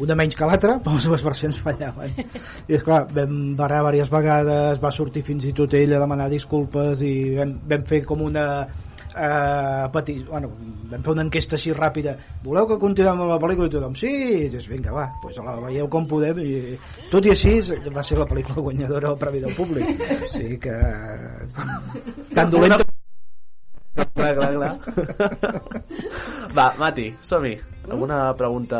una 0.00 0.14
menys 0.16 0.34
que 0.34 0.46
l'altra, 0.48 0.78
però 0.80 0.94
les 0.96 1.04
dues 1.04 1.22
versions 1.22 1.58
fallaven 1.60 2.14
i 2.16 2.78
és 2.78 2.82
clar, 2.82 3.04
vam 3.12 3.52
barrar 3.58 3.82
diverses 3.84 4.12
vegades 4.12 4.80
va 4.80 4.90
sortir 4.90 5.22
fins 5.26 5.44
i 5.44 5.52
tot 5.52 5.74
ell 5.74 5.92
a 5.92 6.00
demanar 6.00 6.30
disculpes 6.32 7.04
i 7.04 7.36
vam, 7.36 7.58
vam 7.68 7.84
fer 7.84 8.00
com 8.08 8.24
una 8.24 8.46
eh, 9.16 9.88
peti... 9.94 10.16
bueno, 10.28 10.52
vam 10.92 11.04
fer 11.04 11.14
una 11.14 11.26
enquesta 11.26 11.58
així 11.58 11.74
ràpida 11.76 12.16
voleu 12.44 12.68
que 12.70 12.80
continuem 12.82 13.24
amb 13.24 13.34
la 13.34 13.40
pel·lícula 13.42 13.68
i 13.70 13.74
tothom 13.74 13.98
sí, 13.98 14.12
i 14.46 14.48
dius, 14.52 14.68
vinga 14.70 14.94
va, 14.96 15.08
doncs 15.22 15.42
la 15.42 15.58
veieu 15.66 15.90
com 15.92 16.08
podem 16.08 16.40
i 16.44 16.78
tot 17.12 17.26
i 17.26 17.34
així 17.34 17.58
va 17.92 18.06
ser 18.06 18.20
la 18.20 18.28
pel·lícula 18.30 18.64
guanyadora 18.68 19.12
al 19.12 19.20
Premi 19.20 19.44
del 19.44 19.54
Públic 19.58 20.02
o 20.02 20.32
sigui 20.32 20.58
que 20.66 20.78
tan 22.34 22.50
dolenta 22.50 22.84
clar, 23.94 24.34
clar, 24.36 24.52
clar. 24.56 24.74
Va, 26.56 26.66
Mati, 26.78 27.10
som-hi. 27.24 27.56
Alguna 27.90 28.30
pregunta 28.38 28.78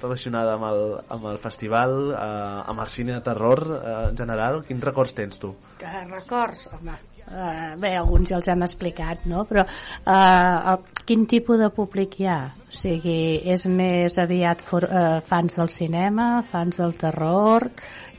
relacionada 0.00 0.54
amb 0.54 0.68
el, 0.68 0.82
amb 1.16 1.26
el 1.32 1.40
festival, 1.42 1.96
eh, 2.14 2.62
amb 2.70 2.84
el 2.84 2.90
cine 2.92 3.16
de 3.16 3.24
terror 3.26 3.64
eh, 3.66 3.96
en 4.10 4.16
general? 4.20 4.62
Quins 4.68 4.84
records 4.84 5.16
tens 5.18 5.40
tu? 5.42 5.52
Que 5.80 5.92
records, 6.06 6.68
home, 6.76 6.96
uh, 7.28 7.74
bé, 7.80 7.92
alguns 7.98 8.30
ja 8.30 8.38
els 8.40 8.48
hem 8.52 8.64
explicat, 8.66 9.26
no? 9.30 9.44
Però 9.48 9.64
uh, 9.66 10.76
quin 11.06 11.26
tipus 11.30 11.60
de 11.62 11.70
públic 11.74 12.18
hi 12.20 12.28
ha? 12.30 12.40
O 12.66 12.74
sigui, 12.76 13.18
és 13.44 13.66
més 13.70 14.18
aviat 14.22 14.64
for, 14.64 14.88
uh, 14.88 15.20
fans 15.26 15.58
del 15.60 15.72
cinema, 15.72 16.42
fans 16.46 16.82
del 16.82 16.96
terror, 17.00 17.70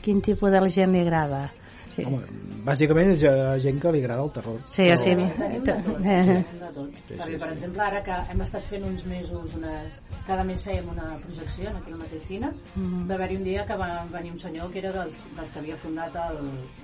quin 0.04 0.22
tipus 0.24 0.54
de 0.54 0.64
gent 0.72 0.94
li 0.96 1.04
agrada? 1.06 1.48
Sí, 1.94 2.04
Home, 2.04 2.20
bàsicament 2.66 3.08
és 3.14 3.22
eh, 3.26 3.32
gent 3.64 3.78
que 3.80 3.90
li 3.94 4.02
agrada 4.04 4.22
el 4.22 4.30
terror 4.30 4.58
sí, 4.70 4.84
o 4.92 4.96
sigui... 5.00 5.24
Tenim 5.38 5.62
de 5.64 5.74
tot, 5.86 5.96
eh, 6.04 6.18
tenim 6.28 6.58
de 6.60 6.68
tot. 6.76 6.98
Perquè, 7.08 7.38
per 7.40 7.48
exemple, 7.54 7.82
ara 7.82 8.02
que 8.06 8.18
hem 8.32 8.42
estat 8.44 8.66
fent 8.70 8.84
uns 8.84 9.04
mesos, 9.08 9.54
unes... 9.56 9.96
cada 10.28 10.44
mes 10.44 10.60
fèiem 10.62 10.86
una 10.92 11.14
projecció 11.22 11.70
en 11.70 11.76
aquell 11.80 11.96
mateix 11.98 12.22
cine, 12.28 12.50
Mhm. 12.76 13.06
va 13.08 13.14
haver-hi 13.16 13.36
un 13.38 13.44
dia 13.44 13.64
que 13.66 13.76
va 13.80 13.88
venir 14.12 14.32
un 14.32 14.38
senyor 14.38 14.70
que 14.70 14.78
era 14.82 14.92
dels, 14.92 15.16
dels 15.36 15.50
que 15.50 15.58
havia 15.58 15.76
fundat 15.76 16.14
el, 16.28 16.36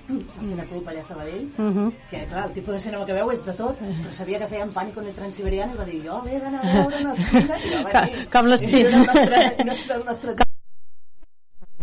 el 0.09 0.47
Cineclub 0.49 0.89
allà 0.89 0.99
a 1.03 1.07
Sabadell, 1.11 1.45
mhm. 1.57 1.91
que 2.09 2.25
clar, 2.31 2.47
el 2.47 2.53
tipus 2.53 2.73
de 2.73 2.79
cinema 2.79 3.05
que 3.05 3.13
veu 3.13 3.31
és 3.31 3.45
de 3.45 3.53
tot, 3.53 3.77
però 3.79 4.11
sabia 4.11 4.39
que 4.39 4.47
feien 4.47 4.73
Pànic 4.73 4.97
en 4.97 5.05
el 5.11 5.13
Transiberiano 5.13 5.73
i 5.73 5.77
va 5.77 5.85
dir, 5.85 6.01
jo 6.07 6.17
l'he 6.25 6.39
d'anar 6.41 6.65
a 6.65 6.73
veure 6.81 6.97
en 7.03 7.07
el 7.13 7.17
cine, 7.29 7.61
i 7.61 7.69
va 7.75 7.91
Com- 7.91 8.09
venir. 8.09 8.29
com 8.33 8.45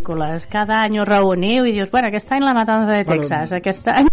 pel·lícules. 0.02 0.46
Cada 0.50 0.82
any 0.84 0.98
us 1.00 1.08
reuniu 1.08 1.66
i 1.66 1.72
dius, 1.72 1.90
bueno, 1.90 2.08
aquest 2.08 2.30
any 2.32 2.42
la 2.44 2.54
matança 2.54 2.92
de 2.92 3.04
Bueno, 3.04 3.22
Texas, 3.22 3.52
aquest 3.52 3.86
any... 3.88 4.08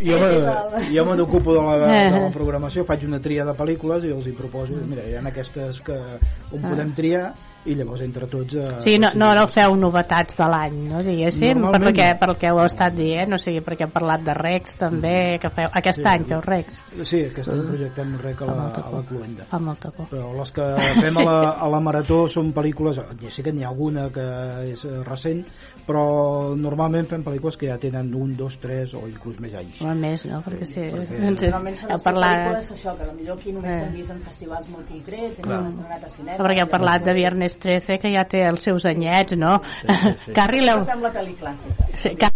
jo 0.00 0.18
me, 0.18 0.94
jo 0.94 1.04
me 1.04 1.16
n'ocupo 1.16 1.54
de, 1.54 1.62
la, 1.62 1.76
de 1.76 2.10
la 2.10 2.26
Eh. 2.26 2.30
programació 2.32 2.84
faig 2.84 3.04
una 3.06 3.20
tria 3.20 3.44
de 3.44 3.52
pel·lícules 3.54 4.04
i 4.04 4.10
els 4.10 4.26
hi 4.26 4.32
proposo 4.32 4.74
mira, 4.86 5.02
hi 5.08 5.14
ha 5.14 5.22
aquestes 5.28 5.80
que 5.80 5.92
on 5.94 6.64
Ah. 6.64 6.68
podem 6.70 6.92
triar 6.94 7.32
i 7.66 7.74
llavors 7.78 8.02
entre 8.04 8.26
tots 8.28 8.54
eh, 8.60 8.66
Sí, 8.84 8.98
no, 8.98 9.10
no, 9.14 9.30
no 9.34 9.46
feu 9.48 9.74
novetats 9.76 10.36
de 10.36 10.48
l'any, 10.52 10.74
no, 10.90 11.02
diguéssim, 11.02 11.54
per 11.54 11.62
Normalment 11.62 11.88
el, 11.90 11.96
que, 11.96 12.08
no. 12.12 12.18
per 12.20 12.28
el 12.30 12.36
que 12.42 12.50
heu 12.50 12.60
estat 12.64 12.94
dient, 12.98 13.32
o 13.32 13.38
sigui, 13.40 13.62
perquè 13.64 13.86
hem 13.86 13.92
parlat 13.94 14.24
de 14.26 14.34
Rex 14.36 14.76
també, 14.80 15.14
que 15.40 15.50
feu, 15.54 15.70
aquest 15.72 16.02
Sí. 16.02 16.08
any 16.10 16.24
feu 16.28 16.40
Rex, 16.44 16.82
sí, 17.08 17.22
aquest 17.30 17.48
any 17.54 17.62
projectem 17.68 18.16
rec 18.20 18.42
a 18.42 18.46
la, 18.50 18.68
a 18.68 18.90
la. 18.92 19.02
Cluenda 19.08 19.44
fa 19.48 19.58
molta 19.60 19.90
por. 19.90 20.06
però 20.08 20.30
les 20.38 20.50
que 20.52 20.64
fem 21.00 21.18
a 21.20 21.24
la, 21.24 21.38
a 21.64 21.68
la 21.68 21.80
Marató 21.80 22.26
són 22.28 22.52
pel·lícules, 22.56 22.96
ja 23.20 23.30
sé 23.30 23.42
que 23.42 23.52
n'hi 23.52 23.64
ha 23.64 23.68
alguna 23.68 24.08
que 24.12 24.24
és 24.72 24.84
eh, 24.84 25.02
recent, 25.04 25.44
però 25.86 26.54
normalment 26.56 27.06
fem 27.10 27.24
pel·lícules 27.24 27.56
que 27.60 27.68
ja 27.68 27.78
tenen 27.80 28.12
un, 28.14 28.34
dos, 28.36 28.56
tres 28.62 28.94
o 28.94 29.06
inclús 29.08 29.38
més 29.40 29.54
anys. 29.58 29.80
O 29.84 29.94
més, 29.94 30.24
no? 30.28 30.40
Perquè 30.44 30.66
sí, 30.68 30.80
perquè- 30.84 31.20
ens 31.20 31.42
Normalment 31.44 31.76
són 31.80 31.92
les 31.94 32.04
parlat... 32.04 32.38
pel·lícules 32.44 32.72
això, 32.76 32.96
que 32.98 33.08
potser 33.10 33.32
aquí 33.34 33.52
només 33.52 33.72
Eh. 33.74 33.78
s'han 33.80 33.94
vist 33.94 34.10
en 34.10 34.20
festivals 34.20 34.68
molt 34.70 34.88
concrets, 34.88 35.38
hem 35.40 35.66
estrenat 35.66 36.04
a 36.04 36.08
cinema. 36.08 36.38
Perquè 36.44 36.62
heu 36.64 36.70
parlat 36.70 37.04
de 37.04 37.14
Viernes 37.14 37.53
13, 37.62 37.98
que 38.02 38.10
ja 38.14 38.24
té 38.30 38.44
els 38.48 38.62
seus 38.66 38.84
anyets, 38.88 39.36
no? 39.38 39.58
sí, 39.80 39.98
sí. 40.24 40.32
Carri, 40.38 40.60
l'heu... 40.64 40.84
Fem 40.88 41.02
la 41.04 41.12
pel·li 41.14 41.34
clàssica. 41.40 41.88
Sí, 42.00 42.14
Car... 42.20 42.30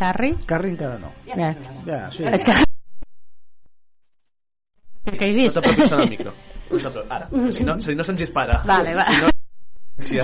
Carri? 0.00 0.30
Carri 0.48 0.70
encara 0.74 0.98
no. 1.02 1.10
Ja, 1.26 1.34
Ja. 1.36 1.50
Ja, 1.86 2.00
sí. 2.14 2.24
És 2.30 2.44
que... 2.46 2.54
Que 5.10 5.26
he 5.26 5.32
No 5.32 5.36
vist? 5.42 5.56
t'apropis 5.56 5.88
tant 5.90 6.00
al 6.04 6.08
micro. 6.12 6.32
No 6.70 6.78
t'apropis. 6.78 7.10
Ara, 7.10 7.28
si 7.56 7.64
no, 7.66 7.78
si 7.82 7.94
no 7.98 8.04
se'ns 8.06 8.20
dispara. 8.22 8.60
Vale, 8.68 8.94
va. 8.94 9.06
Si 9.10 9.20
no, 9.20 9.28
sí. 10.06 10.18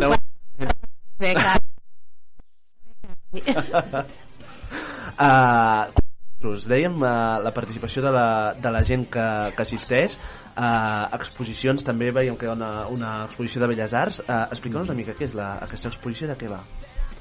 no, 0.00 0.10
Bé, 1.20 1.34
Carri. 1.36 1.66
Uh, 5.20 5.84
us 6.48 6.64
dèiem 6.68 6.94
uh, 7.02 7.40
la 7.44 7.52
participació 7.52 8.02
de 8.04 8.12
la, 8.14 8.28
de 8.56 8.70
la 8.72 8.80
gent 8.86 9.04
que, 9.12 9.26
que 9.56 9.64
assisteix 9.64 10.16
uh, 10.16 11.10
exposicions 11.18 11.84
també 11.84 12.08
veiem 12.16 12.38
que 12.40 12.48
hi 12.48 12.50
ha 12.50 12.56
una, 12.56 12.70
una 12.88 13.10
exposició 13.26 13.60
de 13.60 13.68
Belles 13.72 13.92
Arts 13.92 14.22
uh, 14.24 14.46
explica'ns 14.48 14.88
una 14.88 14.96
mica 14.96 15.16
què 15.18 15.28
és 15.28 15.36
la, 15.36 15.52
aquesta 15.66 15.92
exposició 15.92 16.30
de 16.30 16.38
què 16.40 16.48
va 16.48 16.62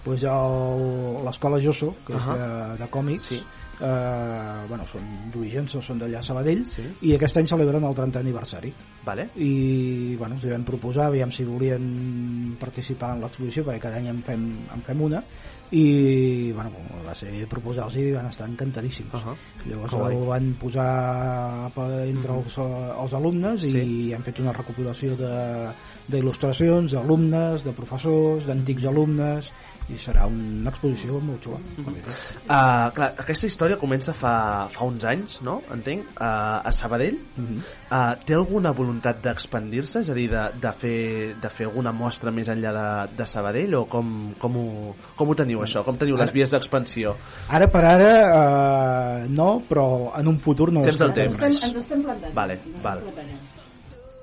pues 0.06 0.24
l'escola 0.24 1.60
Josso, 1.60 1.92
que 2.08 2.16
és 2.16 2.24
Ahà. 2.24 2.36
de, 2.40 2.78
de 2.80 2.88
còmics, 2.92 3.26
Sí. 3.34 3.42
Eh, 3.82 4.66
bueno, 4.68 4.86
són 4.92 5.02
d'orígens, 5.34 5.76
o 5.76 5.82
són 5.82 6.00
d'allà 6.00 6.22
Sabadell, 6.24 6.66
Sí. 6.66 6.84
i 7.02 7.14
aquest 7.16 7.38
any 7.38 7.46
celebren 7.48 7.84
el 7.84 7.96
30 7.96 8.20
aniversari. 8.20 8.74
vale? 9.06 9.30
I 9.38 10.16
bueno, 10.18 10.36
els 10.36 10.46
vam 10.46 10.64
proposar, 10.64 11.08
aviam 11.08 11.32
si 11.32 11.44
volien 11.44 12.56
participar 12.60 13.16
en 13.16 13.22
l'exposició, 13.22 13.64
perquè 13.66 13.80
cada 13.80 13.98
any 13.98 14.08
en 14.08 14.22
fem, 14.22 14.44
en 14.74 14.82
fem 14.82 15.02
una, 15.02 15.24
i 15.72 16.52
bueno, 16.52 16.72
va 17.06 17.14
ser 17.16 17.48
proposar-los 17.48 17.96
i 17.96 18.12
van 18.12 18.28
estar 18.28 18.48
encantadíssims. 18.50 19.14
Uh 19.14 19.20
-huh. 19.20 19.36
Llavors 19.70 19.94
guai. 19.94 20.16
el 20.16 20.26
van 20.28 20.54
posar 20.60 21.72
per 21.74 22.08
entre 22.08 22.34
els, 22.38 22.58
els 22.58 23.14
alumnes 23.14 23.64
i 23.64 23.70
Sí. 23.72 24.14
han 24.14 24.24
fet 24.24 24.40
una 24.40 24.54
recopilació 24.54 25.16
de 25.16 25.70
d'il·lustracions 26.10 26.92
d'alumnes, 26.92 27.64
de 27.64 27.72
professors, 27.72 28.46
d'antics 28.46 28.86
alumnes 28.86 29.52
i 29.90 29.98
serà 29.98 30.26
una 30.30 30.70
exposició 30.70 31.20
molt 31.24 31.44
xula. 31.44 31.60
Uh, 31.80 32.90
clar, 32.96 33.10
aquesta 33.24 33.48
història 33.50 33.78
comença 33.82 34.14
fa, 34.14 34.68
fa 34.74 34.86
uns 34.86 35.06
anys, 35.10 35.40
no? 35.46 35.60
Entenc, 35.74 36.12
a, 36.22 36.62
a 36.66 36.72
Sabadell. 36.72 37.18
Uh 37.38 37.42
Mhm. 37.42 37.62
-huh. 37.90 38.18
té 38.26 38.34
alguna 38.34 38.72
voluntat 38.72 39.22
d'expandir-se? 39.24 40.00
És 40.00 40.10
a 40.10 40.14
dir, 40.14 40.30
de, 40.30 40.44
de, 40.62 40.72
fer, 40.72 41.36
de 41.42 41.50
fer 41.50 41.66
alguna 41.68 41.92
mostra 41.92 42.32
més 42.32 42.48
enllà 42.48 42.72
de, 42.74 43.16
de 43.18 43.26
Sabadell? 43.26 43.76
O 43.76 43.86
com, 43.86 44.34
com, 44.40 44.58
ho, 44.58 44.96
com 45.16 45.30
ho 45.30 45.36
teniu, 45.36 45.60
això? 45.62 45.84
Com 45.84 45.98
teniu 45.98 46.16
les 46.16 46.32
vies 46.32 46.52
d'expansió? 46.52 47.16
Ara 47.50 47.68
per 47.68 47.84
ara 47.86 49.24
eh, 49.24 49.28
no, 49.30 49.62
però 49.68 50.12
en 50.20 50.28
un 50.28 50.40
futur 50.40 50.72
no 50.72 50.84
Temps 50.84 51.02
al 51.02 51.10
descartem 51.10 51.32
temps. 51.32 51.44
Ens, 51.44 51.64
ens 51.64 51.76
estem. 51.78 52.04
Vale, 52.04 52.54
ens 52.54 52.66
estem 52.66 52.84
vale. 52.84 53.02
plantejant. 53.02 53.69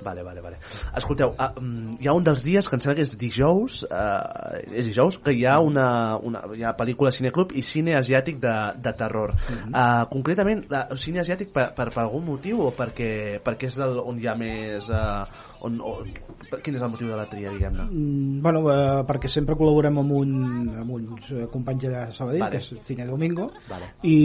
Vale, 0.06 0.22
vale, 0.22 0.42
vale. 0.44 0.60
Escolteu, 0.96 1.32
uh, 1.34 1.48
um, 1.60 1.96
hi 2.00 2.08
ha 2.08 2.14
un 2.14 2.26
dels 2.26 2.44
dies, 2.46 2.68
que 2.68 2.78
em 2.78 2.84
sembla 2.84 2.96
que 3.00 3.06
és 3.06 3.14
dijous, 3.18 3.80
uh, 3.88 4.60
és 4.70 4.86
dijous, 4.86 5.18
que 5.22 5.34
hi 5.34 5.42
ha 5.48 5.58
una, 5.64 5.88
una 6.22 6.44
hi 6.54 6.62
ha 6.62 6.76
pel·lícula 6.78 7.10
Cineclub 7.14 7.54
i 7.58 7.64
cine 7.66 7.96
asiàtic 7.98 8.38
de, 8.42 8.54
de 8.84 8.94
terror. 9.00 9.34
uh, 9.66 10.04
concretament, 10.12 10.64
uh, 10.70 10.94
cine 11.00 11.24
asiàtic 11.24 11.50
per, 11.54 11.68
per, 11.76 11.90
per 11.94 12.04
algun 12.06 12.26
motiu 12.30 12.62
o 12.68 12.70
perquè, 12.76 13.10
perquè 13.44 13.72
és 13.72 13.80
del, 13.82 13.98
on 14.04 14.22
hi 14.22 14.30
ha 14.30 14.38
més... 14.38 14.90
Uh, 14.92 15.54
on, 15.66 15.80
on, 15.80 16.10
quin 16.62 16.76
és 16.78 16.84
el 16.84 16.92
motiu 16.92 17.10
de 17.10 17.18
la 17.18 17.26
tria, 17.30 17.50
diguem-ne? 17.54 17.86
Mm, 17.88 18.40
bueno, 18.44 18.62
eh, 18.70 19.02
perquè 19.08 19.30
sempre 19.32 19.56
col·laborem 19.58 20.00
amb, 20.02 20.14
un, 20.20 20.34
amb 20.82 20.94
uns 20.98 21.30
eh, 21.32 21.46
companys 21.52 21.86
de 21.86 22.04
Sabadell, 22.16 22.44
Vale. 22.44 22.56
que 22.56 22.62
és 22.62 22.86
Cine 22.86 23.06
Domingo, 23.08 23.48
Vale. 23.70 23.90
i 24.06 24.16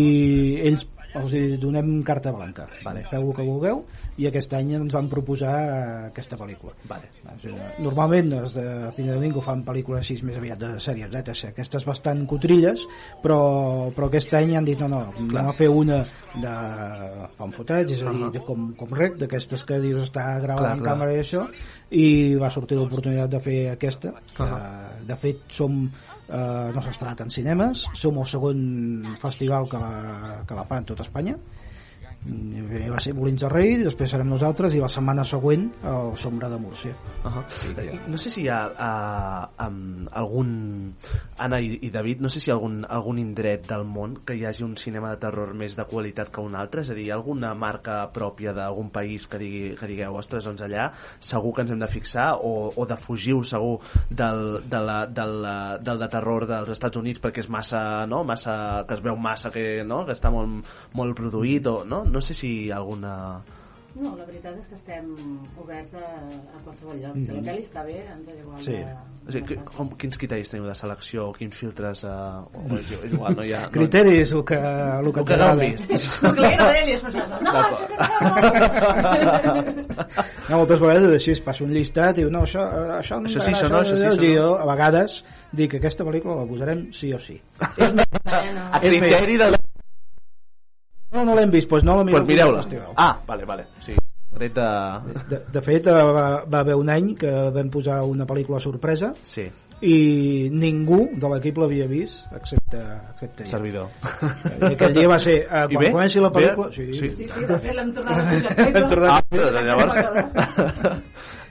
ells 0.70 0.86
els 1.20 1.34
donem 1.62 1.90
carta 2.08 2.32
blanca. 2.32 2.68
Vale. 2.86 3.04
Feu 3.10 3.30
el 3.30 3.36
que 3.36 3.46
vulgueu, 3.48 3.84
i 4.22 4.28
aquest 4.30 4.54
any 4.58 4.74
ens 4.78 4.96
van 4.96 5.10
proposar 5.12 5.54
eh, 5.62 5.80
aquesta 6.10 6.38
pel·lícula. 6.40 6.74
Vale. 6.90 7.10
Normalment 7.82 8.32
els 8.42 8.56
de 8.58 8.66
Cine 8.96 9.16
Domingo 9.16 9.44
fan 9.46 9.64
pel·lícules 9.68 10.04
així 10.04 10.18
més 10.28 10.38
aviat 10.40 10.62
de 10.62 10.72
sèries, 10.84 11.12
etc. 11.22 11.52
Aquestes 11.52 11.88
bastant 11.88 12.24
cotrilles, 12.30 12.86
però, 13.24 13.40
però 13.96 14.10
aquest 14.10 14.34
any 14.40 14.56
han 14.58 14.68
dit 14.68 14.80
no, 14.82 14.90
no, 14.92 15.02
anem 15.26 15.52
a 15.52 15.56
fer 15.58 15.70
una 15.72 16.02
de 16.34 16.56
fan 17.38 17.56
fotats, 17.56 17.96
és 17.98 18.04
a 18.06 18.16
dir, 18.16 18.32
de 18.38 18.44
com, 18.48 18.72
com 18.80 18.96
rec, 18.98 19.18
d'aquestes 19.22 19.66
que 19.68 19.82
dius 19.84 20.08
està 20.08 20.26
gravant 20.44 20.62
Clar, 20.64 20.76
en 20.78 20.84
clar. 20.86 20.94
càmera 20.94 21.16
i 21.16 21.22
això, 21.24 21.46
i 21.92 22.08
va 22.40 22.52
sortir 22.54 22.80
l'oportunitat 22.80 23.36
de 23.36 23.44
fer 23.44 23.60
aquesta, 23.74 24.16
que 24.38 24.50
de 25.08 25.18
fet 25.20 25.44
som 25.52 25.84
eh, 26.32 26.72
no 26.76 26.84
s'ha 26.84 26.94
estrenat 26.96 27.24
en 27.26 27.34
cinemes, 27.34 27.86
som 28.00 28.20
el 28.22 28.28
segon 28.30 28.62
festival 29.22 29.68
que 29.72 29.82
la, 29.82 30.42
que 30.48 30.58
la 30.58 30.66
fa 30.70 30.80
en 30.82 30.88
tota 30.92 31.06
Espanya, 31.08 31.38
primer 32.22 32.92
va 32.92 33.00
ser 33.02 33.14
Molins 33.18 33.42
de 33.42 33.50
Rei, 33.50 33.74
després 33.82 34.12
serem 34.14 34.30
nosaltres 34.30 34.76
i 34.76 34.82
la 34.82 34.90
setmana 34.92 35.24
següent 35.28 35.68
el 35.90 36.12
Sombra 36.22 36.50
de 36.50 36.58
Múrcia. 36.62 36.94
Uh 37.26 37.32
-huh. 37.32 38.00
No 38.08 38.18
sé 38.18 38.30
si 38.30 38.44
hi 38.44 38.50
ha 38.50 38.62
uh, 38.70 39.68
um, 39.68 40.08
algun... 40.12 40.94
Anna 41.38 41.60
i, 41.60 41.80
i 41.82 41.90
David, 41.90 42.22
no 42.22 42.30
sé 42.30 42.40
si 42.40 42.50
hi 42.50 42.52
ha 42.52 42.56
algun, 42.56 42.86
algun 42.88 43.18
indret 43.18 43.68
del 43.68 43.84
món 43.84 44.20
que 44.26 44.36
hi 44.36 44.46
hagi 44.46 44.64
un 44.64 44.78
cinema 44.78 45.10
de 45.10 45.18
terror 45.18 45.54
més 45.54 45.76
de 45.76 45.86
qualitat 45.86 46.30
que 46.30 46.42
un 46.42 46.56
altre, 46.56 46.82
és 46.82 46.90
a 46.90 46.94
dir, 46.94 47.06
hi 47.06 47.12
ha 47.12 47.16
alguna 47.16 47.54
marca 47.56 48.08
pròpia 48.14 48.54
d'algun 48.54 48.90
país 48.90 49.28
que, 49.28 49.38
digui, 49.38 49.76
que 49.76 49.88
digueu, 49.88 50.16
ostres, 50.16 50.46
doncs 50.46 50.62
allà 50.62 50.92
segur 51.20 51.54
que 51.54 51.62
ens 51.62 51.72
hem 51.72 51.80
de 51.80 51.88
fixar 51.88 52.38
o, 52.42 52.72
o 52.76 52.86
de 52.86 52.98
fugiu 52.98 53.44
segur 53.44 53.80
del, 54.10 54.62
de 54.70 54.80
la, 54.80 55.06
del, 55.08 55.46
del 55.82 56.00
de 56.00 56.08
terror 56.08 56.48
dels 56.48 56.70
Estats 56.70 56.98
Units 56.98 57.22
perquè 57.22 57.40
és 57.40 57.50
massa, 57.50 58.06
no? 58.06 58.24
massa 58.24 58.86
que 58.88 58.94
es 58.94 59.02
veu 59.02 59.16
massa 59.16 59.50
que, 59.50 59.84
no? 59.84 60.06
que 60.06 60.14
està 60.14 60.30
molt, 60.30 60.68
molt 60.94 61.16
produït 61.16 61.68
o, 61.68 61.84
no? 61.86 62.04
No 62.12 62.22
sé 62.22 62.34
si 62.38 62.70
alguna... 62.72 63.42
No, 63.92 64.14
la 64.16 64.24
veritat 64.24 64.56
és 64.56 64.68
que 64.72 64.76
estem 64.78 65.10
oberts 65.60 65.92
a, 66.00 66.06
a 66.56 66.60
qualsevol 66.64 66.96
lloc. 67.02 67.12
Si 67.18 67.26
la 67.28 67.34
Mhm. 67.42 67.44
pel·li 67.50 67.60
està 67.66 67.82
bé, 67.84 67.98
ens 68.08 68.28
és 68.32 68.38
igual. 68.40 68.62
Sí. 68.64 68.72
De, 68.72 68.94
O 69.28 69.32
sigui, 69.36 69.48
que- 69.50 69.64
com, 69.68 69.90
quins 70.00 70.16
criteris 70.18 70.50
teniu 70.50 70.66
de 70.66 70.74
selecció 70.80 71.26
o 71.28 71.34
quins 71.36 71.58
filtres 71.60 72.06
eh, 72.06 72.08
o, 72.08 72.78
és, 72.78 72.88
és 73.04 73.12
igual, 73.12 73.36
no 73.36 73.44
hi 73.44 73.52
ha... 73.52 73.66
No, 73.66 73.72
Criteris, 73.76 74.32
el 74.32 74.46
que, 74.48 74.56
el 74.56 75.12
que 75.12 75.20
El 75.20 75.26
ens 75.26 75.28
que 75.28 75.34
hagueu 75.34 75.50
agrada. 75.50 75.68
vist. 75.68 75.92
El 76.24 76.34
que 76.34 76.40
li 76.40 76.48
agrada 76.48 76.72
a 76.72 76.80
ell 76.80 76.90
és 76.96 77.02
pensar, 77.04 77.28
no, 77.44 77.52
això 77.52 77.78
és 77.84 79.12
No, 80.50 80.58
moltes 80.58 80.80
vegades 80.82 81.10
així 81.18 81.32
es 81.36 81.42
passa 81.44 81.64
un 81.66 81.74
llistat 81.76 82.18
i 82.18 82.22
diu, 82.24 82.32
no, 82.34 82.42
això, 82.48 82.64
eh, 82.64 83.00
això, 83.02 83.20
no 83.20 83.28
Això 83.30 83.40
sí, 83.44 83.52
això 83.52 83.70
no, 83.70 83.82
això 83.84 83.98
sí, 83.98 84.06
això 84.08 84.22
no. 84.24 84.34
jo, 84.40 84.48
a 84.56 84.66
vegades, 84.72 85.20
dic 85.52 85.72
que 85.76 85.78
aquesta 85.84 86.06
pel·lícula 86.08 86.40
la 86.42 86.48
posarem 86.50 86.88
sí 86.96 87.12
o 87.14 87.20
sí. 87.20 87.38
és 87.78 87.92
més, 87.94 88.08
A 88.32 88.80
criteri 88.80 89.38
de... 89.38 89.52
no, 91.12 91.26
no 91.26 91.36
l'hem 91.36 91.52
vist, 91.52 91.70
doncs 91.70 91.84
no 91.88 91.98
la 91.98 92.04
mireu. 92.08 92.24
Pues 92.24 92.30
mireu-la. 92.30 92.94
Ah, 92.96 93.18
vale, 93.28 93.46
vale. 93.46 93.66
Sí. 93.80 93.96
Tret 94.32 94.54
de... 94.56 94.68
De, 95.30 95.42
de 95.52 95.62
fet, 95.62 95.88
eh, 95.92 95.92
va, 96.16 96.44
va 96.48 96.60
haver 96.64 96.76
un 96.80 96.90
any 96.90 97.14
que 97.20 97.32
vam 97.52 97.70
posar 97.70 97.98
una 98.08 98.24
pel·lícula 98.26 98.62
sorpresa 98.64 99.10
Sí. 99.22 99.44
i 99.84 100.48
ningú 100.54 101.10
de 101.20 101.28
l'equip 101.34 101.58
l'havia 101.60 101.88
vist 101.90 102.32
excepte, 102.38 102.80
excepte. 103.12 103.46
Servidor. 103.50 103.90
I 104.62 104.70
aquell 104.76 104.94
dia 104.96 105.10
va 105.10 105.18
ser, 105.20 105.36
eh, 105.42 105.66
quan 105.68 105.84
bé? 105.84 105.92
comenci 105.92 106.22
la 106.24 106.30
Bé? 106.30 106.46
pel·lícula... 106.46 106.70
Sí, 106.72 106.86
Sí. 106.94 107.10
Sí, 107.10 107.28
sí, 107.28 107.46
de 107.50 107.60
fet 107.60 107.76
l'hem 107.76 107.92
tornat 107.92 108.18
a 108.22 108.30
pujar. 108.30 108.56
Hem 108.70 108.88
tornat 108.88 109.12
Ah, 109.12 109.22
però 109.28 109.52
llavors... 109.68 109.96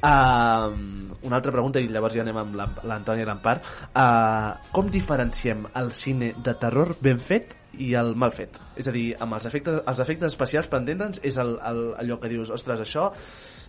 uh, 0.02 0.72
una 1.28 1.36
altra 1.36 1.52
pregunta 1.52 1.80
i 1.84 1.88
llavors 1.92 2.14
ja 2.16 2.22
anem 2.24 2.38
amb 2.40 2.54
la- 2.56 2.68
l'Antònia 2.88 3.26
Lampar. 3.28 3.58
Uh, 3.92 4.54
com 4.72 4.88
diferenciem 4.90 5.66
el 5.76 5.90
cine 5.92 6.32
de 6.42 6.54
terror 6.54 6.94
ben 7.02 7.18
fet 7.20 7.58
i 7.79 7.93
el 7.95 8.14
mal 8.18 8.33
fet? 8.35 8.59
És 8.81 8.89
a 8.91 8.95
dir, 8.95 9.07
amb 9.23 9.37
els 9.37 9.47
efectes, 9.47 9.81
els 9.87 10.03
efectes 10.03 10.33
especials, 10.33 10.68
per 10.71 10.81
entendre'ns, 10.81 11.23
és 11.27 11.39
el, 11.41 11.55
el, 11.71 11.83
allò 12.03 12.18
que 12.23 12.31
dius, 12.33 12.51
ostres, 12.55 12.83
això 12.83 13.11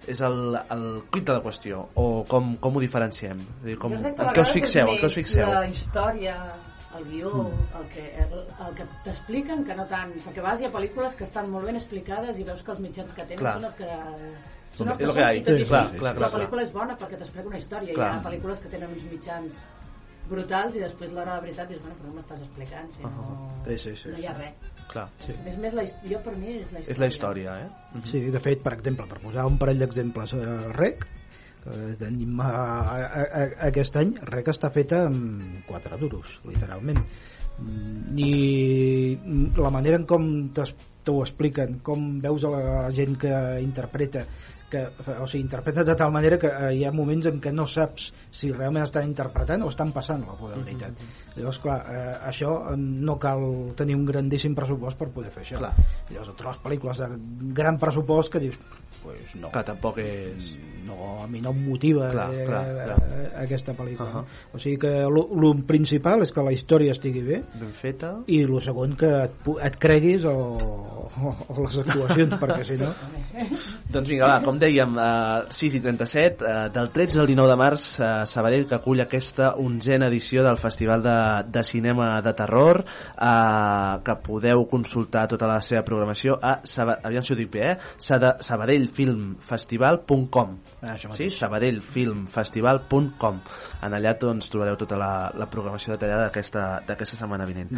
és 0.09 0.21
el, 0.25 0.57
el 0.73 0.85
quid 1.13 1.27
de 1.27 1.35
la 1.37 1.43
qüestió, 1.45 1.83
o 2.01 2.05
com, 2.29 2.55
com 2.61 2.77
ho 2.77 2.81
diferenciem? 2.81 3.43
És 3.61 3.67
dir, 3.69 3.77
com, 3.81 3.93
que 3.93 4.11
en 4.11 4.33
què 4.33 4.43
us 4.43 4.53
fixeu? 4.55 4.89
En 4.89 5.01
què 5.03 5.09
us 5.11 5.17
fixeu? 5.19 5.51
La 5.53 5.67
història, 5.69 6.37
el 6.97 7.05
guió, 7.11 7.33
el 7.77 7.85
que, 7.93 8.07
el, 8.23 8.39
el 8.65 8.79
que 8.79 8.87
t'expliquen 9.05 9.61
que 9.67 9.77
no 9.77 9.85
tant... 9.91 10.15
Perquè 10.25 10.41
a 10.41 10.47
vegades 10.47 10.63
hi 10.63 10.69
ha 10.69 10.73
pel·lícules 10.73 11.19
que 11.19 11.27
estan 11.27 11.51
molt 11.53 11.69
ben 11.69 11.77
explicades 11.79 12.41
i 12.41 12.47
veus 12.47 12.65
que 12.65 12.73
els 12.73 12.81
mitjans 12.87 13.13
que 13.13 13.27
tenen 13.27 13.43
Clar. 13.43 13.53
són 13.59 13.69
els 13.69 13.77
que... 13.77 13.91
Són 14.71 14.87
els 14.87 14.97
que 14.97 15.05
que 15.05 15.13
són 15.13 15.21
hi 15.21 15.39
i 15.41 15.45
tot 15.45 15.53
ha. 15.53 15.61
Sí, 15.61 15.69
clar, 15.69 15.85
clar, 15.91 15.99
clar, 15.99 16.15
la 16.15 16.17
clar. 16.17 16.31
pel·lícula 16.39 16.65
és 16.65 16.73
bona 16.73 16.97
perquè 16.97 17.21
t'explica 17.21 17.51
una 17.51 17.61
història. 17.61 17.93
Clar. 17.93 18.09
Hi 18.09 18.17
ha 18.17 18.25
pel·lícules 18.25 18.63
que 18.63 18.73
tenen 18.73 18.95
uns 18.95 19.07
mitjans 19.11 19.63
brutals 20.31 20.75
i 20.77 20.83
després 20.83 21.11
l'hora 21.13 21.35
de 21.35 21.37
la 21.37 21.45
veritat 21.45 21.69
dius, 21.69 21.81
bueno, 21.83 21.97
però 21.99 22.09
no 22.09 22.17
m'estàs 22.17 22.43
explicant 22.45 22.91
si 22.97 23.03
no, 23.05 23.39
Sí, 23.65 23.77
sí, 23.77 23.95
sí. 23.99 24.11
no 24.13 24.21
hi 24.21 24.27
ha 24.29 24.35
res. 24.37 24.69
Clar. 24.91 25.05
Sí. 25.23 25.35
És 25.47 25.57
més 25.61 25.75
la, 25.77 25.85
jo 26.03 26.19
per 26.25 26.33
mi 26.35 26.55
és 26.57 26.71
la 26.73 26.81
història. 26.81 26.91
És 26.95 26.99
la 26.99 27.09
història, 27.11 27.57
eh? 27.63 28.01
Sí, 28.09 28.23
de 28.33 28.41
fet, 28.43 28.63
per 28.65 28.73
exemple, 28.75 29.05
per 29.07 29.19
posar 29.23 29.45
un 29.47 29.59
parell 29.61 29.79
d'exemples, 29.83 30.33
eh, 30.35 30.55
REC, 30.75 31.05
que 31.61 31.77
tenim 31.99 32.39
a, 32.41 32.49
a, 32.49 32.97
a, 33.21 33.43
aquest 33.69 33.99
any, 34.01 34.15
REC 34.31 34.49
està 34.51 34.71
feta 34.73 35.05
amb 35.07 35.61
quatre 35.69 35.99
duros, 36.01 36.39
literalment. 36.49 36.99
Mm, 37.61 38.17
I 38.17 39.59
la 39.61 39.71
manera 39.73 39.99
en 40.01 40.07
com 40.09 40.25
t'ho 40.55 41.19
expliquen, 41.21 41.79
com 41.85 42.19
veus 42.23 42.43
a 42.45 42.51
la 42.53 42.89
gent 42.95 43.15
que 43.21 43.31
interpreta, 43.61 44.25
que, 44.71 44.83
o 45.13 45.27
sigui, 45.27 45.43
interpreta 45.43 45.83
de 45.87 45.95
tal 45.99 46.11
manera 46.15 46.39
que 46.39 46.49
eh, 46.49 46.71
hi 46.77 46.85
ha 46.87 46.93
moments 46.95 47.27
en 47.29 47.41
què 47.43 47.51
no 47.53 47.67
saps 47.69 48.09
si 48.31 48.51
realment 48.53 48.85
estan 48.87 49.09
interpretant 49.09 49.65
o 49.65 49.71
estan 49.71 49.91
passant 49.95 50.23
la 50.27 50.37
de 50.39 50.61
veritat. 50.63 51.03
Llavors, 51.35 51.59
clar, 51.63 51.79
eh, 51.91 52.13
això 52.31 52.53
no 52.77 53.17
cal 53.21 53.43
tenir 53.77 53.97
un 53.99 54.05
grandíssim 54.07 54.55
pressupost 54.57 54.99
per 54.99 55.11
poder 55.13 55.33
fer 55.35 55.43
això. 55.45 55.59
Clar. 55.61 55.73
Llavors, 56.11 56.37
trobes 56.39 56.63
pel·lícules 56.63 57.03
de 57.03 57.09
gran 57.61 57.79
pressupost 57.81 58.31
que 58.31 58.43
dius, 58.47 58.59
pues 59.03 59.35
no. 59.35 59.51
Que 59.51 59.63
tampoc 59.67 59.97
és... 60.03 60.53
No, 60.81 60.95
a 61.21 61.27
mi 61.29 61.39
no 61.43 61.51
em 61.53 61.59
motiva 61.67 62.09
Clar, 62.11 62.27
eh, 62.33 62.45
clar, 62.47 62.61
eh, 62.65 62.85
clar. 62.87 63.27
aquesta 63.43 63.75
pel·lícula. 63.77 64.09
Uh-huh. 64.09 64.23
no? 64.25 64.55
O 64.57 64.59
sigui 64.59 64.79
que 64.81 64.91
el 65.05 65.63
principal 65.69 66.25
és 66.25 66.33
que 66.33 66.43
la 66.43 66.53
història 66.55 66.95
estigui 66.95 67.21
bé 67.25 67.41
Ben 67.53 67.69
feta. 67.77 68.15
i 68.27 68.41
el 68.43 68.55
segon 68.65 68.95
que 68.97 69.11
et, 69.27 69.51
et 69.67 69.77
creguis 69.81 70.25
o, 70.25 70.33
o, 70.33 71.33
o 71.53 71.57
les 71.61 71.77
actuacions, 71.83 72.33
perquè 72.41 72.65
si 72.65 72.79
no... 72.81 72.89
Doncs 73.91 74.09
vinga, 74.09 74.27
va, 74.27 74.39
com 74.45 74.57
dèiem, 74.59 74.97
eh, 74.97 75.53
6 75.53 75.77
i 75.77 75.81
37, 75.83 76.45
eh, 76.47 76.65
del 76.73 76.89
13 76.93 77.21
al 77.21 77.29
19 77.29 77.51
de 77.51 77.59
març, 77.61 77.87
eh, 77.99 78.11
Sabadell 78.29 78.65
que 78.69 78.77
acull 78.79 79.03
aquesta 79.03 79.53
onzena 79.61 80.09
edició 80.11 80.43
del 80.45 80.59
Festival 80.61 81.03
de, 81.05 81.17
de 81.51 81.63
Cinema 81.67 82.09
de 82.25 82.33
Terror, 82.37 82.81
eh, 82.81 84.01
que 84.05 84.17
podeu 84.25 84.65
consultar 84.71 85.27
tota 85.31 85.49
la 85.49 85.59
seva 85.61 85.85
programació 85.87 86.37
a, 86.41 86.57
Saba, 86.67 86.97
aviam 87.03 87.23
si 87.25 87.33
ho 87.35 87.39
dic 87.39 87.51
bé, 87.53 87.65
eh? 87.73 87.77
Sada, 88.01 88.37
sabadellfilmfestival.com 88.91 90.57
Ah, 90.81 90.97
sí? 90.97 91.29
sabadellfilmfestival.com 91.29 93.39
en 93.83 93.93
allà 93.93 94.15
doncs 94.19 94.49
trobareu 94.49 94.75
tota 94.77 94.97
la, 94.97 95.31
la 95.37 95.45
programació 95.49 95.93
detallada 95.95 96.23
d'aquesta 96.29 96.81
d'aquesta 96.87 97.17
setmana 97.19 97.45
vinent. 97.45 97.69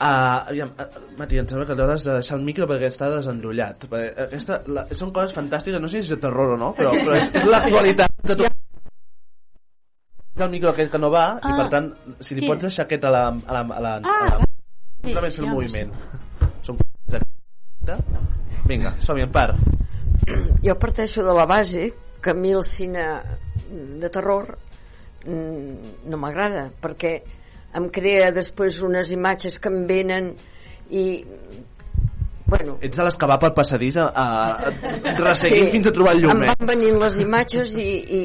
Uh, 0.00 0.48
aviam, 0.48 0.70
uh, 0.80 0.84
Mati, 1.18 1.36
em 1.36 1.46
sembla 1.48 1.66
que 1.68 1.74
t'hauràs 1.76 2.04
de 2.06 2.12
deixar 2.16 2.38
el 2.38 2.44
micro 2.46 2.64
perquè 2.66 2.88
està 2.88 3.10
desenrotllat. 3.12 3.84
Perquè 3.90 4.14
aquesta, 4.24 4.62
la, 4.72 4.86
són 4.96 5.10
coses 5.12 5.34
fantàstiques, 5.36 5.80
no 5.80 5.88
sé 5.92 6.00
si 6.00 6.06
és 6.08 6.14
de 6.14 6.20
terror 6.22 6.54
o 6.54 6.56
no, 6.60 6.70
però, 6.78 6.90
però 6.96 7.18
és, 7.18 7.28
és 7.36 7.44
l'actualitat 7.44 8.08
de 8.24 8.34
tot. 8.40 8.48
És 10.30 10.40
el 10.46 10.50
micro 10.54 10.70
aquell 10.72 10.88
que 10.88 10.98
no 11.02 11.10
va, 11.12 11.26
i 11.36 11.52
Ah, 11.52 11.56
per 11.58 11.66
tant, 11.74 11.86
si 12.24 12.32
li 12.34 12.40
sí. 12.46 12.48
pots 12.48 12.64
deixar 12.64 12.84
aquest 12.88 13.04
a 13.04 13.10
la... 13.12 13.26
A 13.28 13.52
la, 13.58 13.60
a 13.60 13.80
la, 13.84 13.92
a 13.98 14.00
Ah, 14.08 14.38
la 14.38 14.40
sí, 14.40 15.12
fer 15.12 15.20
el 15.26 15.32
ja 15.36 15.42
no 15.44 15.52
moviment. 15.52 15.92
Són 16.64 16.80
coses 16.80 17.20
Vinga, 18.70 18.90
som-hi, 19.04 19.24
en 19.26 19.32
part. 19.34 19.52
Jo 20.66 20.76
parteixo 20.78 21.24
de 21.26 21.34
la 21.36 21.46
base 21.46 21.92
que 22.20 22.30
a 22.30 22.34
mi 22.36 22.52
el 22.52 22.62
cine 22.66 23.04
de 23.70 24.08
terror 24.12 24.56
mm, 25.24 26.08
no 26.10 26.18
m'agrada 26.20 26.68
perquè 26.82 27.14
em 27.78 27.86
crea 27.94 28.32
després 28.34 28.82
unes 28.82 29.12
imatges 29.14 29.58
que 29.62 29.70
em 29.70 29.84
venen 29.86 30.32
i 30.90 31.04
bueno, 32.50 32.78
Ets 32.82 32.98
de 32.98 33.04
les 33.06 33.16
que 33.16 33.26
va 33.30 33.38
pel 33.38 33.52
passadís 33.54 33.96
a, 34.02 34.08
a, 34.10 34.26
a 34.70 35.12
resseguint 35.22 35.70
fins 35.70 35.86
a 35.86 35.92
trobar 35.94 36.16
el 36.16 36.24
llum, 36.24 36.32
em 36.34 36.48
eh? 36.48 36.54
van 36.56 36.70
venint 36.72 36.98
les 36.98 37.20
imatges 37.22 37.76
i, 37.78 37.90
i 38.18 38.22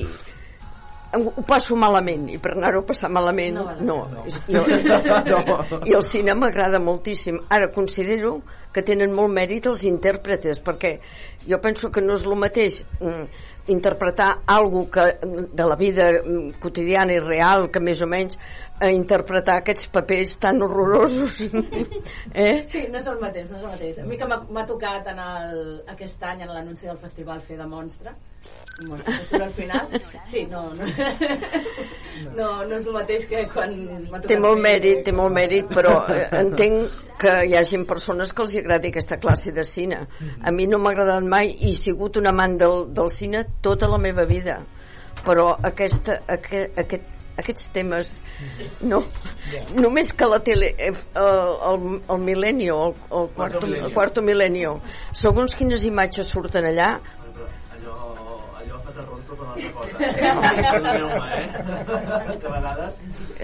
em- 1.13 1.27
ho 1.29 1.43
passo 1.47 1.77
malament 1.77 2.25
i 2.33 2.39
per 2.41 2.55
anar-ho 2.55 2.81
a 2.81 2.87
passar 2.89 3.11
malament 3.13 3.59
no, 3.61 3.99
no. 4.09 4.25
I, 4.25 4.57
el, 4.57 4.89
no. 5.29 5.59
i 5.85 5.93
el 5.93 6.03
cine 6.03 6.33
m'agrada 6.33 6.81
moltíssim 6.81 7.37
ara 7.53 7.69
considero 7.75 8.39
que 8.73 8.81
tenen 8.83 9.13
molt 9.15 9.31
mèrit 9.31 9.69
els 9.69 9.85
intèrpretes 9.87 10.57
perquè 10.65 10.97
jo 11.47 11.59
penso 11.61 11.91
que 11.91 12.01
no 12.01 12.15
és 12.17 12.25
el 12.25 12.35
mateix 12.39 12.81
mm, 12.99 13.25
interpretar 13.73 14.29
algo 14.45 14.85
que, 14.91 15.05
de 15.21 15.65
la 15.65 15.75
vida 15.75 16.11
mm, 16.19 16.59
quotidiana 16.61 17.15
i 17.15 17.23
real 17.23 17.69
que 17.71 17.81
més 17.81 18.01
o 18.01 18.09
menys 18.09 18.37
a 18.79 18.91
interpretar 18.91 19.61
aquests 19.61 19.87
papers 19.87 20.35
tan 20.41 20.61
horrorosos 20.61 21.39
eh? 22.33 22.65
Sí, 22.67 22.85
no 22.91 22.99
és 22.99 23.07
el 23.07 23.19
mateix, 23.21 23.49
no 23.51 23.57
és 23.57 23.63
el 23.63 23.71
mateix. 23.71 23.99
A 24.03 24.07
mi 24.07 24.19
que 24.19 24.27
m'ha 24.27 24.65
tocat 24.67 25.07
en 25.13 25.21
el, 25.23 25.59
aquest 25.95 26.23
any 26.27 26.43
en 26.43 26.51
l'anunci 26.51 26.89
del 26.89 26.99
festival 26.99 27.39
fer 27.45 27.57
de 27.61 27.69
monstre, 27.69 28.15
surt 28.75 29.33
al 29.39 29.51
final, 29.51 29.87
sí, 30.29 30.45
no, 30.51 30.73
no, 30.73 30.83
no, 32.35 32.47
no 32.65 32.75
és 32.75 32.85
el 32.85 32.93
mateix 32.95 33.25
que 33.29 33.45
quan 33.53 33.73
té 34.27 34.37
molt 34.41 34.59
mèrit, 34.61 35.03
té 35.07 35.15
molt 35.15 35.35
mèrit, 35.35 35.69
però 35.71 35.95
eh, 36.11 36.25
entenc 36.41 37.03
que 37.21 37.35
hi 37.47 37.55
hagi 37.55 37.79
persones 37.87 38.33
que 38.35 38.43
els 38.43 38.55
agradi 38.59 38.91
aquesta 38.91 39.19
classe 39.23 39.53
de 39.55 39.63
cine. 39.63 40.01
A 40.43 40.51
mi 40.51 40.67
no 40.67 40.81
m'ha 40.83 40.91
agradat 40.91 41.23
mai 41.23 41.53
i 41.55 41.71
he 41.71 41.79
sigut 41.79 42.19
un 42.19 42.27
amant 42.31 42.57
del, 42.59 42.89
del 42.95 43.11
cine 43.13 43.45
tota 43.63 43.87
la 43.91 44.01
meva 44.01 44.27
vida. 44.27 44.59
Però 45.25 45.53
aquesta, 45.71 46.19
aquest, 46.27 46.75
aquest, 46.77 47.15
aquests 47.39 47.69
temes 47.75 48.11
no, 48.87 49.01
només 49.75 50.11
que 50.15 50.27
la 50.29 50.39
tele 50.43 50.71
eh, 50.77 50.91
el, 50.91 51.55
el, 51.69 51.87
el 52.15 52.21
milenio 52.23 52.77
el, 52.85 52.95
el, 53.19 53.27
quarto, 53.35 53.65
el 53.67 53.93
quarto 53.93 54.23
milenio 54.23 54.77
segons 55.11 55.55
quines 55.59 55.83
imatges 55.87 56.31
surten 56.31 56.69
allà 56.71 56.93
una 59.55 59.71
cosa. 59.73 59.97
eh? 61.39 61.47
Que 62.41 62.49
vegades... 62.51 62.93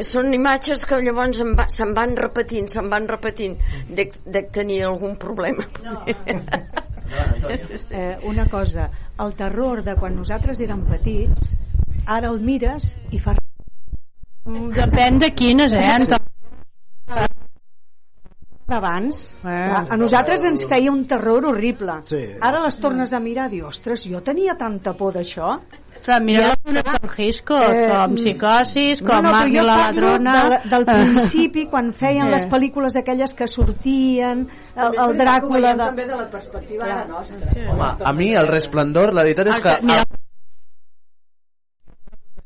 són 0.07 0.34
imatges 0.36 0.86
que 0.88 0.99
llavors 1.05 1.41
em 1.43 1.51
va, 1.57 1.66
se'n 1.72 1.93
van 1.97 2.16
repetint 2.20 2.68
se'n 2.72 2.89
van 2.91 3.07
repetint 3.12 3.57
dec, 3.89 4.09
dec 4.26 4.51
tenir 4.55 4.80
algun 4.88 5.16
problema 5.22 5.64
eh, 7.91 8.18
una 8.24 8.45
cosa, 8.47 8.89
el 9.20 9.34
terror 9.36 9.84
de 9.84 9.95
quan 9.99 10.16
nosaltres 10.16 10.62
érem 10.64 10.86
petits, 10.88 11.55
ara 12.07 12.30
el 12.32 12.39
mires 12.39 12.93
i 13.12 13.20
fa... 13.20 13.36
Depèn 14.47 15.20
de 15.22 15.30
quines, 15.36 15.74
eh, 15.76 15.84
Anton? 15.91 16.20
abans 18.72 19.18
Clar, 19.41 19.82
a 19.91 19.97
nosaltres 19.99 20.45
ens 20.47 20.64
feia 20.70 20.91
un 20.93 21.01
terror 21.09 21.43
horrible 21.49 21.97
Sí. 22.07 22.22
ara 22.39 22.62
les 22.64 22.78
tornes 22.80 23.12
a 23.14 23.20
mirar 23.20 23.49
i 23.49 23.57
dius, 23.57 23.68
ostres, 23.76 24.05
jo 24.07 24.22
tenia 24.24 24.55
tanta 24.55 24.93
por 24.95 25.12
d'això 25.18 25.57
Clar, 26.06 26.22
mira 26.26 26.47
Ja 26.49 26.72
la 26.74 26.84
con 26.84 27.10
Hitchcock, 27.18 27.74
Eh, 27.76 27.88
com 27.91 28.16
Psicosis, 28.18 29.02
com 29.02 29.22
no, 29.22 29.32
no, 29.32 29.41
jo 29.54 29.62
la 29.68 29.78
ladrona... 29.78 30.34
de, 30.49 30.70
del 30.72 30.86
principi 30.93 31.68
quan 31.70 31.91
feien 31.93 32.28
Eh. 32.28 32.32
les 32.32 32.47
pel·lícules 32.49 32.97
aquelles 32.97 33.34
que 33.38 33.47
sortien 33.47 34.47
el, 34.76 34.97
el 35.06 35.18
Dràcula 35.20 35.76
de... 35.76 35.86
també 35.86 36.08
de 36.08 36.16
la 36.16 36.30
perspectiva 36.32 36.86
ara 36.86 37.06
nostra. 37.08 37.52
Home, 37.72 37.91
a 38.04 38.14
mi 38.18 38.34
el 38.36 38.47
resplendor, 38.49 39.14
la 39.14 39.24
veritat 39.28 39.54
és 39.54 39.62
que... 39.62 39.78
Mira. 39.84 40.04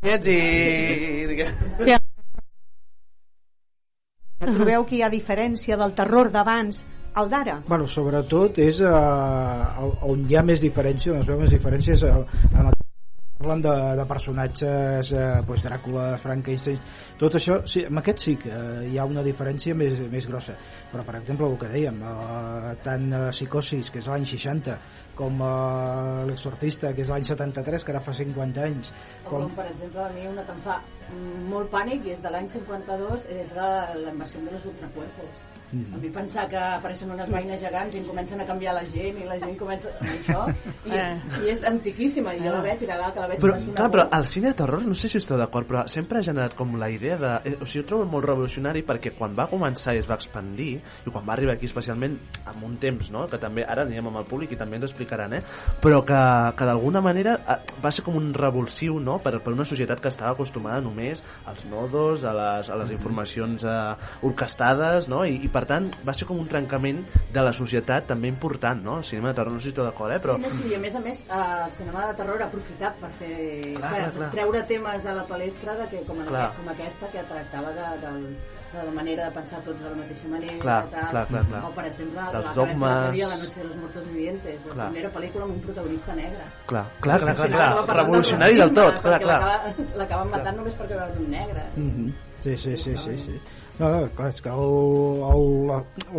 I... 0.05 0.19
Sí, 0.21 1.95
Trobeu 4.45 4.83
que 4.85 4.97
hi 4.99 5.01
ha 5.01 5.09
diferència 5.09 5.77
del 5.79 5.93
terror 5.97 6.29
d'abans 6.29 6.83
al 7.15 7.29
d'ara? 7.31 7.61
Bueno, 7.67 7.87
sobretot 7.87 8.59
és 8.61 8.81
eh, 8.83 10.05
on 10.05 10.25
hi 10.29 10.35
ha 10.37 10.43
més 10.45 10.61
diferència, 10.61 11.13
on 11.15 11.23
es 11.23 11.29
veu 11.31 11.39
més 11.39 11.53
diferència 11.55 11.95
és 11.95 12.03
eh, 12.03 12.11
en 12.51 12.67
el 12.67 12.75
parlen 13.37 13.61
de, 13.61 13.73
de 13.99 14.05
personatges 14.07 15.11
eh, 15.11 15.23
doncs 15.43 15.63
Dràcula, 15.65 16.05
Frankenstein 16.23 16.79
tot 17.19 17.35
això, 17.35 17.57
sí, 17.67 17.83
amb 17.83 17.99
aquest 17.99 18.23
sí 18.23 18.35
que 18.39 18.51
eh, 18.51 18.85
hi 18.87 18.99
ha 18.99 19.05
una 19.09 19.23
diferència 19.25 19.75
més, 19.75 19.99
més 20.11 20.27
grossa 20.29 20.55
però 20.91 21.03
per 21.03 21.17
exemple 21.19 21.49
el 21.49 21.57
que 21.59 21.71
dèiem 21.73 21.99
eh, 21.99 22.75
tant 22.85 23.09
eh, 23.11 23.23
Psicosis, 23.35 23.91
que 23.91 23.99
és 23.99 24.07
l'any 24.07 24.27
60 24.29 24.77
com 25.19 25.43
eh, 25.43 26.21
l'exorcista 26.29 26.93
que 26.95 27.03
és 27.03 27.11
l'any 27.11 27.27
73, 27.27 27.83
que 27.83 27.95
ara 27.95 28.03
fa 28.05 28.15
50 28.15 28.63
anys 28.69 28.93
O 29.25 29.33
com, 29.33 29.49
per 29.57 29.67
exemple, 29.73 30.05
a 30.05 30.13
mi 30.15 30.29
una 30.31 30.47
que 30.47 30.55
em 30.55 30.63
fa 30.63 30.79
molt 31.51 31.73
pànic 31.75 32.07
i 32.07 32.15
és 32.15 32.23
de 32.23 32.31
l'any 32.31 32.47
52 32.55 33.27
és 33.35 33.51
de 33.57 33.67
la 33.99 34.15
invasió 34.15 34.47
de 34.47 34.55
los 34.55 34.71
ultracuerpos. 34.71 35.44
Mhm. 35.75 35.93
A 35.95 35.97
mi 35.99 36.09
pensar 36.09 36.47
que 36.47 36.55
apareixen 36.57 37.09
unes 37.11 37.27
veïnes 37.27 37.59
gegants 37.59 37.95
i 37.95 37.99
em 37.99 38.05
comencen 38.07 38.39
a 38.39 38.45
canviar 38.47 38.73
la 38.77 38.85
gent 38.87 39.17
i 39.19 39.25
la 39.27 39.35
gent 39.41 39.57
comença 39.59 39.89
amb 39.91 40.11
això 40.13 40.43
i 40.85 40.93
és, 40.95 41.25
i 41.43 41.49
és 41.51 41.63
antiquíssima 41.67 42.31
i 42.35 42.39
jo 42.45 42.53
la 42.53 42.61
veig 42.63 42.83
i 42.85 42.87
cada 42.87 43.09
que 43.11 43.19
la 43.19 43.27
veig 43.27 43.41
Però, 43.43 43.57
clar, 43.75 43.89
però 43.91 44.05
el 44.15 44.27
cine 44.31 44.53
de 44.53 44.59
terror, 44.61 44.85
no 44.87 44.95
sé 44.95 45.09
si 45.11 45.19
esteu 45.19 45.37
d'acord, 45.37 45.67
però 45.67 45.83
sempre 45.91 46.19
ha 46.19 46.23
generat 46.23 46.55
com 46.55 46.77
la 46.79 46.87
idea 46.93 47.17
de... 47.19 47.33
eh, 47.51 47.57
O 47.59 47.65
sigui, 47.67 47.81
jo 47.81 47.89
trobo 47.89 48.05
molt 48.07 48.23
revolucionari 48.29 48.85
perquè 48.87 49.11
quan 49.17 49.35
va 49.35 49.49
començar 49.51 49.95
i 49.95 49.99
es 49.99 50.07
va 50.07 50.15
expandir, 50.15 50.77
i 50.79 51.11
quan 51.11 51.27
va 51.27 51.33
arribar 51.35 51.57
aquí 51.57 51.67
especialment 51.67 52.15
amb 52.45 52.63
un 52.63 52.77
temps, 52.79 53.11
no?, 53.11 53.25
que 53.27 53.41
també 53.41 53.65
ara 53.67 53.83
anirem 53.83 54.07
amb 54.07 54.21
el 54.21 54.29
públic 54.29 54.55
i 54.55 54.59
també 54.61 54.79
ens 54.79 54.87
explicaran, 54.87 55.35
eh?, 55.35 55.43
però 55.83 55.99
que, 56.07 56.21
que 56.55 56.69
d'alguna 56.69 57.01
manera 57.03 57.35
eh, 57.41 57.59
va 57.83 57.91
ser 57.91 58.05
com 58.07 58.15
un 58.15 58.31
revulsiu, 58.33 58.95
no?, 59.03 59.19
per, 59.19 59.35
per 59.43 59.51
una 59.51 59.67
societat 59.67 59.99
que 59.99 60.13
estava 60.13 60.31
acostumada 60.31 60.79
només 60.85 61.23
als 61.43 61.65
nodos, 61.67 62.23
a 62.23 62.31
les, 62.31 62.71
a 62.71 62.79
les 62.79 62.95
informacions 62.95 63.67
eh, 63.67 63.77
orquestades, 64.23 65.09
no?, 65.11 65.25
I, 65.25 65.41
i 65.43 65.51
per 65.51 65.64
tant 65.65 65.89
va 66.07 66.13
ser 66.13 66.25
com 66.27 66.39
un 66.39 66.47
trencament 66.47 67.03
de 67.33 67.41
la 67.41 67.51
societat 67.53 68.07
també 68.07 68.27
important, 68.27 68.81
no?, 68.83 68.97
el 68.97 69.03
cinema 69.03 69.29
de 69.29 69.35
terror, 69.35 69.51
no 69.53 69.59
sé 69.59 69.63
si 69.69 69.69
esteu 69.75 69.85
d'acord, 69.85 70.11
eh?, 70.15 70.19
però... 70.23 70.35
Sí, 70.35 70.41
no, 70.41 70.49
sí, 70.49 70.69
i 70.71 70.75
a 70.75 70.79
més 70.79 70.95
a 70.95 70.99
més 70.99 71.19
eh, 71.27 71.63
el 71.65 71.71
cinema 71.77 72.07
de 72.07 72.13
terror 72.15 72.41
ha 72.41 72.45
aprofitat 72.47 72.99
per 72.99 73.11
fer 73.19 73.35
Clar, 73.75 73.91
per 73.91 74.01
clar, 74.01 74.11
clar. 74.17 74.31
treure 74.31 74.63
temes 74.67 75.05
a 75.05 75.13
la 75.13 75.23
palestra 75.27 75.75
de 75.75 75.87
que, 75.89 76.03
com, 76.07 76.19
Clar. 76.27 76.51
com 76.57 76.69
aquesta 76.69 77.07
que 77.11 77.23
tractava 77.23 77.71
de, 77.75 77.87
del, 78.05 78.21
de 78.75 78.83
la 78.83 78.91
manera 78.91 79.25
de 79.29 79.31
pensar 79.31 79.61
tots 79.63 79.79
de 79.81 79.89
la 79.89 79.95
mateixa 79.95 80.27
manera 80.27 80.57
Clar, 80.59 80.81
tal. 80.91 81.09
clar, 81.13 81.25
clar, 81.27 81.43
clar. 81.49 81.61
o 81.63 81.71
per 81.77 81.85
exemple 81.85 82.21
Dels 82.33 82.45
la 82.45 82.53
dogmes. 82.53 83.11
dia, 83.13 83.27
La 83.27 83.37
noche 83.37 83.59
de 83.61 83.63
los 83.69 83.77
muertos 83.77 84.07
vivientes 84.07 84.65
la 84.65 84.73
Clar. 84.73 84.89
primera 84.91 85.11
pel·lícula 85.15 85.43
amb 85.47 85.53
un 85.55 85.61
protagonista 85.61 86.15
negre 86.15 86.43
Clar, 86.67 86.85
clar, 86.99 87.19
clar, 87.21 87.35
clar, 87.35 87.49
clar. 87.49 87.97
revolucionari 87.97 88.55
del 88.57 88.73
tot, 88.73 88.99
clar, 89.01 89.19
clar. 89.21 89.41
l'acaben 89.95 90.29
matant 90.29 90.57
només 90.57 90.75
perquè 90.79 90.97
va 90.99 91.07
un 91.17 91.29
negre 91.29 91.63
Mm 91.75 91.89
-hmm. 91.91 92.13
Sí, 92.45 92.57
sí, 92.61 92.77
sí, 92.77 92.95
sí, 92.95 93.17
sí. 93.17 93.39
No, 93.79 93.89
no, 93.89 94.09
clar, 94.13 94.27
és 94.29 94.37
que 94.45 94.51
el, 94.53 95.23
el, 95.25 95.71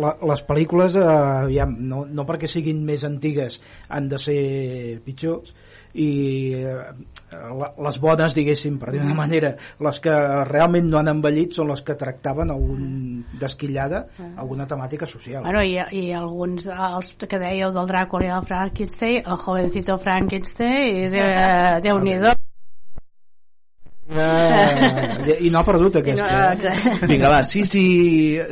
la, 0.03 0.09
les 0.29 0.41
pel·lícules, 0.45 0.97
eh, 0.99 1.05
aviam, 1.45 1.71
no, 1.87 2.01
no 2.05 2.25
perquè 2.27 2.49
siguin 2.51 2.81
més 2.85 3.05
antigues 3.07 3.61
han 3.87 4.09
de 4.11 4.19
ser 4.19 4.41
pitjors, 5.05 5.53
i 5.95 6.09
eh, 6.59 6.75
les 7.87 7.99
bones, 8.03 8.35
diguéssim, 8.35 8.75
per 8.81 8.91
dir 8.91 8.99
una 9.01 9.15
manera, 9.17 9.53
les 9.87 10.01
que 10.03 10.15
realment 10.51 10.91
no 10.91 10.99
han 10.99 11.13
envellit 11.15 11.55
són 11.55 11.71
les 11.71 11.81
que 11.87 11.95
tractaven 11.99 12.51
algun 12.53 13.23
desquillada, 13.39 14.03
alguna 14.35 14.67
temàtica 14.67 15.07
social. 15.09 15.47
Bueno, 15.47 15.63
i, 15.63 15.79
i 15.79 16.11
alguns, 16.17 16.67
els 16.67 17.13
que 17.23 17.39
dèieu 17.41 17.71
del 17.75 17.87
Dràcula 17.89 18.27
i 18.27 18.33
el 18.35 18.51
Frankenstein, 18.51 19.23
el 19.23 19.39
jovencito 19.47 19.97
Frankenstein, 20.03 21.05
i 21.05 21.07
de, 21.15 21.25
déu 21.87 22.03
nhi 22.03 22.19
Eh, 24.07 25.37
I 25.43 25.49
no 25.51 25.59
ha 25.59 25.65
perdut 25.67 25.97
aquesta. 25.99 26.27
no, 26.55 26.69
eh? 26.69 27.07
Vinga, 27.09 27.29
va, 27.33 27.41
6 27.43 27.73
i, 27.75 27.87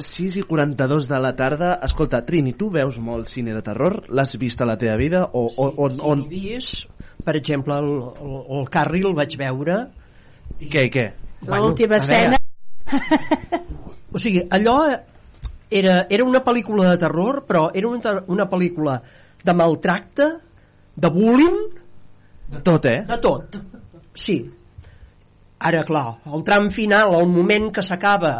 6 0.03 0.39
i 0.41 0.43
42 0.47 1.07
de 1.07 1.19
la 1.23 1.31
tarda. 1.35 1.75
Escolta, 1.87 2.19
Trini, 2.27 2.53
tu 2.59 2.69
veus 2.73 2.97
molt 2.99 3.29
cine 3.31 3.55
de 3.55 3.61
terror? 3.63 4.01
L'has 4.11 4.35
vist 4.41 4.61
a 4.61 4.67
la 4.67 4.75
teva 4.81 4.97
vida? 4.99 5.23
O, 5.31 5.45
o, 5.47 5.69
on, 5.85 5.95
Sí, 5.95 6.01
on... 6.11 6.25
vist, 6.29 7.05
per 7.23 7.37
exemple, 7.39 7.77
el, 7.79 7.91
el, 8.19 8.35
el 8.59 8.69
Carri 8.73 9.05
el 9.07 9.15
vaig 9.15 9.37
veure... 9.39 9.77
I 10.59 10.67
què, 10.71 10.85
i 10.87 10.91
què? 10.91 11.05
L'última 11.47 11.97
veure, 11.97 12.03
escena... 12.03 12.37
O 14.15 14.19
sigui, 14.21 14.43
allò 14.55 14.75
era, 15.71 15.95
era 16.09 16.23
una 16.23 16.39
pel·lícula 16.45 16.91
de 16.91 16.99
terror, 17.01 17.41
però 17.47 17.69
era 17.75 17.89
una, 17.89 18.13
una 18.31 18.45
pel·lícula 18.51 18.99
de 19.43 19.55
maltracte, 19.55 20.29
de 20.95 21.11
bullying, 21.11 21.57
De 22.51 22.61
tot, 22.61 22.85
eh? 22.85 23.01
de 23.09 23.17
tot. 23.23 23.57
Sí. 24.13 24.37
Ara, 25.59 25.83
clar, 25.87 26.19
el 26.27 26.43
tram 26.43 26.69
final, 26.73 27.15
el 27.15 27.27
moment 27.31 27.71
que 27.73 27.83
s'acaba 27.85 28.35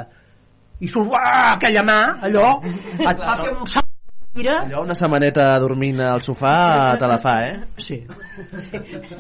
i 0.84 0.88
surt 0.91 1.13
uah, 1.13 1.55
aquella 1.55 1.84
mà, 1.88 1.99
allò, 2.28 2.59
et 3.09 3.22
fa 3.24 3.38
fer 3.41 3.53
un 3.55 3.66
salt 3.66 3.91
mira, 4.36 4.57
Allò, 4.66 4.82
una 4.84 4.95
setmaneta 4.99 5.47
dormint 5.63 6.01
al 6.03 6.22
sofà 6.22 6.97
te 6.99 7.07
la 7.07 7.18
fa, 7.24 7.36
eh? 7.47 7.53
Sí. 7.80 8.01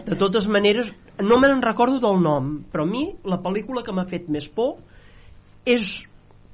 De 0.03 0.17
totes 0.19 0.49
maneres, 0.51 0.91
no 1.23 1.39
me'n 1.39 1.63
recordo 1.63 2.01
del 2.03 2.19
nom, 2.21 2.51
però 2.71 2.83
a 2.83 2.89
mi 2.89 3.07
la 3.23 3.39
pel·lícula 3.39 3.83
que 3.85 3.95
m'ha 3.95 4.05
fet 4.11 4.27
més 4.27 4.49
por 4.51 4.75
és 5.65 6.03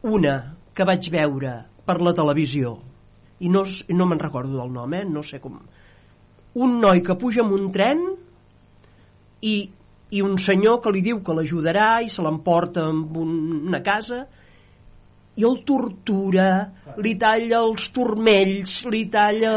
una 0.05 0.37
que 0.77 0.85
vaig 0.87 1.09
veure 1.11 1.57
per 1.89 1.97
la 2.05 2.13
televisió 2.13 2.77
i 3.41 3.49
no, 3.49 3.65
no 3.89 4.07
me'n 4.07 4.21
recordo 4.21 4.61
del 4.61 4.71
nom, 4.71 4.93
eh? 4.93 5.03
no 5.09 5.25
sé 5.25 5.41
com... 5.41 5.57
Un 6.61 6.81
noi 6.83 6.99
que 7.01 7.15
puja 7.15 7.41
amb 7.41 7.55
un 7.55 7.69
tren 7.71 8.01
i, 9.41 9.71
i 10.11 10.21
un 10.21 10.37
senyor 10.41 10.81
que 10.83 10.91
li 10.91 11.01
diu 11.05 11.21
que 11.23 11.35
l'ajudarà 11.35 12.01
i 12.03 12.09
se 12.11 12.23
l'emporta 12.23 12.83
amb 12.89 13.17
un, 13.17 13.35
una 13.71 13.79
casa 13.85 14.25
i 15.39 15.45
el 15.47 15.61
tortura, 15.63 16.47
li 16.99 17.13
talla 17.19 17.61
els 17.63 17.87
turmells, 17.95 18.81
li 18.91 19.05
talla... 19.11 19.53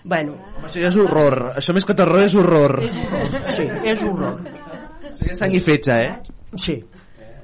Bueno, 0.00 0.38
Això 0.64 0.80
ja 0.80 0.88
és 0.88 0.96
horror. 0.96 1.36
Això 1.60 1.74
més 1.76 1.84
que 1.84 1.96
terror 1.96 2.24
és 2.24 2.36
horror. 2.40 2.78
sí, 3.52 3.66
és 3.84 4.00
horror. 4.06 4.40
Això 5.10 5.26
ja 5.26 5.34
és 5.34 5.42
sang 5.42 5.52
i 5.52 5.60
fetge, 5.60 5.98
eh? 6.06 6.56
Sí. 6.56 6.78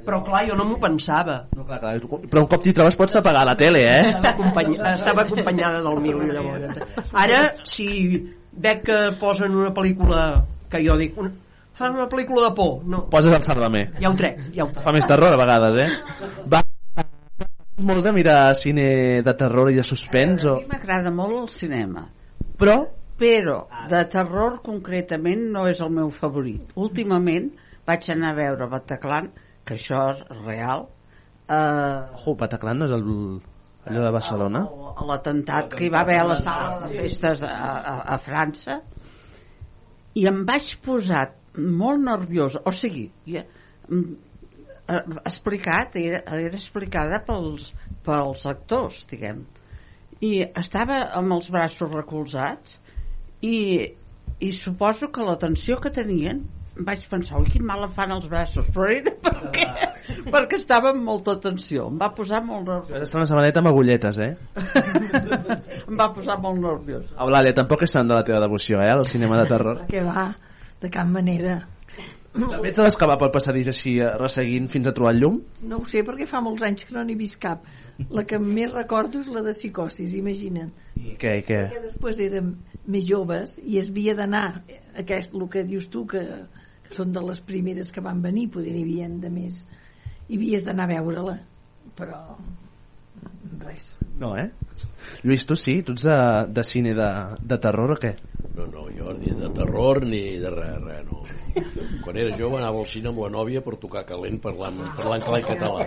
Però 0.07 0.23
clar, 0.25 0.45
jo 0.49 0.57
no 0.57 0.65
m'ho 0.65 0.79
pensava. 0.81 1.41
No, 1.53 1.67
clar, 1.67 1.81
clar. 1.83 1.97
Però 2.31 2.45
un 2.45 2.49
cop 2.49 2.65
t'hi 2.65 2.73
trobes 2.73 2.97
pots 2.97 3.19
apagar 3.21 3.45
la 3.45 3.57
tele, 3.59 3.83
eh? 3.85 4.03
Estava, 4.15 4.33
acompany... 4.33 4.77
estava 4.95 5.25
acompanyada 5.27 5.83
del 5.85 6.01
Mili 6.05 6.31
llavors. 6.31 6.79
Ara, 7.27 7.41
si 7.67 7.89
veig 8.57 8.85
que 8.87 9.01
posen 9.21 9.57
una 9.59 9.75
pel·lícula 9.77 10.29
que 10.73 10.81
jo 10.87 10.97
dic, 11.01 11.19
una... 11.21 11.35
fan 11.77 11.95
una 11.97 12.07
pel·lícula 12.11 12.49
de 12.49 12.55
por, 12.57 12.79
no, 12.89 13.05
Poses 13.13 13.33
el 13.37 13.43
Sálvame. 13.45 13.91
ja 14.01 14.11
ho 14.11 14.17
trec, 14.17 14.41
ja 14.55 14.65
ho 14.65 14.71
trec. 14.73 14.83
Fa 14.85 14.95
més 14.97 15.07
terror 15.09 15.35
a 15.35 15.41
vegades, 15.41 15.77
eh? 15.85 15.91
Va. 16.53 16.63
Molt 17.87 18.07
de 18.07 18.13
mirar 18.17 18.55
cine 18.57 18.87
de 19.23 19.33
terror 19.37 19.69
i 19.71 19.77
de 19.77 19.83
suspens 19.85 20.47
o... 20.49 20.55
A 20.57 20.63
mi 20.65 20.71
m'agrada 20.71 21.11
molt 21.13 21.43
el 21.43 21.49
cinema, 21.53 22.07
Però 22.57 22.77
però 23.21 23.59
de 23.89 24.01
terror 24.13 24.59
concretament 24.65 25.47
no 25.53 25.67
és 25.69 25.79
el 25.85 25.93
meu 25.93 26.09
favorit. 26.13 26.73
Últimament 26.77 27.51
vaig 27.89 28.09
anar 28.13 28.33
a 28.33 28.37
veure 28.37 28.69
Bataclan, 28.73 29.29
que 29.65 29.77
això 29.77 30.03
és 30.15 30.23
real, 30.45 30.87
eh, 31.49 32.17
Ojo, 32.17 32.35
Bataclan 32.41 32.81
no 32.81 32.89
és 32.89 32.93
el, 32.97 33.07
allò 33.89 34.03
de 34.05 34.13
Barcelona? 34.17 34.65
a 34.97 35.05
l'atemptat 35.11 35.73
que 35.77 35.85
hi 35.87 35.93
va 35.93 36.01
haver 36.05 36.19
a 36.23 36.27
la 36.33 36.37
sala 36.41 36.87
de 36.87 37.03
festes 37.03 37.45
a, 37.45 37.53
a, 37.53 37.97
a 38.15 38.19
França 38.25 38.81
i 40.17 40.25
em 40.29 40.45
vaig 40.49 40.75
posar 40.85 41.27
molt 41.57 42.03
nerviosa 42.05 42.63
o 42.65 42.73
sigui 42.75 43.07
ja, 43.27 43.45
mm, 43.89 44.17
eh, 44.89 45.03
explicat 45.25 45.97
era, 46.01 46.23
era 46.39 46.57
explicada 46.57 47.23
pels, 47.27 47.73
pels 48.07 48.47
actors 48.51 49.05
diguem 49.11 49.45
i 50.25 50.41
estava 50.57 51.03
amb 51.19 51.37
els 51.37 51.49
braços 51.53 51.93
recolzats 51.93 52.79
i, 53.45 53.57
i 54.41 54.53
suposo 54.53 55.11
que 55.13 55.27
la 55.27 55.37
tensió 55.41 55.81
que 55.83 55.93
tenien 55.93 56.47
vaig 56.77 57.07
pensar, 57.09 57.39
ui, 57.41 57.49
quin 57.49 57.65
mal 57.65 57.87
em 57.87 57.93
fan 57.93 58.13
els 58.13 58.27
braços 58.29 58.67
però 58.73 58.89
era 58.93 59.13
perquè, 59.25 59.67
perquè 60.33 60.59
estava 60.61 60.91
amb 60.93 61.05
molta 61.09 61.37
tensió 61.41 61.87
em 61.89 61.97
va 62.01 62.11
posar 62.17 62.43
molt 62.45 62.69
nerviós 62.69 62.99
Vas 62.99 63.07
estar 63.09 63.23
una 63.23 63.29
setmaneta 63.31 63.63
amb 63.63 63.71
agulletes, 63.71 64.19
eh? 64.21 64.33
em 65.89 65.97
va 66.01 66.11
posar 66.13 66.37
molt 66.43 66.61
nerviós 66.61 67.09
Eulàlia, 67.17 67.57
tampoc 67.57 67.87
és 67.87 67.97
tant 67.97 68.09
de 68.09 68.17
la 68.17 68.25
teva 68.29 68.43
devoció, 68.45 68.81
eh? 68.85 68.93
El 68.93 69.07
cinema 69.09 69.41
de 69.41 69.49
terror. 69.53 69.83
que 69.89 70.05
va, 70.05 70.29
de 70.83 70.91
cap 70.93 71.09
manera. 71.09 71.61
També 72.37 72.69
ets 72.69 72.77
de 72.77 72.85
les 72.85 72.97
que 73.01 73.09
va 73.09 73.17
pel 73.17 73.31
passadís 73.33 73.69
així 73.73 73.95
eh, 74.05 74.11
resseguint 74.21 74.67
fins 74.69 74.91
a 74.91 74.93
trobar 74.97 75.15
el 75.15 75.23
llum? 75.23 75.39
No 75.71 75.79
ho 75.81 75.87
sé 75.89 76.03
perquè 76.05 76.27
fa 76.29 76.43
molts 76.45 76.65
anys 76.67 76.85
que 76.85 76.97
no 76.97 77.05
n'he 77.07 77.17
vist 77.17 77.39
cap. 77.41 77.65
La 78.13 78.27
que 78.29 78.39
més 78.43 78.75
recordo 78.75 79.23
és 79.23 79.31
la 79.33 79.41
de 79.47 79.55
psicosis, 79.57 80.13
imagina't. 80.19 80.75
I 81.01 81.17
què, 81.21 81.39
i 81.41 81.47
què? 81.49 81.63
Que 81.73 81.83
després 81.87 82.21
érem 82.27 82.53
més 82.93 83.07
joves 83.09 83.57
i 83.65 83.81
es 83.81 83.89
havia 83.93 84.15
d'anar, 84.19 84.45
aquest, 85.01 85.33
el 85.35 85.49
que 85.53 85.65
dius 85.65 85.89
tu, 85.93 86.05
que, 86.13 86.23
que 86.85 86.99
són 86.99 87.17
de 87.17 87.25
les 87.25 87.41
primeres 87.49 87.91
que 87.93 88.05
van 88.05 88.21
venir, 88.25 88.51
poder 88.53 88.77
n'hi 88.77 88.85
havia 88.85 89.09
de 89.25 89.33
més, 89.33 89.65
i 90.29 90.37
havies 90.37 90.69
d'anar 90.69 90.91
a 90.91 90.93
veure-la, 90.93 91.39
però 91.97 92.21
res. 93.65 93.97
No, 94.19 94.37
eh? 94.37 94.51
Lluís, 95.23 95.45
tu 95.47 95.57
sí? 95.57 95.81
Tu 95.83 95.95
ets 95.97 96.07
de, 96.07 96.19
de 96.57 96.65
cine 96.65 96.95
de, 96.97 97.11
de 97.41 97.59
terror 97.63 97.93
o 97.95 97.99
què? 98.01 98.17
No, 98.57 98.65
no, 98.73 98.87
jo 98.97 99.13
ni 99.19 99.33
de 99.37 99.51
terror 99.53 100.01
ni 100.07 100.23
de 100.41 100.51
res, 100.53 100.77
res, 100.81 101.05
no. 101.05 101.23
Quan 102.05 102.17
era 102.21 102.37
jove 102.39 102.57
anava 102.57 102.81
al 102.81 102.89
cine 102.89 103.11
amb 103.11 103.21
la 103.21 103.29
nòvia 103.33 103.61
per 103.65 103.77
tocar 103.81 104.05
calent 104.09 104.39
parlant, 104.41 104.81
parlant 104.97 105.25
clar 105.27 105.41
en 105.43 105.47
català. 105.51 105.87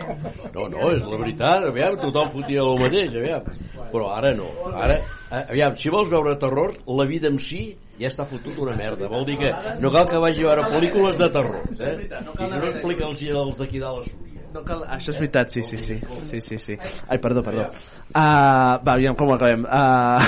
No, 0.54 0.68
no, 0.70 0.92
és 0.94 1.02
la 1.02 1.18
veritat, 1.18 1.66
aviam, 1.72 1.98
tothom 2.04 2.30
fotia 2.34 2.66
el 2.66 2.82
mateix, 2.84 3.18
aviam. 3.18 3.50
Però 3.90 4.12
ara 4.14 4.36
no, 4.38 4.50
ara, 4.70 5.00
eh, 5.30 5.44
aviam, 5.44 5.78
si 5.82 5.94
vols 5.94 6.14
veure 6.14 6.38
terror, 6.42 6.78
la 7.02 7.08
vida 7.10 7.30
en 7.34 7.42
si 7.42 7.64
ja 8.00 8.08
està 8.10 8.26
fotut 8.30 8.58
una 8.62 8.78
merda. 8.78 9.10
Vol 9.12 9.26
dir 9.28 9.38
que 9.42 9.54
no 9.82 9.92
cal 9.94 10.08
que 10.10 10.22
vagi 10.22 10.46
a 10.46 10.52
veure 10.52 10.70
pel·lícules 10.76 11.18
de 11.20 11.30
terror, 11.34 11.66
eh? 11.80 11.96
I 12.06 12.52
no 12.54 12.66
explica 12.70 13.10
els, 13.10 13.26
els 13.46 13.62
d'aquí 13.62 13.82
dalt 13.82 14.06
a 14.06 14.10
Súria. 14.10 14.29
No 14.54 14.64
cal... 14.66 14.82
Això 14.90 15.14
és 15.14 15.20
veritat, 15.20 15.52
sí, 15.54 15.62
sí, 15.64 15.78
sí. 15.78 16.00
sí, 16.30 16.42
sí, 16.42 16.58
sí. 16.58 16.78
Ai, 17.08 17.20
perdó, 17.22 17.44
perdó. 17.46 17.68
Uh, 18.10 18.80
va, 18.82 18.96
aviam 18.96 19.18
com 19.18 19.30
ho 19.30 19.36
acabem. 19.38 19.66
Uh... 19.66 20.22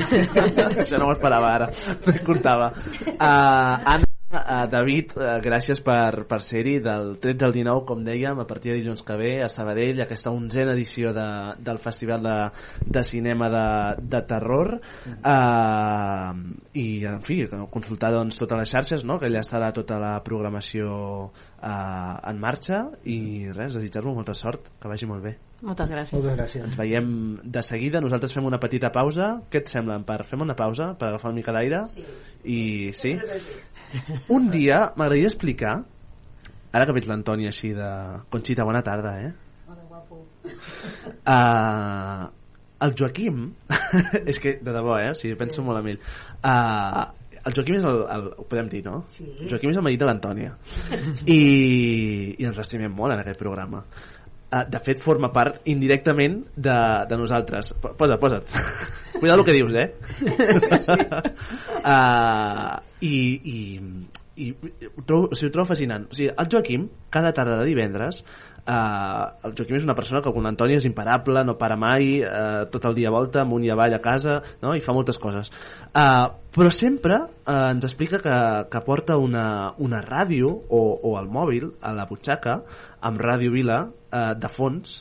Això 0.84 1.00
no 1.00 1.08
m'ho 1.08 1.16
esperava 1.16 1.54
ara. 1.58 1.70
No 2.06 2.14
hi 2.14 2.22
comptava. 2.26 2.70
Uh, 3.16 3.74
Anna, 3.96 4.06
uh, 4.32 4.66
David, 4.70 5.12
uh, 5.16 5.36
gràcies 5.44 5.80
per, 5.84 6.24
per 6.28 6.38
ser-hi 6.42 6.76
del 6.82 7.16
13 7.22 7.46
al 7.46 7.54
19, 7.54 7.84
com 7.88 8.02
dèiem, 8.06 8.40
a 8.42 8.46
partir 8.48 8.72
de 8.72 8.80
dilluns 8.80 9.04
que 9.06 9.16
ve 9.20 9.32
a 9.44 9.48
Sabadell, 9.52 10.02
aquesta 10.02 10.32
onzena 10.34 10.74
edició 10.74 11.12
de, 11.16 11.26
del 11.62 11.78
Festival 11.82 12.26
de, 12.26 12.36
de 12.82 13.04
Cinema 13.06 13.50
de, 13.52 13.66
de 14.02 14.22
Terror. 14.28 14.76
Uh, 15.16 16.30
I, 16.74 16.86
en 17.12 17.22
fi, 17.26 17.42
consultar 17.70 18.12
doncs, 18.14 18.40
totes 18.42 18.64
les 18.64 18.74
xarxes, 18.76 19.06
no? 19.06 19.20
que 19.20 19.30
allà 19.30 19.44
estarà 19.46 19.72
tota 19.76 20.00
la 20.02 20.14
programació 20.26 20.88
uh, 21.30 22.16
en 22.26 22.40
marxa 22.42 22.86
i 23.04 23.18
res, 23.52 23.78
desitjar-vos 23.78 24.16
molta 24.18 24.34
sort, 24.34 24.72
que 24.80 24.90
vagi 24.90 25.08
molt 25.10 25.24
bé. 25.30 25.36
Moltes 25.64 25.88
gràcies. 25.88 26.12
Moltes 26.18 26.34
gràcies. 26.36 26.64
Ens 26.66 26.76
veiem 26.76 27.06
de 27.42 27.62
seguida, 27.64 28.02
nosaltres 28.04 28.34
fem 28.36 28.44
una 28.44 28.60
petita 28.60 28.90
pausa. 28.92 29.36
Què 29.48 29.62
et 29.62 29.70
sembla, 29.72 29.96
Empar? 30.02 30.20
Fem 30.28 30.42
una 30.44 30.56
pausa 30.58 30.90
per 31.00 31.08
agafar 31.08 31.32
una 31.32 31.40
mica 31.40 31.54
d'aire? 31.56 31.86
Sí. 31.94 32.04
I 32.46 32.58
sí? 32.94 33.14
Un 34.32 34.48
dia 34.52 34.92
m'agradaria 34.96 35.30
explicar, 35.30 35.74
ara 36.72 36.86
que 36.86 36.94
veig 36.96 37.08
l'Antoni 37.10 37.48
així 37.50 37.72
de... 37.76 37.90
Conxita, 38.32 38.66
bona 38.68 38.82
tarda, 38.86 39.16
eh? 39.22 39.32
Uh, 41.26 42.26
el 42.86 42.96
Joaquim, 42.98 43.46
és 44.30 44.40
que 44.42 44.58
de 44.62 44.74
debò, 44.74 44.98
eh? 45.00 45.12
O 45.12 45.18
sigui, 45.18 45.36
penso 45.38 45.64
molt 45.66 45.80
en 45.80 45.94
ell. 45.94 46.02
Uh, 46.42 47.06
el 47.46 47.54
Joaquim 47.54 47.78
és 47.78 47.86
el, 47.86 48.00
el, 48.10 48.28
ho 48.42 48.44
podem 48.50 48.68
dir, 48.70 48.82
no? 48.86 49.00
Sí. 49.12 49.24
El 49.24 49.50
Joaquim 49.52 49.70
és 49.70 49.78
el 49.78 49.86
marit 49.86 50.02
de 50.02 50.08
l'Antònia. 50.08 50.56
I, 51.36 51.40
I 52.34 52.48
ens 52.48 52.58
l'estimem 52.58 52.94
molt 52.94 53.14
en 53.14 53.22
aquest 53.22 53.38
programa. 53.42 53.84
Uh, 54.46 54.62
de 54.70 54.78
fet, 54.78 55.00
forma 55.02 55.32
part 55.34 55.56
indirectament 55.66 56.36
de, 56.54 56.76
de 57.10 57.16
nosaltres. 57.18 57.72
Po- 57.82 57.96
Posa't, 57.98 58.20
posa't. 58.22 58.44
Cuidado 59.18 59.40
el 59.42 59.46
que 59.48 59.56
dius, 59.56 59.74
eh? 59.74 59.88
uh, 61.84 62.78
I, 63.00 63.14
i, 63.42 63.56
i 64.36 64.50
ho 64.52 65.02
trobo, 65.06 65.30
o 65.32 65.34
sigui, 65.34 65.50
ho 65.50 65.54
trobo 65.54 65.70
fascinant. 65.72 66.06
O 66.10 66.14
sigui, 66.16 66.30
el 66.30 66.50
Joaquim, 66.52 66.88
cada 67.10 67.32
tarda 67.36 67.58
de 67.62 67.72
divendres, 67.72 68.22
Uh, 68.66 69.28
el 69.46 69.52
Joaquim 69.54 69.76
és 69.78 69.84
una 69.86 69.94
persona 69.94 70.18
que 70.24 70.30
com 70.34 70.42
l'Antoni 70.42 70.74
és 70.74 70.86
imparable, 70.88 71.44
no 71.46 71.52
para 71.54 71.76
mai, 71.78 72.16
uh, 72.26 72.64
tot 72.66 72.88
el 72.90 72.96
dia 72.96 73.12
volta, 73.14 73.44
amunt 73.44 73.62
i 73.62 73.68
avall 73.70 73.94
a 73.94 74.00
casa, 74.02 74.40
no? 74.58 74.72
i 74.74 74.82
fa 74.82 74.90
moltes 74.90 75.20
coses. 75.22 75.52
Uh, 75.94 76.32
però 76.50 76.72
sempre 76.74 77.20
uh, 77.20 77.52
ens 77.68 77.86
explica 77.86 78.18
que, 78.18 78.34
que 78.72 78.80
porta 78.82 79.20
una, 79.22 79.44
una 79.78 80.00
ràdio 80.02 80.50
o, 80.50 80.80
o 80.98 81.14
el 81.20 81.30
mòbil 81.30 81.68
a 81.78 81.94
la 81.94 82.08
butxaca 82.10 82.56
amb 83.06 83.22
Ràdio 83.22 83.52
Vila 83.54 83.80
uh, 83.86 84.32
de 84.38 84.50
fons 84.52 84.98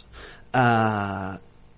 uh, 0.54 1.36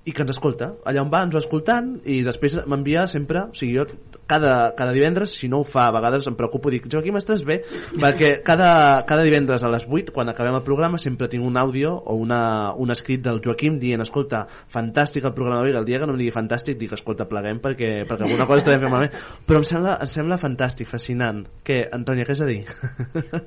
i 0.07 0.13
que 0.15 0.23
ens 0.23 0.35
escolta. 0.35 0.71
Allà 0.87 1.03
on 1.03 1.11
va 1.13 1.23
ens 1.27 1.35
va 1.35 1.43
escoltant 1.43 1.97
i 2.05 2.21
després 2.27 2.59
m'envia 2.65 3.07
sempre, 3.11 3.47
o 3.51 3.57
sigui, 3.57 3.77
jo 3.79 4.16
cada, 4.27 4.75
cada 4.75 4.93
divendres, 4.93 5.33
si 5.39 5.47
no 5.47 5.61
ho 5.61 5.65
fa, 5.67 5.87
a 5.87 5.93
vegades 5.95 6.27
em 6.27 6.35
preocupo, 6.37 6.71
dic, 6.73 6.87
Joaquim, 6.91 7.17
estàs 7.19 7.45
bé? 7.47 7.61
Perquè 7.95 8.33
cada, 8.45 8.69
cada 9.07 9.25
divendres 9.25 9.63
a 9.63 9.71
les 9.71 9.87
8, 9.87 10.13
quan 10.15 10.29
acabem 10.29 10.57
el 10.59 10.65
programa, 10.65 10.99
sempre 11.01 11.29
tinc 11.31 11.45
un 11.47 11.57
àudio 11.57 11.93
o 11.95 12.17
una, 12.19 12.73
un 12.75 12.91
escrit 12.93 13.23
del 13.25 13.41
Joaquim 13.43 13.79
dient, 13.79 14.03
escolta, 14.03 14.43
fantàstic 14.73 15.25
el 15.25 15.35
programa 15.37 15.61
d'avui, 15.61 15.75
el 15.79 15.87
dia 15.87 16.01
que 16.01 16.09
no 16.09 16.17
em 16.17 16.21
digui 16.21 16.35
fantàstic, 16.35 16.77
dic, 16.79 16.93
escolta, 16.97 17.27
pleguem 17.29 17.61
perquè, 17.63 17.91
perquè 18.09 18.27
alguna 18.27 18.49
cosa 18.49 18.65
estarem 18.65 18.83
fent 18.83 18.93
malament. 18.93 19.17
Però 19.47 19.63
em 19.63 19.67
sembla, 19.71 19.97
em 20.03 20.11
sembla 20.11 20.39
fantàstic, 20.41 20.91
fascinant. 20.91 21.45
Què, 21.65 21.81
Antònia, 21.95 22.27
què 22.27 22.35
has 22.35 22.43
a 22.43 22.49
dir? 22.49 22.61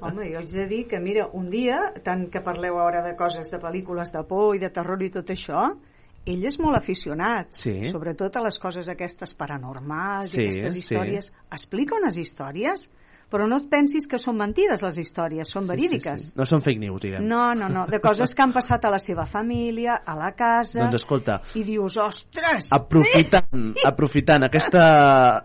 Home, 0.01 0.31
jo 0.33 0.41
haig 0.41 0.57
de 0.57 0.66
dir 0.70 0.83
que, 0.91 1.01
mira, 1.03 1.28
un 1.37 1.51
dia, 1.53 1.83
tant 2.07 2.26
que 2.33 2.43
parleu 2.45 2.81
ara 2.81 3.05
de 3.07 3.14
coses 3.18 3.53
de 3.53 3.61
pel·lícules 3.62 4.12
de 4.16 4.24
por 4.28 4.57
i 4.57 4.62
de 4.62 4.72
terror 4.74 5.03
i 5.05 5.12
tot 5.12 5.33
això, 5.35 5.68
ell 6.27 6.45
és 6.45 6.59
molt 6.61 6.77
aficionat, 6.77 7.49
Sí. 7.55 7.87
sobretot 7.87 8.37
a 8.37 8.43
les 8.43 8.59
coses 8.59 8.89
aquestes 8.89 9.35
paranormals 9.35 10.31
Sí, 10.31 10.41
i 10.43 10.45
aquestes 10.49 10.73
sí. 10.75 10.79
històries. 10.79 11.33
Explica 11.51 11.97
unes 11.97 12.16
històries, 12.16 12.91
però 13.31 13.47
no 13.49 13.61
et 13.62 13.68
pensis 13.70 14.09
que 14.11 14.18
són 14.20 14.39
mentides 14.41 14.83
les 14.85 14.99
històries, 15.01 15.49
són 15.49 15.68
verídiques. 15.70 16.26
Sí, 16.26 16.33
sí. 16.33 16.37
No 16.39 16.47
són 16.49 16.64
fake 16.64 16.83
news, 16.83 17.01
diguem. 17.05 17.26
No, 17.31 17.53
no, 17.55 17.70
no, 17.72 17.87
de 17.91 18.01
coses 18.03 18.35
que 18.35 18.43
han 18.45 18.53
passat 18.55 18.85
a 18.85 18.93
la 18.93 19.01
seva 19.03 19.26
família, 19.31 20.01
a 20.05 20.16
la 20.18 20.33
casa... 20.37 20.83
Doncs 20.83 21.01
escolta, 21.01 21.41
I 21.55 21.64
dius, 21.66 21.97
ostres! 22.03 22.70
aprofitant, 22.74 23.70
aprofitant 23.87 24.47
aquesta, 24.47 24.83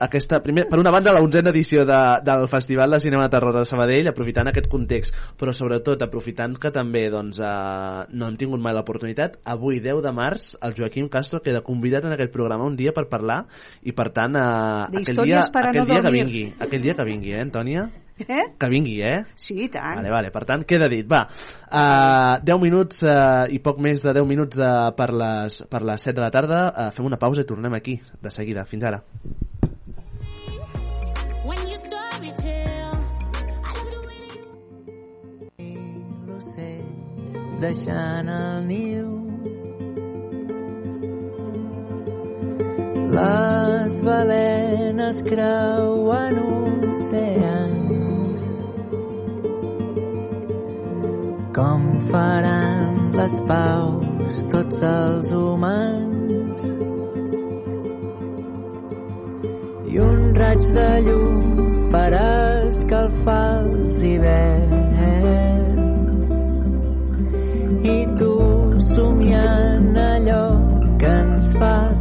aquesta 0.02 0.42
primer, 0.44 0.66
per 0.70 0.80
una 0.82 0.94
banda 0.94 1.14
la 1.14 1.22
onzena 1.24 1.54
edició 1.54 1.86
de, 1.88 2.02
del 2.26 2.48
Festival 2.52 2.96
de 2.96 3.02
Cinema 3.04 3.28
de 3.28 3.36
Terror 3.36 3.60
de 3.60 3.66
Sabadell, 3.70 4.10
aprofitant 4.10 4.50
aquest 4.50 4.70
context, 4.72 5.18
però 5.40 5.54
sobretot 5.56 6.02
aprofitant 6.06 6.58
que 6.62 6.72
també 6.74 7.06
doncs, 7.14 7.40
eh, 7.40 8.06
no 8.16 8.30
hem 8.30 8.40
tingut 8.40 8.62
mai 8.62 8.76
l'oportunitat, 8.76 9.40
avui 9.56 9.82
10 9.84 10.02
de 10.06 10.14
març 10.16 10.52
el 10.66 10.76
Joaquim 10.78 11.10
Castro 11.12 11.42
queda 11.46 11.64
convidat 11.66 12.06
en 12.08 12.16
aquest 12.16 12.34
programa 12.34 12.66
un 12.66 12.78
dia 12.80 12.94
per 12.96 13.06
parlar 13.12 13.44
i 13.86 13.94
per 13.96 14.10
tant 14.16 14.38
eh, 14.40 15.02
aquell, 15.02 15.24
dia, 15.24 15.46
aquell 15.46 15.82
no 15.84 15.88
dia 15.92 16.02
que 16.02 16.14
vingui, 16.14 16.46
aquell 16.66 16.86
dia 16.86 16.98
que 16.98 17.08
vingui, 17.08 17.36
eh, 17.36 17.44
Antònia? 17.76 18.02
Eh? 18.16 18.46
Que 18.58 18.70
vingui, 18.72 19.02
eh? 19.04 19.26
Sí, 19.36 19.58
i 19.66 19.68
tant. 19.68 19.98
Vale, 20.00 20.12
vale, 20.14 20.30
per 20.32 20.46
tant, 20.48 20.64
queda 20.64 20.88
dit. 20.88 21.04
Va, 21.08 21.26
uh, 21.28 22.40
10 22.48 22.62
minuts 22.62 23.04
uh, 23.04 23.44
i 23.52 23.60
poc 23.60 23.82
més 23.84 24.06
de 24.06 24.14
10 24.16 24.28
minuts 24.30 24.62
uh, 24.62 24.94
per, 24.96 25.10
les, 25.12 25.60
per 25.68 25.84
les 25.84 26.08
7 26.08 26.16
de 26.16 26.24
la 26.24 26.32
tarda. 26.32 26.62
Uh, 26.72 26.88
fem 26.96 27.10
una 27.12 27.20
pausa 27.20 27.44
i 27.44 27.50
tornem 27.50 27.76
aquí, 27.76 28.00
de 28.22 28.32
seguida. 28.32 28.64
Fins 28.66 28.88
ara. 28.88 29.04
Deixant 37.56 38.28
el 38.30 38.66
niu. 38.68 39.25
Les 43.16 44.02
balenes 44.04 45.22
creuen 45.24 46.36
oceans. 46.44 48.42
Com 51.56 51.86
faran 52.12 53.16
les 53.16 53.36
paus 53.48 54.44
tots 54.52 54.84
els 54.92 55.32
humans? 55.32 56.60
I 59.94 59.96
un 60.10 60.36
raig 60.36 60.68
de 60.76 60.92
llum 61.08 61.40
per 61.96 62.12
escalfar 62.20 63.64
els 63.64 64.04
hiverns. 64.12 66.28
I 67.96 67.98
tu 68.20 68.36
somiant 68.92 69.94
allò 70.12 70.48
que 71.00 71.20
ens 71.24 71.54
fa 71.56 71.95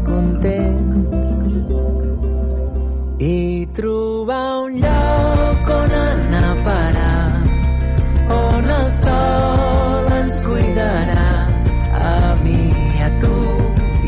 sol 9.00 10.12
ens 10.20 10.40
cuidarà 10.46 11.26
a 12.08 12.34
mi 12.42 12.60
i 12.70 13.02
a 13.06 13.10
tu 13.22 13.36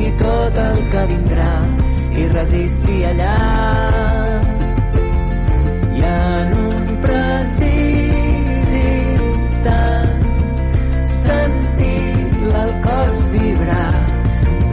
i 0.07 0.11
tot 0.23 0.59
el 0.65 0.79
que 0.93 1.05
vindrà 1.13 1.53
i 2.21 2.27
resistir 2.33 2.99
allà. 3.11 3.37
I 5.99 6.05
en 6.11 6.55
un 6.65 6.93
precís 7.05 8.75
instant 8.81 10.27
sentir 11.15 12.05
el 12.65 12.75
cos 12.89 13.23
vibrar 13.37 13.95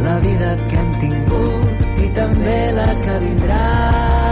la 0.07 0.19
vida 0.27 0.51
que 0.67 0.83
hem 0.83 0.91
tingut 1.05 2.03
i 2.05 2.11
també 2.19 2.59
la 2.79 2.91
que 3.05 3.17
vindrà 3.25 4.22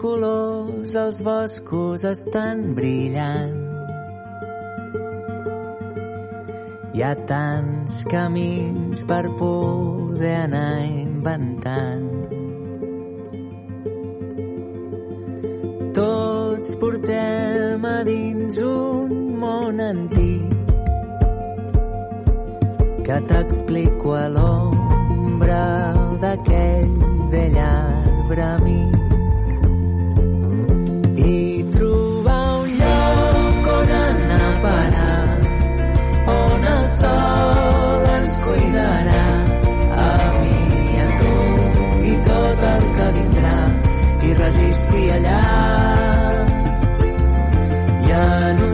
colors 0.00 0.96
als 0.96 1.20
boscos 1.22 2.04
estan 2.08 2.74
brillant. 2.74 3.58
Hi 6.96 7.02
ha 7.04 7.10
tants 7.28 7.98
camins 8.08 9.04
per 9.10 9.24
poder 9.40 10.32
anar 10.46 10.78
inventant. 10.88 12.08
Tots 16.00 16.72
portem 16.80 17.84
a 17.90 17.98
dins 18.08 18.56
un 18.70 19.12
món 19.44 19.84
antic 19.84 20.56
que 23.04 23.20
t'explico 23.28 24.16
a 24.16 24.26
l'ombra 24.32 25.62
d'aquell 26.24 26.98
vell 27.36 27.62
arbre 27.68 28.48
amic 28.48 29.09
i 44.40 44.42
resistir 44.42 45.12
allà. 45.12 45.40
I 48.06 48.12
en 48.12 48.69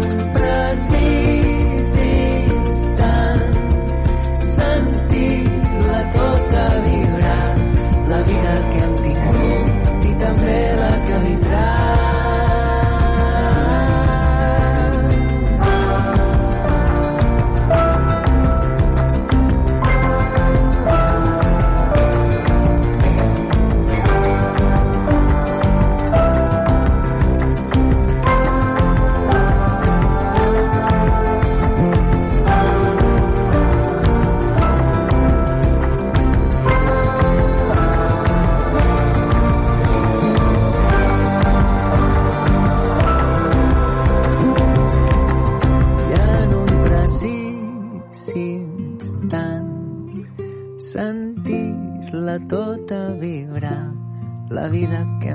vida 54.68 55.06
que 55.20 55.30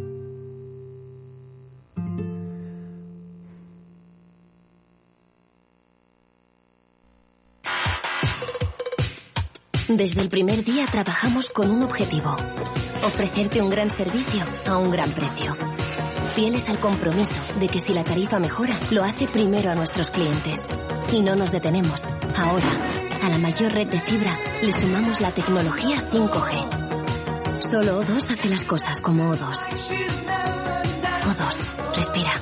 Desde 9.89 10.21
el 10.21 10.29
primer 10.29 10.63
día 10.63 10.85
trabajamos 10.85 11.51
con 11.51 11.69
un 11.69 11.83
objetivo. 11.83 12.35
Ofrecerte 13.05 13.61
un 13.61 13.69
gran 13.69 13.89
servicio 13.89 14.43
a 14.65 14.77
un 14.77 14.89
gran 14.89 15.09
precio. 15.11 15.55
Fieles 16.35 16.67
al 16.69 16.79
compromiso 16.79 17.59
de 17.59 17.67
que 17.67 17.79
si 17.79 17.93
la 17.93 18.03
tarifa 18.03 18.39
mejora, 18.39 18.75
lo 18.91 19.03
hace 19.03 19.27
primero 19.27 19.69
a 19.71 19.75
nuestros 19.75 20.09
clientes. 20.09 20.59
Y 21.11 21.21
no 21.21 21.35
nos 21.35 21.51
detenemos. 21.51 22.01
Ahora, 22.35 23.02
a 23.23 23.29
la 23.29 23.37
mayor 23.37 23.71
red 23.71 23.87
de 23.87 24.01
fibra 24.01 24.37
le 24.61 24.73
sumamos 24.73 25.21
la 25.21 25.33
tecnología 25.33 26.09
5G. 26.11 27.61
Solo 27.61 28.03
O2 28.03 28.17
hace 28.17 28.49
las 28.49 28.65
cosas 28.65 28.99
como 28.99 29.33
O2. 29.33 29.57
O2, 31.23 31.95
respira. 31.95 32.33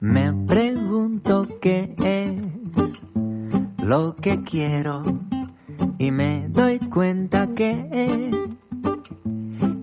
Me 0.00 0.35
lo 3.86 4.16
que 4.16 4.42
quiero 4.42 5.00
y 5.96 6.10
me 6.10 6.48
doy 6.48 6.80
cuenta 6.80 7.54
que 7.54 8.32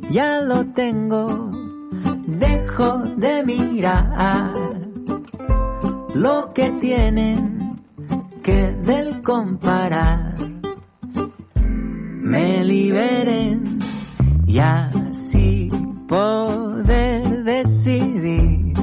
ya 0.10 0.42
lo 0.42 0.66
tengo. 0.74 1.52
Dejo 2.28 2.98
de 3.16 3.46
mirar 3.46 4.52
lo 6.16 6.54
que 6.54 6.70
tienen 6.82 7.80
que 8.44 8.74
del 8.74 9.22
comparar. 9.22 10.36
Me 11.56 12.66
liberen 12.66 13.80
y 14.46 14.60
así 14.60 15.72
poder 16.10 17.44
decidir 17.46 18.74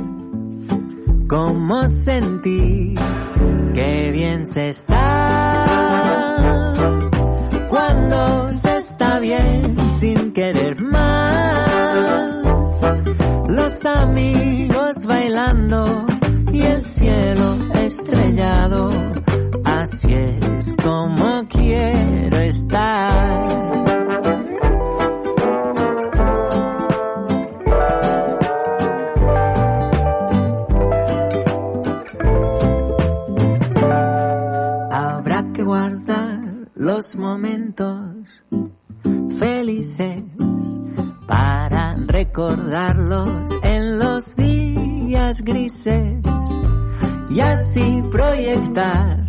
cómo 1.29 1.89
sentir 1.91 2.99
que 3.74 4.11
bien 4.12 4.47
se 4.47 4.70
está 4.70 5.01
cuando 7.68 8.53
se 8.53 8.76
está 8.76 9.20
bien 9.20 9.76
sin 9.99 10.32
querer 10.32 10.82
más. 10.82 12.41
Los 13.49 13.84
amigos 13.86 14.97
bailando 15.07 16.07
y 16.53 16.62
el 16.62 16.84
cielo 16.84 17.57
estrellado. 17.74 18.91
Así 19.64 20.12
es 20.12 20.74
como 20.82 21.30
但。 48.75 49.20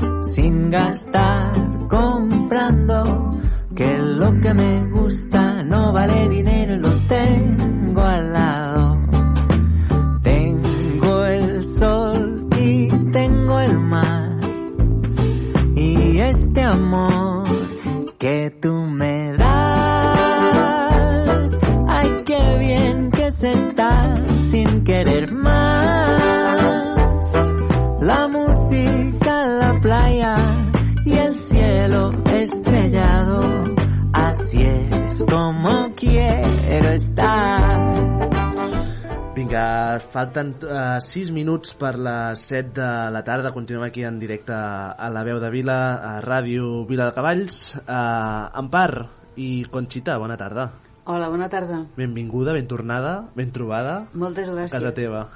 Minuts 41.61 41.77
per 41.77 41.99
les 41.99 42.41
7 42.41 42.73
de 42.73 43.11
la 43.13 43.21
tarda. 43.23 43.51
Continuem 43.53 43.83
aquí 43.85 44.03
en 44.03 44.17
directe 44.19 44.51
a 44.53 45.09
la 45.13 45.23
veu 45.23 45.39
de 45.39 45.49
Vila, 45.51 45.93
a 46.01 46.21
Ràdio 46.21 46.87
Vila 46.89 47.05
de 47.05 47.13
Cavalls. 47.13 47.75
Uh, 47.85 48.49
Empar 48.57 49.09
i 49.37 49.65
Conxita, 49.69 50.17
bona 50.17 50.37
tarda. 50.37 50.71
Hola, 51.05 51.29
bona 51.29 51.49
tarda. 51.49 51.85
Benvinguda, 51.95 52.53
ben 52.53 52.67
tornada, 52.67 53.27
ben 53.35 53.51
trobada. 53.51 54.07
Moltes 54.13 54.47
A 54.49 54.55
gràcies. 54.55 54.71
casa 54.71 54.93
teva. 54.93 55.27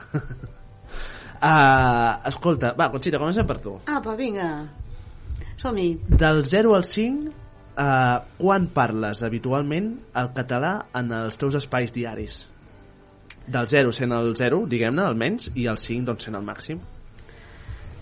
uh, 1.43 2.28
escolta, 2.32 2.73
va, 2.73 2.89
Conxita, 2.89 3.19
comencem 3.21 3.45
per 3.45 3.59
tu. 3.61 3.78
Apa, 3.86 4.15
vinga. 4.15 4.65
Som-hi. 5.61 5.99
Del 6.09 6.47
0 6.47 6.73
al 6.73 6.86
5, 6.86 7.30
uh, 7.78 8.26
quan 8.41 8.67
parles 8.73 9.21
habitualment 9.21 9.93
el 10.15 10.34
català 10.34 10.88
en 10.95 11.13
els 11.13 11.38
teus 11.38 11.53
espais 11.61 11.93
diaris? 11.93 12.47
Del 13.47 13.67
0 13.69 13.91
sent 13.93 14.13
el 14.15 14.33
0, 14.35 14.63
diguem-ne, 14.69 15.03
almenys, 15.05 15.51
i 15.53 15.67
el 15.69 15.77
5 15.77 16.05
doncs, 16.07 16.25
sent 16.25 16.37
el 16.37 16.45
màxim. 16.45 16.79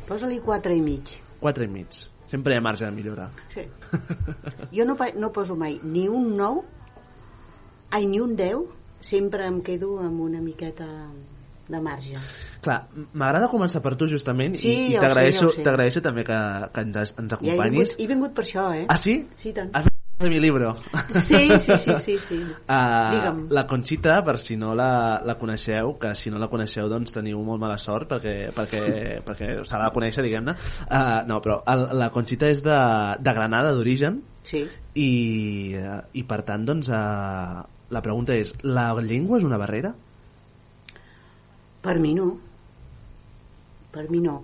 Posa-li 0.08 0.40
4 0.44 0.76
i 0.76 0.82
mig. 0.84 1.18
4 1.42 1.66
i 1.66 1.72
mig. 1.72 2.00
Sempre 2.32 2.56
hi 2.56 2.58
ha 2.58 2.64
marge 2.66 2.86
de 2.86 2.92
millorar. 2.96 3.30
Sí. 3.54 3.68
Jo 4.78 4.86
no, 4.90 4.96
no 5.20 5.32
poso 5.36 5.56
mai 5.60 5.80
ni 5.84 6.08
un 6.08 6.32
9, 6.38 6.64
ai, 7.92 8.08
ni 8.10 8.20
un 8.24 8.36
10, 8.40 8.64
sempre 9.06 9.46
em 9.46 9.62
quedo 9.62 10.00
amb 10.02 10.24
una 10.26 10.42
miqueta 10.42 10.88
de 11.68 11.80
marge. 11.84 12.18
Clar, 12.64 12.80
m'agrada 13.14 13.50
començar 13.52 13.84
per 13.84 13.94
tu 14.00 14.08
justament 14.12 14.56
Sí, 14.60 14.72
i, 14.72 14.94
i 14.96 15.00
t'agraeixo 15.00 16.02
també 16.04 16.26
que, 16.28 16.40
que 16.74 16.86
ens, 16.88 16.98
ens 16.98 17.16
Ja 17.16 17.38
he 17.38 17.54
acompanyis. 17.54 17.94
vingut, 17.94 18.00
he 18.00 18.08
vingut 18.10 18.34
per 18.36 18.48
això, 18.48 18.70
eh? 18.76 18.86
Ah, 18.90 18.98
sí? 19.00 19.20
Sí, 19.44 19.54
tant. 19.56 19.72
Has 19.76 19.88
de 20.24 20.30
mi 20.32 20.40
libro. 20.40 20.74
Sí, 21.14 21.58
sí, 21.60 21.76
sí, 21.76 21.94
sí, 22.00 22.18
sí. 22.18 22.40
Uh, 22.68 23.46
la 23.58 23.66
Conxita, 23.68 24.22
per 24.26 24.38
si 24.42 24.56
no 24.58 24.74
la, 24.76 25.22
la 25.26 25.38
coneixeu, 25.40 25.98
que 26.02 26.14
si 26.16 26.32
no 26.34 26.40
la 26.42 26.50
coneixeu 26.52 26.90
doncs 26.92 27.14
teniu 27.16 27.44
molt 27.46 27.62
mala 27.62 27.78
sort 27.78 28.16
perquè, 28.16 28.36
perquè, 28.56 28.84
perquè 29.28 29.50
s'ha 29.68 29.82
de 29.84 29.92
conèixer, 29.96 30.26
diguem-ne. 30.26 30.56
Uh, 30.88 31.22
no, 31.30 31.42
però 31.44 31.60
el, 31.74 31.90
la 32.00 32.10
Conxita 32.16 32.50
és 32.52 32.64
de, 32.66 32.80
de 33.20 33.36
Granada, 33.36 33.76
d'origen, 33.76 34.24
Sí. 34.44 34.66
i, 35.00 35.12
uh, 35.80 36.02
i 36.20 36.26
per 36.28 36.42
tant, 36.48 36.66
doncs, 36.68 36.90
uh, 36.92 37.62
la 37.94 38.02
pregunta 38.04 38.36
és, 38.36 38.52
la 38.66 38.90
llengua 39.00 39.40
és 39.40 39.46
una 39.48 39.60
barrera? 39.62 39.94
Per 41.84 41.98
mi 42.00 42.14
no. 42.16 42.30
Per 43.94 44.08
mi 44.10 44.22
no. 44.24 44.40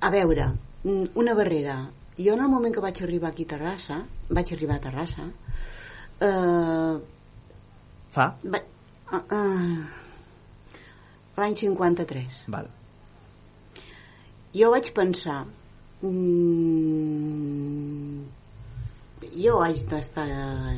A 0.00 0.10
veure, 0.12 0.52
mm, 0.84 1.16
una 1.20 1.34
barrera. 1.34 1.80
Jo 2.20 2.34
en 2.34 2.42
el 2.44 2.50
moment 2.52 2.74
que 2.74 2.82
vaig 2.84 2.98
arribar 3.02 3.30
aquí 3.30 3.44
a 3.48 3.50
Terrassa, 3.54 3.96
vaig 4.28 4.52
arribar 4.52 4.76
a 4.76 4.84
Terrassa, 4.86 5.24
eh, 6.20 6.96
Fa? 8.16 8.26
va, 8.44 8.60
uh, 9.12 9.22
uh, 9.38 9.78
l'any 11.38 11.56
53. 11.62 12.42
Val. 12.56 12.68
Jo 14.52 14.70
vaig 14.74 14.92
pensar, 14.92 15.38
mm, 16.02 16.10
jo 19.40 19.60
haig 19.64 19.84
d'estar 19.88 20.28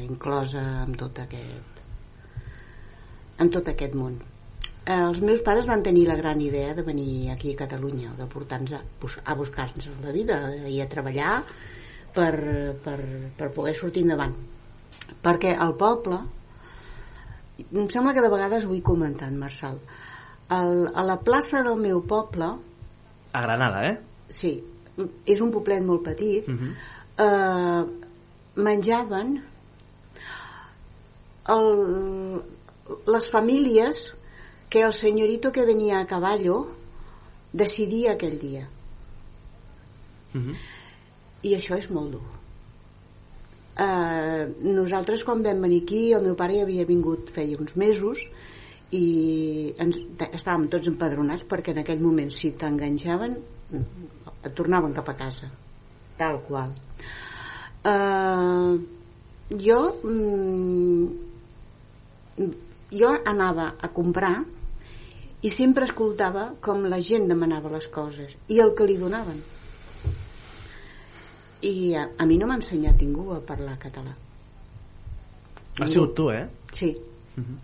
inclosa 0.04 0.62
en 0.84 0.94
tot 1.00 1.18
aquest 1.24 1.72
en 3.42 3.50
tot 3.50 3.68
aquest 3.72 3.94
món. 3.98 4.20
Eh, 4.82 4.94
els 4.98 5.20
meus 5.22 5.42
pares 5.46 5.68
van 5.70 5.82
tenir 5.86 6.08
la 6.08 6.16
gran 6.18 6.40
idea 6.42 6.74
de 6.74 6.82
venir 6.82 7.30
aquí 7.30 7.52
a 7.52 7.58
Catalunya, 7.60 8.14
de 8.18 8.26
portar-nos 8.26 8.72
a, 8.74 8.80
a 9.30 9.34
buscar-nos 9.38 9.86
la 10.02 10.10
vida 10.14 10.38
i 10.66 10.80
a 10.82 10.88
treballar 10.90 11.36
per, 12.14 12.32
per, 12.82 12.98
per 13.38 13.50
poder 13.54 13.76
sortir 13.78 14.02
endavant. 14.02 14.34
Perquè 15.22 15.52
el 15.54 15.76
poble, 15.78 16.18
em 17.62 17.86
sembla 17.92 18.14
que 18.16 18.24
de 18.24 18.30
vegades 18.32 18.66
ho 18.66 18.74
he 18.74 18.82
comentat, 18.82 19.30
Marçal, 19.38 19.78
el, 20.50 20.88
a 20.98 21.04
la 21.06 21.18
plaça 21.22 21.62
del 21.62 21.78
meu 21.78 22.02
poble, 22.02 22.50
A 23.32 23.40
Granada, 23.40 23.84
eh? 23.88 23.94
sí, 24.28 24.56
és 25.24 25.40
un 25.40 25.52
poblet 25.54 25.80
molt 25.86 26.02
petit, 26.04 26.48
Uh 26.48 26.58
-huh. 26.58 26.72
eh, 27.22 27.82
menjaven 28.56 29.30
el, 31.54 32.42
les 33.06 33.30
famílies 33.30 34.12
que 34.72 34.80
el 34.80 34.94
senyorito 34.96 35.52
que 35.52 35.66
venia 35.68 35.98
a 36.00 36.06
caballo 36.08 36.72
decidia 37.52 38.12
aquell 38.12 38.38
dia. 38.40 38.64
Uh 40.32 40.40
-huh. 40.40 40.56
I 41.42 41.54
això 41.56 41.76
és 41.76 41.90
molt 41.90 42.12
dur. 42.12 42.28
Eh, 43.76 44.48
nosaltres 44.62 45.24
quan 45.24 45.42
vam 45.42 45.60
venir 45.60 45.82
aquí, 45.82 46.12
el 46.12 46.22
meu 46.22 46.34
pare 46.34 46.54
ja 46.56 46.62
havia 46.62 46.86
vingut 46.86 47.30
feia 47.30 47.58
uns 47.58 47.76
mesos 47.76 48.24
i 48.90 49.74
ens, 49.78 49.96
estàvem 50.32 50.68
tots 50.68 50.88
empadronats 50.88 51.44
perquè 51.48 51.70
en 51.72 51.78
aquell 51.78 52.00
moment 52.00 52.30
si 52.30 52.50
t'enganxaven 52.52 53.36
et 54.44 54.54
tornaven 54.54 54.92
cap 54.92 55.08
a 55.08 55.14
casa 55.14 55.48
tal 56.18 56.42
qual 56.48 56.74
eh, 57.84 58.80
jo 59.56 59.80
mm, 60.04 61.06
jo 62.92 63.14
anava 63.24 63.74
a 63.80 63.88
comprar 63.88 64.44
i 65.42 65.50
sempre 65.50 65.84
escoltava 65.84 66.54
com 66.60 66.84
la 66.88 67.00
gent 67.00 67.28
demanava 67.28 67.70
les 67.72 67.88
coses 67.88 68.36
i 68.48 68.60
el 68.60 68.74
que 68.78 68.86
li 68.86 68.96
donaven 68.96 69.40
i 71.62 71.94
a, 71.94 72.08
a 72.18 72.26
mi 72.26 72.38
no 72.38 72.46
m'ha 72.46 72.58
ensenyat 72.58 73.00
ningú 73.02 73.32
a 73.34 73.40
parlar 73.40 73.78
català 73.78 74.14
Ha 75.80 75.86
sigut 75.88 76.14
tu, 76.14 76.30
eh? 76.30 76.48
sí 76.72 76.96
Uh 77.32 77.40
-huh. 77.40 77.56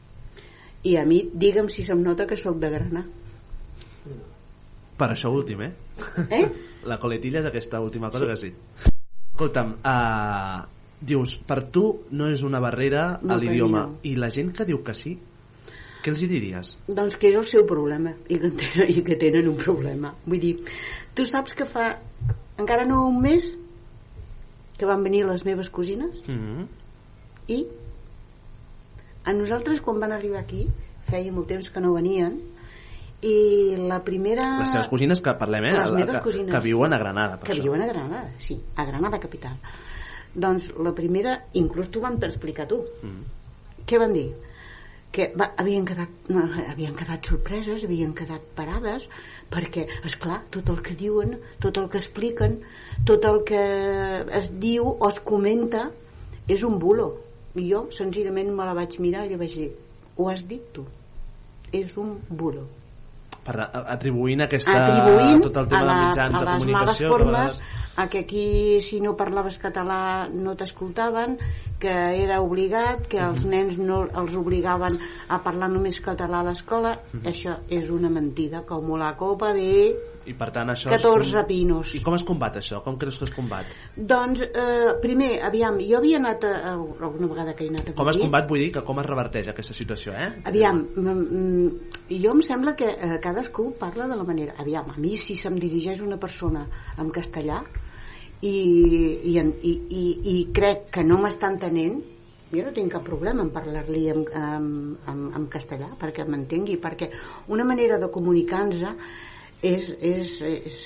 i 0.83 0.97
a 0.97 1.05
mi 1.05 1.29
digue'm 1.35 1.69
si 1.69 1.83
se'm 1.83 2.01
nota 2.03 2.27
que 2.27 2.37
sóc 2.37 2.57
de 2.59 2.71
Granà 2.71 3.03
Per 4.99 5.09
això 5.11 5.31
últim, 5.31 5.61
eh? 5.63 5.73
Eh? 6.31 6.49
La 6.85 6.99
coletilla 6.99 7.41
és 7.41 7.47
aquesta 7.47 7.81
última 7.81 8.11
cosa 8.11 8.25
sí. 8.25 8.31
que 8.31 8.37
sí. 8.37 8.91
Escolta'm, 9.33 9.77
uh, 9.85 10.65
dius, 11.01 11.37
per 11.47 11.71
tu 11.71 11.85
no 12.11 12.27
és 12.27 12.43
una 12.43 12.59
barrera 12.59 13.21
No, 13.23 13.35
a 13.35 13.37
l'idioma. 13.37 13.83
no. 13.87 13.99
I 14.03 14.17
la 14.17 14.31
gent 14.31 14.53
que 14.53 14.65
diu 14.65 14.83
que 14.83 14.95
sí, 14.95 15.19
què 16.09 16.15
els 16.15 16.25
hi 16.25 16.31
diries? 16.31 16.73
doncs 16.89 17.19
que 17.21 17.29
és 17.29 17.37
el 17.37 17.45
seu 17.45 17.67
problema 17.69 18.17
i 18.29 18.41
que, 18.41 18.51
tenen, 18.51 18.93
i 18.97 19.05
que 19.05 19.21
tenen 19.21 19.49
un 19.53 19.61
problema 19.61 20.15
vull 20.25 20.41
dir, 20.41 20.55
tu 21.15 21.29
saps 21.29 21.55
que 21.55 21.69
fa 21.69 21.93
encara 22.59 22.89
no 22.89 23.05
un 23.13 23.21
mes 23.23 23.53
que 24.79 24.87
van 24.89 25.05
venir 25.05 25.27
les 25.29 25.45
meves 25.45 25.69
cosines 25.69 26.23
Mm 26.27 26.39
-hmm. 26.41 26.67
i 27.49 27.67
a 29.25 29.33
nosaltres 29.33 29.81
quan 29.85 30.01
van 30.01 30.13
arribar 30.13 30.41
aquí 30.41 30.67
feia 31.11 31.33
molt 31.33 31.49
temps 31.49 31.71
que 31.71 31.81
no 31.81 31.93
venien 31.93 32.39
i 33.21 33.75
la 33.91 33.99
primera... 34.05 34.59
Les 34.61 34.71
teves 34.71 34.89
cosines 34.89 35.21
que 35.21 35.35
parlem, 35.35 35.65
eh? 35.65 35.73
Les 35.75 35.91
meves 35.91 36.17
que, 36.17 36.23
cosines. 36.23 36.55
que 36.55 36.61
viuen 36.63 36.93
a 36.93 36.99
Granada, 36.99 37.39
per 37.39 37.49
que 37.49 37.55
això. 37.57 37.63
viuen 37.63 37.83
a 37.83 37.89
Granada, 37.89 38.31
sí, 38.39 38.61
a 38.77 38.85
Granada 38.85 39.19
capital. 39.19 39.57
Doncs 40.35 40.71
la 40.79 40.93
primera, 40.95 41.33
inclús 41.59 41.91
t'ho 41.91 42.01
van 42.01 42.23
explicar 42.23 42.69
tu. 42.69 42.85
Mm. 43.03 43.25
Què 43.89 43.99
van 43.99 44.15
dir? 44.15 44.29
Que 45.13 45.31
va, 45.41 45.47
havien, 45.57 45.87
quedat, 45.89 46.11
no, 46.29 46.43
havien 46.69 46.93
quedat 46.95 47.25
sorpreses, 47.31 47.85
havien 47.87 48.11
quedat 48.15 48.43
parades, 48.55 49.07
perquè, 49.51 49.87
és 50.05 50.17
clar 50.21 50.43
tot 50.53 50.69
el 50.69 50.83
que 50.85 50.95
diuen, 51.01 51.39
tot 51.65 51.79
el 51.81 51.89
que 51.89 51.97
expliquen, 52.03 52.59
tot 53.09 53.25
el 53.25 53.41
que 53.49 53.63
es 54.37 54.51
diu 54.61 54.85
o 54.99 55.09
es 55.09 55.17
comenta 55.25 55.87
és 56.47 56.63
un 56.63 56.77
bulo. 56.79 57.09
I 57.59 57.65
jo, 57.73 57.87
senzillament, 57.91 58.53
me 58.55 58.67
la 58.69 58.75
vaig 58.77 58.99
mirar 59.01 59.25
i 59.33 59.39
vaig 59.41 59.55
dir, 59.57 59.71
ho 60.19 60.29
has 60.31 60.45
dit 60.47 60.69
tu, 60.77 60.85
és 61.73 61.97
un 61.97 62.19
bulo. 62.29 62.67
Per, 63.49 63.57
a- 63.65 63.71
atribuint 63.97 64.45
aquesta, 64.45 64.77
atribuint 64.77 65.41
tot 65.49 65.57
el 65.57 65.69
tema 65.73 65.81
a, 65.81 65.89
la, 65.89 65.97
de 65.97 66.07
mitjans 66.11 66.37
a 66.37 66.39
de 66.39 66.45
les 66.45 66.53
males 66.53 66.67
comunicació 66.69 67.09
que 67.09 67.09
a 67.09 67.17
formes 67.17 67.57
vegades- 67.57 67.87
a 67.99 68.05
que 68.13 68.19
aquí 68.21 68.81
si 68.85 69.01
no 69.03 69.17
parlaves 69.17 69.57
català 69.59 70.29
no 70.31 70.53
t'escoltaven 70.55 71.39
que 71.81 71.95
era 72.25 72.41
obligat 72.43 73.07
que 73.11 73.21
els 73.23 73.47
nens 73.49 73.79
no 73.79 74.03
els 74.09 74.37
obligaven 74.39 74.99
a 75.29 75.41
parlar 75.45 75.71
només 75.73 76.01
català 76.05 76.43
a 76.43 76.49
l'escola 76.51 76.97
això 77.23 77.61
és 77.71 77.91
una 77.95 78.11
mentida 78.11 78.65
com 78.67 78.91
la 78.99 79.15
copa 79.19 79.53
de 79.57 79.69
i 80.29 80.35
per 80.37 80.51
tant 80.53 80.69
això 80.73 80.91
14 80.93 81.39
es, 81.41 81.47
pinos 81.49 81.95
i 81.97 82.03
com 82.05 82.17
es 82.19 82.25
combat 82.27 82.59
això? 82.61 82.83
com 82.85 82.99
creus 83.01 83.17
que 83.21 83.29
es 83.29 83.33
combat? 83.35 83.71
doncs 83.97 84.43
eh, 84.45 84.95
primer, 85.03 85.31
aviam, 85.47 85.79
jo 85.81 86.01
havia 86.01 86.21
anat 86.21 86.45
a, 86.45 86.75
alguna 86.75 87.31
vegada 87.33 87.55
que 87.57 87.65
he 87.65 87.73
anat 87.73 87.93
a 87.93 87.97
com 87.97 88.13
es 88.13 88.21
combat 88.21 88.49
vull 88.51 88.65
dir 88.67 88.71
que 88.75 88.85
com 88.85 89.01
es 89.01 89.09
reverteix 89.09 89.51
aquesta 89.55 89.77
situació 89.77 90.17
eh? 90.19 90.29
Aviam, 90.51 90.83
mm, 90.85 91.19
mm, 91.41 92.17
jo 92.19 92.35
em 92.35 92.43
sembla 92.45 92.75
que 92.79 92.91
eh, 92.93 93.19
cadascú 93.25 93.71
parla 93.79 94.09
de 94.11 94.19
la 94.19 94.27
manera... 94.27 94.55
Aviam, 94.59 94.91
a 94.93 95.01
mi 95.01 95.17
si 95.17 95.37
se'm 95.39 95.57
dirigeix 95.61 96.03
una 96.05 96.19
persona 96.21 96.67
en 96.99 97.13
castellà 97.15 97.63
i, 98.41 98.55
i, 99.33 99.35
i, 99.39 99.73
i, 99.73 100.05
i 100.33 100.37
crec 100.55 100.89
que 100.95 101.05
no 101.07 101.19
m'està 101.23 101.51
entenent, 101.51 101.99
jo 102.53 102.63
no 102.65 102.73
tinc 102.73 102.95
cap 102.95 103.05
problema 103.05 103.45
en 103.45 103.51
parlar-li 103.53 104.07
en, 104.13 104.23
en, 104.33 104.69
en, 105.11 105.25
en 105.37 105.49
castellà 105.53 105.91
perquè 106.01 106.25
m'entengui, 106.25 106.79
perquè 106.81 107.11
una 107.53 107.67
manera 107.69 107.99
de 108.01 108.09
comunicar-nos 108.13 108.87
és, 109.61 109.91
és, 110.01 110.31
és, 110.49 110.79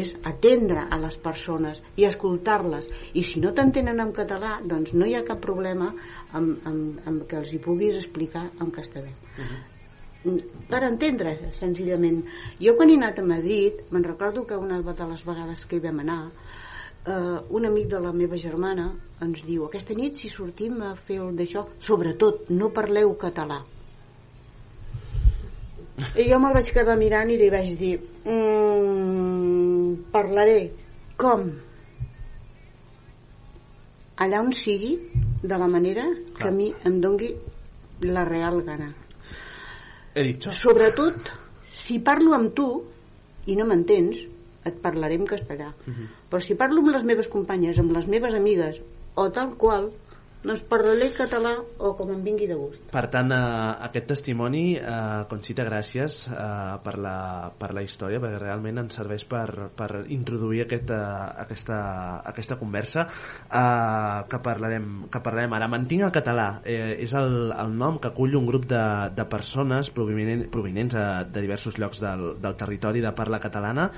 és 0.00 0.14
atendre 0.26 0.86
a 0.90 0.98
les 1.02 1.18
persones 1.22 1.82
i 2.00 2.06
escoltar-les. 2.08 2.88
I 3.14 3.24
si 3.26 3.42
no 3.44 3.52
t'entenen 3.54 4.00
en 4.02 4.14
català 4.16 4.56
doncs 4.64 4.94
no 4.96 5.06
hi 5.06 5.14
ha 5.18 5.26
cap 5.26 5.42
problema 5.44 5.92
amb, 6.32 6.66
amb, 6.66 7.04
amb 7.06 7.26
que 7.28 7.38
els 7.42 7.52
hi 7.52 7.60
puguis 7.62 8.00
explicar 8.00 8.48
en 8.58 8.72
castellà. 8.74 9.12
Per 10.20 10.80
entendre 10.84 11.36
senzillament. 11.56 12.24
Jo 12.60 12.74
quan 12.76 12.90
he 12.90 12.98
anat 12.98 13.22
a 13.22 13.24
Madrid 13.24 13.86
me'n 13.92 14.04
recordo 14.04 14.42
que 14.48 14.58
una 14.58 14.82
de 14.82 15.06
les 15.12 15.22
vegades 15.24 15.64
que 15.66 15.78
hi 15.78 15.84
vam 15.86 16.02
anar 16.02 16.24
eh, 17.06 17.38
un 17.48 17.66
amic 17.66 17.88
de 17.88 18.00
la 18.00 18.12
meva 18.12 18.36
germana 18.36 18.90
ens 19.24 19.42
diu 19.46 19.66
aquesta 19.66 19.94
nit 19.94 20.16
si 20.16 20.30
sortim 20.32 20.80
a 20.82 20.94
fer 20.96 21.20
el 21.24 21.36
d'això 21.36 21.66
sobretot 21.78 22.50
no 22.50 22.70
parleu 22.76 23.14
català. 23.20 23.60
I 26.16 26.24
jo 26.30 26.38
me'l 26.40 26.56
vaig 26.56 26.70
quedar 26.72 26.96
mirant 26.96 27.30
i 27.30 27.36
li 27.36 27.50
vaig 27.52 27.74
dir 27.78 27.96
mm, 28.24 30.10
parlaré. 30.12 30.60
Com? 31.20 31.50
Allà 34.20 34.40
on 34.40 34.52
sigui 34.56 34.94
de 35.42 35.56
la 35.60 35.68
manera 35.68 36.06
que 36.36 36.48
a 36.48 36.52
mi 36.52 36.70
em 36.88 37.00
dongui 37.00 37.34
la 38.08 38.24
real 38.24 38.62
gana. 38.64 38.88
He 40.14 40.24
dit 40.24 40.48
sobretot 40.56 41.30
si 41.68 42.00
parlo 42.04 42.34
amb 42.36 42.54
tu 42.56 42.68
i 43.46 43.56
no 43.56 43.66
m'entens 43.68 44.24
et 44.70 44.78
parlaré 44.82 45.18
en 45.20 45.26
castellà 45.28 45.72
però 46.30 46.40
si 46.42 46.56
parlo 46.58 46.84
amb 46.84 46.94
les 46.94 47.06
meves 47.06 47.28
companyes 47.32 47.80
amb 47.82 47.94
les 47.96 48.08
meves 48.10 48.36
amigues 48.38 48.80
o 49.20 49.28
tal 49.34 49.56
qual 49.60 49.90
doncs 50.40 50.62
parlaré 50.64 51.10
català 51.12 51.52
o 51.78 51.92
com 51.98 52.10
em 52.14 52.22
vingui 52.24 52.46
de 52.48 52.56
gust 52.56 52.86
Per 52.92 53.02
tant, 53.12 53.28
eh, 53.34 53.38
aquest 53.86 54.06
testimoni, 54.08 54.62
eh, 54.78 55.24
Conxita, 55.28 55.66
gràcies 55.68 56.22
eh, 56.30 56.78
per, 56.84 56.96
la, 56.98 57.52
per 57.60 57.72
la 57.76 57.82
història, 57.84 58.20
perquè 58.22 58.40
realment 58.40 58.80
ens 58.84 58.96
serveix 58.96 59.26
per, 59.28 59.68
per 59.76 60.06
introduir 60.08 60.64
aquesta, 60.64 61.00
aquesta, 61.44 61.80
aquesta 62.32 62.56
conversa 62.60 63.04
eh, 63.04 64.24
que, 64.30 64.40
parlarem, 64.42 64.88
que 65.12 65.22
parlarem 65.24 65.58
ara. 65.58 65.68
Mantinc 65.70 66.06
el 66.08 66.14
català. 66.14 66.48
Eh, 66.64 66.96
és 67.04 67.12
el, 67.18 67.52
el 67.52 67.76
nom 67.76 68.00
que 68.00 68.10
acull 68.10 68.38
un 68.40 68.48
grup 68.48 68.64
de, 68.70 68.82
de 69.16 69.28
persones 69.28 69.92
provinent, 69.94 70.46
provinents 70.52 70.96
de, 70.96 71.06
de 71.34 71.44
diversos 71.44 71.76
llocs 71.78 72.00
del, 72.00 72.26
del 72.40 72.56
territori 72.56 73.04
de 73.04 73.12
parla 73.16 73.42
catalana 73.42 73.90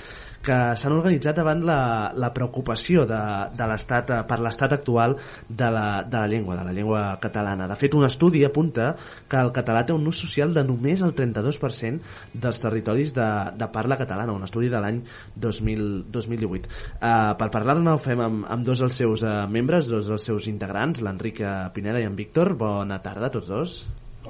que 0.42 0.58
s'han 0.78 0.96
organitzat 0.96 1.38
davant 1.38 1.62
la, 1.64 2.10
la 2.18 2.32
preocupació 2.34 3.06
de, 3.06 3.22
de 3.54 3.70
l'estat 3.70 4.10
eh, 4.10 4.20
per 4.26 4.40
l'estat 4.42 4.74
actual 4.74 5.16
de 5.48 5.70
la, 5.70 5.86
de 6.02 6.18
la 6.18 6.31
llengua, 6.32 6.56
de 6.58 6.66
la 6.66 6.74
llengua 6.74 7.04
catalana. 7.22 7.68
De 7.70 7.76
fet, 7.78 7.94
un 7.94 8.08
estudi 8.08 8.44
apunta 8.48 8.94
que 9.28 9.38
el 9.38 9.52
català 9.54 9.84
té 9.86 9.94
un 9.94 10.08
ús 10.08 10.18
social 10.24 10.56
de 10.56 10.64
només 10.66 11.04
el 11.04 11.14
32% 11.18 12.40
dels 12.42 12.62
territoris 12.64 13.14
de, 13.14 13.28
de 13.60 13.70
parla 13.72 14.00
catalana, 14.00 14.34
un 14.34 14.48
estudi 14.48 14.72
de 14.72 14.80
l'any 14.82 15.02
2000 15.36 15.82
2018. 16.12 16.68
Uh, 17.00 17.32
per 17.38 17.50
parlar-ne 17.52 17.94
ho 17.94 18.00
fem 18.00 18.20
amb, 18.22 18.46
amb 18.48 18.66
dos 18.66 18.82
dels 18.82 18.96
seus 19.02 19.24
uh, 19.26 19.42
membres, 19.50 19.88
dos 19.90 20.08
dels 20.10 20.28
seus 20.28 20.48
integrants, 20.50 21.02
l'Enric 21.02 21.42
eh, 21.42 21.52
Pineda 21.74 22.00
i 22.00 22.06
en 22.08 22.16
Víctor. 22.16 22.54
Bona 22.58 23.00
tarda 23.04 23.28
a 23.28 23.34
tots 23.34 23.50
dos. 23.50 23.76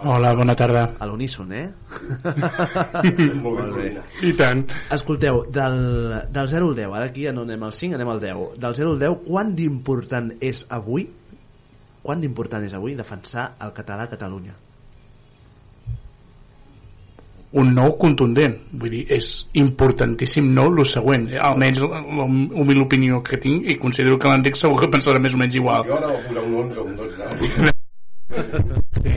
Hola, 0.00 0.32
bona 0.34 0.55
tarda. 0.57 0.86
A 0.98 1.07
l'uníson, 1.07 1.50
eh? 1.53 1.66
Molt 3.44 3.74
bé. 3.76 3.90
I 4.24 4.32
tant. 4.38 4.64
Escolteu, 4.94 5.42
del, 5.53 5.76
del 6.32 6.48
0 6.48 6.70
al 6.70 6.78
10, 6.78 6.94
ara 6.96 7.11
aquí 7.11 7.26
ja 7.26 7.34
no 7.36 7.44
anem 7.44 7.66
al 7.68 7.74
5, 7.76 7.98
anem 7.98 8.12
al 8.14 8.22
10. 8.22 8.46
Del 8.62 8.78
0 8.78 8.94
al 8.94 9.03
10, 9.03 9.18
quant 9.28 9.53
d'important 9.59 10.32
és 10.40 10.64
avui, 10.72 11.11
quant 12.03 12.20
d'important 12.20 12.64
és 12.66 12.74
avui 12.74 12.94
defensar 12.98 13.53
el 13.62 13.72
català 13.76 14.07
a 14.07 14.12
Catalunya? 14.12 14.55
Un 17.61 17.74
nou 17.76 17.92
contundent. 18.00 18.55
Vull 18.80 18.94
dir, 18.94 19.03
és 19.12 19.28
importantíssim 19.61 20.46
no 20.57 20.70
el 20.70 20.86
següent. 20.88 21.26
Almenys 21.36 21.82
la, 21.84 22.00
la 22.00 22.26
humil 22.26 22.80
opinió 22.86 23.20
que 23.26 23.36
tinc 23.40 23.68
i 23.68 23.76
considero 23.80 24.16
que 24.18 24.30
l'Enric 24.30 24.57
segur 24.57 24.80
que 24.80 24.88
pensarà 24.92 25.20
més 25.20 25.36
o 25.36 25.40
menys 25.40 25.59
igual. 25.61 25.84
Jo 25.88 25.98
posar 26.00 26.44
un 26.46 26.55
11 26.62 26.80
o 26.80 26.86
un 26.88 26.96
12. 27.03 27.74
Sí. 29.03 29.16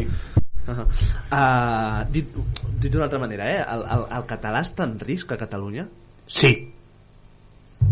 Uh, 0.65 0.81
uh, 1.39 2.01
dit 2.11 2.36
dit 2.81 2.91
d'una 2.91 3.05
altra 3.07 3.21
manera, 3.21 3.47
eh? 3.53 3.61
El, 3.63 3.86
el, 3.95 4.03
el 4.17 4.27
català 4.27 4.65
està 4.67 4.83
en 4.89 4.97
risc 4.99 5.31
a 5.31 5.39
Catalunya? 5.39 5.88
Sí. 6.27 6.51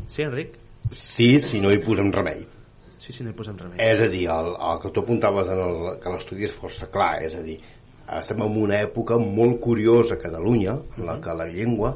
Sí, 0.07 0.25
Enric? 0.25 0.59
Sí, 0.91 1.37
si 1.39 1.63
no 1.63 1.71
hi 1.71 1.79
posem 1.85 2.11
remei. 2.11 2.43
Sí, 3.03 3.11
sí, 3.11 3.23
no 3.25 3.33
hi 3.33 3.35
posem 3.35 3.57
remei. 3.59 3.81
És 3.83 3.99
a 3.99 4.07
dir, 4.07 4.23
el, 4.31 4.53
el 4.55 4.77
que 4.79 4.89
tu 4.95 5.01
apuntaves 5.03 5.49
en 5.51 5.59
el, 5.59 5.79
que 5.99 6.11
l'estudi 6.13 6.45
és 6.47 6.53
força 6.55 6.87
clar, 6.93 7.17
és 7.27 7.35
a 7.35 7.41
dir, 7.43 7.57
estem 8.15 8.39
en 8.45 8.55
una 8.61 8.77
època 8.79 9.17
molt 9.19 9.59
curiosa 9.63 10.15
a 10.15 10.21
Catalunya, 10.21 10.77
en 10.97 11.05
la 11.09 11.17
que 11.19 11.35
la 11.35 11.49
llengua 11.51 11.91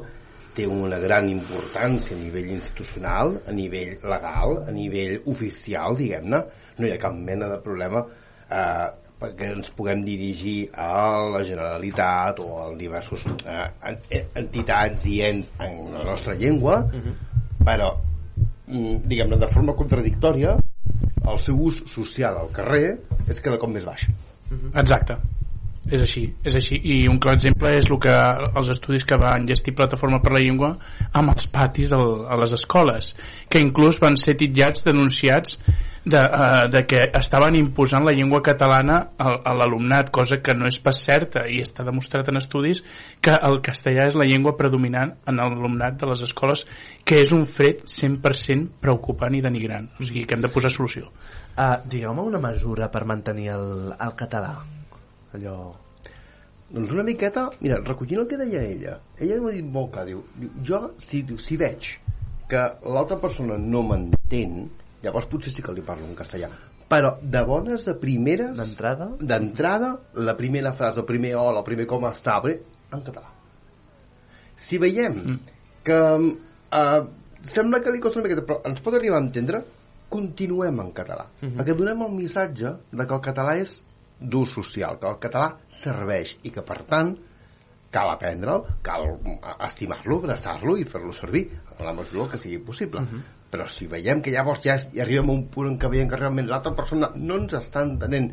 té 0.58 0.66
una 0.68 0.98
gran 1.00 1.30
importància 1.32 2.16
a 2.16 2.20
nivell 2.20 2.50
institucional, 2.52 3.38
a 3.48 3.54
nivell 3.56 3.96
legal, 4.04 4.58
a 4.68 4.74
nivell 4.74 5.22
oficial, 5.32 5.96
diguem-ne, 5.96 6.42
no 6.76 6.86
hi 6.86 6.92
ha 6.92 7.00
cap 7.00 7.16
mena 7.16 7.48
de 7.54 7.58
problema 7.64 8.04
eh, 8.04 8.86
perquè 9.18 9.48
ens 9.56 9.72
puguem 9.74 10.04
dirigir 10.06 10.68
a 10.76 10.90
la 11.32 11.40
Generalitat 11.46 12.38
o 12.44 12.50
a 12.66 12.70
diversos 12.78 13.24
eh, 13.46 13.66
en- 13.90 14.28
entitats 14.44 15.08
i 15.10 15.22
ens 15.26 15.48
en 15.56 15.88
la 15.96 16.04
nostra 16.12 16.36
llengua, 16.38 16.82
però 17.64 17.94
mm, 17.96 19.06
diguem-ne 19.08 19.40
de 19.40 19.48
forma 19.56 19.72
contradictòria 19.78 20.58
el 21.32 21.40
seu 21.44 21.58
ús 21.70 21.82
social 21.92 22.38
al 22.40 22.52
carrer 22.54 22.98
és 23.28 23.40
cada 23.44 23.60
cop 23.60 23.72
més 23.74 23.86
baix 23.88 24.08
Exacte. 24.80 25.18
És 25.88 26.02
així, 26.04 26.22
és 26.44 26.56
així. 26.58 26.76
I 26.76 26.96
un 27.08 27.18
clar 27.22 27.38
exemple 27.38 27.70
és 27.76 27.86
el 27.88 27.98
que 28.02 28.14
els 28.60 28.70
estudis 28.74 29.06
que 29.08 29.16
van 29.20 29.46
gestir 29.48 29.76
Plataforma 29.76 30.20
per 30.20 30.34
la 30.34 30.42
Llengua 30.44 30.74
amb 31.16 31.32
els 31.32 31.48
patis 31.52 31.94
al, 31.96 32.26
a 32.28 32.36
les 32.40 32.52
escoles, 32.56 33.14
que 33.48 33.62
inclús 33.64 34.00
van 34.02 34.18
ser 34.20 34.36
titllats, 34.36 34.84
denunciats 34.84 35.56
de, 36.04 36.20
uh, 36.20 36.68
de 36.72 36.84
que 36.88 37.00
estaven 37.18 37.56
imposant 37.56 38.04
la 38.04 38.14
llengua 38.16 38.40
catalana 38.44 38.98
a, 39.16 39.32
a 39.50 39.54
l'alumnat, 39.56 40.12
cosa 40.14 40.40
que 40.44 40.54
no 40.56 40.68
és 40.68 40.78
pas 40.80 41.00
certa 41.04 41.44
i 41.48 41.60
està 41.64 41.84
demostrat 41.86 42.28
en 42.32 42.40
estudis 42.40 42.82
que 43.24 43.34
el 43.48 43.60
castellà 43.64 44.08
és 44.08 44.16
la 44.16 44.28
llengua 44.28 44.56
predominant 44.60 45.16
en 45.28 45.40
l'alumnat 45.40 46.00
de 46.00 46.08
les 46.12 46.24
escoles, 46.28 46.64
que 47.04 47.20
és 47.24 47.32
un 47.36 47.44
fred 47.44 47.84
100% 47.84 48.80
preocupant 48.80 49.36
i 49.36 49.44
denigrant. 49.44 49.88
O 49.98 50.04
sigui 50.04 50.24
que 50.24 50.36
hem 50.36 50.44
de 50.44 50.52
posar 50.52 50.72
solució. 50.72 51.08
Uh, 51.56 51.78
Digueu-me 51.88 52.28
una 52.28 52.42
mesura 52.42 52.92
per 52.92 53.06
mantenir 53.08 53.52
el, 53.56 53.94
el 53.96 54.18
català. 54.18 54.56
Allò... 55.36 55.58
doncs 56.68 56.92
una 56.92 57.02
miqueta, 57.02 57.46
mira, 57.60 57.80
recollint 57.84 58.22
el 58.22 58.26
que 58.28 58.36
deia 58.40 58.62
ella 58.62 58.98
ella 59.16 59.40
m'ha 59.40 59.54
dit 59.56 59.68
molt 59.76 59.92
clar, 59.94 60.04
diu, 60.08 60.22
diu 60.36 60.50
jo 60.70 60.80
si, 61.00 61.22
diu, 61.24 61.38
si 61.40 61.56
veig 61.56 61.94
que 62.48 62.64
l'altra 62.84 63.16
persona 63.22 63.56
no 63.60 63.82
m'entén 63.88 64.66
llavors 65.04 65.28
potser 65.32 65.52
sí 65.54 65.64
que 65.64 65.72
li 65.72 65.84
parlo 65.86 66.04
en 66.04 66.16
castellà 66.18 66.50
però 66.88 67.14
de 67.20 67.42
bones, 67.44 67.84
de 67.84 67.94
primeres 68.00 68.56
d'entrada? 68.56 69.10
d'entrada, 69.20 69.90
la 70.14 70.34
primera 70.36 70.72
frase, 70.72 71.02
el 71.02 71.08
primer 71.08 71.34
hola, 71.36 71.60
el 71.60 71.66
primer 71.66 71.84
com 71.88 72.06
està 72.08 72.38
en 72.48 73.02
català. 73.04 73.28
Si 74.56 74.78
veiem 74.80 75.38
que 75.84 75.98
eh, 76.78 77.02
sembla 77.42 77.82
que 77.84 77.92
li 77.92 78.00
costa 78.00 78.20
una 78.20 78.28
miqueta 78.28 78.46
però 78.46 78.62
ens 78.68 78.80
pot 78.84 78.96
arribar 78.96 79.20
a 79.20 79.26
entendre 79.26 79.62
continuem 80.08 80.80
en 80.80 80.92
català. 80.96 81.28
Mhm. 81.42 81.56
perquè 81.58 81.76
donem 81.76 82.02
el 82.02 82.12
missatge 82.16 82.72
de 82.90 83.06
que 83.06 83.14
el 83.14 83.20
català 83.20 83.58
és 83.60 83.82
d'ús 84.20 84.52
social, 84.54 84.98
que 85.00 85.08
el 85.08 85.18
català 85.22 85.48
serveix 85.70 86.36
i 86.42 86.52
que 86.54 86.64
per 86.66 86.82
tant 86.88 87.14
cal 87.90 88.10
aprendre'l, 88.12 88.66
cal 88.84 89.06
estimar-lo, 89.64 90.18
abraçar-lo 90.20 90.76
i 90.76 90.84
fer-lo 90.84 91.12
servir 91.16 91.46
en 91.78 91.86
la 91.86 91.94
mesura 91.96 92.28
que 92.32 92.40
sigui 92.40 92.58
possible. 92.64 93.04
Però 93.48 93.64
si 93.72 93.86
veiem 93.88 94.20
que 94.20 94.34
llavors 94.34 94.60
ja, 94.64 94.76
ja 94.76 95.04
arribem 95.04 95.30
a 95.30 95.36
un 95.38 95.46
punt 95.52 95.70
en 95.70 95.78
què 95.80 95.88
veiem 95.88 96.10
que 96.10 96.18
realment 96.20 96.50
l'altra 96.50 96.74
persona 96.76 97.08
no 97.16 97.38
ens 97.40 97.56
està 97.56 97.86
entenent 97.86 98.28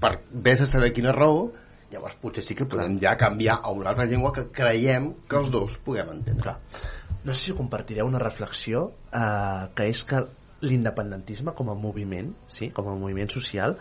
per 0.00 0.18
vés 0.30 0.60
a 0.60 0.68
saber 0.68 0.92
quina 0.92 1.14
raó, 1.16 1.46
llavors 1.90 2.18
potser 2.20 2.44
sí 2.44 2.56
que 2.58 2.66
podem 2.68 2.98
ja 3.00 3.16
canviar 3.16 3.60
a 3.62 3.72
una 3.72 3.90
altra 3.94 4.04
llengua 4.04 4.34
que 4.36 4.48
creiem 4.52 5.12
que 5.28 5.38
els 5.40 5.48
dos 5.54 5.78
puguem 5.86 6.12
entendre. 6.18 6.58
No 7.24 7.32
sé 7.32 7.48
si 7.48 7.56
compartireu 7.56 8.06
una 8.10 8.20
reflexió 8.20 8.90
eh, 9.08 9.68
que 9.74 9.88
és 9.88 10.02
que 10.04 10.26
l'independentisme 10.66 11.52
com 11.56 11.68
a 11.70 11.76
moviment, 11.76 12.30
sí, 12.48 12.70
com 12.74 12.88
a 12.88 12.94
moviment 12.96 13.28
social, 13.32 13.76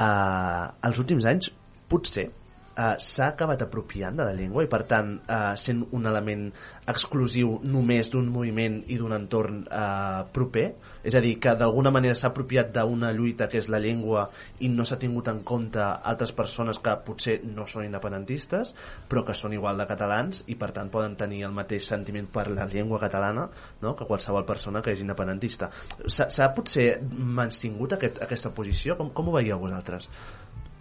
eh, 0.00 0.66
als 0.88 1.00
últims 1.02 1.26
anys 1.28 1.50
potser 1.90 2.28
eh, 2.76 2.94
s'ha 2.98 3.30
acabat 3.32 3.62
apropiant 3.62 4.16
de 4.16 4.26
la 4.26 4.34
llengua 4.36 4.64
i 4.64 4.70
per 4.70 4.82
tant 4.90 5.12
eh, 5.20 5.54
sent 5.60 5.82
un 5.96 6.06
element 6.10 6.46
exclusiu 6.90 7.58
només 7.64 8.10
d'un 8.12 8.28
moviment 8.32 8.80
i 8.88 8.98
d'un 9.00 9.14
entorn 9.16 9.62
eh, 9.66 10.22
proper 10.32 10.66
és 11.04 11.16
a 11.16 11.22
dir, 11.24 11.36
que 11.40 11.54
d'alguna 11.56 11.92
manera 11.94 12.14
s'ha 12.14 12.28
apropiat 12.30 12.72
d'una 12.74 13.12
lluita 13.16 13.48
que 13.48 13.58
és 13.60 13.70
la 13.72 13.80
llengua 13.80 14.26
i 14.60 14.68
no 14.68 14.84
s'ha 14.84 14.98
tingut 15.00 15.28
en 15.32 15.42
compte 15.46 15.80
altres 15.80 16.32
persones 16.36 16.78
que 16.78 16.96
potser 17.06 17.40
no 17.44 17.66
són 17.66 17.86
independentistes 17.88 18.74
però 19.08 19.24
que 19.26 19.36
són 19.36 19.54
igual 19.56 19.80
de 19.80 19.88
catalans 19.90 20.44
i 20.48 20.58
per 20.60 20.72
tant 20.76 20.90
poden 20.92 21.16
tenir 21.16 21.44
el 21.48 21.56
mateix 21.56 21.88
sentiment 21.88 22.28
per 22.32 22.48
la 22.50 22.68
llengua 22.70 23.00
catalana 23.00 23.48
no? 23.80 23.94
que 23.96 24.06
qualsevol 24.08 24.46
persona 24.46 24.82
que 24.82 24.94
és 24.94 25.02
independentista 25.02 25.70
s'ha 26.06 26.52
potser 26.54 26.90
mantingut 27.10 27.96
aquest, 27.96 28.20
aquesta 28.22 28.52
posició? 28.54 28.96
Com, 28.98 29.10
com 29.14 29.28
ho 29.28 29.36
veieu 29.38 29.58
vosaltres? 29.60 30.08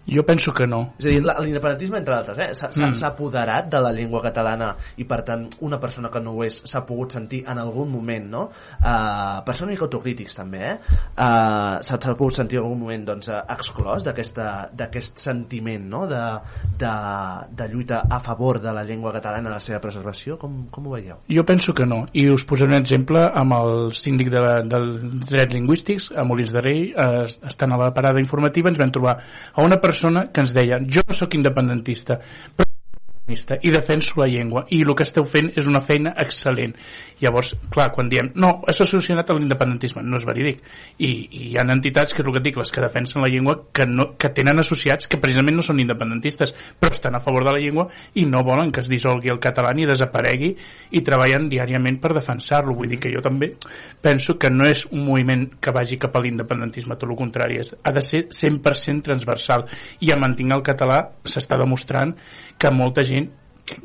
Jo 0.09 0.23
penso 0.25 0.51
que 0.53 0.65
no. 0.67 0.93
És 0.99 1.05
a 1.05 1.09
dir, 1.09 1.21
l'independentisme, 1.21 1.97
entre 1.99 2.15
d'altres, 2.15 2.39
eh, 2.39 2.53
s'ha 2.55 2.69
Mm. 2.85 3.03
apoderat 3.05 3.69
de 3.69 3.79
la 3.81 3.91
llengua 3.93 4.21
catalana 4.21 4.75
i, 4.97 5.03
per 5.05 5.21
tant, 5.23 5.47
una 5.61 5.79
persona 5.79 6.09
que 6.09 6.19
no 6.19 6.31
ho 6.31 6.43
és 6.43 6.61
s'ha 6.65 6.85
pogut 6.85 7.11
sentir 7.11 7.43
en 7.47 7.57
algun 7.59 7.91
moment, 7.91 8.25
no? 8.29 8.49
Uh, 8.79 9.43
per 9.45 9.53
ser 9.55 9.63
una 9.65 9.73
mica 9.73 9.85
autocrítics, 9.85 10.35
també, 10.35 10.57
eh? 10.71 10.77
Uh, 11.17 11.83
s'ha 11.83 11.97
pogut 12.15 12.33
sentir 12.33 12.57
en 12.57 12.63
algun 12.65 12.79
moment 12.79 13.05
doncs, 13.05 13.29
eh, 13.29 13.41
exclòs 13.49 14.03
d'aquest 14.03 15.17
sentiment, 15.19 15.85
no?, 15.89 16.05
de, 16.07 16.21
de, 16.79 16.93
de 17.55 17.67
lluita 17.69 18.03
a 18.09 18.19
favor 18.19 18.59
de 18.61 18.71
la 18.73 18.83
llengua 18.83 19.11
catalana 19.13 19.49
i 19.49 19.53
la 19.53 19.59
seva 19.59 19.79
preservació. 19.83 20.37
Com, 20.39 20.67
com 20.71 20.87
ho 20.87 20.95
veieu? 20.95 21.17
Jo 21.29 21.43
penso 21.45 21.73
que 21.73 21.85
no, 21.85 22.05
i 22.13 22.27
us 22.31 22.43
posaré 22.47 22.71
un 22.71 22.79
exemple 22.79 23.21
amb 23.27 23.53
el 23.59 23.93
síndic 23.93 24.29
de, 24.31 24.39
la- 24.41 24.61
dels 24.63 25.27
drets 25.29 25.53
lingüístics, 25.53 26.09
a 26.15 26.23
Molins 26.23 26.53
de 26.55 26.61
Rei, 26.65 26.81
eh, 26.95 27.25
estant 27.49 27.73
a 27.73 27.77
la 27.77 27.91
parada 27.93 28.19
informativa, 28.19 28.69
ens 28.69 28.79
vam 28.79 28.91
trobar 28.95 29.17
a 29.53 29.61
una 29.63 29.77
persona 29.77 29.98
que 30.33 30.43
ens 30.45 30.55
deia 30.55 30.79
jo 30.87 31.03
no 31.07 31.15
sóc 31.17 31.35
independentista, 31.37 32.19
però 32.55 32.69
independentista 33.29 33.57
i 33.61 33.71
defenso 33.71 34.19
la 34.19 34.27
llengua 34.27 34.65
i 34.69 34.81
el 34.81 34.95
que 34.95 35.03
esteu 35.03 35.25
fent 35.25 35.51
és 35.57 35.67
una 35.67 35.81
feina 35.81 36.13
excel·lent. 36.17 36.73
Llavors, 37.19 37.53
clar, 37.71 37.89
quan 37.93 38.09
diem 38.09 38.31
no, 38.35 38.61
és 38.69 38.79
associat 38.81 39.29
a 39.29 39.35
l'independentisme, 39.35 40.01
no 40.03 40.17
és 40.17 40.25
verídic. 40.25 40.61
I, 40.97 41.09
i 41.09 41.41
hi 41.49 41.57
ha 41.57 41.65
entitats, 41.69 42.13
que 42.13 42.23
és 42.23 42.27
el 42.27 42.35
que 42.35 42.43
dic 42.43 42.57
les 42.57 42.71
que 42.71 42.81
defensen 42.81 43.21
la 43.21 43.29
llengua, 43.29 43.57
que, 43.73 43.85
no, 43.85 44.13
que 44.17 44.31
tenen 44.35 44.59
associats 44.59 45.07
que 45.07 45.19
precisament 45.19 45.57
no 45.57 45.65
són 45.65 45.81
independentistes 45.81 46.53
però 46.79 46.93
estan 46.95 47.15
a 47.15 47.23
favor 47.23 47.45
de 47.45 47.53
la 47.53 47.59
llengua 47.61 47.87
i 48.15 48.25
no 48.25 48.43
volen 48.45 48.71
que 48.71 48.81
es 48.83 48.89
dissolgui 48.89 49.31
el 49.31 49.41
català 49.43 49.73
ni 49.75 49.87
desaparegui 49.89 50.53
i 50.95 51.03
treballen 51.05 51.49
diàriament 51.51 51.99
per 52.01 52.13
defensar-lo. 52.15 52.75
Vull 52.77 52.89
dir 52.89 53.01
que 53.01 53.11
jo 53.13 53.23
també 53.25 53.51
penso 54.01 54.37
que 54.39 54.49
no 54.49 54.67
és 54.69 54.85
un 54.91 55.03
moviment 55.05 55.45
que 55.59 55.73
vagi 55.75 55.99
cap 55.99 56.15
a 56.15 56.23
l'independentisme 56.23 56.95
tot 56.95 57.09
el 57.09 57.19
contrari, 57.19 57.59
és, 57.59 57.73
ha 57.83 57.91
de 57.95 58.03
ser 58.05 58.25
100% 58.31 59.03
transversal. 59.09 59.67
I 60.05 60.13
a 60.13 60.19
mantenir 60.19 60.55
el 60.55 60.63
català 60.65 61.01
s'està 61.27 61.59
demostrant 61.59 62.15
que 62.59 62.71
molta 62.71 63.03
gent 63.07 63.18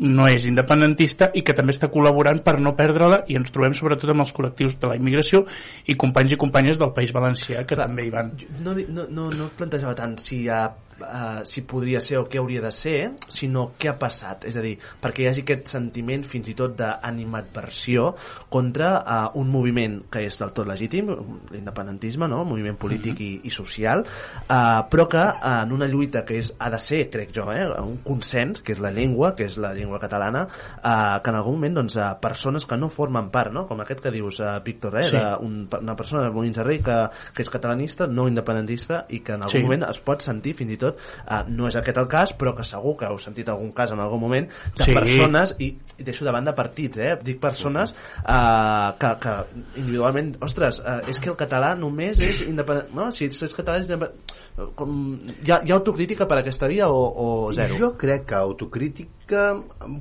no 0.01 0.29
és 0.31 0.47
independentista 0.51 1.31
i 1.35 1.43
que 1.47 1.57
també 1.57 1.75
està 1.75 1.91
col·laborant 1.93 2.43
per 2.45 2.57
no 2.61 2.75
perdre-la 2.79 3.23
i 3.29 3.39
ens 3.41 3.53
trobem 3.55 3.77
sobretot 3.77 4.15
amb 4.15 4.25
els 4.25 4.35
col·lectius 4.37 4.79
de 4.81 4.91
la 4.91 4.99
immigració 5.01 5.45
i 5.87 5.99
companys 6.01 6.35
i 6.35 6.41
companyes 6.41 6.81
del 6.81 6.95
País 6.97 7.15
Valencià 7.15 7.65
que 7.69 7.79
també 7.79 8.07
hi 8.07 8.15
van. 8.15 8.33
no, 8.65 8.77
no, 8.89 9.09
no, 9.11 9.31
no 9.35 9.51
plantejava 9.59 9.95
tant 9.99 10.17
si, 10.21 10.45
hi 10.45 10.49
ha, 10.53 10.67
uh, 11.01 11.43
si 11.49 11.63
podria 11.69 12.01
ser 12.01 12.19
o 12.21 12.27
què 12.31 12.39
hauria 12.41 12.63
de 12.65 12.71
ser, 12.75 13.13
sinó 13.29 13.71
què 13.79 13.91
ha 13.91 13.97
passat. 13.99 14.45
És 14.49 14.57
a 14.57 14.63
dir, 14.65 14.77
perquè 15.03 15.25
hi 15.25 15.29
hagi 15.31 15.45
aquest 15.45 15.73
sentiment 15.75 16.25
fins 16.29 16.49
i 16.51 16.55
tot 16.59 16.77
d'animadversió 16.79 18.15
contra 18.53 18.91
uh, 19.01 19.39
un 19.41 19.51
moviment 19.51 20.01
que 20.11 20.25
és 20.29 20.39
del 20.41 20.53
tot 20.57 20.67
legítim, 20.69 21.11
l'independentisme, 21.53 22.29
no? 22.31 22.43
un 22.45 22.51
moviment 22.55 22.77
polític 22.81 23.21
i, 23.25 23.31
i 23.49 23.53
social, 23.55 24.05
uh, 24.05 24.85
però 24.91 25.09
que 25.11 25.23
uh, 25.25 25.63
en 25.65 25.73
una 25.73 25.89
lluita 25.91 26.25
que 26.25 26.39
és, 26.41 26.53
ha 26.59 26.71
de 26.71 26.79
ser, 26.83 27.05
crec 27.13 27.33
jo, 27.35 27.49
eh, 27.53 27.67
un 27.81 27.99
consens, 28.05 28.63
que 28.65 28.75
és 28.75 28.83
la 28.83 28.93
llengua, 28.95 29.35
que 29.37 29.49
és 29.49 29.57
la 29.61 29.73
llengua 29.75 29.99
catalana, 30.03 30.47
uh, 30.79 31.19
que 31.23 31.33
en 31.33 31.39
algun 31.41 31.59
moment 31.59 31.81
doncs, 31.81 31.97
uh, 31.99 32.13
persones 32.23 32.67
que 32.69 32.77
no 32.79 32.91
formen 32.93 33.31
part, 33.35 33.53
no? 33.55 33.67
com 33.69 33.81
aquest 33.83 34.03
que 34.05 34.13
dius, 34.15 34.41
uh, 34.45 34.59
Víctor, 34.65 34.99
eh, 35.01 35.09
Sí. 35.15 35.19
un, 35.45 35.69
una 35.81 35.95
persona 35.97 36.23
de 36.25 36.31
Molins 36.35 36.57
de 36.57 36.65
Rei 36.65 36.81
que, 36.83 36.95
que 37.35 37.43
és 37.43 37.51
catalanista, 37.51 38.07
no 38.07 38.27
independentista 38.29 39.05
i 39.09 39.21
que 39.25 39.33
en 39.37 39.45
algun 39.45 39.61
Sí. 39.61 39.63
moment 39.63 39.85
es 39.89 40.01
pot 40.05 40.21
sentir 40.23 40.55
fins 40.55 40.73
i 40.73 40.77
tot, 40.77 40.84
eh, 40.93 41.43
no 41.49 41.69
és 41.71 41.77
aquest 41.81 42.01
el 42.03 42.09
cas 42.11 42.35
però 42.39 42.55
que 42.57 42.67
segur 42.67 42.97
que 43.01 43.09
heu 43.09 43.19
sentit 43.23 43.49
algun 43.49 43.73
cas 43.77 43.95
en 43.95 44.03
algun 44.05 44.21
moment 44.21 44.49
de 44.77 44.85
Sí. 44.85 44.95
persones, 44.95 45.55
i, 45.59 45.71
i 45.99 46.05
deixo 46.05 46.25
de 46.25 46.33
banda 46.35 46.55
partits, 46.55 46.99
eh, 46.99 47.15
dic 47.25 47.41
persones 47.41 47.95
eh, 47.95 48.91
que, 49.01 49.13
que 49.23 49.35
individualment 49.81 50.35
ostres, 50.45 50.81
eh, 50.85 51.01
és 51.11 51.21
que 51.21 51.31
el 51.33 51.39
català 51.41 51.75
només 51.79 52.21
és 52.21 52.43
independent, 52.47 52.93
no? 52.95 53.11
si 53.15 53.29
ets, 53.29 53.43
ets 53.47 53.55
català 53.57 53.81
és 53.81 53.89
independent, 53.89 54.35
com, 54.79 54.97
hi, 55.43 55.51
ha, 55.51 55.61
hi 55.65 55.73
ha 55.73 55.79
autocrítica 55.79 56.29
per 56.31 56.39
aquesta 56.41 56.69
via 56.71 56.89
o, 56.89 57.01
o 57.25 57.53
zero? 57.57 57.79
Jo 57.81 57.93
crec 57.99 58.29
que 58.31 58.39
autocrítica 58.39 59.47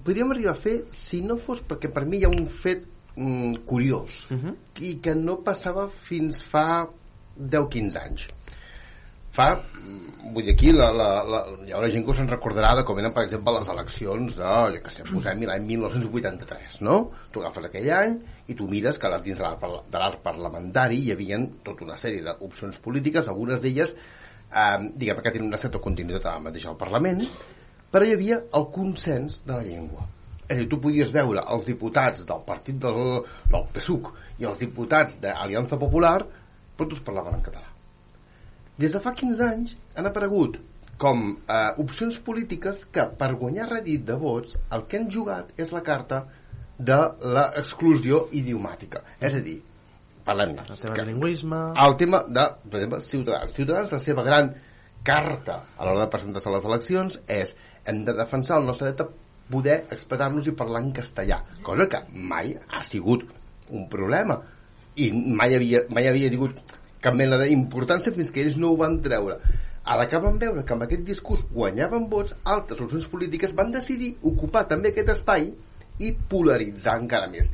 podríem 0.05 0.33
arribar 0.33 0.53
a 0.53 0.59
fer 0.59 0.83
si 0.93 1.21
no 1.25 1.39
fos 1.41 1.63
perquè 1.65 1.91
per 1.93 2.05
mi 2.09 2.21
hi 2.21 2.27
ha 2.27 2.31
un 2.33 2.45
fet 2.47 2.85
mm, 3.15 3.63
curiós 3.69 4.25
uh 4.29 4.37
-huh. 4.37 4.55
i 4.81 4.95
que 5.01 5.15
no 5.15 5.39
passava 5.43 5.89
fins 5.89 6.43
fa 6.43 6.87
10-15 7.37 7.97
anys 7.97 8.27
fa, 9.33 9.47
vull 10.33 10.45
dir 10.45 10.53
aquí 10.53 10.71
la, 10.73 10.87
la, 10.95 11.07
la, 11.27 11.39
hi 11.65 11.73
haurà 11.75 11.89
gent 11.91 12.05
que 12.05 12.15
se'n 12.17 12.29
recordarà 12.29 12.73
de 12.77 12.83
com 12.87 12.99
eren 13.01 13.13
per 13.15 13.25
exemple 13.27 13.53
les 13.57 13.69
eleccions 13.73 14.35
de, 14.37 14.51
jo 14.75 14.81
que 14.85 14.93
sé, 14.93 15.05
posem 15.09 15.43
l'any 15.49 15.65
1983 15.69 16.79
no? 16.87 16.97
tu 17.33 17.41
agafes 17.41 17.69
aquell 17.69 17.89
any 17.97 18.17
i 18.49 18.57
tu 18.57 18.67
mires 18.69 18.99
que 19.01 19.11
dins 19.25 19.41
de 19.41 19.99
l'art 19.99 20.21
parlamentari 20.25 21.01
hi 21.03 21.11
havia 21.13 21.41
tota 21.65 21.85
una 21.87 21.97
sèrie 21.99 22.23
d'opcions 22.25 22.79
polítiques 22.85 23.27
algunes 23.27 23.61
d'elles 23.61 23.93
eh, 23.93 24.77
diguem 24.95 25.21
que 25.21 25.33
tenen 25.35 25.49
una 25.51 25.61
certa 25.61 25.81
continuïtat 25.83 26.29
ara 26.31 26.45
mateix 26.47 26.69
al 26.69 26.79
Parlament 26.79 27.25
però 27.93 28.07
hi 28.07 28.15
havia 28.15 28.39
el 28.57 28.69
consens 28.73 29.43
de 29.45 29.53
la 29.53 29.61
llengua. 29.61 30.07
És 30.47 30.55
a 30.55 30.59
dir, 30.59 30.65
tu 30.69 30.79
podies 30.81 31.11
veure 31.13 31.43
els 31.55 31.67
diputats 31.67 32.23
del 32.29 32.41
partit 32.47 32.79
del, 32.81 33.21
del 33.53 33.67
PSUC 33.75 34.09
i 34.41 34.49
els 34.49 34.57
diputats 34.61 35.19
d'Aliança 35.21 35.79
Popular 35.81 36.17
però 36.73 36.89
tots 36.89 37.05
parlaven 37.05 37.37
en 37.37 37.45
català 37.45 37.72
des 38.77 38.93
de 38.93 39.01
fa 39.01 39.13
15 39.13 39.43
anys 39.45 39.75
han 39.95 40.09
aparegut 40.09 40.57
com 40.97 41.25
eh, 41.33 41.73
opcions 41.81 42.19
polítiques 42.25 42.85
que 42.93 43.05
per 43.19 43.33
guanyar 43.39 43.69
redit 43.69 44.05
de 44.07 44.15
vots 44.19 44.55
el 44.73 44.85
que 44.89 45.01
han 45.01 45.09
jugat 45.11 45.51
és 45.57 45.73
la 45.75 45.83
carta 45.85 46.23
de 46.77 46.97
l'exclusió 47.35 48.27
idiomàtica. 48.33 49.03
És 49.21 49.37
a 49.37 49.41
dir, 49.45 49.59
parlem 50.25 50.55
el 50.57 50.77
tema 50.79 50.95
del 50.95 51.09
lingüisme. 51.11 51.59
el 51.85 51.97
tema 51.97 52.23
de, 52.27 52.45
per 52.69 52.79
exemple, 52.79 53.01
Ciutadans. 53.01 53.53
Ciutadans, 53.53 53.91
la 53.91 53.99
seva 53.99 54.23
gran 54.23 54.53
carta 55.03 55.59
a 55.77 55.85
l'hora 55.85 56.05
de 56.05 56.11
presentar-se 56.11 56.49
a 56.49 56.55
les 56.55 56.65
eleccions 56.65 57.19
és 57.27 57.55
hem 57.85 58.03
de 58.07 58.15
defensar 58.17 58.59
el 58.61 58.67
nostre 58.69 58.89
dret 58.89 59.03
a 59.03 59.09
poder 59.51 59.81
expressar-nos 59.91 60.47
i 60.47 60.55
parlar 60.55 60.81
en 60.85 60.93
castellà 60.95 61.41
cosa 61.61 61.89
que 61.91 61.99
mai 62.13 62.55
ha 62.55 62.81
sigut 62.83 63.25
un 63.69 63.89
problema. 63.89 64.39
I 64.95 65.09
mai 65.11 65.55
havia, 65.57 65.83
mai 65.89 66.07
havia 66.07 66.29
tingut 66.29 66.61
cap 67.03 67.15
mena 67.19 67.39
d'importància 67.41 68.15
fins 68.15 68.31
que 68.31 68.43
ells 68.43 68.57
no 68.59 68.71
ho 68.71 68.79
van 68.79 69.01
treure 69.05 69.39
a 69.83 69.97
la 69.99 70.07
que 70.07 70.19
van 70.23 70.39
veure 70.39 70.63
que 70.63 70.73
amb 70.75 70.85
aquest 70.85 71.03
discurs 71.07 71.43
guanyaven 71.51 72.07
vots, 72.11 72.35
altres 72.47 72.79
opcions 72.85 73.09
polítiques 73.11 73.55
van 73.55 73.73
decidir 73.75 74.13
ocupar 74.23 74.63
també 74.69 74.93
aquest 74.93 75.11
espai 75.17 75.49
i 75.99 76.13
polaritzar 76.31 76.95
encara 77.01 77.27
més 77.31 77.51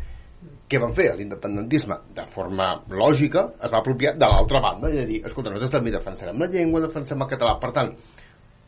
què 0.70 0.78
van 0.78 0.94
fer? 0.94 1.10
L'independentisme, 1.18 1.98
de 2.16 2.24
forma 2.30 2.70
lògica, 2.94 3.46
es 3.58 3.72
va 3.74 3.80
apropiar 3.82 4.14
de 4.22 4.28
l'altra 4.30 4.62
banda 4.62 4.92
i 4.92 5.00
de 5.00 5.06
dir, 5.10 5.20
escolta, 5.26 5.50
nosaltres 5.50 5.74
també 5.80 5.94
defensarem 5.96 6.44
la 6.44 6.48
llengua, 6.54 6.84
defensem 6.84 7.26
el 7.26 7.30
català. 7.32 7.56
Per 7.62 7.72
tant, 7.74 7.90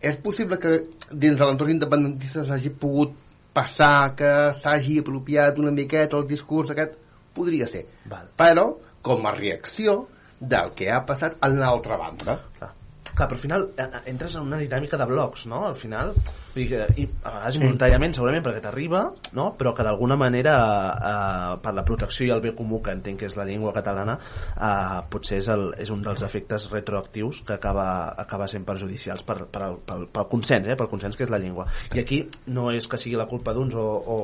és 0.02 0.18
possible 0.24 0.58
que 0.58 0.72
dins 1.12 1.38
de 1.38 1.46
l'entorn 1.46 1.76
independentista 1.76 2.48
s'hagi 2.48 2.74
pogut 2.82 3.14
passar 3.54 4.16
que 4.18 4.32
s'hagi 4.58 4.98
apropiat 5.04 5.62
una 5.62 5.74
miqueta 5.76 6.18
el 6.18 6.26
discurs 6.26 6.74
aquest? 6.74 6.98
Podria 7.38 7.70
ser. 7.70 7.86
Val. 8.10 8.32
Però, 8.40 8.66
com 9.06 9.30
a 9.30 9.36
reacció 9.38 10.00
del 10.42 10.72
que 10.78 10.90
ha 10.92 11.02
passat 11.06 11.38
en 11.46 11.60
l'altra 11.62 11.98
banda. 12.02 12.38
Clar. 12.58 12.72
Clar, 13.16 13.28
però 13.28 13.38
al 13.38 13.44
final 13.44 13.68
eh, 13.76 13.84
eh, 13.84 14.02
entres 14.12 14.36
en 14.36 14.48
una 14.48 14.60
dinàmica 14.62 14.98
de 15.00 15.08
blocs, 15.10 15.46
no? 15.52 15.66
Al 15.68 15.76
final, 15.76 16.14
que, 16.54 16.64
i 16.64 17.06
a 17.24 17.34
vegades 17.34 17.58
involuntàriament, 17.60 18.16
segurament 18.16 18.44
perquè 18.46 18.62
t'arriba, 18.64 19.04
no? 19.38 19.52
Però 19.60 19.74
que 19.76 19.86
d'alguna 19.88 20.18
manera, 20.20 20.56
eh, 20.96 21.58
per 21.64 21.74
la 21.76 21.86
protecció 21.88 22.28
i 22.28 22.34
el 22.36 22.44
bé 22.44 22.54
comú 22.56 22.82
que 22.84 22.94
entenc 22.96 23.22
que 23.22 23.30
és 23.30 23.38
la 23.40 23.46
llengua 23.48 23.74
catalana, 23.76 24.18
eh, 24.56 25.02
potser 25.12 25.42
és, 25.42 25.50
el, 25.52 25.68
és 25.82 25.92
un 25.94 26.04
dels 26.06 26.24
efectes 26.28 26.70
retroactius 26.72 27.42
que 27.48 27.56
acaba, 27.58 27.88
acaba 28.18 28.48
sent 28.52 28.66
perjudicials 28.68 29.26
per, 29.28 29.42
per, 29.52 29.64
el, 29.68 29.80
pel, 29.88 30.08
pel 30.12 30.30
consens, 30.32 30.72
eh? 30.72 30.78
pel 30.80 30.90
consens 30.92 31.20
que 31.20 31.28
és 31.28 31.34
la 31.34 31.42
llengua. 31.42 31.68
I 31.96 32.04
aquí 32.04 32.24
no 32.48 32.70
és 32.72 32.88
que 32.88 33.00
sigui 33.02 33.20
la 33.20 33.28
culpa 33.30 33.56
d'uns 33.56 33.76
o, 33.76 33.86
o 33.86 34.18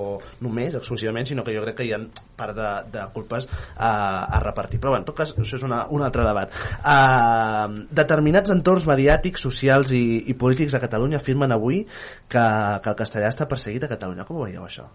només, 0.46 0.76
exclusivament, 0.80 1.28
sinó 1.28 1.44
que 1.44 1.56
jo 1.56 1.64
crec 1.66 1.82
que 1.82 1.88
hi 1.88 1.94
ha 1.96 2.02
part 2.38 2.56
de, 2.58 2.72
de 2.94 3.06
culpes 3.16 3.48
a, 3.76 3.92
a 4.26 4.42
repartir. 4.44 4.80
Però 4.80 4.94
bé, 4.94 5.02
en 5.02 5.08
tot 5.08 5.18
cas, 5.18 5.34
això 5.36 5.60
és 5.60 5.66
una, 5.68 5.84
un 5.94 6.04
altre 6.06 6.26
debat. 6.28 6.54
Eh, 6.78 7.86
determinats 7.98 8.54
entorns 8.54 8.77
mediàtics, 8.86 9.41
socials 9.41 9.91
i, 9.95 10.04
i 10.30 10.38
polítics 10.38 10.76
a 10.78 10.84
Catalunya 10.84 11.18
afirmen 11.18 11.56
avui 11.56 11.82
que, 11.84 12.45
que 12.84 12.94
el 12.94 12.98
castellà 12.99 13.32
està 13.34 13.49
perseguit 13.49 13.88
a 13.88 13.91
Catalunya. 13.95 14.28
Com 14.28 14.38
ho 14.38 14.45
veieu, 14.45 14.66
això? 14.68 14.86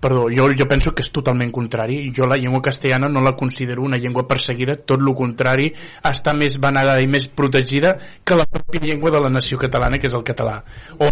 Perdó, 0.00 0.28
jo, 0.30 0.46
jo 0.54 0.66
penso 0.70 0.92
que 0.94 1.02
és 1.02 1.10
totalment 1.10 1.50
contrari. 1.50 1.98
Jo 2.14 2.28
la 2.30 2.38
llengua 2.38 2.62
castellana 2.62 3.08
no 3.10 3.20
la 3.20 3.34
considero 3.34 3.82
una 3.82 3.98
llengua 3.98 4.28
perseguida, 4.30 4.76
tot 4.76 5.02
el 5.02 5.10
contrari, 5.18 5.72
està 6.06 6.36
més 6.38 6.60
venerada 6.62 7.02
i 7.02 7.10
més 7.10 7.26
protegida 7.26 7.96
que 8.24 8.38
la 8.38 8.46
pròpia 8.46 8.86
llengua 8.86 9.10
de 9.10 9.24
la 9.26 9.32
nació 9.34 9.58
catalana, 9.58 9.98
que 9.98 10.06
és 10.06 10.14
el 10.14 10.24
català. 10.24 10.62
O 11.00 11.10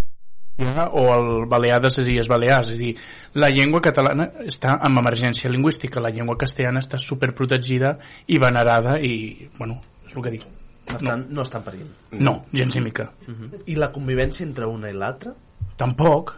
o 0.92 1.02
el 1.14 1.46
balear 1.48 1.80
de 1.80 1.88
les 1.88 2.08
Illes 2.08 2.28
Balears 2.28 2.68
és 2.68 2.78
a 2.78 2.82
dir, 2.82 2.94
la 3.34 3.48
llengua 3.48 3.80
catalana 3.80 4.28
està 4.46 4.76
en 4.84 4.98
emergència 5.00 5.50
lingüística, 5.50 6.00
la 6.00 6.12
llengua 6.12 6.36
castellana 6.38 6.84
està 6.84 7.00
superprotegida 7.00 7.96
i 8.28 8.38
venerada 8.38 8.98
i, 9.00 9.48
bueno, 9.58 9.80
és 10.06 10.14
el 10.14 10.22
que 10.22 10.36
dic 10.36 10.50
no 10.90 10.96
estan, 10.98 11.20
no. 11.20 11.34
no 11.36 11.42
estan 11.42 11.64
perill 11.64 11.90
no, 12.12 12.34
gens 12.52 12.74
ni 12.76 12.82
mica 12.82 13.10
uh 13.26 13.34
-huh. 13.34 13.62
i 13.66 13.74
la 13.74 13.90
convivència 13.92 14.44
entre 14.46 14.66
una 14.66 14.90
i 14.90 14.92
l'altra? 14.92 15.34
tampoc 15.76 16.36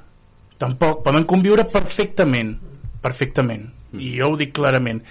tampoc, 0.58 1.02
poden 1.02 1.24
conviure 1.24 1.64
perfectament 1.64 2.58
perfectament, 3.02 3.70
mm. 3.92 4.00
i 4.00 4.18
jo 4.18 4.32
ho 4.32 4.36
dic 4.36 4.52
clarament 4.52 5.02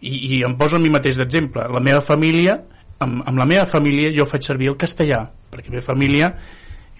i, 0.00 0.36
i 0.36 0.42
em 0.44 0.56
poso 0.56 0.76
a 0.76 0.80
mi 0.80 0.90
mateix 0.90 1.16
d'exemple 1.16 1.62
la 1.68 1.80
meva 1.80 2.00
família 2.00 2.58
amb, 2.98 3.22
amb 3.26 3.38
la 3.38 3.46
meva 3.46 3.66
família 3.66 4.10
jo 4.12 4.26
faig 4.26 4.42
servir 4.42 4.68
el 4.68 4.76
castellà 4.76 5.30
perquè 5.50 5.68
la 5.68 5.76
meva 5.76 5.86
família 5.86 6.34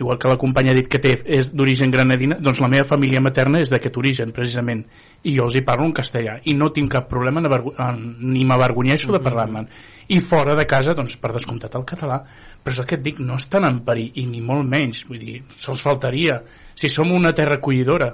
igual 0.00 0.18
que 0.18 0.28
la 0.28 0.36
companya 0.36 0.72
ha 0.72 0.74
dit 0.74 0.88
que 0.88 0.98
té, 0.98 1.12
és 1.28 1.50
d'origen 1.52 1.92
granadina, 1.92 2.38
doncs 2.40 2.60
la 2.62 2.70
meva 2.72 2.86
família 2.88 3.20
materna 3.20 3.60
és 3.60 3.70
d'aquest 3.70 3.96
origen, 4.00 4.32
precisament, 4.32 4.82
i 5.22 5.34
jo 5.36 5.44
els 5.44 5.58
hi 5.58 5.62
parlo 5.66 5.84
en 5.86 5.94
castellà, 5.96 6.38
i 6.48 6.54
no 6.56 6.70
tinc 6.72 6.90
cap 6.96 7.08
problema 7.10 7.42
en, 7.42 7.50
en, 7.52 8.00
ni 8.32 8.46
m'avergonyeixo 8.48 9.12
de 9.12 9.20
parlar-me'n. 9.20 9.68
I 10.10 10.20
fora 10.26 10.56
de 10.58 10.64
casa, 10.66 10.94
doncs, 10.98 11.14
per 11.22 11.30
descomptat 11.36 11.76
el 11.78 11.84
català, 11.86 12.18
però 12.62 12.74
és 12.74 12.80
el 12.82 12.88
que 12.90 12.98
et 12.98 13.04
dic, 13.04 13.20
no 13.22 13.36
estan 13.38 13.66
en 13.68 13.82
perill, 13.86 14.10
i 14.18 14.24
ni 14.26 14.40
molt 14.42 14.66
menys, 14.66 15.04
vull 15.06 15.20
dir, 15.22 15.36
se'ls 15.60 15.84
faltaria. 15.86 16.40
Si 16.74 16.90
som 16.90 17.12
una 17.14 17.30
terra 17.36 17.60
acollidora, 17.60 18.10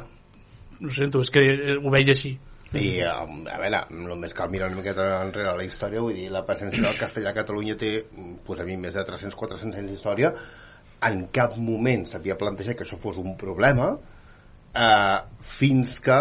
ho 0.76 0.92
sento, 0.92 1.22
és 1.24 1.32
que 1.32 1.46
ho 1.78 1.94
veig 1.94 2.12
així. 2.12 2.34
I, 2.76 2.98
um, 3.06 3.44
a 3.48 3.56
veure, 3.62 3.80
només 3.94 4.34
cal 4.36 4.50
mirar 4.52 4.68
una 4.68 4.80
miqueta 4.80 5.06
enrere 5.22 5.54
la 5.56 5.64
història, 5.64 6.02
vull 6.04 6.16
dir, 6.18 6.26
la 6.34 6.42
presència 6.44 6.82
del 6.84 6.98
castellà 6.98 7.30
a 7.30 7.36
Catalunya 7.36 7.76
té, 7.80 7.92
pues, 8.44 8.60
a 8.60 8.66
mi, 8.66 8.76
més 8.80 8.96
de 8.98 9.04
300-400 9.06 9.78
anys 9.80 9.92
d'història, 9.94 10.32
en 11.06 11.26
cap 11.32 11.56
moment 11.60 12.04
s'havia 12.08 12.36
plantejat 12.40 12.76
que 12.78 12.84
això 12.86 12.98
fos 13.00 13.18
un 13.20 13.36
problema 13.38 13.90
eh, 14.76 15.18
fins 15.58 15.98
que 16.04 16.18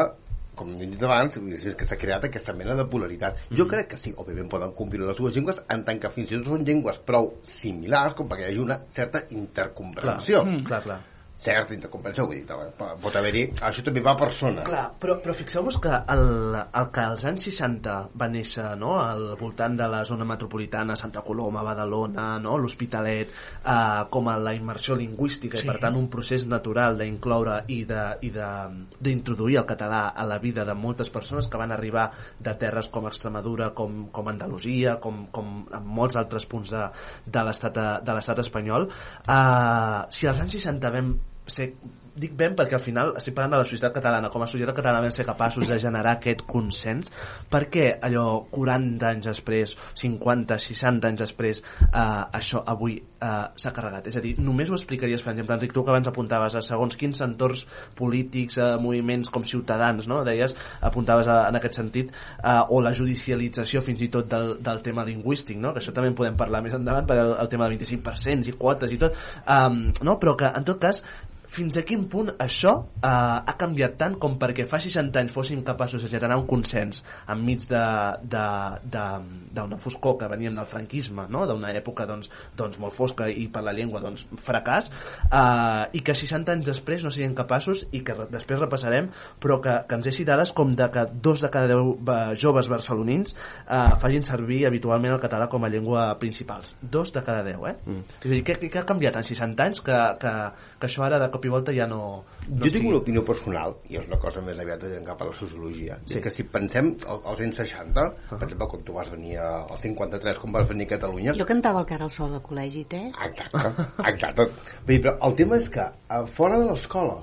com 0.55 0.73
hem 0.73 0.91
dit 0.91 1.03
abans, 1.03 1.37
és 1.37 1.75
que 1.75 1.87
s'ha 1.87 1.99
creat 2.01 2.29
aquesta 2.29 2.53
mena 2.53 2.75
de 2.75 2.85
polaritat. 2.85 3.33
Mm 3.33 3.39
-hmm. 3.39 3.57
Jo 3.57 3.67
crec 3.67 3.87
que 3.87 3.97
sí, 3.97 4.13
òbviament 4.17 4.49
poden 4.49 4.71
conviure 4.73 5.07
les 5.07 5.17
dues 5.17 5.35
llengües 5.35 5.63
en 5.69 5.83
tant 5.83 5.99
que 5.99 6.09
fins 6.09 6.31
i 6.31 6.37
tot 6.37 6.45
són 6.45 6.65
llengües 6.65 6.97
prou 6.99 7.33
similars 7.43 8.15
com 8.15 8.27
perquè 8.29 8.41
hi 8.41 8.51
hagi 8.51 8.59
una 8.59 8.79
certa 8.89 9.25
intercomprensió. 9.29 10.41
Clar, 10.41 10.53
mm, 10.53 10.63
clar, 10.63 10.83
clar 10.83 11.14
certa 11.35 11.75
intercomprensió, 11.75 12.23
vull 12.29 12.39
dir, 12.39 12.45
pot 12.79 13.15
haver-hi 13.19 13.43
això 13.67 13.83
també 13.83 14.01
va 14.03 14.13
a 14.15 14.19
persones 14.19 14.63
Clar, 14.65 14.85
però, 14.99 15.17
però 15.19 15.33
fixeu-vos 15.35 15.77
que 15.83 15.91
el, 16.13 16.55
el 16.55 16.87
que 16.95 17.03
als 17.03 17.25
anys 17.27 17.49
60 17.49 17.95
va 18.15 18.29
néixer 18.31 18.69
no, 18.79 18.93
al 19.01 19.25
voltant 19.39 19.75
de 19.77 19.87
la 19.91 20.01
zona 20.07 20.25
metropolitana 20.27 20.95
Santa 20.95 21.21
Coloma, 21.27 21.63
Badalona, 21.67 22.27
no, 22.41 22.55
l'Hospitalet 22.61 23.33
eh, 23.35 24.05
com 24.15 24.31
a 24.31 24.37
la 24.39 24.55
immersió 24.55 24.95
lingüística 24.95 25.59
sí. 25.59 25.65
i 25.65 25.69
per 25.69 25.77
tant 25.83 25.99
un 25.99 26.07
procés 26.13 26.47
natural 26.47 26.97
d'incloure 27.03 27.59
i 27.75 27.81
d'introduir 27.83 29.59
el 29.59 29.67
català 29.67 30.07
a 30.15 30.25
la 30.25 30.39
vida 30.39 30.63
de 30.65 30.73
moltes 30.73 31.11
persones 31.11 31.51
que 31.51 31.59
van 31.59 31.75
arribar 31.75 32.07
de 32.39 32.55
terres 32.63 32.87
com 32.87 33.11
Extremadura, 33.11 33.73
com, 33.75 34.05
com 34.15 34.31
Andalusia 34.31 34.97
com, 35.03 35.25
com 35.35 35.53
en 35.67 35.93
molts 35.99 36.15
altres 36.15 36.47
punts 36.47 36.71
de, 36.71 36.87
de 37.27 37.45
l'estat 37.51 38.39
espanyol 38.39 38.87
eh, 38.87 40.01
si 40.15 40.31
als 40.31 40.39
anys 40.39 40.61
60 40.61 40.95
vam 40.95 41.15
ser 41.47 41.73
dic 42.15 42.31
ben 42.37 42.53
perquè 42.55 42.77
al 42.77 42.83
final 42.83 43.11
estic 43.19 43.35
parlant 43.35 43.57
de 43.57 43.59
la 43.59 43.67
societat 43.67 43.93
catalana 43.97 44.29
com 44.31 44.43
a 44.43 44.47
societat 44.47 44.77
catalana 44.77 45.03
vam 45.03 45.13
ser 45.13 45.25
capaços 45.27 45.67
de 45.67 45.77
generar 45.83 46.15
aquest 46.15 46.45
consens 46.47 47.11
perquè 47.51 47.89
allò 48.07 48.45
40 48.53 49.09
anys 49.09 49.27
després 49.27 49.73
50, 49.99 50.57
60 50.63 51.09
anys 51.11 51.23
després 51.25 51.59
eh, 51.59 51.99
això 52.39 52.61
avui 52.71 52.95
eh, 53.01 53.33
s'ha 53.59 53.73
carregat 53.75 54.07
és 54.07 54.15
a 54.15 54.23
dir, 54.23 54.35
només 54.39 54.71
ho 54.71 54.77
explicaries 54.79 55.25
per 55.25 55.33
exemple 55.33 55.57
Enric, 55.57 55.75
tu 55.75 55.83
que 55.83 55.91
abans 55.91 56.07
apuntaves 56.11 56.55
a 56.55 56.63
segons 56.63 56.95
quins 56.95 57.19
entorns 57.25 57.65
polítics, 57.99 58.61
a 58.63 58.71
moviments 58.79 59.29
com 59.29 59.43
ciutadans 59.43 60.07
no? 60.07 60.23
deies, 60.23 60.55
apuntaves 60.79 61.27
a, 61.27 61.41
en 61.49 61.59
aquest 61.59 61.81
sentit 61.81 62.15
eh, 62.15 62.57
o 62.71 62.79
la 62.79 62.95
judicialització 62.95 63.83
fins 63.83 64.07
i 64.07 64.11
tot 64.15 64.31
del, 64.31 64.55
del 64.63 64.83
tema 64.87 65.03
lingüístic 65.03 65.59
no? 65.59 65.75
que 65.75 65.83
això 65.83 65.91
també 65.91 66.13
en 66.13 66.19
podem 66.23 66.39
parlar 66.39 66.63
més 66.63 66.79
endavant 66.79 67.11
per 67.11 67.19
el, 67.19 67.35
el 67.43 67.51
tema 67.51 67.67
del 67.67 67.75
25% 67.75 68.53
i 68.53 68.55
quotes 68.55 68.95
i 68.95 69.03
tot 69.03 69.19
um, 69.43 69.89
no? 69.99 70.15
però 70.21 70.39
que 70.39 70.55
en 70.55 70.63
tot 70.63 70.79
cas 70.79 71.03
fins 71.51 71.77
a 71.77 71.83
quin 71.87 72.05
punt 72.11 72.31
això 72.41 72.73
eh, 72.99 73.07
ha 73.07 73.55
canviat 73.59 73.97
tant 73.99 74.17
com 74.21 74.37
perquè 74.41 74.65
fa 74.69 74.79
60 74.81 75.21
anys 75.21 75.33
fóssim 75.35 75.61
capaços 75.65 76.03
de 76.03 76.09
generar 76.11 76.37
un 76.39 76.47
consens 76.49 77.01
enmig 77.31 77.67
d'una 77.69 79.79
foscor 79.81 80.17
que 80.19 80.29
veníem 80.31 80.55
del 80.57 80.67
franquisme, 80.69 81.27
no? 81.29 81.45
d'una 81.47 81.73
època 81.77 82.07
doncs, 82.09 82.31
doncs 82.57 82.79
molt 82.81 82.95
fosca 82.95 83.29
i 83.29 83.47
per 83.51 83.63
la 83.65 83.73
llengua 83.75 84.01
doncs, 84.03 84.25
fracàs, 84.45 84.91
eh, 85.29 85.97
i 85.97 86.03
que 86.05 86.15
60 86.15 86.57
anys 86.57 86.69
després 86.69 87.05
no 87.05 87.13
siguin 87.13 87.35
capaços 87.37 87.85
i 87.95 88.01
que 88.05 88.17
després 88.31 88.61
repassarem, 88.61 89.09
però 89.41 89.59
que, 89.63 89.77
que 89.87 89.99
ens 89.99 90.09
deixi 90.09 90.25
dades 90.27 90.53
com 90.55 90.73
de 90.75 90.89
que 90.91 91.05
dos 91.23 91.43
de 91.43 91.51
cada 91.53 91.69
deu 91.71 91.95
eh, 91.95 92.35
joves 92.39 92.69
barcelonins 92.71 93.35
eh, 93.35 93.95
facin 94.01 94.25
servir 94.27 94.65
habitualment 94.67 95.15
el 95.15 95.23
català 95.23 95.47
com 95.51 95.63
a 95.63 95.71
llengua 95.71 96.07
principals. 96.19 96.75
Dos 96.81 97.13
de 97.15 97.23
cada 97.25 97.43
deu, 97.45 97.67
eh? 97.69 97.75
Mm. 97.85 98.19
És 98.21 98.29
a 98.29 98.33
dir, 98.33 98.43
què, 98.45 98.57
què 98.67 98.81
ha 98.81 98.87
canviat 98.87 99.19
en 99.19 99.27
60 99.27 99.69
anys 99.69 99.83
que, 99.85 99.97
que, 100.21 100.33
que 100.79 100.89
això 100.89 101.05
ara 101.05 101.19
de 101.21 101.29
cop 101.33 101.44
i 101.45 101.51
volta 101.53 101.73
ja 101.75 101.87
no... 101.89 101.99
no 102.47 102.63
jo 102.63 102.71
tinc 102.73 102.87
una 102.89 102.99
opinió 103.01 103.23
personal, 103.25 103.77
i 103.89 103.99
és 103.99 104.07
una 104.09 104.19
cosa 104.21 104.43
més 104.45 104.59
aviat 104.61 104.85
de 104.85 105.01
cap 105.05 105.21
a 105.21 105.29
la 105.29 105.35
sociologia, 105.37 105.99
sí. 106.05 106.21
que 106.23 106.33
si 106.33 106.47
pensem 106.55 106.93
als 107.05 107.43
anys 107.45 107.61
60, 107.61 108.07
uh 108.07 108.15
-huh. 108.15 108.39
per 108.39 108.47
exemple, 108.47 108.67
quan 108.73 108.83
tu 108.83 108.93
vas 108.93 109.11
venir 109.11 109.37
al 109.39 109.77
53, 109.77 110.39
quan 110.39 110.53
vas 110.53 110.67
venir 110.67 110.85
a 110.85 110.93
Catalunya... 110.95 111.37
Jo 111.37 111.45
cantava 111.45 111.79
el 111.79 111.85
que 111.85 111.95
era 111.95 112.05
el 112.05 112.09
sol 112.09 112.31
de 112.31 112.41
col·legi, 112.41 112.87
té? 112.87 113.11
Exacte, 113.29 113.71
exacte. 114.11 114.49
Vull 114.85 114.95
dir, 114.95 115.01
però 115.01 115.17
el 115.27 115.35
tema 115.35 115.57
és 115.57 115.69
que 115.69 115.89
fora 116.33 116.59
de 116.59 116.65
l'escola 116.65 117.21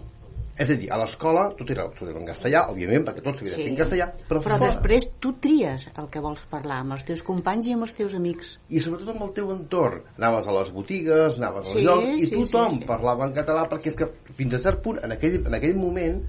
és 0.63 0.71
a 0.73 0.77
dir, 0.79 0.89
a 0.93 0.99
l'escola 1.01 1.45
tot 1.59 1.71
era 1.75 1.87
en 1.89 2.27
castellà, 2.29 2.65
òbviament, 2.73 3.07
perquè 3.07 3.25
tot 3.25 3.39
s'havia 3.39 3.59
fer 3.59 3.69
en 3.71 3.79
castellà, 3.79 4.09
però, 4.29 4.43
però 4.45 4.59
després 4.63 5.09
tu 5.23 5.35
tries 5.43 5.87
el 5.99 6.11
que 6.13 6.23
vols 6.25 6.45
parlar 6.51 6.83
amb 6.83 6.97
els 6.97 7.07
teus 7.09 7.25
companys 7.27 7.71
i 7.71 7.77
amb 7.77 7.87
els 7.87 7.97
teus 7.99 8.15
amics. 8.19 8.55
I 8.71 8.83
sobretot 8.85 9.15
amb 9.15 9.27
el 9.29 9.33
teu 9.37 9.51
entorn. 9.55 10.05
Anaves 10.21 10.49
a 10.49 10.59
les 10.59 10.71
botigues, 10.75 11.41
anaves 11.41 11.73
sí, 11.73 11.83
llocs, 11.87 12.13
i 12.19 12.29
sí, 12.29 12.37
tothom 12.37 12.77
sí, 12.77 12.83
sí. 12.83 12.89
parlava 12.89 13.29
en 13.29 13.35
català, 13.37 13.67
perquè 13.71 13.93
és 13.93 13.99
que 13.99 14.09
fins 14.39 14.57
a 14.59 14.63
cert 14.63 14.83
punt, 14.85 15.01
en 15.03 15.17
aquell, 15.17 15.41
en 15.43 15.59
aquell 15.59 15.77
moment, 15.79 16.23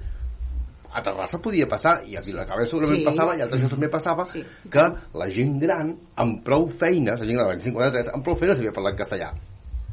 a 0.94 1.02
Terrassa 1.02 1.40
podia 1.42 1.66
passar, 1.70 1.96
i 2.06 2.14
a 2.16 2.22
Vilacabes 2.22 2.70
segurament 2.70 3.00
sí. 3.00 3.06
passava, 3.08 3.34
i 3.34 3.42
a 3.42 3.48
Altres 3.48 3.66
també 3.72 3.90
passava, 3.90 4.26
sí. 4.30 4.44
que 4.70 4.84
la 5.18 5.26
gent 5.34 5.56
gran, 5.62 5.90
amb 6.22 6.42
prou 6.46 6.68
feines, 6.70 7.18
la 7.18 7.26
gent 7.26 7.40
de 7.40 7.48
l'any 7.48 7.64
53, 7.66 8.12
amb 8.14 8.26
prou 8.26 8.38
feines 8.38 8.60
sabia 8.60 8.74
parlar 8.76 8.94
en 8.94 9.00
castellà. 9.02 9.32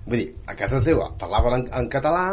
Vull 0.06 0.18
dir, 0.18 0.28
a 0.50 0.58
casa 0.58 0.82
seva 0.82 1.12
parlaven 1.22 1.60
en, 1.60 1.66
en 1.78 1.90
català, 1.94 2.26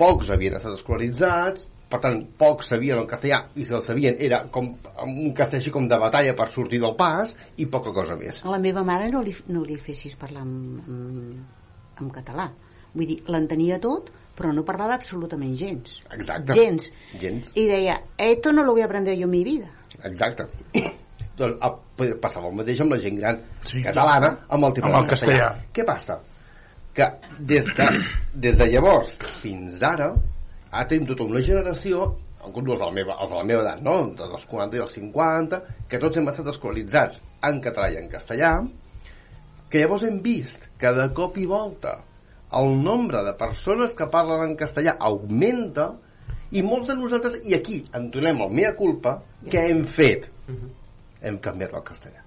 pocs 0.00 0.32
havien 0.32 0.56
estat 0.56 0.78
escolaritzats, 0.78 1.68
per 1.90 1.98
tant, 2.04 2.20
pocs 2.38 2.70
sabien 2.70 3.00
el 3.00 3.08
castellà 3.10 3.40
i 3.58 3.66
si 3.66 3.74
el 3.74 3.82
sabien 3.82 4.18
era 4.22 4.44
com 4.54 4.68
un 5.02 5.32
castellà 5.36 5.58
així 5.58 5.72
com 5.74 5.88
de 5.90 5.98
batalla 5.98 6.36
per 6.38 6.46
sortir 6.54 6.78
del 6.82 6.94
pas 6.98 7.34
i 7.58 7.66
poca 7.66 7.92
cosa 7.96 8.16
més. 8.20 8.40
A 8.46 8.54
la 8.54 8.60
meva 8.62 8.84
mare 8.86 9.10
no 9.10 9.24
li, 9.26 9.34
no 9.50 9.64
li 9.66 9.78
fessis 9.80 10.14
parlar 10.20 10.46
en, 10.46 10.54
en, 10.86 11.34
en 11.98 12.12
català. 12.14 12.46
Vull 12.94 13.10
dir, 13.10 13.18
l'entenia 13.30 13.78
tot, 13.82 14.08
però 14.38 14.54
no 14.54 14.64
parlava 14.66 14.96
absolutament 14.96 15.52
gens. 15.58 15.98
Exacte. 16.14 16.54
Gens. 16.56 16.88
gens. 17.20 17.50
I 17.58 17.66
deia, 17.70 18.00
esto 18.16 18.54
no 18.54 18.64
lo 18.66 18.72
voy 18.72 18.86
a 18.86 18.88
aprender 18.90 19.18
yo 19.18 19.26
en 19.26 19.34
mi 19.34 19.44
vida. 19.44 19.70
Exacte. 20.06 20.46
doncs 21.40 22.16
passava 22.20 22.50
el 22.50 22.56
mateix 22.58 22.80
amb 22.84 22.94
la 22.94 22.98
gent 23.00 23.16
gran 23.16 23.38
sí, 23.64 23.80
catalana 23.84 24.34
amb 24.48 24.66
el 24.68 24.74
tema 24.76 24.90
amb 24.92 25.02
el 25.02 25.10
castellà. 25.10 25.46
castellà. 25.48 25.72
Què 25.76 25.86
passa? 25.88 26.18
Que 26.94 27.06
des 27.38 27.68
de, 27.76 27.86
des 28.34 28.58
de 28.58 28.66
llavors 28.72 29.14
fins 29.42 29.82
ara 29.86 30.10
ara 30.70 30.88
tenim 30.88 31.06
tota 31.10 31.28
una 31.28 31.42
generació 31.44 32.10
alguns 32.40 32.72
els 32.72 32.78
de 32.80 32.84
la 32.84 32.92
meva, 32.96 33.16
els 33.20 33.30
de 33.30 33.36
la 33.36 33.46
meva 33.46 33.62
edat 33.62 33.82
no? 33.84 33.96
dels 34.16 34.46
40 34.50 34.78
i 34.78 34.84
els 34.84 34.94
50 34.98 35.62
que 35.88 36.00
tots 36.02 36.18
hem 36.18 36.30
estat 36.32 36.52
escolaritzats 36.54 37.20
en 37.46 37.60
català 37.64 37.90
i 37.92 37.98
en 38.00 38.08
castellà 38.12 38.52
que 39.70 39.82
llavors 39.82 40.06
hem 40.08 40.20
vist 40.24 40.70
que 40.80 40.92
de 40.96 41.10
cop 41.16 41.36
i 41.38 41.46
volta 41.46 41.98
el 42.58 42.72
nombre 42.82 43.22
de 43.22 43.34
persones 43.38 43.92
que 43.94 44.08
parlen 44.10 44.48
en 44.48 44.56
castellà 44.58 44.96
augmenta 44.98 45.92
i 46.50 46.64
molts 46.66 46.88
de 46.90 46.96
nosaltres, 46.98 47.36
i 47.46 47.54
aquí 47.54 47.84
en 47.94 48.08
donem 48.10 48.40
el 48.42 48.50
mea 48.58 48.72
culpa, 48.78 49.20
què 49.46 49.68
hem 49.70 49.84
fet? 49.86 50.26
Hem 51.22 51.38
canviat 51.44 51.76
el 51.78 51.84
castellà. 51.86 52.24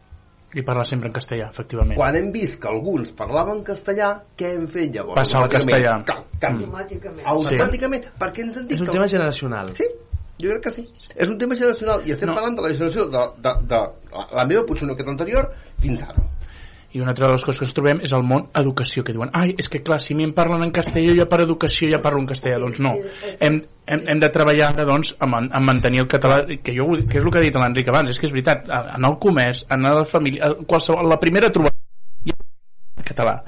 I 0.54 0.62
parla 0.62 0.86
sempre 0.86 1.08
en 1.10 1.14
castellà, 1.14 1.48
efectivament. 1.50 1.98
Quan 1.98 2.16
hem 2.16 2.32
vist 2.32 2.60
que 2.62 2.68
alguns 2.70 3.12
parlaven 3.18 3.64
castellà, 3.66 4.12
què 4.38 4.52
hem 4.54 4.68
fet 4.68 4.92
llavors? 4.94 5.16
Passar 5.16 5.42
al 5.44 5.50
castellà. 5.50 6.04
ca- 6.06 6.24
Canvi. 6.40 6.66
Automàticament. 6.66 7.26
Automàticament, 7.26 8.06
perquè 8.20 8.44
ens 8.44 8.58
han 8.58 8.68
dit 8.68 8.76
És 8.76 8.82
un 8.82 8.86
que- 8.88 8.92
tema 8.94 9.08
generacional. 9.08 9.76
Sí, 9.76 9.86
jo 10.44 10.50
crec 10.52 10.62
que 10.64 10.72
sí. 10.72 10.90
És 11.16 11.30
un 11.30 11.38
tema 11.38 11.56
generacional 11.56 12.02
i 12.06 12.12
estem 12.12 12.30
no. 12.30 12.36
parlant 12.36 12.56
de 12.56 12.62
la 12.62 12.70
generació 12.70 13.06
de, 13.06 13.24
de, 13.42 13.54
de, 13.68 13.80
la, 14.12 14.28
la 14.34 14.46
meva, 14.46 14.66
potser 14.66 14.84
una 14.88 14.96
que 14.96 15.04
anterior, 15.10 15.52
fins 15.80 16.02
ara. 16.04 16.16
I 16.94 17.02
una 17.02 17.10
altra 17.14 17.26
de 17.26 17.34
les 17.34 17.44
coses 17.46 17.60
que 17.60 17.66
ens 17.66 17.74
trobem 17.74 18.02
és 18.06 18.14
el 18.14 18.26
món 18.28 18.46
educació, 18.60 19.02
que 19.06 19.16
diuen, 19.16 19.32
ai, 19.34 19.56
és 19.58 19.70
que 19.70 19.82
clar, 19.86 19.98
si 20.02 20.14
a 20.14 20.18
mi 20.18 20.28
em 20.28 20.34
parlen 20.38 20.62
en 20.62 20.74
castellà, 20.76 21.16
jo 21.18 21.26
per 21.30 21.40
educació 21.42 21.90
ja 21.90 22.02
parlo 22.04 22.22
en 22.22 22.28
castellà. 22.30 22.60
Doncs 22.62 22.82
no, 22.86 22.94
hem, 23.40 23.60
hem, 23.90 24.04
hem 24.14 24.22
de 24.22 24.30
treballar 24.36 24.70
ara, 24.72 24.86
doncs, 24.90 25.16
man, 25.30 25.50
a 25.50 25.62
mantenir 25.64 26.04
el 26.04 26.10
català, 26.12 26.44
que, 26.54 26.76
jo, 26.78 26.92
que 27.10 27.18
és 27.18 27.26
el 27.26 27.34
que 27.34 27.42
ha 27.42 27.46
dit 27.48 27.58
l'Enric 27.58 27.90
abans, 27.90 28.14
és 28.14 28.22
que 28.22 28.30
és 28.30 28.36
veritat, 28.36 28.70
en 28.70 29.10
el 29.10 29.18
comerç, 29.26 29.66
en 29.74 29.90
la 29.90 30.06
família, 30.06 30.54
qualsevol, 30.70 31.10
la 31.10 31.20
primera 31.22 31.50
trobada 31.54 31.74
en 32.30 33.08
català, 33.10 33.40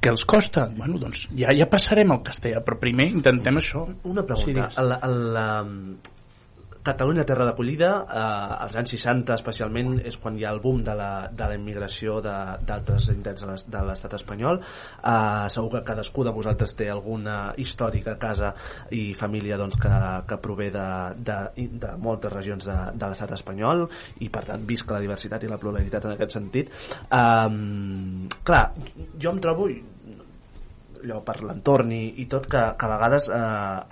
que 0.00 0.12
els 0.12 0.24
costa, 0.28 0.68
bueno, 0.76 1.00
doncs 1.00 1.26
ja, 1.36 1.52
ja 1.56 1.68
passarem 1.72 2.12
al 2.12 2.22
castellà, 2.24 2.60
però 2.64 2.78
primer 2.80 3.08
intentem 3.14 3.60
això. 3.60 3.84
Una 4.04 4.24
pregunta. 4.28 4.68
Sí, 4.68 4.76
Sí, 4.76 4.80
el, 4.84 4.96
el, 5.08 5.38
um, 5.40 6.19
Catalunya, 6.82 7.26
terra 7.28 7.44
d'acollida, 7.44 7.88
eh, 8.08 8.62
als 8.64 8.74
anys 8.80 8.94
60 8.94 9.34
especialment, 9.36 9.98
és 10.08 10.16
quan 10.16 10.38
hi 10.38 10.46
ha 10.46 10.52
el 10.54 10.62
boom 10.64 10.78
de 10.84 10.94
la, 10.96 11.28
de 11.28 11.48
la 11.50 11.58
immigració 11.58 12.20
d'altres 12.24 13.10
indrets 13.12 13.44
de 13.44 13.50
l'es- 13.50 13.66
de 13.68 13.82
l'estat 13.84 14.14
espanyol. 14.16 14.60
Eh, 15.04 15.50
segur 15.52 15.70
que 15.74 15.82
cadascú 15.84 16.24
de 16.24 16.32
vosaltres 16.32 16.74
té 16.76 16.88
alguna 16.88 17.52
històrica 17.60 18.16
casa 18.18 18.54
i 18.90 19.12
família 19.12 19.58
doncs, 19.60 19.76
que, 19.76 19.92
que 20.26 20.40
prové 20.40 20.70
de, 20.70 20.88
de, 21.16 21.68
de 21.84 21.92
moltes 21.98 22.32
regions 22.32 22.64
de, 22.64 22.78
de 22.96 23.12
l'estat 23.12 23.36
espanyol 23.36 23.84
i 24.20 24.30
per 24.32 24.46
tant 24.48 24.64
visca 24.66 24.96
la 24.96 25.04
diversitat 25.04 25.44
i 25.44 25.52
la 25.52 25.58
pluralitat 25.60 26.08
en 26.08 26.16
aquest 26.16 26.38
sentit. 26.38 26.72
Eh, 27.12 28.28
clar, 28.42 28.64
jo 29.20 29.34
em 29.36 29.40
trobo 29.44 29.68
allò 31.02 31.20
per 31.24 31.42
l'entorn 31.42 31.92
i, 31.92 32.20
i 32.22 32.26
tot 32.30 32.46
que, 32.50 32.62
que 32.76 32.86
a 32.86 32.90
vegades 32.92 33.28
eh, 33.32 33.38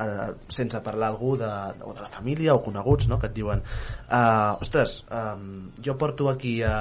eh, 0.05 0.28
sense 0.52 0.80
parlar 0.85 1.10
algú 1.12 1.35
de, 1.40 1.51
o 1.85 1.94
de 1.97 2.05
la 2.05 2.10
família 2.12 2.55
o 2.55 2.62
coneguts 2.64 3.09
no? 3.09 3.18
que 3.18 3.30
et 3.30 3.36
diuen 3.36 3.62
eh, 3.64 4.64
ostres, 4.64 4.98
eh, 5.10 5.35
jo 5.85 5.97
porto 6.01 6.28
aquí 6.30 6.59
a, 6.62 6.78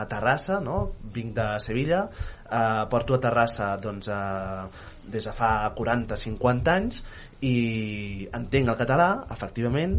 a 0.00 0.04
Terrassa 0.10 0.60
no? 0.60 0.92
vinc 1.14 1.34
de 1.38 1.48
Sevilla 1.64 2.04
eh, 2.08 2.84
porto 2.90 3.16
a 3.16 3.22
Terrassa 3.22 3.74
doncs, 3.82 4.08
eh, 4.08 4.90
des 5.12 5.24
de 5.26 5.36
fa 5.36 5.52
40-50 5.76 6.76
anys 6.76 7.02
i 7.42 8.28
entenc 8.32 8.70
el 8.70 8.78
català 8.78 9.08
efectivament 9.34 9.98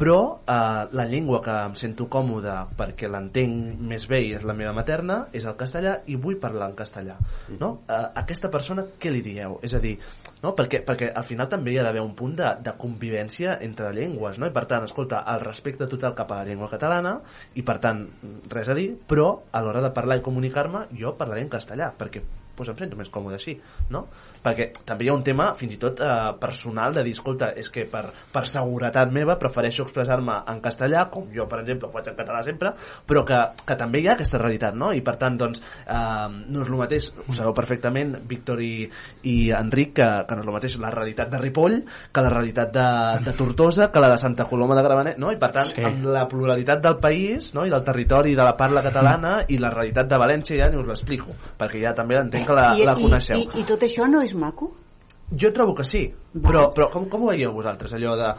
però 0.00 0.40
eh, 0.48 0.88
la 0.96 1.04
llengua 1.04 1.42
que 1.44 1.52
em 1.52 1.74
sento 1.76 2.06
còmode 2.08 2.54
perquè 2.78 3.08
l'entenc 3.12 3.82
més 3.90 4.06
bé 4.08 4.22
i 4.24 4.32
és 4.38 4.46
la 4.48 4.56
meva 4.56 4.72
materna 4.72 5.18
és 5.36 5.44
el 5.44 5.58
castellà 5.60 5.98
i 6.08 6.16
vull 6.16 6.38
parlar 6.40 6.70
en 6.70 6.76
castellà 6.78 7.18
no? 7.60 7.70
eh, 7.84 8.00
aquesta 8.22 8.48
persona 8.48 8.86
què 9.02 9.12
li 9.12 9.20
dieu? 9.26 9.58
és 9.66 9.76
a 9.76 9.82
dir, 9.82 9.98
no? 10.40 10.54
perquè, 10.56 10.80
perquè 10.88 11.12
al 11.12 11.28
final 11.28 11.52
també 11.52 11.74
hi 11.74 11.78
ha 11.82 11.84
d'haver 11.84 12.00
un 12.00 12.14
punt 12.16 12.32
de, 12.40 12.48
de 12.64 12.76
convivència 12.80 13.58
entre 13.60 13.92
llengües 13.92 14.40
no? 14.40 14.48
i 14.48 14.56
per 14.56 14.64
tant, 14.72 14.88
escolta, 14.88 15.20
el 15.34 15.44
respecte 15.44 15.90
total 15.90 16.16
cap 16.16 16.32
a 16.32 16.40
la 16.40 16.48
llengua 16.48 16.72
catalana 16.72 17.18
i 17.52 17.66
per 17.66 17.76
tant, 17.84 18.06
res 18.48 18.72
a 18.72 18.78
dir 18.78 18.94
però 19.10 19.34
a 19.52 19.60
l'hora 19.60 19.84
de 19.84 19.92
parlar 19.92 20.20
i 20.20 20.24
comunicar-me 20.24 20.86
jo 20.96 21.12
parlaré 21.20 21.44
en 21.44 21.52
castellà 21.52 21.92
perquè 21.98 22.24
doncs 22.60 22.74
em 22.74 22.84
sento 22.84 22.98
més 23.00 23.10
còmode 23.12 23.38
així, 23.38 23.56
no? 23.90 24.06
Perquè 24.44 24.70
també 24.88 25.06
hi 25.06 25.10
ha 25.12 25.16
un 25.16 25.24
tema, 25.26 25.50
fins 25.58 25.76
i 25.76 25.80
tot 25.80 26.00
eh, 26.04 26.10
personal, 26.40 26.94
de 26.96 27.04
dir, 27.06 27.14
escolta, 27.16 27.50
és 27.60 27.70
que 27.72 27.86
per, 27.90 28.06
per 28.32 28.44
seguretat 28.48 29.12
meva 29.12 29.38
prefereixo 29.40 29.86
expressar-me 29.86 30.40
en 30.50 30.60
castellà, 30.64 31.06
com 31.12 31.28
jo, 31.34 31.46
per 31.50 31.62
exemple, 31.64 31.88
ho 31.88 31.94
faig 31.94 32.12
en 32.12 32.18
català 32.18 32.42
sempre, 32.46 32.74
però 33.06 33.24
que, 33.28 33.40
que 33.66 33.78
també 33.80 34.02
hi 34.02 34.10
ha 34.10 34.16
aquesta 34.18 34.40
realitat, 34.42 34.76
no? 34.78 34.92
I 34.96 35.02
per 35.06 35.16
tant, 35.20 35.38
doncs, 35.40 35.62
eh, 35.86 36.28
no 36.46 36.64
és 36.64 36.70
el 36.70 36.80
mateix, 36.80 37.10
ho 37.26 37.36
sabeu 37.36 37.56
perfectament, 37.56 38.16
Víctor 38.30 38.60
i, 38.64 38.74
i 39.28 39.36
Enric, 39.56 39.96
que, 40.00 40.08
que 40.28 40.36
no 40.36 40.44
és 40.44 40.50
el 40.50 40.56
mateix 40.56 40.78
la 40.80 40.92
realitat 40.94 41.30
de 41.32 41.40
Ripoll 41.40 41.80
que 42.12 42.24
la 42.24 42.30
realitat 42.32 42.72
de, 42.74 42.86
de 43.26 43.34
Tortosa, 43.36 43.90
que 43.92 44.02
la 44.02 44.10
de 44.12 44.18
Santa 44.18 44.46
Coloma 44.48 44.76
de 44.76 44.84
Gramenet, 44.86 45.18
no? 45.20 45.30
I 45.32 45.38
per 45.40 45.50
tant, 45.54 45.70
sí. 45.70 45.84
amb 45.86 46.06
la 46.10 46.26
pluralitat 46.30 46.82
del 46.84 46.98
país, 47.02 47.52
no? 47.56 47.64
I 47.66 47.72
del 47.72 47.84
territori, 47.86 48.34
de 48.38 48.46
la 48.46 48.56
parla 48.58 48.82
catalana, 48.84 49.36
i 49.48 49.58
la 49.62 49.72
realitat 49.74 50.10
de 50.10 50.20
València 50.20 50.58
ja 50.60 50.70
ni 50.70 50.80
us 50.80 50.88
l'explico, 50.88 51.36
perquè 51.58 51.82
ja 51.84 51.94
també 51.96 52.18
entenc 52.20 52.49
que 52.50 52.58
la, 52.58 52.68
I, 52.76 52.86
la 52.90 52.98
coneixeu. 52.98 53.40
i, 53.40 53.48
i, 53.54 53.62
I 53.62 53.68
tot 53.70 53.86
això 53.86 54.10
no 54.10 54.22
és 54.26 54.34
maco? 54.38 54.72
Jo 55.30 55.52
trobo 55.54 55.76
que 55.78 55.86
sí, 55.86 56.08
però, 56.34 56.68
però 56.74 56.90
com, 56.90 57.06
com 57.10 57.22
ho 57.22 57.30
veieu 57.30 57.52
vosaltres, 57.54 57.94
allò 57.94 58.16
de... 58.18 58.30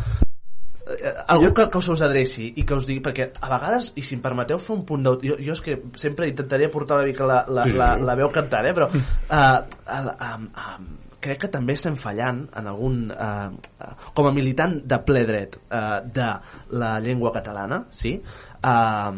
eh, 0.91 1.13
algú 1.31 1.53
que, 1.55 1.69
que 1.71 1.79
us 1.79 2.01
adreci 2.03 2.49
i 2.59 2.65
que 2.67 2.75
us 2.75 2.89
digui, 2.89 2.99
perquè 3.05 3.29
a 3.39 3.51
vegades, 3.53 3.93
i 3.95 4.03
si 4.03 4.17
em 4.17 4.23
permeteu 4.23 4.59
fer 4.59 4.75
un 4.75 4.81
punt 4.89 5.07
d'auto... 5.07 5.23
Jo, 5.23 5.37
jo 5.39 5.55
és 5.55 5.63
que 5.63 5.77
sempre 6.01 6.27
intentaré 6.27 6.67
portar 6.73 6.99
una 6.99 7.07
mica 7.07 7.29
la, 7.29 7.45
la, 7.47 7.63
la, 7.71 7.93
la 7.95 8.17
veu 8.19 8.27
cantant, 8.35 8.67
eh? 8.67 8.75
però 8.75 8.89
uh, 8.91 8.99
uh, 9.31 10.35
uh, 10.51 10.75
crec 11.23 11.45
que 11.45 11.51
també 11.53 11.79
estem 11.79 11.95
fallant 11.95 12.43
en 12.59 12.67
algun... 12.67 13.01
Uh, 13.15 13.55
uh, 13.87 13.95
com 14.17 14.27
a 14.27 14.35
militant 14.35 14.81
de 14.83 14.99
ple 15.07 15.23
dret 15.29 15.55
uh, 15.63 16.01
de 16.03 16.29
la 16.75 16.95
llengua 16.99 17.31
catalana, 17.39 17.85
sí? 17.95 18.17
Uh, 18.59 19.15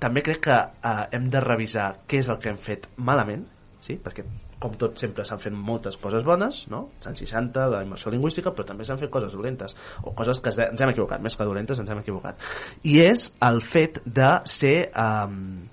també 0.00 0.24
crec 0.24 0.46
que 0.48 0.56
uh, 0.56 1.02
hem 1.12 1.28
de 1.30 1.44
revisar 1.44 1.92
què 2.08 2.24
és 2.24 2.32
el 2.32 2.40
que 2.40 2.54
hem 2.54 2.62
fet 2.64 2.88
malament, 2.96 3.44
sí? 3.82 3.98
perquè 4.02 4.24
com 4.62 4.76
tot 4.78 5.00
sempre 5.00 5.24
s'han 5.26 5.40
fet 5.42 5.54
moltes 5.54 5.98
coses 6.00 6.24
bones, 6.26 6.62
no? 6.72 6.84
Els 6.98 7.10
anys 7.10 7.24
60, 7.24 7.66
la 7.74 7.82
immersió 7.86 8.12
lingüística, 8.14 8.52
però 8.54 8.66
també 8.68 8.86
s'han 8.86 9.00
fet 9.00 9.10
coses 9.12 9.34
dolentes, 9.34 9.76
o 10.06 10.14
coses 10.18 10.40
que 10.42 10.54
ens 10.54 10.84
hem 10.84 10.94
equivocat, 10.94 11.22
més 11.24 11.36
que 11.36 11.48
dolentes 11.48 11.82
ens 11.82 11.90
hem 11.90 12.02
equivocat. 12.04 12.46
I 12.86 13.00
és 13.08 13.28
el 13.42 13.60
fet 13.66 14.00
de 14.06 14.30
ser 14.48 14.76
mm, 14.94 15.66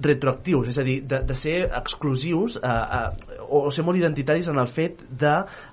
retroactius, 0.00 0.68
és 0.70 0.78
a 0.78 0.84
dir, 0.86 1.00
de, 1.08 1.20
de 1.26 1.36
ser 1.38 1.56
exclusius 1.66 2.56
eh, 2.60 2.70
eh, 2.70 3.40
o, 3.48 3.62
ser 3.74 3.84
molt 3.86 3.98
identitaris 3.98 4.48
en 4.52 4.60
el 4.62 4.68
fet 4.70 5.02
de, 5.20 5.32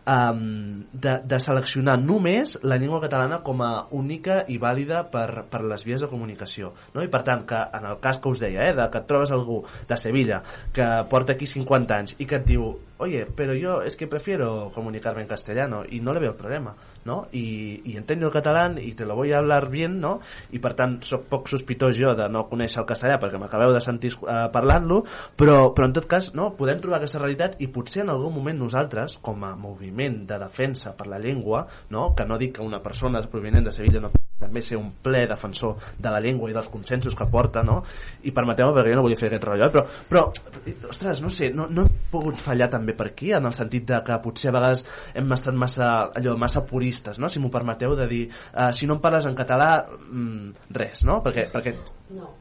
um, 0.09 0.81
de, 0.91 1.17
de 1.29 1.39
seleccionar 1.43 1.97
només 2.01 2.57
la 2.63 2.79
llengua 2.81 3.01
catalana 3.03 3.41
com 3.45 3.61
a 3.65 3.71
única 3.95 4.41
i 4.49 4.57
vàlida 4.61 5.03
per, 5.11 5.45
per 5.51 5.63
les 5.65 5.85
vies 5.85 6.03
de 6.03 6.09
comunicació. 6.11 6.73
No? 6.95 7.03
I 7.05 7.11
per 7.13 7.23
tant, 7.27 7.45
que 7.47 7.61
en 7.79 7.87
el 7.91 8.01
cas 8.03 8.21
que 8.21 8.33
us 8.33 8.41
deia, 8.43 8.67
eh, 8.69 8.75
de 8.77 8.89
que 8.91 9.03
et 9.03 9.09
trobes 9.09 9.33
algú 9.35 9.61
de 9.87 9.97
Sevilla 9.97 10.41
que 10.73 10.87
porta 11.11 11.37
aquí 11.37 11.47
50 11.47 12.01
anys 12.01 12.17
i 12.17 12.27
que 12.27 12.41
et 12.41 12.47
diu 12.47 12.71
oye, 12.97 13.25
pero 13.25 13.53
yo 13.53 13.81
es 13.81 13.95
que 13.95 14.07
prefiero 14.07 14.71
comunicarme 14.73 15.21
en 15.21 15.27
castellano 15.27 15.83
y 15.87 15.99
no 15.99 16.13
le 16.13 16.19
veo 16.19 16.35
problema, 16.35 16.75
¿no? 17.07 17.27
Y, 17.31 17.81
y 17.87 17.95
entiendo 17.97 18.27
el 18.27 18.33
catalán 18.33 18.77
y 18.77 18.91
te 18.93 19.05
lo 19.05 19.15
voy 19.15 19.31
a 19.31 19.39
hablar 19.39 19.69
bien, 19.71 19.99
no? 20.03 20.19
I 20.51 20.59
per 20.59 20.73
tant 20.77 20.99
sóc 21.07 21.25
poc 21.31 21.47
sospitós 21.49 21.95
jo 21.97 22.11
de 22.19 22.27
no 22.29 22.45
conèixer 22.51 22.83
el 22.83 22.89
castellà 22.89 23.17
perquè 23.21 23.39
m'acabeu 23.39 23.71
de 23.73 23.81
sentir 23.81 24.11
eh, 24.19 24.37
parlant-lo, 24.53 25.01
però, 25.39 25.71
però 25.73 25.87
en 25.87 25.95
tot 25.95 26.09
cas 26.11 26.33
no, 26.35 26.51
podem 26.59 26.83
trobar 26.83 26.99
aquesta 26.99 27.23
realitat 27.23 27.57
i 27.63 27.71
potser 27.71 28.03
en 28.03 28.13
algun 28.13 28.35
moment 28.35 28.59
nosaltres, 28.59 29.17
com 29.23 29.47
a 29.47 29.55
moviment 29.55 30.25
de 30.27 30.37
defensa 30.43 30.93
per 30.99 31.07
la 31.07 31.23
llengua, 31.23 31.65
no? 31.95 32.11
que 32.13 32.27
no 32.27 32.37
dic 32.37 32.57
que 32.59 32.65
una 32.65 32.83
persona 32.83 33.23
provinent 33.31 33.65
de 33.65 33.71
Sevilla 33.71 34.03
no 34.03 34.11
també 34.37 34.61
ser 34.61 34.77
un 34.77 34.91
ple 35.01 35.23
defensor 35.29 35.79
de 35.97 36.11
la 36.13 36.19
llengua 36.21 36.51
i 36.51 36.53
dels 36.53 36.69
consensos 36.69 37.15
que 37.17 37.25
porta, 37.31 37.63
no? 37.65 37.79
I 38.21 38.33
permeteu-me, 38.35 38.75
perquè 38.75 38.91
jo 38.93 38.99
no 38.99 39.05
volia 39.07 39.17
fer 39.17 39.31
aquest 39.31 39.47
rotllo, 39.47 39.65
eh? 39.65 39.73
però, 39.73 39.83
però, 40.09 40.91
ostres, 40.91 41.23
no 41.25 41.31
sé, 41.33 41.49
no, 41.57 41.65
no 41.73 41.87
hem 41.87 41.95
pogut 42.11 42.37
fallar 42.41 42.69
també 42.69 42.93
per 42.97 43.09
aquí, 43.09 43.31
en 43.33 43.49
el 43.49 43.55
sentit 43.57 43.87
de 43.89 43.97
que 44.05 44.19
potser 44.21 44.51
a 44.51 44.55
vegades 44.59 44.85
hem 45.17 45.33
estat 45.33 45.57
massa, 45.57 45.89
allò, 46.19 46.35
massa 46.37 46.61
puristes, 46.97 47.19
no? 47.19 47.29
Si 47.29 47.39
m'ho 47.39 47.49
permeteu, 47.51 47.95
de 47.95 48.07
dir, 48.07 48.29
uh, 48.53 48.71
si 48.73 48.87
no 48.87 48.95
em 48.95 49.01
parles 49.01 49.25
en 49.25 49.35
català, 49.35 49.87
mm, 49.87 50.69
res, 50.71 51.03
no? 51.05 51.21
Perquè, 51.23 51.49
perquè 51.51 51.75
No, 52.09 52.33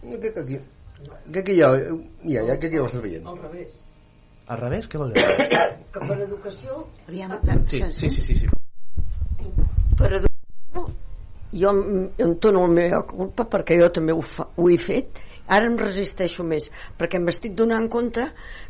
Crec 0.00 0.32
que 0.34 0.40
aquí, 0.40 0.58
crec 1.32 1.44
que 1.44 1.56
ja, 1.56 1.72
ja, 2.24 2.44
ja, 2.46 2.58
crec 2.58 2.72
que 2.72 2.80
ho 2.80 2.86
estàs 2.86 3.02
veient. 3.02 3.26
al 3.26 3.38
revés. 3.38 3.68
al 4.48 4.58
revés, 4.58 4.88
què 4.88 4.98
vol 4.98 5.12
dir? 5.12 5.24
Que 5.92 6.00
per 6.04 6.18
educació... 6.20 6.86
Aviam, 7.08 7.32
Sí, 7.64 7.82
sí, 7.92 8.10
sí, 8.10 8.22
sí, 8.22 8.34
sí. 8.36 8.46
Per 9.96 10.10
educació, 10.12 10.82
jo 11.52 11.70
em, 11.70 12.10
em 12.18 12.34
dono 12.38 12.66
la 12.66 12.72
meva 12.74 13.02
culpa 13.08 13.46
perquè 13.48 13.78
jo 13.80 13.88
també 13.88 14.12
ho, 14.12 14.20
fa, 14.20 14.46
ho 14.54 14.68
he 14.68 14.76
fet. 14.76 15.18
Ara 15.48 15.66
em 15.66 15.76
resisteixo 15.80 16.44
més, 16.44 16.70
perquè 16.98 17.18
m'estic 17.20 17.54
donant 17.56 17.88
compte 17.88 18.26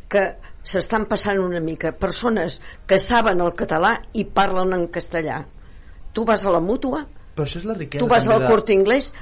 que 0.09 0.23
s'estan 0.63 1.05
passant 1.11 1.39
una 1.43 1.59
mica 1.59 1.91
persones 1.91 2.59
que 2.87 2.97
saben 2.99 3.41
el 3.41 3.51
català 3.53 3.97
i 4.13 4.23
parlen 4.25 4.73
en 4.73 4.87
castellà. 4.87 5.43
Tu 6.13 6.23
vas 6.25 6.45
a 6.45 6.51
la 6.51 6.59
mútua, 6.63 7.05
Però 7.35 7.45
això 7.45 7.59
és 7.59 7.65
la 7.65 7.73
riquesa 7.77 8.03
tu 8.03 8.07
vas 8.09 8.27
al 8.27 8.39
de- 8.41 8.47
Corte 8.47 8.73
Inglés, 8.73 9.13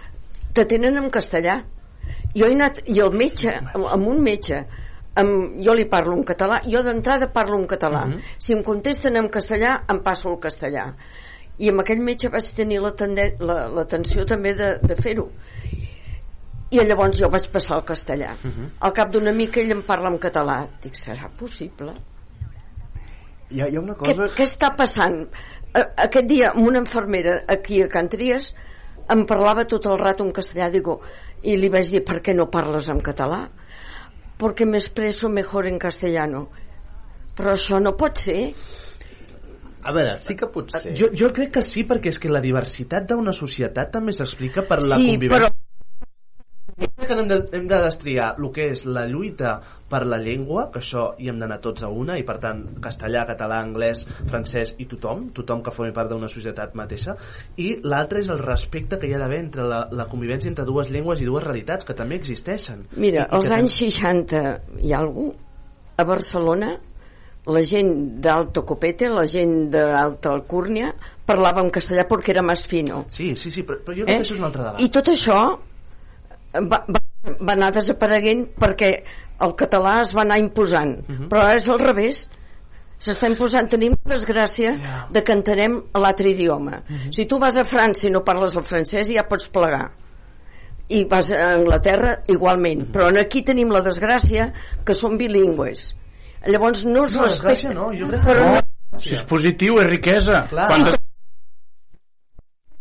te 0.53 0.65
tenen 0.65 0.97
en 0.97 1.09
castellà. 1.09 1.63
Jo 2.35 2.45
he 2.47 2.53
anat, 2.53 2.79
i 2.85 2.99
el 3.01 3.11
metge, 3.11 3.51
amb 3.73 4.07
un 4.07 4.21
metge, 4.23 4.63
amb, 5.17 5.57
jo 5.65 5.73
li 5.73 5.85
parlo 5.89 6.13
en 6.13 6.23
català, 6.23 6.61
jo 6.65 6.81
d'entrada 6.83 7.31
parlo 7.33 7.57
en 7.59 7.65
català. 7.67 8.05
Mhm. 8.05 8.21
Si 8.37 8.53
em 8.53 8.63
contesten 8.63 9.15
en 9.17 9.29
castellà, 9.29 9.83
em 9.89 9.99
passo 10.03 10.29
el 10.29 10.39
castellà. 10.39 10.93
I 11.59 11.69
amb 11.69 11.79
aquell 11.81 11.99
metge 11.99 12.29
vaig 12.29 12.45
tenir 12.55 12.79
la- 12.81 13.67
l'atenció 13.67 14.25
també 14.25 14.53
de, 14.53 14.77
de 14.81 14.95
fer-ho. 14.95 15.29
I 16.71 16.81
llavors 16.83 17.17
jo 17.21 17.29
vaig 17.31 17.45
passar 17.51 17.77
al 17.77 17.85
castellà 17.87 18.33
al 18.79 18.93
cap 18.93 19.11
d'una 19.13 19.31
mica 19.31 19.61
ell 19.61 19.71
em 19.71 19.83
parla 19.87 20.09
en 20.11 20.17
català 20.19 20.67
dic, 20.83 20.95
serà 20.99 21.29
possible? 21.39 21.93
Hi 23.49 23.61
ha, 23.61 23.67
hi 23.71 23.77
ha 23.77 23.79
una 23.81 23.95
cosa... 23.95 24.27
què 24.35 24.43
està 24.43 24.73
passant? 24.75 25.21
A- 25.73 25.85
Aquest 26.07 26.27
dia, 26.27 26.49
amb 26.51 26.67
una 26.67 26.81
infermera 26.83 27.37
aquí 27.47 27.81
a 27.81 27.87
Can 27.87 28.09
Tries, 28.11 28.49
em 29.13 29.21
parlava 29.29 29.63
tot 29.71 29.85
el 29.87 29.97
rato 30.01 30.25
en 30.25 30.33
castellà, 30.35 30.67
digo, 30.73 30.97
i 31.47 31.55
li 31.55 31.69
vaig 31.71 31.87
dir, 31.93 32.01
per 32.03 32.17
què 32.25 32.35
no 32.35 32.49
parles 32.51 32.89
en 32.91 32.99
català? 32.99 33.45
Porque 34.37 34.65
me 34.65 34.77
expreso 34.77 35.29
mejor 35.29 35.67
en 35.67 35.77
castellano. 35.79 36.49
Però 37.37 37.53
això 37.55 37.79
no 37.79 37.93
pot 37.95 38.19
ser. 38.19 38.51
A 39.87 39.93
veure, 39.95 40.17
sí 40.19 40.35
que 40.35 40.49
pot 40.51 40.73
ser. 40.75 40.91
Jo, 40.99 41.07
jo 41.15 41.29
crec 41.31 41.53
que 41.55 41.63
sí, 41.63 41.85
perquè 41.87 42.11
és 42.11 42.19
que 42.19 42.29
la 42.33 42.41
diversitat 42.43 43.07
d'una 43.07 43.31
societat 43.31 43.93
també 43.95 44.11
s'explica 44.17 44.65
per 44.67 44.81
la 44.83 44.97
Sí, 44.99 45.13
convivència. 45.13 45.47
Crec 45.47 45.63
que 47.07 47.13
hem 47.13 47.27
de, 47.27 47.37
hem 47.53 47.67
de 47.67 47.79
destriar 47.81 48.33
el 48.37 48.49
que 48.53 48.67
és 48.73 48.83
la 48.85 49.05
lluita 49.09 49.55
per 49.89 50.03
la 50.05 50.19
llengua, 50.21 50.67
que 50.73 50.81
això 50.81 51.07
hi 51.17 51.29
hem 51.31 51.39
d'anar 51.39 51.59
tots 51.63 51.85
a 51.87 51.89
una, 51.89 52.17
i 52.19 52.25
per 52.27 52.37
tant 52.43 52.63
castellà, 52.83 53.23
català, 53.29 53.61
anglès, 53.63 54.03
francès 54.27 54.75
i 54.83 54.87
tothom, 54.91 55.29
tothom 55.37 55.63
que 55.63 55.73
formi 55.73 55.95
part 55.95 56.11
d'una 56.11 56.29
societat 56.31 56.75
mateixa, 56.75 57.15
i 57.63 57.77
l'altre 57.87 58.21
és 58.23 58.31
el 58.33 58.43
respecte 58.43 58.99
que 58.99 59.07
hi 59.07 59.15
ha 59.15 59.21
d'haver 59.23 59.39
entre 59.45 59.67
la, 59.71 59.85
la 59.91 60.07
convivència 60.11 60.51
entre 60.51 60.67
dues 60.67 60.91
llengües 60.93 61.23
i 61.23 61.29
dues 61.29 61.45
realitats, 61.45 61.87
que 61.87 61.95
també 61.95 62.19
existeixen. 62.19 62.83
Mira, 62.97 63.23
I, 63.23 63.31
i 63.31 63.39
als 63.39 63.55
anys 63.55 63.79
60 63.85 64.43
hi 64.83 64.93
ha 64.93 64.99
algú 64.99 65.31
a 65.97 66.05
Barcelona 66.05 66.75
la 67.47 67.61
gent 67.63 68.19
d'Alto 68.19 68.65
Copete, 68.67 69.07
la 69.07 69.23
gent 69.23 69.69
d'Alta 69.71 70.33
Alcúrnia 70.35 70.91
parlava 71.27 71.63
en 71.63 71.71
castellà 71.71 72.03
perquè 72.09 72.33
era 72.35 72.43
més 72.43 72.65
fino. 72.67 73.05
Sí, 73.07 73.31
sí, 73.39 73.53
sí, 73.55 73.63
però, 73.63 73.79
però 73.85 73.95
jo 73.95 74.03
crec 74.03 74.19
que 74.19 74.27
això 74.27 74.35
és 74.35 74.43
un 74.43 74.49
altre 74.49 74.65
debat. 74.65 74.83
I 74.83 74.91
tot 74.91 75.13
això 75.13 75.39
va, 76.53 76.85
va, 76.87 77.01
va 77.41 77.53
anar 77.53 77.71
desapareguent 77.75 78.47
perquè 78.59 78.91
el 79.45 79.53
català 79.59 79.99
es 80.01 80.13
va 80.15 80.23
anar 80.23 80.39
imposant. 80.39 80.97
Mhm. 81.07 81.27
Però 81.29 81.41
ara 81.43 81.55
és 81.55 81.67
al 81.69 81.79
revés. 81.79 82.27
S'està 82.99 83.27
imposant. 83.29 83.69
Tenim 83.69 83.93
la 83.93 84.15
desgràcia 84.15 84.71
de 85.13 85.21
que 85.23 85.33
entenem 85.33 85.83
l'altre 85.93 86.31
idioma. 86.31 86.83
Mhm. 86.87 87.11
Si 87.13 87.25
tu 87.25 87.37
vas 87.39 87.55
a 87.57 87.63
França 87.63 88.07
i 88.07 88.09
no 88.09 88.23
parles 88.23 88.55
el 88.55 88.63
francès 88.63 89.07
ja 89.13 89.27
pots 89.29 89.47
plegar 89.49 89.91
i 90.89 91.03
vas 91.03 91.29
a 91.31 91.51
Anglaterra 91.53 92.23
igualment 92.27 92.85
Mhm. 92.87 92.91
però 92.93 93.09
aquí 93.19 93.41
tenim 93.43 93.69
la 93.69 93.81
desgràcia 93.83 94.53
que 94.85 94.93
són 94.93 95.17
bilingües 95.17 95.93
llavors 96.47 96.85
no 96.85 97.03
es 97.03 97.11
No, 97.13 97.23
desgràcia 97.25 97.69
respecta 97.69 97.73
no, 97.73 97.91
jo 97.91 98.07
crec 98.07 98.21
que 98.23 98.31
però 98.31 98.45
no. 98.45 98.53
no, 98.55 98.97
Si 98.97 99.13
és 99.13 99.23
positiu, 99.25 99.79
és 99.81 99.87
riquesa. 99.89 100.47
Clar. 100.47 100.67
Quantes... 100.69 100.95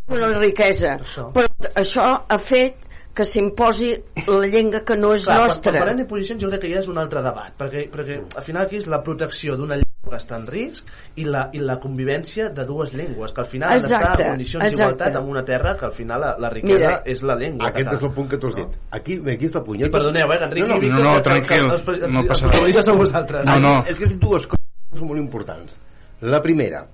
una 0.09 0.39
riquesa 0.39 0.93
però 1.35 1.49
això 1.75 2.07
ha 2.29 2.39
fet 2.39 2.77
que 3.17 3.25
s'imposi 3.25 3.95
la 4.29 4.47
llengua 4.47 4.83
que 4.85 4.97
no 5.01 5.15
és 5.17 5.25
Clar, 5.25 5.39
nostra 5.47 5.73
Quan 5.73 5.83
parlem 5.87 6.03
de 6.03 6.07
posicions 6.11 6.43
jo 6.43 6.51
crec 6.53 6.67
que 6.67 6.71
ja 6.75 6.83
és 6.85 6.89
un 6.93 6.99
altre 7.01 7.23
debat, 7.25 7.55
perquè, 7.59 7.87
perquè 7.93 8.21
al 8.37 8.45
final 8.45 8.67
aquí 8.67 8.77
és 8.83 8.87
la 8.93 9.01
protecció 9.03 9.57
d'una 9.57 9.79
llengua 9.81 9.85
que 10.13 10.19
està 10.21 10.37
en 10.39 10.45
risc 10.47 10.87
i 11.19 11.25
la, 11.27 11.49
i 11.57 11.59
la 11.59 11.79
convivència 11.83 12.51
de 12.55 12.63
dues 12.69 12.93
llengües, 12.95 13.33
que 13.35 13.41
al 13.43 13.49
final 13.51 13.73
han 13.73 13.81
Exacte, 13.81 14.05
d'estar 14.07 14.27
en 14.27 14.31
condicions 14.37 14.69
d'igualtat 14.71 15.17
en 15.19 15.31
una 15.33 15.43
terra 15.49 15.73
que 15.81 15.87
al 15.89 15.95
final 15.97 16.21
la, 16.23 16.35
la 16.39 16.51
riquesa 16.53 16.77
Mira, 16.79 16.93
és 17.05 17.23
la 17.27 17.35
llengua. 17.41 17.71
Aquest 17.73 17.89
catalana. 17.89 17.99
és 17.99 18.07
el 18.07 18.15
punt 18.21 18.29
que 18.31 18.39
tu 18.39 18.47
has 18.53 18.55
dit. 18.61 18.77
Aquí, 19.01 19.17
aquí 19.35 19.49
està 19.51 19.65
punyet. 19.67 19.89
I 19.89 19.95
perdoneu, 19.97 20.31
eh, 20.37 20.39
Enric 20.47 20.63
i 20.63 20.79
Víctor... 20.85 21.03
No, 21.03 21.15
no, 21.17 21.23
tranquil, 21.27 21.49
que 21.49 21.59
els- 21.75 21.89
els- 21.97 22.13
no 22.15 22.23
passa 22.29 22.53
res. 22.53 22.79
sou 22.87 22.97
vosaltres. 23.01 23.47
No, 23.49 23.59
no. 23.65 23.73
És 23.89 23.99
que 23.99 24.05
has 24.07 24.15
dit 24.15 24.21
dues 24.23 24.47
coses 24.47 25.03
molt 25.03 25.19
importants. 25.19 25.75
La 26.23 26.39
primera, 26.45 26.85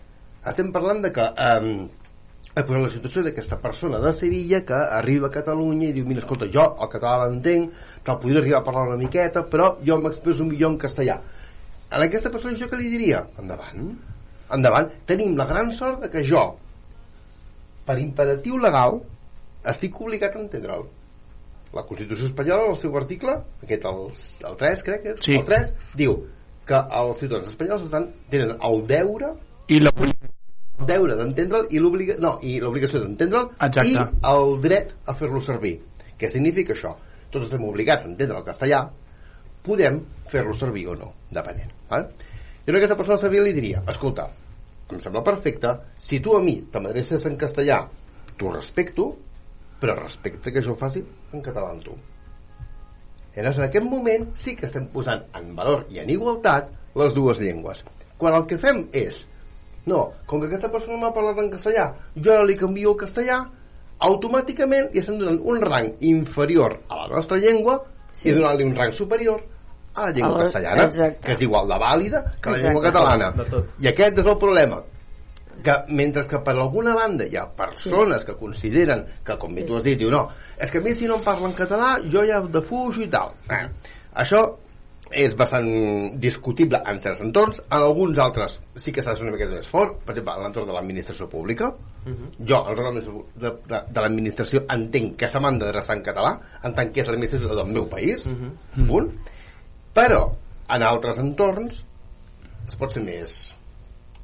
estem 0.49 0.73
parlant 0.73 1.03
de 1.05 1.12
que 1.12 1.28
eh, 1.28 1.89
però 2.61 2.83
la 2.83 2.91
situació 2.93 3.23
d'aquesta 3.24 3.57
persona 3.62 3.99
de 4.03 4.12
Sevilla 4.12 4.61
que 4.69 4.77
arriba 4.77 5.31
a 5.31 5.33
Catalunya 5.33 5.89
i 5.89 5.95
diu, 5.97 6.05
mira, 6.05 6.20
escolta, 6.20 6.51
jo 6.53 6.66
el 6.85 6.91
català 6.93 7.24
l'entenc, 7.24 7.79
te'l 8.05 8.19
podria 8.20 8.43
arribar 8.43 8.59
a 8.61 8.66
parlar 8.66 8.89
una 8.91 8.99
miqueta, 9.01 9.47
però 9.49 9.79
jo 9.87 9.97
m'expreso 10.03 10.45
millor 10.45 10.74
en 10.74 10.81
castellà. 10.83 11.16
A 11.89 12.01
aquesta 12.05 12.33
persona 12.33 12.59
jo 12.61 12.69
què 12.69 12.77
li 12.81 12.91
diria? 12.93 13.23
Endavant. 13.41 13.89
Endavant. 14.53 14.91
Tenim 15.09 15.33
la 15.37 15.47
gran 15.49 15.73
sort 15.77 16.05
de 16.05 16.11
que 16.12 16.24
jo, 16.29 16.43
per 17.89 17.97
imperatiu 18.01 18.61
legal, 18.61 19.01
estic 19.73 19.97
obligat 20.01 20.37
a 20.37 20.43
entendre'l. 20.43 20.85
La 21.73 21.87
Constitució 21.89 22.29
espanyola, 22.29 22.69
el 22.69 22.77
seu 22.77 22.97
article, 23.01 23.39
aquest 23.65 23.89
el, 23.89 24.05
el 24.51 24.61
3, 24.61 24.85
crec 24.85 25.03
que 25.07 25.15
és, 25.15 25.24
Sí. 25.24 25.39
el 25.41 25.49
3, 25.49 25.73
diu 25.97 26.19
que 26.69 26.85
els 27.01 27.16
ciutadans 27.19 27.49
espanyols 27.49 27.89
estan, 27.89 28.11
tenen 28.29 28.59
el 28.61 28.87
deure 28.87 29.33
I 29.73 29.81
la... 29.81 29.93
deure 30.89 31.16
d'entendre'l 31.19 31.70
i 31.70 31.81
l'obliga 31.82 32.16
no, 32.23 32.36
i 32.43 32.59
l'obligació 32.61 33.03
d'entendre'l 33.03 33.51
i 33.86 33.97
el 34.32 34.55
dret 34.65 34.94
a 35.07 35.15
fer-lo 35.19 35.40
servir. 35.44 35.77
Què 36.19 36.31
significa 36.31 36.74
això? 36.74 36.94
Tots 37.32 37.49
estem 37.49 37.65
obligats 37.65 38.05
a 38.05 38.11
entendre 38.11 38.39
el 38.39 38.47
castellà, 38.47 38.85
podem 39.65 40.01
fer-lo 40.31 40.55
servir 40.59 40.86
o 40.90 40.97
no, 40.99 41.12
depenent. 41.31 41.73
Val? 41.90 42.09
Jo 42.66 42.74
a 42.74 42.78
aquesta 42.78 42.99
persona 42.99 43.19
sabia 43.19 43.43
li 43.43 43.55
diria, 43.57 43.82
escolta, 43.90 44.28
em 44.93 45.01
sembla 45.01 45.23
perfecte, 45.24 45.73
si 45.99 46.20
tu 46.20 46.36
a 46.36 46.43
mi 46.44 46.59
te 46.70 46.81
m'adreces 46.82 47.24
en 47.31 47.39
castellà, 47.40 47.81
t'ho 48.39 48.53
respecto, 48.53 49.09
però 49.81 49.97
respecta 49.99 50.53
que 50.53 50.62
jo 50.62 50.74
ho 50.74 50.78
faci 50.78 51.03
en 51.32 51.43
català 51.43 51.73
amb 51.73 51.85
tu. 51.86 51.97
Llavors, 53.32 53.59
en 53.59 53.65
aquest 53.65 53.86
moment 53.89 54.27
sí 54.36 54.55
que 54.59 54.66
estem 54.69 54.90
posant 54.93 55.24
en 55.39 55.55
valor 55.57 55.86
i 55.90 56.03
en 56.03 56.11
igualtat 56.12 56.69
les 57.01 57.15
dues 57.16 57.40
llengües. 57.40 57.81
Quan 58.20 58.36
el 58.36 58.44
que 58.47 58.61
fem 58.61 58.85
és 58.93 59.24
no, 59.86 60.12
com 60.26 60.40
que 60.40 60.46
aquesta 60.46 60.70
persona 60.70 60.96
m'ha 61.00 61.12
parlat 61.12 61.38
en 61.42 61.50
castellà, 61.50 61.88
jo 62.16 62.32
ara 62.32 62.44
li 62.44 62.56
canvio 62.56 62.92
el 62.92 62.98
castellà, 63.00 63.40
automàticament 64.02 64.90
li 64.92 65.00
estem 65.02 65.18
donant 65.20 65.40
un 65.44 65.60
rang 65.62 65.92
inferior 66.00 66.78
a 66.88 67.02
la 67.04 67.09
nostra 67.16 67.38
llengua 67.38 67.80
sí. 68.12 68.30
i 68.30 68.34
donant-li 68.36 68.64
un 68.66 68.74
rang 68.76 68.92
superior 68.94 69.42
a 69.94 70.06
la 70.09 70.12
llengua 70.12 70.34
A 70.34 70.38
la- 70.38 70.44
castellana, 70.46 70.84
exacte. 70.88 71.20
que 71.26 71.32
és 71.36 71.42
igual 71.42 71.68
de 71.68 71.78
vàlida 71.78 72.22
que 72.40 72.50
la 72.50 72.56
Exacte. 72.56 72.62
llengua 72.62 72.82
catalana. 72.82 73.34
I 73.80 73.88
aquest 73.88 74.18
és 74.18 74.26
el 74.26 74.38
problema 74.38 74.82
que 75.62 75.74
mentre 75.94 76.24
que 76.26 76.38
per 76.42 76.54
alguna 76.56 76.94
banda 76.94 77.24
hi 77.28 77.36
ha 77.36 77.44
persones 77.54 78.24
que 78.24 78.34
consideren 78.34 79.04
que, 79.24 79.36
com 79.38 79.54
bé 79.54 79.62
tu 79.68 79.76
has 79.76 79.84
dit, 79.84 79.98
diu, 79.98 80.10
no, 80.10 80.24
és 80.59 80.70
que 80.70 80.78
a 80.78 80.82
mi 80.82 80.94
si 80.94 81.06
no 81.06 81.18
em 81.20 81.22
parlen 81.24 81.52
català 81.54 81.98
jo 82.10 82.24
ja 82.26 82.40
defujo 82.40 83.02
i 83.04 83.09
tal. 83.12 83.30
Eh, 83.50 83.68
això 84.14 84.56
és 85.12 85.34
bastant 85.39 85.68
discutible 86.20 86.80
en 86.89 87.01
certs 87.02 87.22
entorns, 87.24 87.60
en 87.68 87.78
alguns 87.78 88.18
altres 88.22 88.59
sí 88.80 88.93
que 88.93 89.05
s'ha 89.05 89.14
de 89.16 89.24
una 89.24 89.34
miqueta 89.34 89.55
més 89.55 89.68
fort, 89.68 89.98
per 90.06 90.14
exemple, 90.14 90.34
en 90.36 90.47
l'entorn 90.47 90.70
de 90.70 90.76
l'administració 90.76 91.28
pública. 91.32 91.70
Jo, 92.40 92.60
en 92.60 92.76
l'entorn 92.76 93.01
de, 93.02 93.55
de, 93.68 93.80
de 93.93 94.05
l'administració, 94.05 94.64
entenc 94.76 95.16
que 95.20 95.30
se 95.30 95.40
m'han 95.40 95.60
d'adreçar 95.62 95.98
en 95.98 96.05
català, 96.09 96.34
en 96.64 96.76
tant 96.78 96.93
que 96.93 97.05
és 97.05 97.10
l'administració 97.10 97.55
del 97.55 97.72
meu 97.72 97.89
país, 97.93 98.26
punt. 98.89 99.10
Però, 99.94 100.22
en 100.72 100.86
altres 100.89 101.18
entorns, 101.20 101.82
es 102.68 102.78
pot 102.80 102.94
ser 102.94 103.05
més 103.05 103.40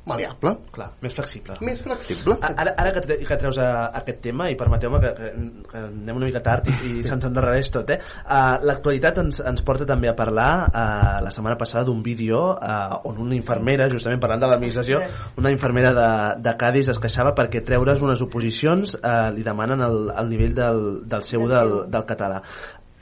maleable. 0.09 0.55
Clar, 0.75 0.89
més 1.05 1.15
flexible. 1.17 1.59
Més 1.65 1.81
flexible. 1.85 2.37
Ara, 2.49 2.75
ara 2.81 2.93
que, 2.97 3.03
tre 3.05 3.19
que 3.29 3.39
treus 3.41 3.59
a, 3.63 3.69
aquest 4.01 4.23
tema, 4.25 4.49
i 4.53 4.57
permeteu-me 4.59 5.01
que, 5.03 5.13
que, 5.19 5.31
que 5.71 5.83
anem 5.85 6.21
una 6.21 6.29
mica 6.29 6.43
tard 6.45 6.71
i, 6.73 6.77
i 6.89 6.93
se'ns 7.09 7.29
endarrereix 7.29 7.71
tot, 7.75 7.93
eh? 7.95 8.01
Uh, 8.25 8.59
L'actualitat 8.69 9.23
ens, 9.23 9.43
ens 9.53 9.65
porta 9.67 9.87
també 9.89 10.11
a 10.11 10.17
parlar 10.19 10.51
uh, 10.69 11.19
la 11.25 11.33
setmana 11.35 11.59
passada 11.61 11.87
d'un 11.89 12.03
vídeo 12.05 12.41
uh, 12.55 12.99
on 13.09 13.23
una 13.27 13.37
infermera, 13.39 13.89
justament 13.93 14.23
parlant 14.23 14.43
de 14.45 14.51
l'administració, 14.51 15.03
una 15.41 15.53
infermera 15.55 15.95
de, 15.97 16.09
de 16.45 16.57
Cádiz 16.59 16.91
es 16.93 17.01
queixava 17.03 17.35
perquè 17.39 17.63
treure's 17.67 18.03
unes 18.05 18.25
oposicions 18.25 18.97
uh, 18.99 19.31
li 19.35 19.47
demanen 19.47 19.85
el, 19.85 20.09
el 20.17 20.31
nivell 20.33 20.55
del, 20.57 20.85
del 21.09 21.25
seu 21.27 21.47
del, 21.51 21.81
del 21.93 22.07
català. 22.09 22.43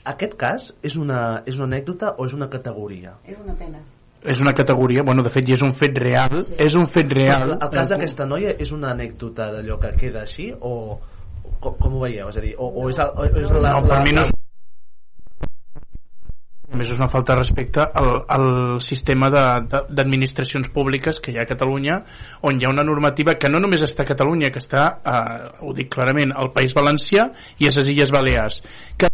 Aquest 0.07 0.37
cas 0.39 0.69
és 0.87 0.95
una, 0.95 1.43
és 1.45 1.57
una 1.59 1.67
anècdota 1.67 2.13
o 2.15 2.27
és 2.29 2.35
una 2.37 2.47
categoria? 2.51 3.17
És 3.27 3.39
una 3.43 3.55
pena. 3.59 3.81
És 4.27 4.41
una 4.43 4.51
categoria, 4.51 5.03
bueno, 5.07 5.23
de 5.23 5.31
fet, 5.31 5.45
ja 5.47 5.55
és 5.55 5.63
un 5.63 5.71
fet 5.71 5.95
real, 6.03 6.41
és 6.59 6.73
un 6.75 6.87
fet 6.91 7.13
real. 7.15 7.53
El, 7.53 7.61
el 7.63 7.69
cas 7.71 7.93
d'aquesta 7.93 8.25
noia 8.27 8.57
és 8.59 8.73
una 8.75 8.91
anècdota 8.91 9.51
d'allò 9.53 9.77
que 9.79 9.93
queda 10.01 10.25
així 10.25 10.49
o 10.51 10.73
com, 11.61 11.77
com 11.79 11.95
ho 11.95 12.01
veieu? 12.03 12.27
És 12.27 12.41
a 12.41 12.43
dir, 12.43 12.57
o, 12.57 12.67
o 12.67 12.89
és, 12.91 12.99
el, 12.99 13.13
o 13.15 13.27
és 13.27 13.55
la, 13.55 13.77
No, 13.77 13.85
per 13.87 13.95
la, 13.95 14.03
mi 14.03 14.17
no 14.17 14.25
és 14.27 14.33
a 16.67 16.75
més 16.75 16.89
és 16.91 16.97
una 16.99 17.07
falta 17.07 17.31
de 17.31 17.39
respecte 17.39 17.79
al, 17.79 18.09
al 18.27 18.49
sistema 18.83 19.29
d'administracions 19.31 20.67
públiques 20.75 21.21
que 21.23 21.31
hi 21.31 21.37
ha 21.39 21.45
a 21.45 21.49
Catalunya 21.49 22.01
on 22.49 22.59
hi 22.59 22.67
ha 22.67 22.73
una 22.73 22.83
normativa 22.83 23.37
que 23.39 23.47
no 23.47 23.61
només 23.63 23.85
està 23.87 24.03
a 24.03 24.09
Catalunya 24.09 24.51
que 24.51 24.59
està, 24.59 24.83
eh, 24.99 25.47
ho 25.63 25.71
dic 25.77 25.87
clarament 25.95 26.35
al 26.35 26.51
País 26.51 26.75
Valencià 26.75 27.29
i 27.57 27.69
a 27.69 27.71
les 27.71 27.93
Illes 27.95 28.11
Balears 28.11 28.59
que 28.99 29.07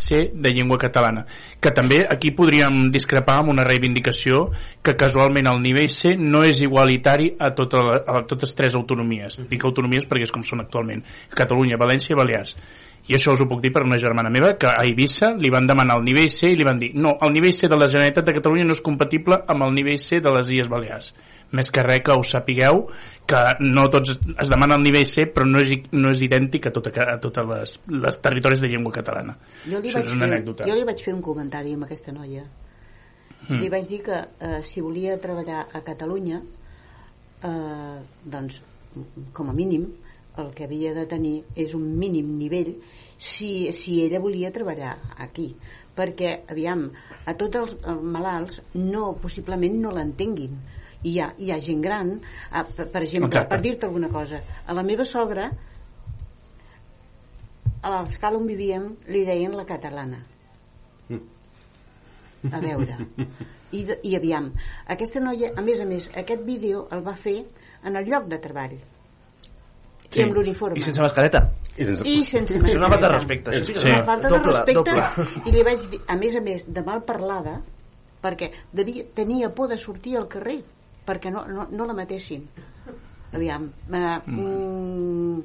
ser 0.00 0.30
de 0.34 0.52
llengua 0.54 0.78
catalana 0.78 1.24
que 1.60 1.72
també 1.72 2.02
aquí 2.04 2.32
podríem 2.36 2.90
discrepar 2.92 3.38
amb 3.40 3.52
una 3.54 3.64
reivindicació 3.64 4.50
que 4.84 4.96
casualment 5.00 5.48
el 5.48 5.62
nivell 5.64 5.88
C 5.88 6.14
no 6.18 6.42
és 6.44 6.60
igualitari 6.64 7.30
a, 7.38 7.54
tota 7.56 7.80
la, 7.80 8.00
a 8.04 8.24
totes 8.28 8.52
tres 8.54 8.76
autonomies. 8.76 9.40
Dic 9.48 9.64
autonomies 9.64 10.08
perquè 10.10 10.28
és 10.28 10.34
com 10.34 10.44
són 10.44 10.60
actualment 10.64 11.04
Catalunya, 11.32 11.80
València 11.80 12.12
i 12.12 12.18
Balears. 12.18 12.56
I 13.08 13.16
això 13.16 13.34
us 13.36 13.42
ho 13.44 13.48
puc 13.48 13.60
dir 13.60 13.72
per 13.72 13.84
una 13.84 14.00
germana 14.00 14.32
meva 14.32 14.54
que 14.60 14.68
a 14.68 14.84
Eivissa 14.84 15.34
li 15.36 15.52
van 15.52 15.66
demanar 15.68 15.98
el 15.98 16.04
nivell 16.06 16.30
C 16.32 16.52
i 16.52 16.56
li 16.56 16.64
van 16.64 16.80
dir 16.80 16.92
no, 16.96 17.18
el 17.20 17.32
nivell 17.32 17.52
C 17.52 17.68
de 17.68 17.76
la 17.80 17.88
Generalitat 17.88 18.28
de 18.28 18.36
Catalunya 18.36 18.64
no 18.68 18.76
és 18.76 18.84
compatible 18.84 19.42
amb 19.44 19.66
el 19.66 19.74
nivell 19.76 20.00
C 20.00 20.20
de 20.24 20.32
les 20.32 20.52
Illes 20.52 20.70
Balears 20.72 21.12
més 21.54 21.70
que 21.70 21.84
res 21.86 22.02
que 22.04 22.16
ho 22.16 22.24
sapigueu 22.26 22.84
que 23.30 23.40
no 23.62 23.86
tots 23.92 24.16
es 24.18 24.50
demana 24.52 24.78
el 24.78 24.84
nivell 24.84 25.06
C 25.08 25.28
però 25.30 25.46
no 25.48 25.62
és, 25.62 25.72
no 25.94 26.12
és 26.12 26.24
idèntic 26.26 26.68
a, 26.68 26.74
tota, 26.74 26.92
a 27.14 27.16
totes 27.22 27.48
les, 27.50 27.78
les 28.06 28.20
territoris 28.26 28.64
de 28.64 28.72
llengua 28.72 28.92
catalana 28.98 29.38
Jo 29.64 29.78
li, 29.78 29.88
Això 29.88 30.02
vaig 30.02 30.12
fer, 30.12 30.28
anècdota 30.28 30.68
jo 30.68 30.76
li 30.76 30.86
vaig 30.90 31.02
fer 31.06 31.14
un 31.16 31.22
comentari 31.24 31.74
amb 31.74 31.86
aquesta 31.86 32.12
noia. 32.14 32.44
Mm. 33.48 33.60
Li 33.60 33.68
vaig 33.72 33.88
dir 33.88 34.00
que 34.06 34.16
eh, 34.16 34.60
si 34.64 34.80
volia 34.80 35.18
treballar 35.20 35.66
a 35.72 35.82
Catalunya, 35.84 36.40
eh, 37.44 37.98
doncs, 38.24 38.60
com 39.36 39.50
a 39.50 39.56
mínim, 39.56 39.90
el 40.38 40.50
que 40.56 40.64
havia 40.64 40.94
de 40.96 41.04
tenir 41.06 41.34
és 41.54 41.74
un 41.76 41.84
mínim 41.98 42.32
nivell 42.38 42.72
si, 43.18 43.70
si 43.76 44.00
ella 44.02 44.22
volia 44.22 44.52
treballar 44.54 44.96
aquí. 45.26 45.52
Perquè, 45.94 46.30
aviam, 46.50 46.88
a 47.24 47.34
tots 47.38 47.60
els 47.60 47.76
malalts 48.02 48.62
no, 48.74 49.12
possiblement 49.22 49.76
no 49.82 49.92
l'entenguin. 49.94 50.56
I 51.04 51.10
hi 51.12 51.18
ha, 51.20 51.28
hi 51.36 51.50
ha 51.52 51.58
gent 51.60 51.82
gran, 51.84 52.10
eh, 52.16 52.64
per, 52.76 52.86
per 52.88 53.02
exemple, 53.04 53.28
Exacte. 53.28 53.48
per 53.54 53.60
dir-te 53.60 53.86
alguna 53.86 54.08
cosa, 54.08 54.40
a 54.66 54.72
la 54.72 54.82
meva 54.82 55.04
sogra, 55.04 55.50
a 57.84 57.90
l'escala 57.92 58.38
on 58.40 58.46
vivíem, 58.48 58.86
li 59.12 59.24
deien 59.28 59.52
la 59.56 59.66
catalana 59.68 60.22
a 62.52 62.58
veure 62.60 62.96
I, 63.72 63.82
de- 63.88 63.98
i 64.04 64.10
aviam 64.16 64.50
aquesta 64.92 65.20
noia, 65.20 65.50
a 65.56 65.62
més 65.64 65.80
a 65.80 65.86
més, 65.88 66.08
aquest 66.12 66.42
vídeo 66.44 66.86
el 66.92 67.00
va 67.06 67.14
fer 67.16 67.38
en 67.84 67.96
el 67.96 68.04
lloc 68.08 68.26
de 68.28 68.38
treball 68.38 68.74
Sí. 70.14 70.20
i 70.20 70.22
amb 70.28 70.34
l'uniforme 70.36 70.78
I 70.78 70.82
sense 70.84 71.00
mascareta. 71.02 71.40
I 71.76 72.20
sense 72.22 72.54
És 72.54 72.76
una 72.76 72.88
falta 72.92 73.08
de 73.08 73.14
mascareta. 73.16 73.50
respecte. 73.50 73.64
sí 73.64 73.72
és 73.72 73.84
una 73.88 74.04
falta 74.04 74.28
de 74.28 74.34
doble, 74.36 74.52
respecte 74.52 74.90
doble. 74.92 75.48
i 75.48 75.52
li 75.56 75.62
vaig 75.66 75.88
dir, 75.90 76.00
a 76.06 76.16
més 76.20 76.36
a 76.36 76.40
més 76.44 76.66
de 76.68 76.82
mal 76.86 77.00
parlada 77.02 77.56
perquè 78.22 78.50
devia, 78.72 79.04
tenia 79.16 79.48
por 79.50 79.68
de 79.72 79.76
sortir 79.78 80.16
al 80.20 80.28
carrer 80.28 80.60
perquè 81.06 81.32
no, 81.32 81.44
no, 81.48 81.66
no 81.70 81.88
la 81.88 81.96
matessin. 81.96 82.46
Aviam 83.34 83.66
eh, 83.90 84.20
mm, 84.30 85.42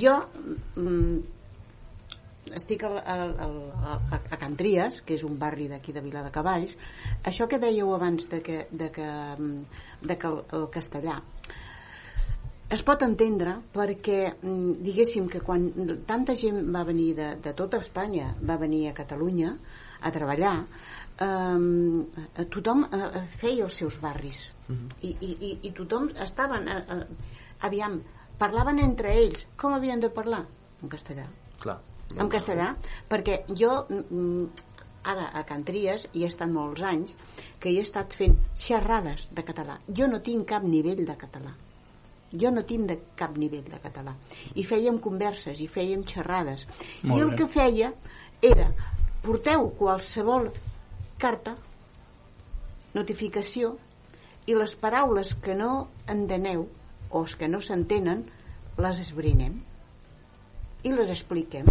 jo 0.00 0.14
mm, 0.76 1.18
estic 2.52 2.84
al, 2.84 2.98
al, 2.98 3.34
al, 3.40 3.58
a, 3.94 4.18
a 4.18 4.38
Can 4.40 4.56
Tries, 4.58 5.00
que 5.06 5.16
és 5.16 5.24
un 5.26 5.38
barri 5.40 5.68
d'aquí 5.70 5.94
de 5.96 6.02
Vila 6.04 6.24
de 6.26 6.32
Cavalls, 6.34 6.76
això 7.24 7.48
que 7.48 7.60
dèieu 7.62 7.94
abans 7.94 8.28
de 8.30 8.42
que, 8.44 8.64
de 8.70 8.90
que, 8.92 9.06
mm, 9.38 9.84
de 10.04 10.18
que 10.18 10.32
el, 10.32 10.42
el 10.58 10.68
castellà 10.74 11.20
es 12.74 12.82
pot 12.82 13.02
entendre 13.06 13.54
perquè 13.74 14.18
mm, 14.32 14.82
diguéssim 14.82 15.28
que 15.30 15.40
quan 15.44 15.68
tanta 16.08 16.34
gent 16.38 16.60
va 16.74 16.82
venir 16.88 17.12
de, 17.18 17.28
de 17.44 17.52
tota 17.54 17.78
Espanya 17.84 18.32
va 18.42 18.58
venir 18.58 18.88
a 18.88 18.94
Catalunya 18.96 19.52
a 20.00 20.12
treballar 20.14 20.54
eh, 21.26 22.44
tothom 22.56 22.84
eh, 22.88 23.22
feia 23.38 23.68
els 23.68 23.78
seus 23.82 24.00
barris. 24.02 24.40
I, 24.66 25.10
i, 25.12 25.30
i, 25.30 25.50
i 25.68 25.72
tothom 25.76 26.08
estaven 26.24 26.68
eh, 26.72 26.80
eh, 26.96 27.32
aviam, 27.68 27.98
parlaven 28.40 28.80
entre 28.82 29.12
ells. 29.22 29.44
Com 29.60 29.76
havien 29.76 30.02
de 30.02 30.10
parlar? 30.10 30.44
en 30.84 30.90
castellà. 30.92 31.24
Clar. 31.62 31.78
en 32.20 32.28
castellà, 32.28 32.72
perquè 33.08 33.38
jo 33.56 33.70
mm, 33.88 34.64
ara 35.12 35.30
a 35.32 35.44
Can 35.48 35.64
Tries 35.64 36.04
hi 36.12 36.24
he 36.24 36.28
estat 36.28 36.50
molts 36.52 36.82
anys 36.84 37.14
que 37.60 37.70
hi 37.70 37.78
he 37.78 37.84
estat 37.86 38.12
fent 38.18 38.36
xerrades 38.66 39.28
de 39.32 39.46
català. 39.46 39.78
Jo 39.88 40.10
no 40.10 40.20
tinc 40.26 40.48
cap 40.50 40.66
nivell 40.68 41.06
de 41.06 41.16
català 41.20 41.54
jo 42.40 42.50
no 42.50 42.64
tinc 42.66 42.88
de 42.90 42.98
cap 43.18 43.36
nivell 43.38 43.66
de 43.70 43.80
català. 43.82 44.14
I 44.54 44.64
fèiem 44.66 44.98
converses 45.02 45.60
i 45.62 45.68
fèiem 45.70 46.04
xerrades. 46.08 46.66
Molt 47.02 47.18
i 47.18 47.24
el 47.24 47.30
bé. 47.32 47.36
que 47.40 47.48
feia 47.54 47.92
era 48.42 48.68
porteu 49.24 49.70
qualsevol 49.78 50.50
carta 51.18 51.54
notificació 52.94 53.74
i 54.46 54.54
les 54.54 54.74
paraules 54.76 55.32
que 55.42 55.54
no 55.56 55.88
enteneu 56.10 56.66
o 57.10 57.22
els 57.22 57.34
que 57.38 57.48
no 57.48 57.60
s'entenen 57.64 58.26
les 58.78 59.00
esbrinem 59.00 59.56
i 60.84 60.92
les 60.92 61.10
expliquem. 61.14 61.70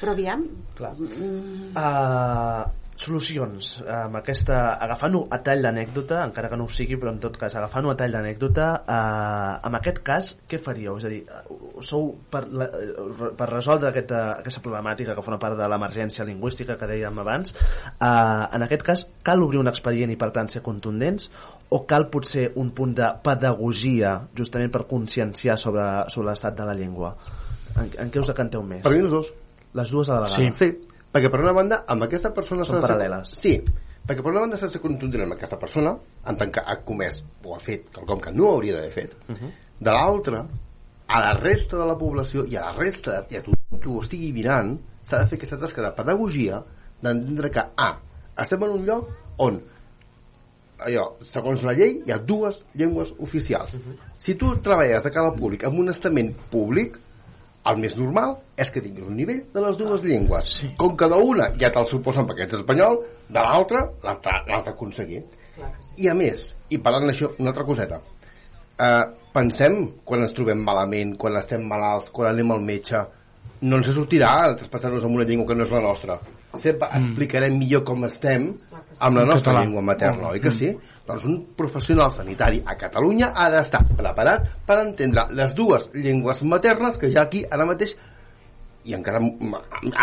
Però 0.00 0.12
aviam 0.16 0.46
Clar. 0.76 0.94
mm, 0.98 1.70
Uh, 1.76 2.64
solucions 3.00 3.68
amb 3.88 4.18
aquesta, 4.20 4.58
agafant-ho 4.84 5.22
a 5.32 5.38
tall 5.44 5.64
d'anècdota 5.64 6.20
encara 6.26 6.50
que 6.52 6.58
no 6.60 6.66
ho 6.66 6.72
sigui, 6.72 6.98
però 7.00 7.12
en 7.14 7.20
tot 7.22 7.38
cas 7.40 7.56
agafant-ho 7.56 7.92
a 7.92 7.96
tall 7.98 8.12
d'anècdota 8.16 8.66
uh, 8.80 9.68
en 9.68 9.78
aquest 9.78 10.00
cas, 10.06 10.30
què 10.50 10.60
faríeu? 10.60 10.98
és 11.00 11.06
a 11.08 11.12
dir, 11.12 11.20
uh, 11.24 11.80
sou 11.86 12.10
per, 12.32 12.44
la, 12.52 12.68
uh, 12.68 13.30
per 13.38 13.48
resoldre 13.50 13.90
aquesta, 13.90 14.22
aquesta 14.42 14.62
problemàtica 14.64 15.16
que 15.16 15.24
forma 15.24 15.40
part 15.42 15.56
de 15.58 15.68
l'emergència 15.72 16.26
lingüística 16.28 16.76
que 16.80 16.90
dèiem 16.90 17.22
abans 17.22 17.54
uh, 17.56 18.50
en 18.52 18.66
aquest 18.66 18.86
cas 18.86 19.06
cal 19.26 19.44
obrir 19.46 19.62
un 19.62 19.72
expedient 19.72 20.12
i 20.12 20.18
per 20.20 20.30
tant 20.36 20.52
ser 20.52 20.64
contundents 20.66 21.30
o 21.70 21.84
cal 21.88 22.08
potser 22.12 22.50
un 22.60 22.74
punt 22.76 22.94
de 22.98 23.08
pedagogia 23.24 24.16
justament 24.36 24.72
per 24.74 24.84
conscienciar 24.90 25.56
sobre, 25.60 25.86
sobre 26.12 26.32
l'estat 26.32 26.58
de 26.58 26.68
la 26.68 26.76
llengua 26.76 27.14
en, 27.76 27.88
en 27.96 28.12
què 28.12 28.20
us 28.20 28.28
decanteu 28.32 28.64
més? 28.66 28.84
Per 28.84 28.92
mi 28.92 29.04
les 29.04 29.12
dos. 29.14 29.34
Les 29.78 29.90
dues 29.94 30.08
a 30.10 30.16
la 30.18 30.26
vegada? 30.26 30.50
Sí. 30.50 30.52
sí. 30.58 30.89
Perquè 31.10 31.30
per 31.30 31.40
una 31.42 31.54
banda, 31.56 31.82
amb 31.90 32.06
aquesta 32.06 32.30
persona... 32.34 32.64
Són 32.66 32.78
de 32.78 32.82
ser- 32.82 32.88
paral·leles. 32.88 33.34
Sí, 33.40 33.54
perquè 34.06 34.22
per 34.22 34.32
una 34.32 34.44
banda 34.44 34.58
s'ha 34.58 34.68
de 34.70 34.76
ser 34.76 34.82
contundent 34.84 35.24
amb 35.26 35.36
aquesta 35.36 35.58
persona, 35.58 35.96
en 36.30 36.38
tant 36.40 36.52
que 36.54 36.62
ha 36.62 36.76
comès 36.86 37.22
o 37.44 37.56
ha 37.56 37.62
fet 37.62 37.88
quelcom 37.94 38.22
que 38.22 38.34
no 38.34 38.52
hauria 38.52 38.76
d'haver 38.76 38.92
fet. 38.94 39.16
Uh 39.28 39.34
-huh. 39.34 39.50
De 39.80 39.90
l'altra, 39.96 40.44
a 41.06 41.20
la 41.20 41.32
resta 41.40 41.76
de 41.78 41.86
la 41.86 41.98
població 41.98 42.44
i 42.46 42.56
a 42.56 42.68
la 42.68 42.76
resta, 42.76 43.24
i 43.30 43.36
a 43.36 43.42
tothom 43.42 43.80
que 43.80 43.88
ho 43.88 44.00
estigui 44.02 44.32
mirant, 44.32 44.78
s'ha 45.02 45.18
de 45.18 45.26
fer 45.26 45.38
aquesta 45.38 45.58
tasca 45.58 45.82
de 45.82 45.92
pedagogia, 45.92 46.62
d'entendre 47.02 47.50
que, 47.50 47.60
A, 47.76 47.98
estem 48.36 48.62
en 48.62 48.70
un 48.70 48.86
lloc 48.86 49.08
on 49.38 49.60
allò, 50.86 51.04
segons 51.20 51.62
la 51.62 51.74
llei, 51.76 52.02
hi 52.06 52.12
ha 52.12 52.18
dues 52.18 52.62
llengües 52.74 53.12
oficials. 53.18 53.76
Si 54.18 54.34
tu 54.34 54.54
treballes 54.64 55.04
cara 55.10 55.28
al 55.28 55.36
públic 55.36 55.64
amb 55.64 55.78
un 55.82 55.92
estament 55.92 56.32
públic, 56.50 56.98
el 57.68 57.80
més 57.80 57.96
normal 57.98 58.36
és 58.60 58.70
que 58.72 58.80
tinguis 58.80 59.06
un 59.06 59.18
nivell 59.18 59.42
de 59.52 59.62
les 59.64 59.76
dues 59.76 60.04
llengües. 60.06 60.48
Sí. 60.60 60.70
Com 60.80 60.96
cada 61.00 61.18
una 61.20 61.50
ja 61.60 61.70
te'l 61.74 61.88
suposen 61.88 62.28
perquè 62.28 62.46
ets 62.46 62.60
espanyol, 62.60 63.02
de 63.28 63.44
l'altra 63.44 63.84
l'has 64.04 64.64
d'aconseguir. 64.66 65.22
I 66.00 66.08
a 66.08 66.16
més, 66.16 66.46
i 66.72 66.78
parlant 66.80 67.10
d'això, 67.10 67.34
una 67.38 67.52
altra 67.52 67.66
coseta. 67.68 68.00
Uh, 68.80 69.04
pensem 69.34 69.80
quan 70.08 70.24
ens 70.24 70.32
trobem 70.36 70.62
malament, 70.64 71.12
quan 71.20 71.36
estem 71.36 71.66
malalts, 71.68 72.08
quan 72.16 72.30
anem 72.30 72.54
al 72.54 72.62
metge, 72.64 73.02
no 73.60 73.76
ens 73.76 73.90
sortirà 73.92 74.30
traspassar-nos 74.56 75.04
amb 75.04 75.18
una 75.18 75.26
llengua 75.28 75.50
que 75.50 75.58
no 75.58 75.66
és 75.66 75.74
la 75.74 75.82
nostra. 75.84 76.16
Sempre 76.54 76.88
mm. 76.88 76.96
explicarem 77.02 77.58
millor 77.60 77.84
com 77.86 78.08
estem 78.08 78.54
amb 79.00 79.16
la 79.16 79.24
nostra 79.24 79.52
català. 79.52 79.64
llengua 79.64 79.82
materna, 79.82 80.28
Oh, 80.28 80.32
oi 80.34 80.40
que 80.40 80.50
mm. 80.50 80.52
sí? 80.52 80.70
Doncs 81.08 81.24
un 81.26 81.36
professional 81.56 82.12
sanitari 82.12 82.62
a 82.64 82.76
Catalunya 82.78 83.32
ha 83.34 83.48
d'estar 83.50 83.82
preparat 83.96 84.46
per 84.66 84.78
entendre 84.84 85.26
les 85.34 85.54
dues 85.58 85.88
llengües 85.94 86.42
maternes 86.42 86.98
que 87.00 87.10
ja 87.10 87.24
aquí 87.26 87.44
ara 87.50 87.66
mateix 87.66 87.96
i 88.84 88.94
encara 88.96 89.20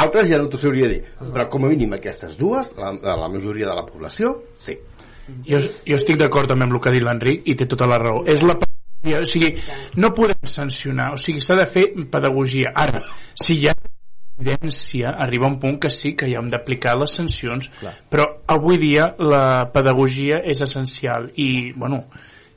altres 0.03 0.28
ja 0.30 0.38
no 0.38 0.49
t'ho 0.52 0.60
sabria 0.61 0.90
dir 0.91 1.02
però 1.19 1.48
com 1.49 1.65
a 1.65 1.72
mínim 1.72 1.94
aquestes 1.98 2.38
dues 2.38 2.69
la, 2.78 2.91
la 2.94 3.30
majoria 3.30 3.69
de 3.69 3.76
la 3.76 3.86
població, 3.88 4.36
sí 4.57 4.78
jo, 5.48 5.60
jo 5.60 5.98
estic 5.98 6.19
d'acord 6.19 6.49
també 6.52 6.68
amb 6.68 6.78
el 6.78 6.82
que 6.84 6.91
ha 6.91 6.95
dit 6.95 7.06
l'Enric 7.06 7.48
i 7.49 7.56
té 7.57 7.65
tota 7.65 7.90
la 7.90 7.98
raó 8.02 8.24
és 8.30 8.45
la 8.45 8.57
o 9.07 9.26
sigui, 9.30 9.53
no 10.02 10.11
podem 10.14 10.49
sancionar 10.49 11.11
o 11.15 11.19
sigui, 11.22 11.41
s'ha 11.41 11.56
de 11.57 11.65
fer 11.69 11.86
pedagogia 12.11 12.74
ara, 12.76 13.02
si 13.40 13.57
hi 13.57 13.69
ha 13.69 13.76
evidència 14.38 15.15
arriba 15.18 15.49
un 15.49 15.59
punt 15.59 15.80
que 15.81 15.89
sí 15.89 16.14
que 16.15 16.30
hi 16.30 16.35
hem 16.38 16.49
d'aplicar 16.53 16.95
les 16.99 17.15
sancions 17.19 17.69
Clar. 17.80 17.93
però 18.09 18.27
avui 18.47 18.77
dia 18.81 19.11
la 19.19 19.68
pedagogia 19.73 20.41
és 20.45 20.61
essencial 20.61 21.31
i 21.35 21.73
bueno 21.76 22.05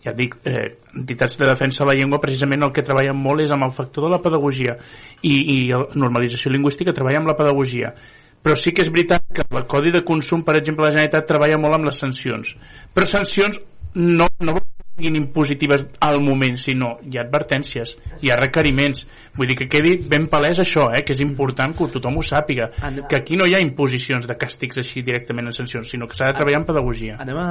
ja 0.01 0.15
dic, 0.17 0.39
eh, 0.49 0.79
entitats 0.97 1.37
de 1.37 1.47
defensa 1.49 1.85
de 1.85 1.91
la 1.91 1.99
llengua 1.99 2.21
precisament 2.21 2.65
el 2.65 2.73
que 2.73 2.85
treballen 2.85 3.17
molt 3.17 3.45
és 3.45 3.53
amb 3.53 3.67
el 3.69 3.75
factor 3.77 4.07
de 4.07 4.15
la 4.15 4.23
pedagogia 4.23 4.77
i, 5.23 5.35
i 5.35 5.59
la 5.69 5.85
normalització 5.95 6.53
lingüística 6.53 6.97
treballa 6.97 7.21
amb 7.21 7.33
la 7.33 7.37
pedagogia 7.37 7.93
però 8.41 8.57
sí 8.57 8.73
que 8.73 8.81
és 8.85 8.89
veritat 8.89 9.27
que 9.37 9.45
el 9.45 9.67
Codi 9.69 9.93
de 9.93 10.01
Consum, 10.01 10.43
per 10.47 10.57
exemple, 10.57 10.87
la 10.87 10.95
Generalitat 10.95 11.27
treballa 11.29 11.59
molt 11.61 11.77
amb 11.77 11.85
les 11.91 11.99
sancions. 12.01 12.55
Però 12.97 13.05
sancions 13.05 13.59
no, 14.01 14.31
no 14.41 14.55
vol 14.57 14.65
siguin 15.01 15.17
impositives 15.17 15.87
al 16.01 16.21
moment, 16.21 16.57
sinó 16.61 16.99
hi 17.03 17.17
ha 17.17 17.25
advertències, 17.25 17.97
hi 18.21 18.31
ha 18.31 18.37
requeriments. 18.39 19.07
Vull 19.37 19.49
dir 19.51 19.57
que 19.57 19.69
quedi 19.71 19.97
ben 20.11 20.29
palès 20.31 20.61
això, 20.61 20.91
eh, 20.93 21.03
que 21.07 21.15
és 21.17 21.23
important 21.25 21.73
que 21.77 21.89
tothom 21.95 22.19
ho 22.21 22.25
sàpiga. 22.27 22.69
Que 23.09 23.17
aquí 23.17 23.39
no 23.41 23.47
hi 23.49 23.57
ha 23.57 23.63
imposicions 23.65 24.29
de 24.29 24.37
càstigs 24.37 24.81
així 24.83 25.03
directament 25.07 25.49
en 25.49 25.57
sancions, 25.57 25.89
sinó 25.89 26.07
que 26.07 26.19
s'ha 26.19 26.31
de 26.31 26.37
treballar 26.37 26.61
en 26.61 26.67
pedagogia. 26.69 27.17
Anem 27.25 27.41
a, 27.41 27.49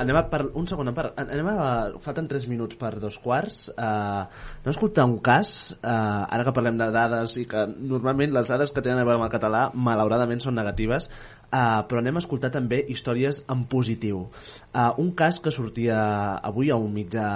anem 0.00 0.16
a 0.16 0.24
per, 0.30 0.42
un 0.56 0.66
segon, 0.66 0.92
per, 0.96 1.10
anem 1.20 1.50
a, 1.52 1.58
falten 2.04 2.28
3 2.30 2.48
minuts 2.48 2.78
per 2.80 2.94
dos 2.98 3.18
quarts. 3.20 3.68
Uh, 3.76 4.24
a 4.28 4.72
escoltar 4.72 5.04
un 5.08 5.18
cas, 5.24 5.74
uh, 5.82 6.24
ara 6.24 6.46
que 6.46 6.54
parlem 6.56 6.78
de 6.80 6.88
dades 6.94 7.36
i 7.40 7.44
que 7.48 7.66
normalment 7.68 8.32
les 8.32 8.48
dades 8.48 8.72
que 8.72 8.84
tenen 8.84 9.02
a 9.02 9.06
veure 9.06 9.20
amb 9.20 9.28
el 9.28 9.34
català 9.34 9.68
malauradament 9.74 10.40
són 10.40 10.56
negatives, 10.58 11.10
uh, 11.48 11.82
però 11.88 12.00
anem 12.00 12.18
a 12.18 12.22
escoltar 12.22 12.50
també 12.54 12.80
històries 12.92 13.42
en 13.50 13.64
positiu. 13.70 14.24
Uh, 14.72 14.92
un 15.02 15.12
cas 15.18 15.40
que 15.44 15.52
sortia 15.54 15.98
avui 16.44 16.70
a 16.70 16.78
un 16.78 16.92
mitjà, 16.94 17.26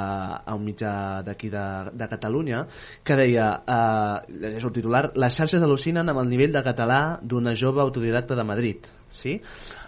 a 0.44 0.56
un 0.56 0.64
mitjà 0.68 0.94
d'aquí 1.26 1.50
de, 1.52 1.66
de 1.92 2.10
Catalunya 2.14 2.64
que 3.04 3.18
deia, 3.18 3.50
uh, 3.62 4.32
llegeixo 4.32 4.72
el 4.72 4.78
titular, 4.80 5.04
les 5.16 5.38
xarxes 5.38 5.62
al·lucinen 5.62 6.08
amb 6.08 6.24
el 6.24 6.32
nivell 6.32 6.54
de 6.54 6.64
català 6.64 7.02
d'una 7.22 7.56
jove 7.58 7.82
autodidacta 7.84 8.38
de 8.38 8.48
Madrid. 8.48 8.90
Sí? 9.12 9.38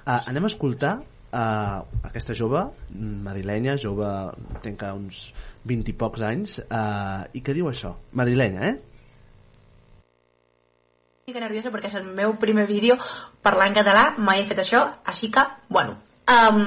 Uh, 0.05 0.21
anem 0.21 0.45
a 0.45 0.53
escoltar 0.53 0.99
eh, 1.35 1.79
aquesta 2.09 2.35
jove, 2.39 2.63
madrilenya, 3.27 3.77
jove, 3.81 4.09
tenc 4.65 4.81
que 4.83 4.93
uns 4.95 5.27
20 5.67 5.91
i 5.91 5.97
pocs 5.99 6.25
anys, 6.27 6.59
eh, 6.63 7.21
i 7.35 7.43
que 7.45 7.57
diu 7.57 7.71
això? 7.71 7.95
Madrilenya, 8.21 8.71
eh? 8.71 8.94
Mica 11.25 11.41
nerviosa 11.41 11.71
perquè 11.73 11.89
és 11.89 11.95
el 11.97 12.09
meu 12.17 12.35
primer 12.37 12.67
vídeo 12.69 12.99
parlant 13.45 13.73
català, 13.77 14.11
mai 14.21 14.43
he 14.43 14.49
fet 14.49 14.59
això, 14.61 14.83
així 15.09 15.31
que, 15.33 15.41
bueno, 15.73 15.95
um, 16.29 16.59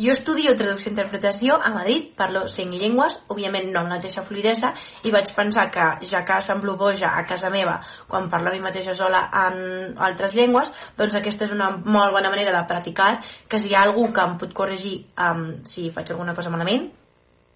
jo 0.00 0.14
estudio 0.14 0.54
traducció 0.56 0.88
i 0.88 0.92
interpretació 0.94 1.58
a 1.60 1.68
Madrid, 1.74 2.06
parlo 2.16 2.46
cinc 2.48 2.72
llengües, 2.80 3.18
òbviament 3.28 3.68
no 3.68 3.82
amb 3.82 3.92
la 3.92 3.98
mateixa 3.98 4.24
fluidesa, 4.24 4.72
i 5.04 5.12
vaig 5.12 5.28
pensar 5.36 5.66
que, 5.74 5.90
ja 6.08 6.24
que 6.24 6.40
semblo 6.40 6.78
boja 6.80 7.12
a 7.18 7.26
casa 7.28 7.52
meva, 7.52 7.76
quan 8.08 8.30
parlo 8.32 8.48
a 8.48 8.56
mi 8.56 8.64
mateixa 8.64 8.96
sola 8.96 9.26
en 9.44 9.94
altres 10.08 10.32
llengües, 10.40 10.72
doncs 10.96 11.20
aquesta 11.20 11.44
és 11.50 11.52
una 11.52 11.74
molt 11.76 12.16
bona 12.16 12.32
manera 12.32 12.56
de 12.56 12.66
practicar, 12.72 13.18
que 13.44 13.60
si 13.60 13.68
hi 13.68 13.76
ha 13.76 13.84
algú 13.84 14.08
que 14.08 14.24
em 14.24 14.38
pot 14.40 14.56
corregir 14.56 15.02
um, 15.20 15.50
si 15.68 15.90
faig 15.92 16.16
alguna 16.16 16.32
cosa 16.38 16.54
malament, 16.54 16.88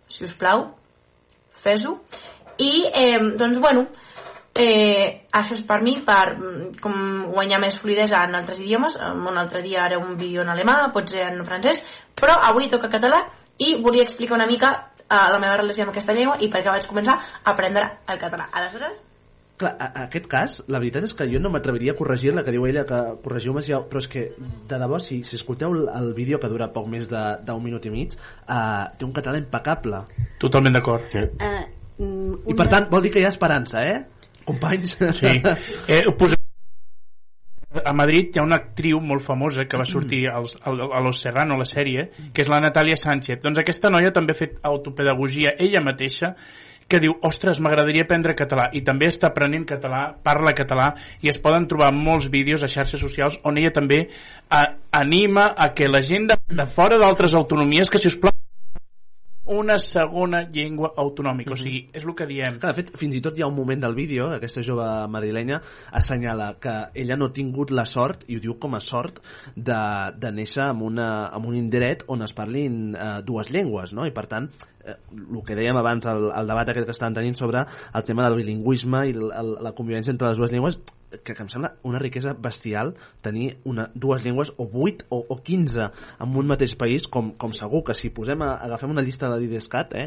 si 0.06 0.28
us 0.28 0.36
plau, 0.36 0.68
fes-ho. 1.64 2.02
I, 2.60 2.90
eh, 2.92 3.20
doncs, 3.40 3.56
bueno, 3.60 3.88
eh, 4.58 5.26
això 5.32 5.56
és 5.56 5.62
per 5.66 5.80
mi 5.82 5.96
per 6.06 6.36
mm, 6.36 6.76
com 6.82 6.98
guanyar 7.32 7.60
més 7.62 7.78
fluidesa 7.80 8.24
en 8.26 8.36
altres 8.38 8.60
idiomes 8.62 8.98
un 9.00 9.38
altre 9.38 9.62
dia 9.62 9.84
haré 9.84 9.98
un 10.00 10.16
vídeo 10.16 10.42
en 10.42 10.52
alemà 10.52 10.78
pot 10.94 11.08
ser 11.08 11.26
en 11.28 11.42
francès 11.48 11.82
però 12.14 12.38
avui 12.50 12.70
toca 12.72 12.92
català 12.92 13.24
i 13.58 13.74
volia 13.82 14.04
explicar 14.04 14.36
una 14.36 14.46
mica 14.46 14.72
eh, 15.02 15.14
la 15.16 15.40
meva 15.42 15.56
relació 15.56 15.84
amb 15.84 15.94
aquesta 15.94 16.16
llengua 16.16 16.38
i 16.40 16.48
per 16.52 16.62
què 16.62 16.72
vaig 16.72 16.88
començar 16.88 17.18
a 17.18 17.52
aprendre 17.52 17.90
el 18.08 18.22
català 18.22 18.48
aleshores 18.52 19.04
Clar, 19.56 19.72
a, 19.80 19.86
a 19.86 20.02
aquest 20.04 20.26
cas, 20.28 20.54
la 20.68 20.78
veritat 20.82 21.06
és 21.06 21.14
que 21.16 21.24
jo 21.30 21.38
no 21.40 21.48
m'atreviria 21.48 21.94
a 21.94 21.96
corregir-la, 21.96 22.42
que 22.44 22.52
diu 22.52 22.66
ella 22.68 22.82
que 22.88 22.98
corregiu-me 23.24 23.62
si 23.64 23.72
però 23.88 24.02
és 24.02 24.08
que, 24.12 24.24
de 24.68 24.80
debò, 24.82 24.98
si, 25.00 25.22
si 25.24 25.38
escolteu 25.38 25.72
el, 25.72 25.86
el 25.96 26.10
vídeo 26.18 26.36
que 26.42 26.50
dura 26.52 26.68
poc 26.74 26.90
més 26.92 27.08
de- 27.08 27.38
d'un 27.46 27.62
minut 27.64 27.88
i 27.88 27.92
mig, 27.94 28.18
eh, 28.18 28.82
té 28.98 29.06
un 29.06 29.14
català 29.16 29.40
impecable. 29.40 30.02
Totalment 30.42 30.76
d'acord. 30.76 31.16
Uh, 31.16 31.64
mm, 32.04 32.52
I 32.52 32.58
per 32.58 32.68
tant, 32.74 32.90
vol 32.92 33.06
dir 33.06 33.14
que 33.14 33.22
hi 33.22 33.24
ha 33.24 33.32
esperança, 33.32 33.86
eh? 33.88 34.02
Companys? 34.46 34.96
Sí. 35.20 35.36
Eh, 35.92 36.02
posem 36.18 36.36
a 37.84 37.92
Madrid 37.92 38.32
hi 38.32 38.40
ha 38.40 38.44
una 38.46 38.56
actriu 38.56 39.00
molt 39.04 39.24
famosa 39.24 39.66
que 39.68 39.78
va 39.78 39.84
sortir 39.84 40.26
als, 40.32 40.54
al, 40.64 40.80
a 40.86 41.00
Los 41.04 41.20
Serrano, 41.20 41.58
la 41.58 41.66
sèrie, 41.68 42.08
que 42.32 42.44
és 42.44 42.48
la 42.48 42.60
Natàlia 42.62 42.96
Sánchez. 42.96 43.42
Doncs 43.42 43.60
aquesta 43.60 43.90
noia 43.92 44.14
també 44.14 44.32
ha 44.32 44.38
fet 44.38 44.56
autopedagogia 44.64 45.56
ella 45.58 45.82
mateixa 45.84 46.34
que 46.86 47.00
diu, 47.02 47.16
ostres, 47.26 47.58
m'agradaria 47.58 48.04
aprendre 48.06 48.36
català 48.38 48.68
i 48.78 48.84
també 48.86 49.08
està 49.10 49.32
aprenent 49.32 49.66
català, 49.66 50.04
parla 50.22 50.54
català 50.54 50.92
i 51.18 51.30
es 51.32 51.40
poden 51.42 51.66
trobar 51.66 51.90
molts 51.94 52.30
vídeos 52.30 52.62
a 52.62 52.70
xarxes 52.70 53.02
socials 53.02 53.40
on 53.42 53.58
ella 53.58 53.74
també 53.74 54.04
a, 54.48 54.62
anima 54.94 55.48
a 55.50 55.72
que 55.74 55.90
la 55.90 56.02
gent 56.06 56.30
de, 56.30 56.38
de 56.46 56.66
fora 56.78 57.00
d'altres 57.02 57.34
autonomies 57.34 57.90
que 57.90 57.98
si 57.98 58.06
us 58.12 58.18
plau 58.22 58.36
una 59.46 59.78
segona 59.78 60.42
llengua 60.50 60.90
autonòmica, 60.98 61.54
o 61.54 61.58
sigui, 61.58 61.84
és 61.94 62.04
el 62.04 62.14
que 62.18 62.26
diem. 62.26 62.58
Que, 62.58 62.66
de 62.66 62.76
fet, 62.76 62.92
fins 62.98 63.16
i 63.18 63.22
tot 63.22 63.38
hi 63.38 63.44
ha 63.44 63.50
un 63.50 63.54
moment 63.56 63.84
del 63.84 63.94
vídeo, 63.94 64.28
aquesta 64.34 64.64
jove 64.66 64.86
madrilenya 65.12 65.60
assenyala 65.94 66.52
que 66.62 66.74
ella 67.02 67.16
no 67.16 67.30
ha 67.30 67.34
tingut 67.36 67.70
la 67.70 67.86
sort, 67.86 68.26
i 68.26 68.38
ho 68.38 68.42
diu 68.42 68.56
com 68.62 68.74
a 68.74 68.82
sort, 68.82 69.22
de, 69.54 69.80
de 70.18 70.32
néixer 70.34 70.66
en, 70.66 70.82
una, 70.90 71.08
en 71.36 71.46
un 71.46 71.58
indret 71.58 72.02
on 72.10 72.26
es 72.26 72.34
parlin 72.34 72.96
eh, 72.96 73.12
dues 73.26 73.52
llengües, 73.54 73.94
no? 73.94 74.06
I 74.06 74.14
per 74.16 74.26
tant, 74.30 74.50
eh, 74.82 74.98
el 75.14 75.42
que 75.46 75.58
dèiem 75.58 75.78
abans, 75.78 76.10
el, 76.10 76.30
el 76.34 76.50
debat 76.50 76.74
aquest 76.74 76.90
que 76.90 76.96
estàvem 76.96 77.20
tenint 77.20 77.38
sobre 77.38 77.62
el 77.66 78.06
tema 78.08 78.26
del 78.26 78.40
bilingüisme 78.42 79.06
i 79.06 79.14
el, 79.14 79.30
el, 79.30 79.56
la 79.62 79.74
convivència 79.78 80.14
entre 80.14 80.32
les 80.32 80.42
dues 80.42 80.54
llengües, 80.54 80.80
que, 81.10 81.34
que 81.34 81.42
em 81.42 81.48
sembla 81.48 81.72
una 81.86 82.00
riquesa 82.02 82.34
bestial 82.34 82.94
tenir 83.24 83.56
una, 83.64 83.88
dues 83.94 84.24
llengües 84.24 84.52
o 84.56 84.66
8 84.66 85.06
o, 85.10 85.22
o 85.28 85.38
15 85.42 85.88
en 86.24 86.36
un 86.36 86.50
mateix 86.50 86.76
país 86.78 87.06
com, 87.08 87.32
com 87.40 87.54
segur 87.56 87.82
que 87.86 87.96
si 87.96 88.10
posem 88.14 88.42
a, 88.44 88.52
agafem 88.68 88.92
una 88.92 89.04
llista 89.06 89.30
de 89.32 89.40
d'IDESCAT 89.42 89.96
eh, 89.96 90.04